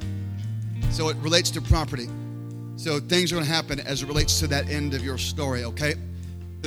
So 0.92 1.08
it 1.08 1.16
relates 1.22 1.50
to 1.52 1.62
property. 1.62 2.10
So 2.76 3.00
things 3.00 3.32
are 3.32 3.36
going 3.36 3.48
to 3.48 3.54
happen 3.54 3.80
as 3.80 4.04
it 4.04 4.08
relates 4.08 4.38
to 4.42 4.48
that 4.48 4.70
end 4.70 4.94
of 4.94 5.02
your 5.02 5.18
story, 5.18 5.64
okay? 5.64 5.96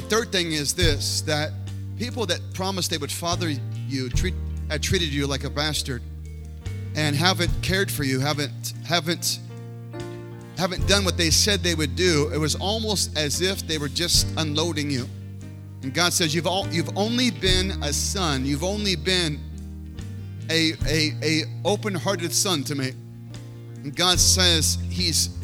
The 0.00 0.16
third 0.16 0.32
thing 0.32 0.52
is 0.52 0.72
this 0.72 1.20
that 1.22 1.52
people 1.98 2.24
that 2.24 2.40
promised 2.54 2.90
they 2.90 2.96
would 2.96 3.12
father 3.12 3.52
you 3.86 4.08
treat, 4.08 4.34
had 4.70 4.82
treated 4.82 5.10
you 5.10 5.26
like 5.26 5.44
a 5.44 5.50
bastard. 5.50 6.02
and 6.96 7.14
haven't 7.14 7.50
cared 7.60 7.90
for 7.90 8.02
you, 8.02 8.18
haven't 8.18 8.72
haven't 8.86 9.40
haven't 10.56 10.88
done 10.88 11.04
what 11.04 11.18
they 11.18 11.28
said 11.28 11.60
they 11.60 11.74
would 11.74 11.96
do. 11.96 12.30
It 12.32 12.38
was 12.38 12.54
almost 12.54 13.16
as 13.16 13.42
if 13.42 13.66
they 13.66 13.76
were 13.76 13.90
just 13.90 14.26
unloading 14.38 14.90
you. 14.90 15.06
And 15.82 15.92
God 15.92 16.14
says, 16.14 16.34
You've 16.34 16.46
all 16.46 16.66
you've 16.68 16.96
only 16.96 17.30
been 17.30 17.72
a 17.82 17.92
son, 17.92 18.46
you've 18.46 18.64
only 18.64 18.96
been 18.96 19.38
a 20.48 20.72
a, 20.88 21.12
a 21.22 21.42
open-hearted 21.66 22.32
son 22.32 22.64
to 22.64 22.74
me. 22.74 22.92
And 23.84 23.94
God 23.94 24.18
says 24.18 24.78
He's 24.88 25.36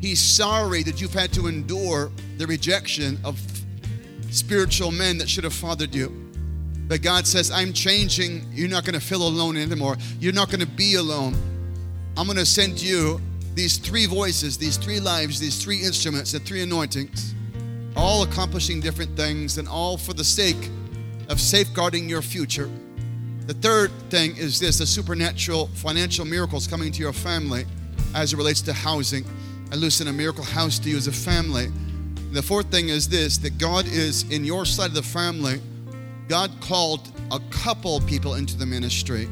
He's 0.00 0.22
sorry 0.22 0.82
that 0.84 1.02
you've 1.02 1.12
had 1.12 1.34
to 1.34 1.48
endure 1.48 2.10
the 2.38 2.46
rejection 2.46 3.18
of 3.24 3.38
spiritual 4.34 4.90
men 4.90 5.18
that 5.18 5.28
should 5.28 5.44
have 5.44 5.54
fathered 5.54 5.94
you. 5.94 6.08
But 6.86 7.02
God 7.02 7.26
says, 7.26 7.50
I'm 7.50 7.72
changing. 7.72 8.46
You're 8.52 8.68
not 8.68 8.84
going 8.84 8.98
to 8.98 9.04
feel 9.04 9.26
alone 9.26 9.56
anymore. 9.56 9.96
You're 10.20 10.34
not 10.34 10.48
going 10.48 10.60
to 10.60 10.66
be 10.66 10.96
alone. 10.96 11.34
I'm 12.16 12.26
going 12.26 12.38
to 12.38 12.46
send 12.46 12.80
you 12.80 13.20
these 13.54 13.78
three 13.78 14.06
voices, 14.06 14.58
these 14.58 14.76
three 14.76 15.00
lives, 15.00 15.40
these 15.40 15.62
three 15.62 15.82
instruments, 15.82 16.32
the 16.32 16.40
three 16.40 16.62
anointings, 16.62 17.34
all 17.96 18.22
accomplishing 18.24 18.80
different 18.80 19.16
things 19.16 19.58
and 19.58 19.68
all 19.68 19.96
for 19.96 20.12
the 20.12 20.24
sake 20.24 20.70
of 21.28 21.40
safeguarding 21.40 22.08
your 22.08 22.22
future. 22.22 22.68
The 23.46 23.54
third 23.54 23.90
thing 24.10 24.36
is 24.36 24.58
this 24.58 24.78
the 24.78 24.86
supernatural 24.86 25.68
financial 25.74 26.24
miracles 26.24 26.66
coming 26.66 26.90
to 26.92 27.00
your 27.00 27.12
family 27.12 27.64
as 28.14 28.32
it 28.32 28.36
relates 28.36 28.60
to 28.62 28.72
housing. 28.72 29.24
I 29.70 29.76
loosen 29.76 30.08
a 30.08 30.12
miracle 30.12 30.44
house 30.44 30.78
to 30.80 30.90
you 30.90 30.96
as 30.96 31.06
a 31.06 31.12
family. 31.12 31.68
The 32.34 32.42
fourth 32.42 32.68
thing 32.68 32.88
is 32.88 33.08
this 33.08 33.38
that 33.38 33.58
God 33.58 33.86
is 33.86 34.28
in 34.28 34.44
your 34.44 34.64
side 34.64 34.88
of 34.88 34.94
the 34.94 35.04
family. 35.04 35.60
God 36.26 36.50
called 36.60 37.12
a 37.30 37.38
couple 37.50 38.00
people 38.00 38.34
into 38.34 38.58
the 38.58 38.66
ministry, 38.66 39.28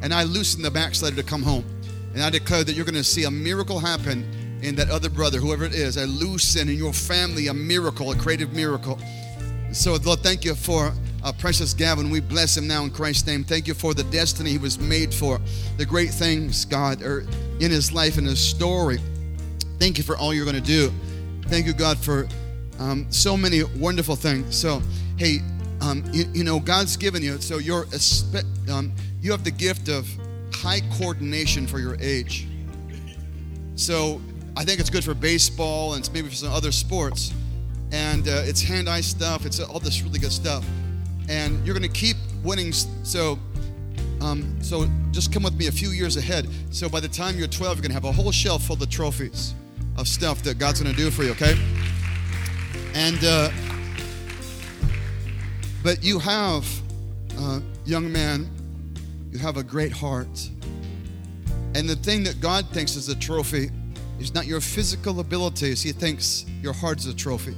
and 0.00 0.14
I 0.14 0.22
loosen 0.22 0.62
the 0.62 0.70
backslider 0.70 1.16
to 1.16 1.22
come 1.22 1.42
home. 1.42 1.66
And 2.14 2.22
I 2.22 2.30
declare 2.30 2.64
that 2.64 2.72
you're 2.72 2.86
going 2.86 2.94
to 2.94 3.04
see 3.04 3.24
a 3.24 3.30
miracle 3.30 3.78
happen 3.78 4.58
in 4.62 4.74
that 4.76 4.88
other 4.88 5.10
brother, 5.10 5.38
whoever 5.38 5.64
it 5.66 5.74
is. 5.74 5.98
I 5.98 6.04
loosen 6.04 6.70
in 6.70 6.78
your 6.78 6.94
family 6.94 7.48
a 7.48 7.54
miracle, 7.54 8.12
a 8.12 8.16
creative 8.16 8.54
miracle. 8.54 8.98
So, 9.72 9.96
Lord, 10.02 10.20
thank 10.20 10.42
you 10.42 10.54
for 10.54 10.94
uh, 11.22 11.32
precious 11.32 11.74
Gavin. 11.74 12.08
We 12.08 12.20
bless 12.20 12.56
him 12.56 12.66
now 12.66 12.82
in 12.84 12.90
Christ's 12.90 13.26
name. 13.26 13.44
Thank 13.44 13.68
you 13.68 13.74
for 13.74 13.92
the 13.92 14.04
destiny 14.04 14.52
he 14.52 14.58
was 14.58 14.78
made 14.78 15.12
for, 15.12 15.38
the 15.76 15.84
great 15.84 16.12
things, 16.12 16.64
God, 16.64 17.02
are 17.02 17.26
in 17.60 17.70
his 17.70 17.92
life 17.92 18.16
and 18.16 18.26
his 18.26 18.40
story. 18.40 19.00
Thank 19.78 19.98
you 19.98 20.02
for 20.02 20.16
all 20.16 20.32
you're 20.32 20.46
going 20.46 20.56
to 20.56 20.62
do. 20.62 20.90
Thank 21.48 21.64
you, 21.64 21.72
God, 21.72 21.96
for 21.96 22.28
um, 22.78 23.06
so 23.10 23.34
many 23.34 23.62
wonderful 23.62 24.16
things. 24.16 24.54
So, 24.54 24.82
hey, 25.16 25.38
um, 25.80 26.04
you, 26.12 26.26
you, 26.34 26.44
know, 26.44 26.60
God's 26.60 26.94
given 26.98 27.22
you, 27.22 27.40
so 27.40 27.56
you're, 27.56 27.86
um, 28.70 28.92
you 29.22 29.30
have 29.30 29.44
the 29.44 29.50
gift 29.50 29.88
of 29.88 30.06
high 30.52 30.82
coordination 30.98 31.66
for 31.66 31.78
your 31.78 31.96
age. 32.00 32.46
So 33.76 34.20
I 34.58 34.64
think 34.64 34.78
it's 34.78 34.90
good 34.90 35.02
for 35.02 35.14
baseball 35.14 35.94
and 35.94 36.12
maybe 36.12 36.28
for 36.28 36.34
some 36.34 36.52
other 36.52 36.70
sports. 36.70 37.32
And 37.92 38.28
uh, 38.28 38.42
it's 38.44 38.60
hand-eye 38.60 39.00
stuff. 39.00 39.46
It's 39.46 39.58
all 39.58 39.80
this 39.80 40.02
really 40.02 40.18
good 40.18 40.32
stuff. 40.32 40.66
And 41.30 41.64
you're 41.64 41.74
going 41.78 41.90
to 41.90 41.98
keep 41.98 42.18
winning. 42.44 42.72
So, 42.72 43.38
um, 44.20 44.62
so 44.62 44.86
just 45.12 45.32
come 45.32 45.44
with 45.44 45.54
me 45.54 45.68
a 45.68 45.72
few 45.72 45.88
years 45.88 46.18
ahead. 46.18 46.46
So 46.70 46.90
by 46.90 47.00
the 47.00 47.08
time 47.08 47.38
you're 47.38 47.48
12, 47.48 47.78
you're 47.78 47.82
going 47.82 47.88
to 47.88 47.94
have 47.94 48.04
a 48.04 48.12
whole 48.12 48.32
shelf 48.32 48.64
full 48.64 48.82
of 48.82 48.90
trophies 48.90 49.54
of 49.98 50.08
stuff 50.08 50.42
that 50.44 50.58
God's 50.58 50.80
going 50.80 50.94
to 50.94 51.00
do 51.00 51.10
for 51.10 51.24
you. 51.24 51.32
Okay? 51.32 51.54
And 52.94 53.18
uh, 53.22 53.50
but 55.82 56.02
you 56.02 56.18
have, 56.18 56.66
uh, 57.38 57.60
young 57.84 58.10
man, 58.10 58.48
you 59.30 59.38
have 59.38 59.56
a 59.56 59.62
great 59.62 59.92
heart. 59.92 60.50
And 61.74 61.88
the 61.88 61.96
thing 61.96 62.24
that 62.24 62.40
God 62.40 62.66
thinks 62.70 62.96
is 62.96 63.08
a 63.08 63.14
trophy 63.14 63.70
is 64.18 64.34
not 64.34 64.46
your 64.46 64.60
physical 64.60 65.20
abilities. 65.20 65.82
He 65.82 65.92
thinks 65.92 66.44
your 66.62 66.72
heart's 66.72 67.06
a 67.06 67.14
trophy. 67.14 67.56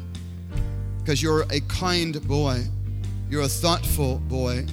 Because 0.99 1.23
you're 1.23 1.43
a 1.51 1.61
kind 1.69 2.21
boy, 2.29 2.63
you're 3.31 3.43
a 3.43 3.49
thoughtful 3.49 4.19
boy, 4.19 4.67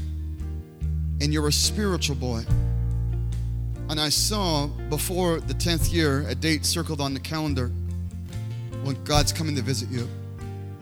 and 1.21 1.33
you're 1.33 1.47
a 1.47 1.51
spiritual 1.51 2.15
boy. 2.15 2.43
And 3.89 3.99
I 3.99 4.09
saw 4.09 4.67
before 4.89 5.39
the 5.39 5.53
10th 5.53 5.93
year 5.93 6.25
a 6.27 6.35
date 6.35 6.65
circled 6.65 6.99
on 6.99 7.13
the 7.13 7.19
calendar 7.19 7.71
when 8.83 9.01
God's 9.03 9.31
coming 9.31 9.55
to 9.55 9.61
visit 9.61 9.89
you. 9.89 10.07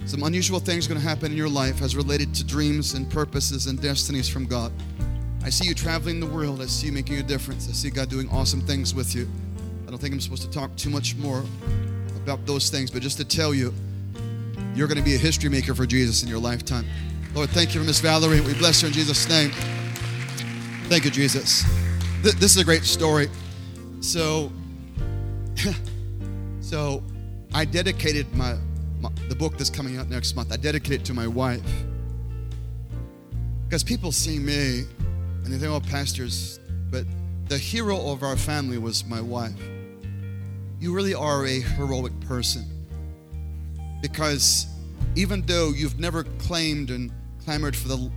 Some 0.06 0.24
unusual 0.24 0.60
things 0.60 0.86
are 0.86 0.90
going 0.90 1.02
to 1.02 1.08
happen 1.08 1.32
in 1.32 1.38
your 1.38 1.50
life 1.50 1.82
as 1.82 1.96
related 1.96 2.34
to 2.36 2.44
dreams 2.44 2.94
and 2.94 3.10
purposes 3.10 3.68
and 3.68 3.82
destinies 3.82 4.30
from 4.30 4.46
God. 4.46 4.72
I 5.44 5.50
see 5.50 5.68
you 5.68 5.76
traveling 5.76 6.20
the 6.20 6.26
world. 6.26 6.62
I 6.62 6.66
see 6.66 6.88
you 6.88 6.94
making 6.94 7.18
a 7.20 7.24
difference. 7.24 7.70
I 7.70 7.74
see 7.74 7.90
God 7.90 8.10
doing 8.10 8.30
awesome 8.30 8.62
things 8.62 8.96
with 8.96 9.16
you. 9.16 9.28
I 9.88 9.92
don't 9.92 10.00
think 10.00 10.14
I'm 10.14 10.20
supposed 10.20 10.44
to 10.44 10.50
talk 10.50 10.76
too 10.76 10.90
much 10.90 11.16
more 11.16 11.44
about 12.16 12.46
those 12.48 12.70
things, 12.70 12.90
but 12.90 13.04
just 13.04 13.18
to 13.18 13.26
tell 13.26 13.54
you, 13.54 13.74
you're 14.74 14.88
going 14.88 14.98
to 14.98 15.04
be 15.04 15.16
a 15.16 15.20
history 15.20 15.50
maker 15.50 15.76
for 15.76 15.86
Jesus 15.86 16.24
in 16.24 16.28
your 16.28 16.40
lifetime. 16.40 16.86
Lord, 17.36 17.50
thank 17.52 17.76
you 17.76 17.82
for 17.82 17.86
Miss 17.86 18.00
Valerie. 18.00 18.42
We 18.42 18.54
bless 18.56 18.82
her 18.82 18.88
in 18.88 18.94
Jesus' 18.94 19.30
name. 19.30 19.52
Thank 20.90 21.06
you, 21.06 21.12
Jesus. 21.12 21.64
This 22.26 22.56
is 22.56 22.58
a 22.58 22.64
great 22.64 22.86
story. 22.86 23.30
So, 24.00 24.52
so 26.60 27.04
I 27.54 27.66
dedicated 27.66 28.34
my, 28.34 28.58
my 29.00 29.12
the 29.30 29.36
book 29.36 29.60
that's 29.60 29.70
coming 29.70 29.98
out 29.98 30.10
next 30.10 30.36
month. 30.36 30.52
I 30.52 30.58
dedicated 30.58 31.02
it 31.02 31.06
to 31.06 31.14
my 31.14 31.28
wife 31.28 31.62
because 33.66 33.84
people 33.84 34.12
see 34.12 34.40
me 34.40 34.86
and 35.44 35.54
they 35.54 35.60
think, 35.60 35.72
oh, 35.72 35.80
pastors, 35.80 36.60
but 36.90 37.06
the 37.48 37.60
hero 37.60 38.10
of 38.10 38.24
our 38.24 38.36
family 38.36 38.80
was 38.80 39.06
my 39.06 39.22
wife. 39.22 39.54
You 40.80 40.96
really 40.96 41.14
are 41.14 41.46
a 41.46 41.60
heroic 41.60 42.20
person 42.22 42.66
because 44.02 44.66
even 45.14 45.44
though 45.44 45.70
you've 45.70 46.00
never 46.00 46.24
claimed 46.40 46.90
and 46.90 47.12
clamored 47.44 47.76
for 47.76 47.88
the 47.88 48.12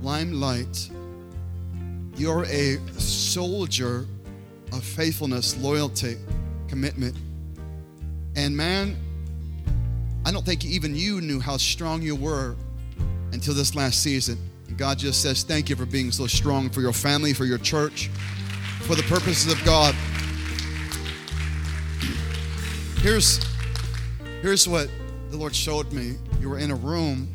limelight, 0.00 0.90
you're 2.18 2.44
a 2.44 2.78
soldier 2.98 4.06
of 4.72 4.82
faithfulness, 4.82 5.56
loyalty, 5.56 6.16
commitment. 6.66 7.16
And 8.34 8.56
man, 8.56 8.96
I 10.26 10.32
don't 10.32 10.44
think 10.44 10.64
even 10.64 10.96
you 10.96 11.20
knew 11.20 11.40
how 11.40 11.56
strong 11.56 12.02
you 12.02 12.16
were 12.16 12.56
until 13.32 13.54
this 13.54 13.74
last 13.74 14.02
season. 14.02 14.36
God 14.76 14.98
just 14.98 15.22
says, 15.22 15.42
Thank 15.44 15.70
you 15.70 15.76
for 15.76 15.86
being 15.86 16.10
so 16.10 16.26
strong 16.26 16.70
for 16.70 16.80
your 16.80 16.92
family, 16.92 17.32
for 17.32 17.44
your 17.44 17.58
church, 17.58 18.08
for 18.82 18.94
the 18.94 19.02
purposes 19.04 19.52
of 19.52 19.64
God. 19.64 19.94
Here's, 23.00 23.40
here's 24.42 24.68
what 24.68 24.90
the 25.30 25.36
Lord 25.36 25.54
showed 25.54 25.92
me. 25.92 26.16
You 26.40 26.50
were 26.50 26.58
in 26.58 26.72
a 26.72 26.74
room 26.74 27.28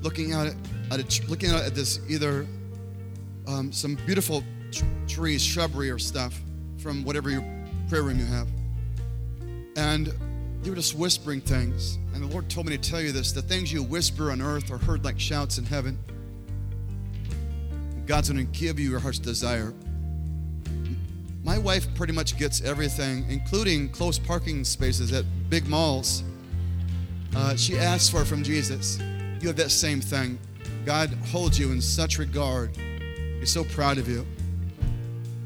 looking 0.00 0.32
at 0.32 0.48
it, 0.48 0.56
at 0.90 1.00
it, 1.00 1.28
looking 1.28 1.50
at 1.50 1.74
this 1.74 2.00
either 2.08 2.46
um, 3.50 3.72
some 3.72 3.96
beautiful 4.06 4.44
trees, 5.08 5.42
shrubbery, 5.42 5.90
or 5.90 5.98
stuff 5.98 6.40
from 6.78 7.04
whatever 7.04 7.30
your 7.30 7.44
prayer 7.88 8.02
room 8.02 8.18
you 8.18 8.26
have. 8.26 8.48
And 9.76 10.12
you 10.62 10.70
were 10.70 10.76
just 10.76 10.94
whispering 10.94 11.40
things. 11.40 11.98
And 12.14 12.22
the 12.22 12.28
Lord 12.28 12.48
told 12.48 12.66
me 12.66 12.76
to 12.76 12.90
tell 12.90 13.00
you 13.00 13.12
this 13.12 13.32
the 13.32 13.42
things 13.42 13.72
you 13.72 13.82
whisper 13.82 14.30
on 14.30 14.40
earth 14.40 14.70
are 14.70 14.78
heard 14.78 15.04
like 15.04 15.18
shouts 15.18 15.58
in 15.58 15.64
heaven. 15.64 15.98
God's 18.06 18.30
going 18.30 18.46
to 18.46 18.58
give 18.58 18.78
you 18.78 18.90
your 18.90 19.00
heart's 19.00 19.18
desire. 19.18 19.72
My 21.42 21.58
wife 21.58 21.92
pretty 21.94 22.12
much 22.12 22.36
gets 22.38 22.60
everything, 22.62 23.24
including 23.28 23.88
close 23.88 24.18
parking 24.18 24.64
spaces 24.64 25.12
at 25.12 25.24
big 25.48 25.66
malls. 25.68 26.22
Uh, 27.34 27.56
she 27.56 27.78
asks 27.78 28.10
for 28.10 28.24
from 28.24 28.42
Jesus. 28.42 28.98
You 29.40 29.48
have 29.48 29.56
that 29.56 29.70
same 29.70 30.00
thing. 30.00 30.38
God 30.84 31.10
holds 31.30 31.58
you 31.58 31.72
in 31.72 31.80
such 31.80 32.18
regard. 32.18 32.76
He's 33.40 33.50
so 33.50 33.64
proud 33.64 33.96
of 33.96 34.06
you. 34.06 34.26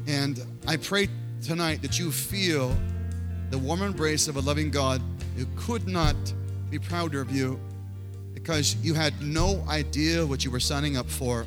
And 0.05 0.45
I 0.67 0.75
pray 0.75 1.07
tonight 1.41 1.81
that 1.81 1.97
you 1.97 2.11
feel 2.11 2.75
the 3.51 3.57
warm 3.57 3.81
embrace 3.81 4.27
of 4.27 4.35
a 4.35 4.41
loving 4.41 4.69
God 4.69 5.01
who 5.37 5.45
could 5.55 5.87
not 5.87 6.15
be 6.69 6.77
prouder 6.77 7.21
of 7.21 7.31
you 7.31 7.57
because 8.33 8.75
you 8.83 8.93
had 8.93 9.19
no 9.21 9.63
idea 9.69 10.25
what 10.25 10.43
you 10.43 10.51
were 10.51 10.59
signing 10.59 10.97
up 10.97 11.09
for. 11.09 11.45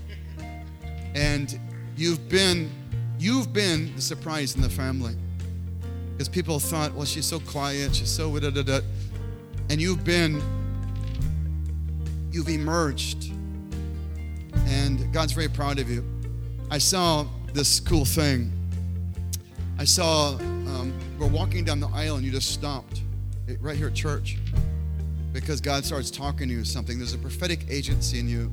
And 1.15 1.61
you've 1.97 2.29
been 2.31 2.71
you've 3.19 3.53
been 3.53 3.95
the 3.95 4.01
surprise 4.01 4.57
in 4.57 4.63
the 4.63 4.71
family 4.71 5.17
because 6.13 6.29
people 6.29 6.61
thought 6.61 6.95
well 6.95 7.05
she's 7.05 7.27
so 7.27 7.41
quiet 7.41 7.93
she's 7.93 8.09
so 8.09 8.39
da 8.39 8.51
da 8.51 8.63
da 8.63 8.81
and 9.69 9.81
you've 9.81 10.05
been 10.05 10.41
you've 12.33 12.49
emerged. 12.49 13.33
And 14.67 15.13
god's 15.13 15.33
very 15.33 15.49
proud 15.49 15.79
of 15.79 15.91
you 15.91 16.05
i 16.71 16.79
saw 16.79 17.27
this 17.53 17.81
cool 17.81 18.05
thing 18.05 18.53
i 19.79 19.85
saw 19.85 20.31
um, 20.37 20.93
we're 21.19 21.27
walking 21.27 21.65
down 21.65 21.81
the 21.81 21.89
aisle 21.89 22.17
and 22.17 22.25
you 22.25 22.31
just 22.31 22.51
stopped 22.51 23.03
right 23.61 23.77
here 23.77 23.89
at 23.89 23.95
church 23.95 24.39
because 25.33 25.61
god 25.61 25.85
starts 25.85 26.11
talking 26.11 26.49
to 26.49 26.55
you 26.55 26.65
something 26.65 26.99
there's 26.99 27.15
a 27.15 27.19
prophetic 27.19 27.67
agency 27.69 28.19
in 28.19 28.29
you 28.29 28.51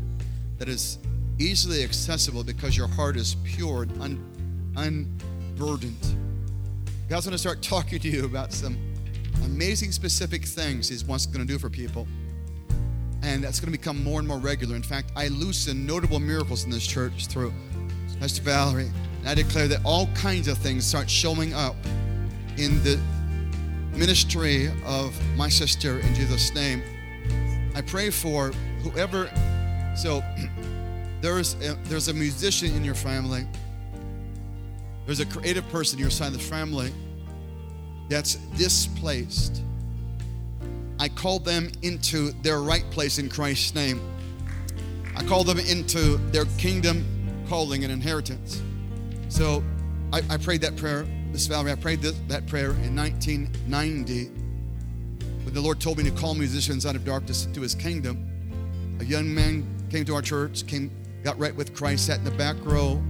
that 0.58 0.70
is 0.70 1.00
easily 1.40 1.84
accessible 1.84 2.44
because 2.44 2.78
your 2.78 2.88
heart 2.88 3.18
is 3.18 3.36
pure 3.44 3.84
and 3.84 4.78
un, 4.78 5.20
burdened. 5.58 6.18
God's 7.10 7.26
going 7.26 7.34
to 7.34 7.38
start 7.38 7.62
talking 7.62 8.00
to 8.00 8.08
you 8.10 8.26
about 8.26 8.52
some 8.52 8.78
amazing 9.44 9.92
specific 9.92 10.46
things 10.46 10.90
He's 10.90 11.04
wants 11.04 11.26
going 11.26 11.46
to 11.46 11.52
do 11.52 11.60
for 11.60 11.70
people. 11.70 12.08
And 13.22 13.44
that's 13.44 13.60
going 13.60 13.72
to 13.72 13.78
become 13.78 14.04
more 14.04 14.20
and 14.20 14.28
more 14.28 14.38
regular. 14.38 14.76
In 14.76 14.84
fact, 14.84 15.12
I 15.16 15.30
loosen 15.30 15.86
notable 15.86 16.20
miracles 16.20 16.64
in 16.64 16.70
this 16.70 16.86
church 16.86 17.28
through 17.28 17.54
Pastor 18.20 18.42
Valerie. 18.42 18.92
And 19.20 19.28
I 19.28 19.34
declare 19.34 19.68
that 19.68 19.82
all 19.84 20.08
kinds 20.08 20.48
of 20.48 20.58
things 20.58 20.86
start 20.86 21.10
showing 21.10 21.54
up 21.54 21.76
in 22.58 22.82
the 22.84 23.00
ministry 23.92 24.70
of 24.86 25.20
my 25.36 25.50
sister 25.50 26.00
in 26.00 26.14
Jesus' 26.16 26.54
name. 26.54 26.84
I 27.76 27.82
pray 27.82 28.10
for 28.10 28.52
whoever. 28.82 29.30
So 29.96 30.24
there's 31.22 31.56
a, 31.56 31.78
there's 31.86 32.08
a 32.08 32.14
musician 32.14 32.76
in 32.76 32.84
your 32.84 32.96
family. 32.96 33.46
There's 35.06 35.20
a 35.20 35.26
creative 35.26 35.68
person 35.70 36.00
in 36.00 36.02
your 36.02 36.12
side 36.12 36.28
of 36.28 36.34
the 36.34 36.40
family 36.40 36.92
that's 38.10 38.36
displaced. 38.58 39.62
I 41.00 41.10
call 41.10 41.40
them 41.40 41.70
into 41.82 42.32
their 42.42 42.62
right 42.62 42.90
place 42.92 43.20
in 43.20 43.30
Christ's 43.30 43.76
name. 43.76 44.00
I 45.16 45.24
call 45.24 45.44
them 45.44 45.60
into 45.60 46.18
their 46.32 46.46
kingdom 46.58 47.06
calling 47.48 47.84
and 47.84 47.92
inheritance. 47.92 48.62
So 49.30 49.64
I, 50.14 50.22
I 50.30 50.38
prayed 50.38 50.62
that 50.62 50.76
prayer, 50.76 51.06
Miss 51.32 51.48
Valerie, 51.48 51.72
I 51.72 51.76
prayed 51.76 52.02
this, 52.02 52.20
that 52.28 52.48
prayer 52.48 52.72
in 52.72 52.96
1990 52.96 54.26
when 55.46 55.54
the 55.54 55.62
Lord 55.62 55.80
told 55.80 55.98
me 55.98 56.04
to 56.06 56.12
call 56.12 56.34
musicians 56.34 56.86
out 56.86 56.96
of 56.96 57.06
darkness 57.06 57.46
to 57.46 57.62
his 57.62 57.76
kingdom. 57.76 58.98
A 59.00 59.06
young 59.06 59.34
man 59.34 59.66
came 59.92 60.04
to 60.06 60.16
our 60.16 60.22
church, 60.22 60.66
came, 60.66 60.90
got 61.24 61.38
right 61.38 61.56
with 61.56 61.76
Christ, 61.76 62.08
sat 62.08 62.18
in 62.18 62.24
the 62.24 62.32
back 62.32 62.56
row. 62.64 63.02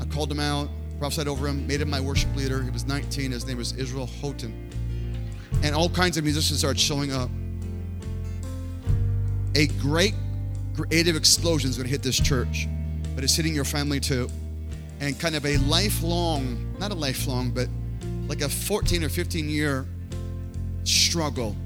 I 0.00 0.04
called 0.06 0.32
him 0.32 0.40
out, 0.40 0.68
prophesied 0.98 1.28
over 1.28 1.46
him, 1.46 1.66
made 1.66 1.80
him 1.80 1.90
my 1.90 2.00
worship 2.00 2.34
leader. 2.34 2.62
He 2.62 2.70
was 2.70 2.86
19. 2.86 3.30
His 3.30 3.46
name 3.46 3.58
was 3.58 3.72
Israel 3.72 4.06
Houghton. 4.20 4.70
And 5.62 5.74
all 5.74 5.88
kinds 5.88 6.16
of 6.16 6.24
musicians 6.24 6.58
started 6.58 6.80
showing 6.80 7.12
up. 7.12 7.30
A 9.54 9.66
great 9.80 10.14
creative 10.74 11.14
explosion 11.14 11.70
is 11.70 11.76
going 11.76 11.86
to 11.86 11.90
hit 11.90 12.02
this 12.02 12.18
church, 12.18 12.66
but 13.14 13.24
it's 13.24 13.34
hitting 13.34 13.54
your 13.54 13.64
family 13.64 14.00
too. 14.00 14.28
And 15.00 15.18
kind 15.18 15.34
of 15.34 15.44
a 15.44 15.56
lifelong, 15.58 16.76
not 16.78 16.92
a 16.92 16.94
lifelong, 16.94 17.50
but 17.50 17.68
like 18.28 18.40
a 18.40 18.48
14 18.48 19.04
or 19.04 19.08
15 19.08 19.48
year 19.48 19.86
struggle 20.84 21.56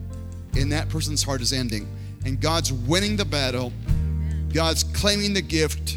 in 0.57 0.69
that 0.71 0.89
person's 0.89 1.23
heart 1.23 1.41
is 1.41 1.53
ending. 1.53 1.89
And 2.25 2.41
God's 2.41 2.73
winning 2.73 3.17
the 3.17 3.25
battle, 3.25 3.73
God's 4.53 4.83
claiming 4.83 5.35
the 5.35 5.43
gift, 5.43 5.97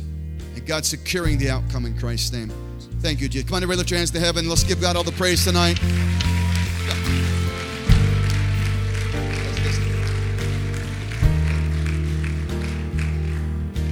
and 0.56 0.66
God's 0.66 0.90
securing 0.90 1.38
the 1.38 1.50
outcome 1.50 1.86
in 1.86 1.98
Christ's 1.98 2.32
name. 2.34 2.52
Thank 3.00 3.22
you, 3.22 3.30
Jesus. 3.30 3.48
Come 3.48 3.56
on, 3.56 3.64
everybody, 3.64 3.78
lift 3.78 3.92
your 3.92 3.98
hands 3.98 4.12
to 4.12 4.20
heaven. 4.20 4.50
Let's 4.50 4.64
give 4.64 4.82
God 4.82 4.96
all 4.98 5.04
the 5.04 5.12
praise 5.14 5.46
tonight. 5.46 5.80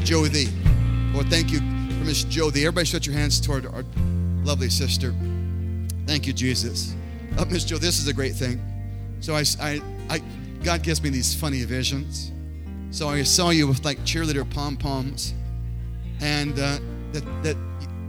Joey. 0.03 0.56
Lord, 1.17 1.29
thank 1.31 1.51
you 1.51 1.57
for 1.57 2.05
Miss 2.05 2.23
Joey. 2.25 2.49
Everybody 2.49 2.85
shut 2.85 3.07
your 3.07 3.15
hands 3.15 3.41
toward 3.41 3.65
our 3.65 3.83
lovely 4.43 4.69
sister. 4.69 5.15
Thank 6.05 6.27
you, 6.27 6.31
Jesus. 6.31 6.93
Oh, 7.39 7.45
Miss 7.45 7.63
Joe, 7.63 7.79
this 7.79 7.97
is 7.97 8.07
a 8.07 8.13
great 8.13 8.35
thing. 8.35 8.61
So 9.19 9.33
I, 9.33 9.43
I, 9.59 9.81
I, 10.11 10.21
God 10.61 10.83
gives 10.83 11.01
me 11.01 11.09
these 11.09 11.33
funny 11.33 11.63
visions. 11.63 12.31
So 12.91 13.09
I 13.09 13.23
saw 13.23 13.49
you 13.49 13.65
with 13.65 13.83
like 13.83 13.97
cheerleader 14.01 14.47
pom 14.47 14.77
poms, 14.77 15.33
and 16.21 16.51
uh, 16.59 16.77
that 17.13 17.23
that 17.41 17.57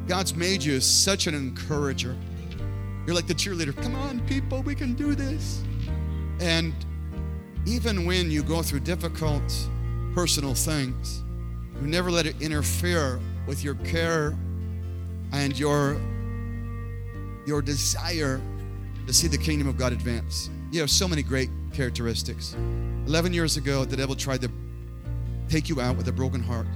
God's 0.07 0.35
made 0.35 0.63
you 0.63 0.79
such 0.79 1.27
an 1.27 1.35
encourager. 1.35 2.15
You're 3.07 3.17
like 3.17 3.27
the 3.27 3.33
cheerleader. 3.33 3.75
Come 3.75 3.95
on, 3.95 4.21
people, 4.27 4.63
we 4.63 4.75
can 4.75 4.93
do 4.93 5.15
this. 5.15 5.63
And 6.41 6.75
even 7.65 8.05
when 8.05 8.31
you 8.31 8.43
go 8.43 8.61
through 8.61 8.81
difficult 8.81 9.51
personal 10.15 10.53
things, 10.53 11.23
you 11.81 11.87
never 11.87 12.11
let 12.11 12.27
it 12.27 12.41
interfere 12.41 13.21
with 13.47 13.65
your 13.65 13.75
care 13.77 14.37
and 15.33 15.59
your 15.59 16.01
your 17.47 17.63
desire 17.63 18.41
to 19.07 19.13
see 19.13 19.27
the 19.27 19.39
kingdom 19.39 19.69
of 19.69 19.79
God 19.79 19.93
advance. 19.93 20.51
You 20.71 20.81
have 20.81 20.91
so 20.91 21.09
many 21.09 21.23
great 21.23 21.49
characteristics. 21.73 22.55
11 23.07 23.33
years 23.33 23.57
ago, 23.57 23.87
the 23.87 23.97
devil 23.97 24.15
tried 24.15 24.43
to 24.43 24.51
take 25.49 25.71
you 25.71 25.81
out 25.81 25.97
with 25.97 26.09
a 26.09 26.13
broken 26.13 26.43
heart. 26.43 26.67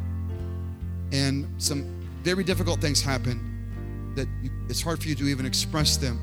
And 1.12 1.46
some 1.58 2.00
very 2.22 2.42
difficult 2.42 2.80
things 2.80 3.02
happen 3.02 4.12
that 4.16 4.26
you, 4.42 4.50
it's 4.70 4.80
hard 4.80 5.02
for 5.02 5.08
you 5.08 5.14
to 5.16 5.24
even 5.24 5.44
express 5.44 5.98
them 5.98 6.18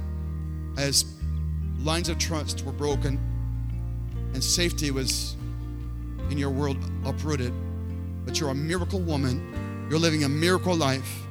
as 0.77 1.05
lines 1.79 2.09
of 2.09 2.17
trust 2.17 2.65
were 2.65 2.71
broken 2.71 3.19
and 4.33 4.43
safety 4.43 4.89
was 4.89 5.35
in 6.31 6.37
your 6.37 6.49
world 6.49 6.77
uprooted. 7.05 7.53
But 8.29 8.39
you're 8.39 8.51
a 8.51 8.53
miracle 8.53 8.99
woman, 8.99 9.87
you're 9.89 9.97
living 9.97 10.23
a 10.23 10.29
miracle 10.29 10.75
life, 10.75 11.23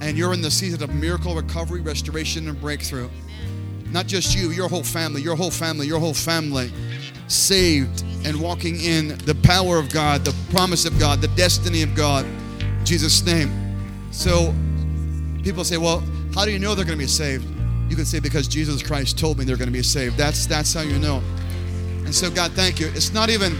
and 0.00 0.16
you're 0.16 0.32
in 0.32 0.40
the 0.40 0.50
season 0.50 0.82
of 0.82 0.94
miracle 0.94 1.34
recovery, 1.34 1.82
restoration, 1.82 2.48
and 2.48 2.58
breakthrough. 2.58 3.10
Not 3.90 4.06
just 4.06 4.34
you, 4.34 4.48
your 4.48 4.66
whole 4.66 4.82
family, 4.82 5.20
your 5.20 5.36
whole 5.36 5.50
family, 5.50 5.86
your 5.86 6.00
whole 6.00 6.14
family 6.14 6.72
saved 7.28 8.02
and 8.24 8.40
walking 8.40 8.80
in 8.80 9.08
the 9.26 9.34
power 9.42 9.76
of 9.76 9.92
God, 9.92 10.24
the 10.24 10.34
promise 10.48 10.86
of 10.86 10.98
God, 10.98 11.20
the 11.20 11.28
destiny 11.28 11.82
of 11.82 11.94
God. 11.94 12.24
Jesus' 12.82 13.22
name. 13.26 13.50
So 14.10 14.54
people 15.42 15.64
say, 15.64 15.76
well, 15.76 16.02
how 16.34 16.46
do 16.46 16.50
you 16.50 16.58
know 16.58 16.74
they're 16.74 16.86
going 16.86 16.96
to 16.96 17.04
be 17.04 17.06
saved? 17.06 17.46
You 17.90 17.96
can 17.96 18.06
say, 18.06 18.20
because 18.20 18.48
Jesus 18.48 18.82
Christ 18.82 19.18
told 19.18 19.36
me 19.36 19.44
they're 19.44 19.58
going 19.58 19.68
to 19.68 19.70
be 19.70 19.82
saved. 19.82 20.16
That's, 20.16 20.46
that's 20.46 20.72
how 20.72 20.80
you 20.80 20.98
know. 20.98 21.22
And 22.06 22.14
so, 22.14 22.30
God, 22.30 22.52
thank 22.52 22.80
you. 22.80 22.86
It's 22.94 23.12
not 23.12 23.28
even, 23.28 23.54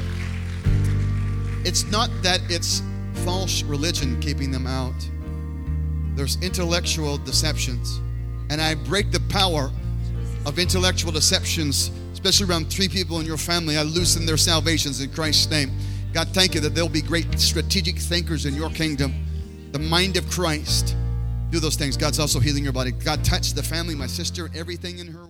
it's 1.65 1.85
not 1.91 2.11
that 2.23 2.41
it's 2.49 2.83
false 3.25 3.63
religion 3.63 4.21
keeping 4.21 4.51
them 4.51 4.67
out. 4.67 4.95
There's 6.17 6.37
intellectual 6.43 7.19
deceptions. 7.19 8.01
And 8.51 8.61
I 8.61 8.75
break 8.75 9.13
the 9.13 9.21
power 9.29 9.71
of 10.45 10.59
intellectual 10.59 11.13
deceptions, 11.13 11.91
especially 12.13 12.49
around 12.49 12.71
three 12.71 12.89
people 12.89 13.21
in 13.21 13.27
your 13.27 13.37
family. 13.37 13.79
I 13.79 13.83
loosen 13.83 14.27
their 14.27 14.37
salvations 14.37 15.01
in 15.01 15.11
Christ's 15.11 15.51
name. 15.51 15.71
God, 16.13 16.29
thank 16.29 16.55
you 16.55 16.61
that 16.61 16.75
they'll 16.75 16.89
be 16.89 17.01
great 17.01 17.41
strategic 17.41 17.97
thinkers 17.99 18.45
in 18.45 18.55
your 18.55 18.71
kingdom. 18.71 19.15
The 19.73 19.79
mind 19.79 20.17
of 20.17 20.29
Christ. 20.29 20.97
Do 21.51 21.61
those 21.61 21.77
things. 21.77 21.97
God's 21.97 22.19
also 22.19 22.41
healing 22.41 22.65
your 22.65 22.73
body. 22.73 22.93
God, 22.93 23.25
touch 23.25 23.55
the 23.55 23.63
family, 23.63 23.95
my 23.95 24.07
sister, 24.07 24.51
everything 24.55 24.99
in 24.99 25.07
her. 25.09 25.27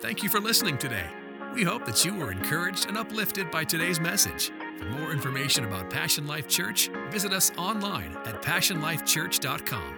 Thank 0.00 0.22
you 0.22 0.28
for 0.28 0.40
listening 0.40 0.78
today. 0.78 1.06
We 1.54 1.64
hope 1.64 1.84
that 1.86 2.04
you 2.04 2.14
were 2.14 2.32
encouraged 2.32 2.86
and 2.86 2.96
uplifted 2.96 3.50
by 3.50 3.64
today's 3.64 3.98
message. 3.98 4.50
For 4.78 4.84
more 4.84 5.12
information 5.12 5.64
about 5.64 5.90
Passion 5.90 6.26
Life 6.26 6.48
Church, 6.48 6.90
visit 7.10 7.32
us 7.32 7.50
online 7.56 8.16
at 8.26 8.42
passionlifechurch.com. 8.42 9.95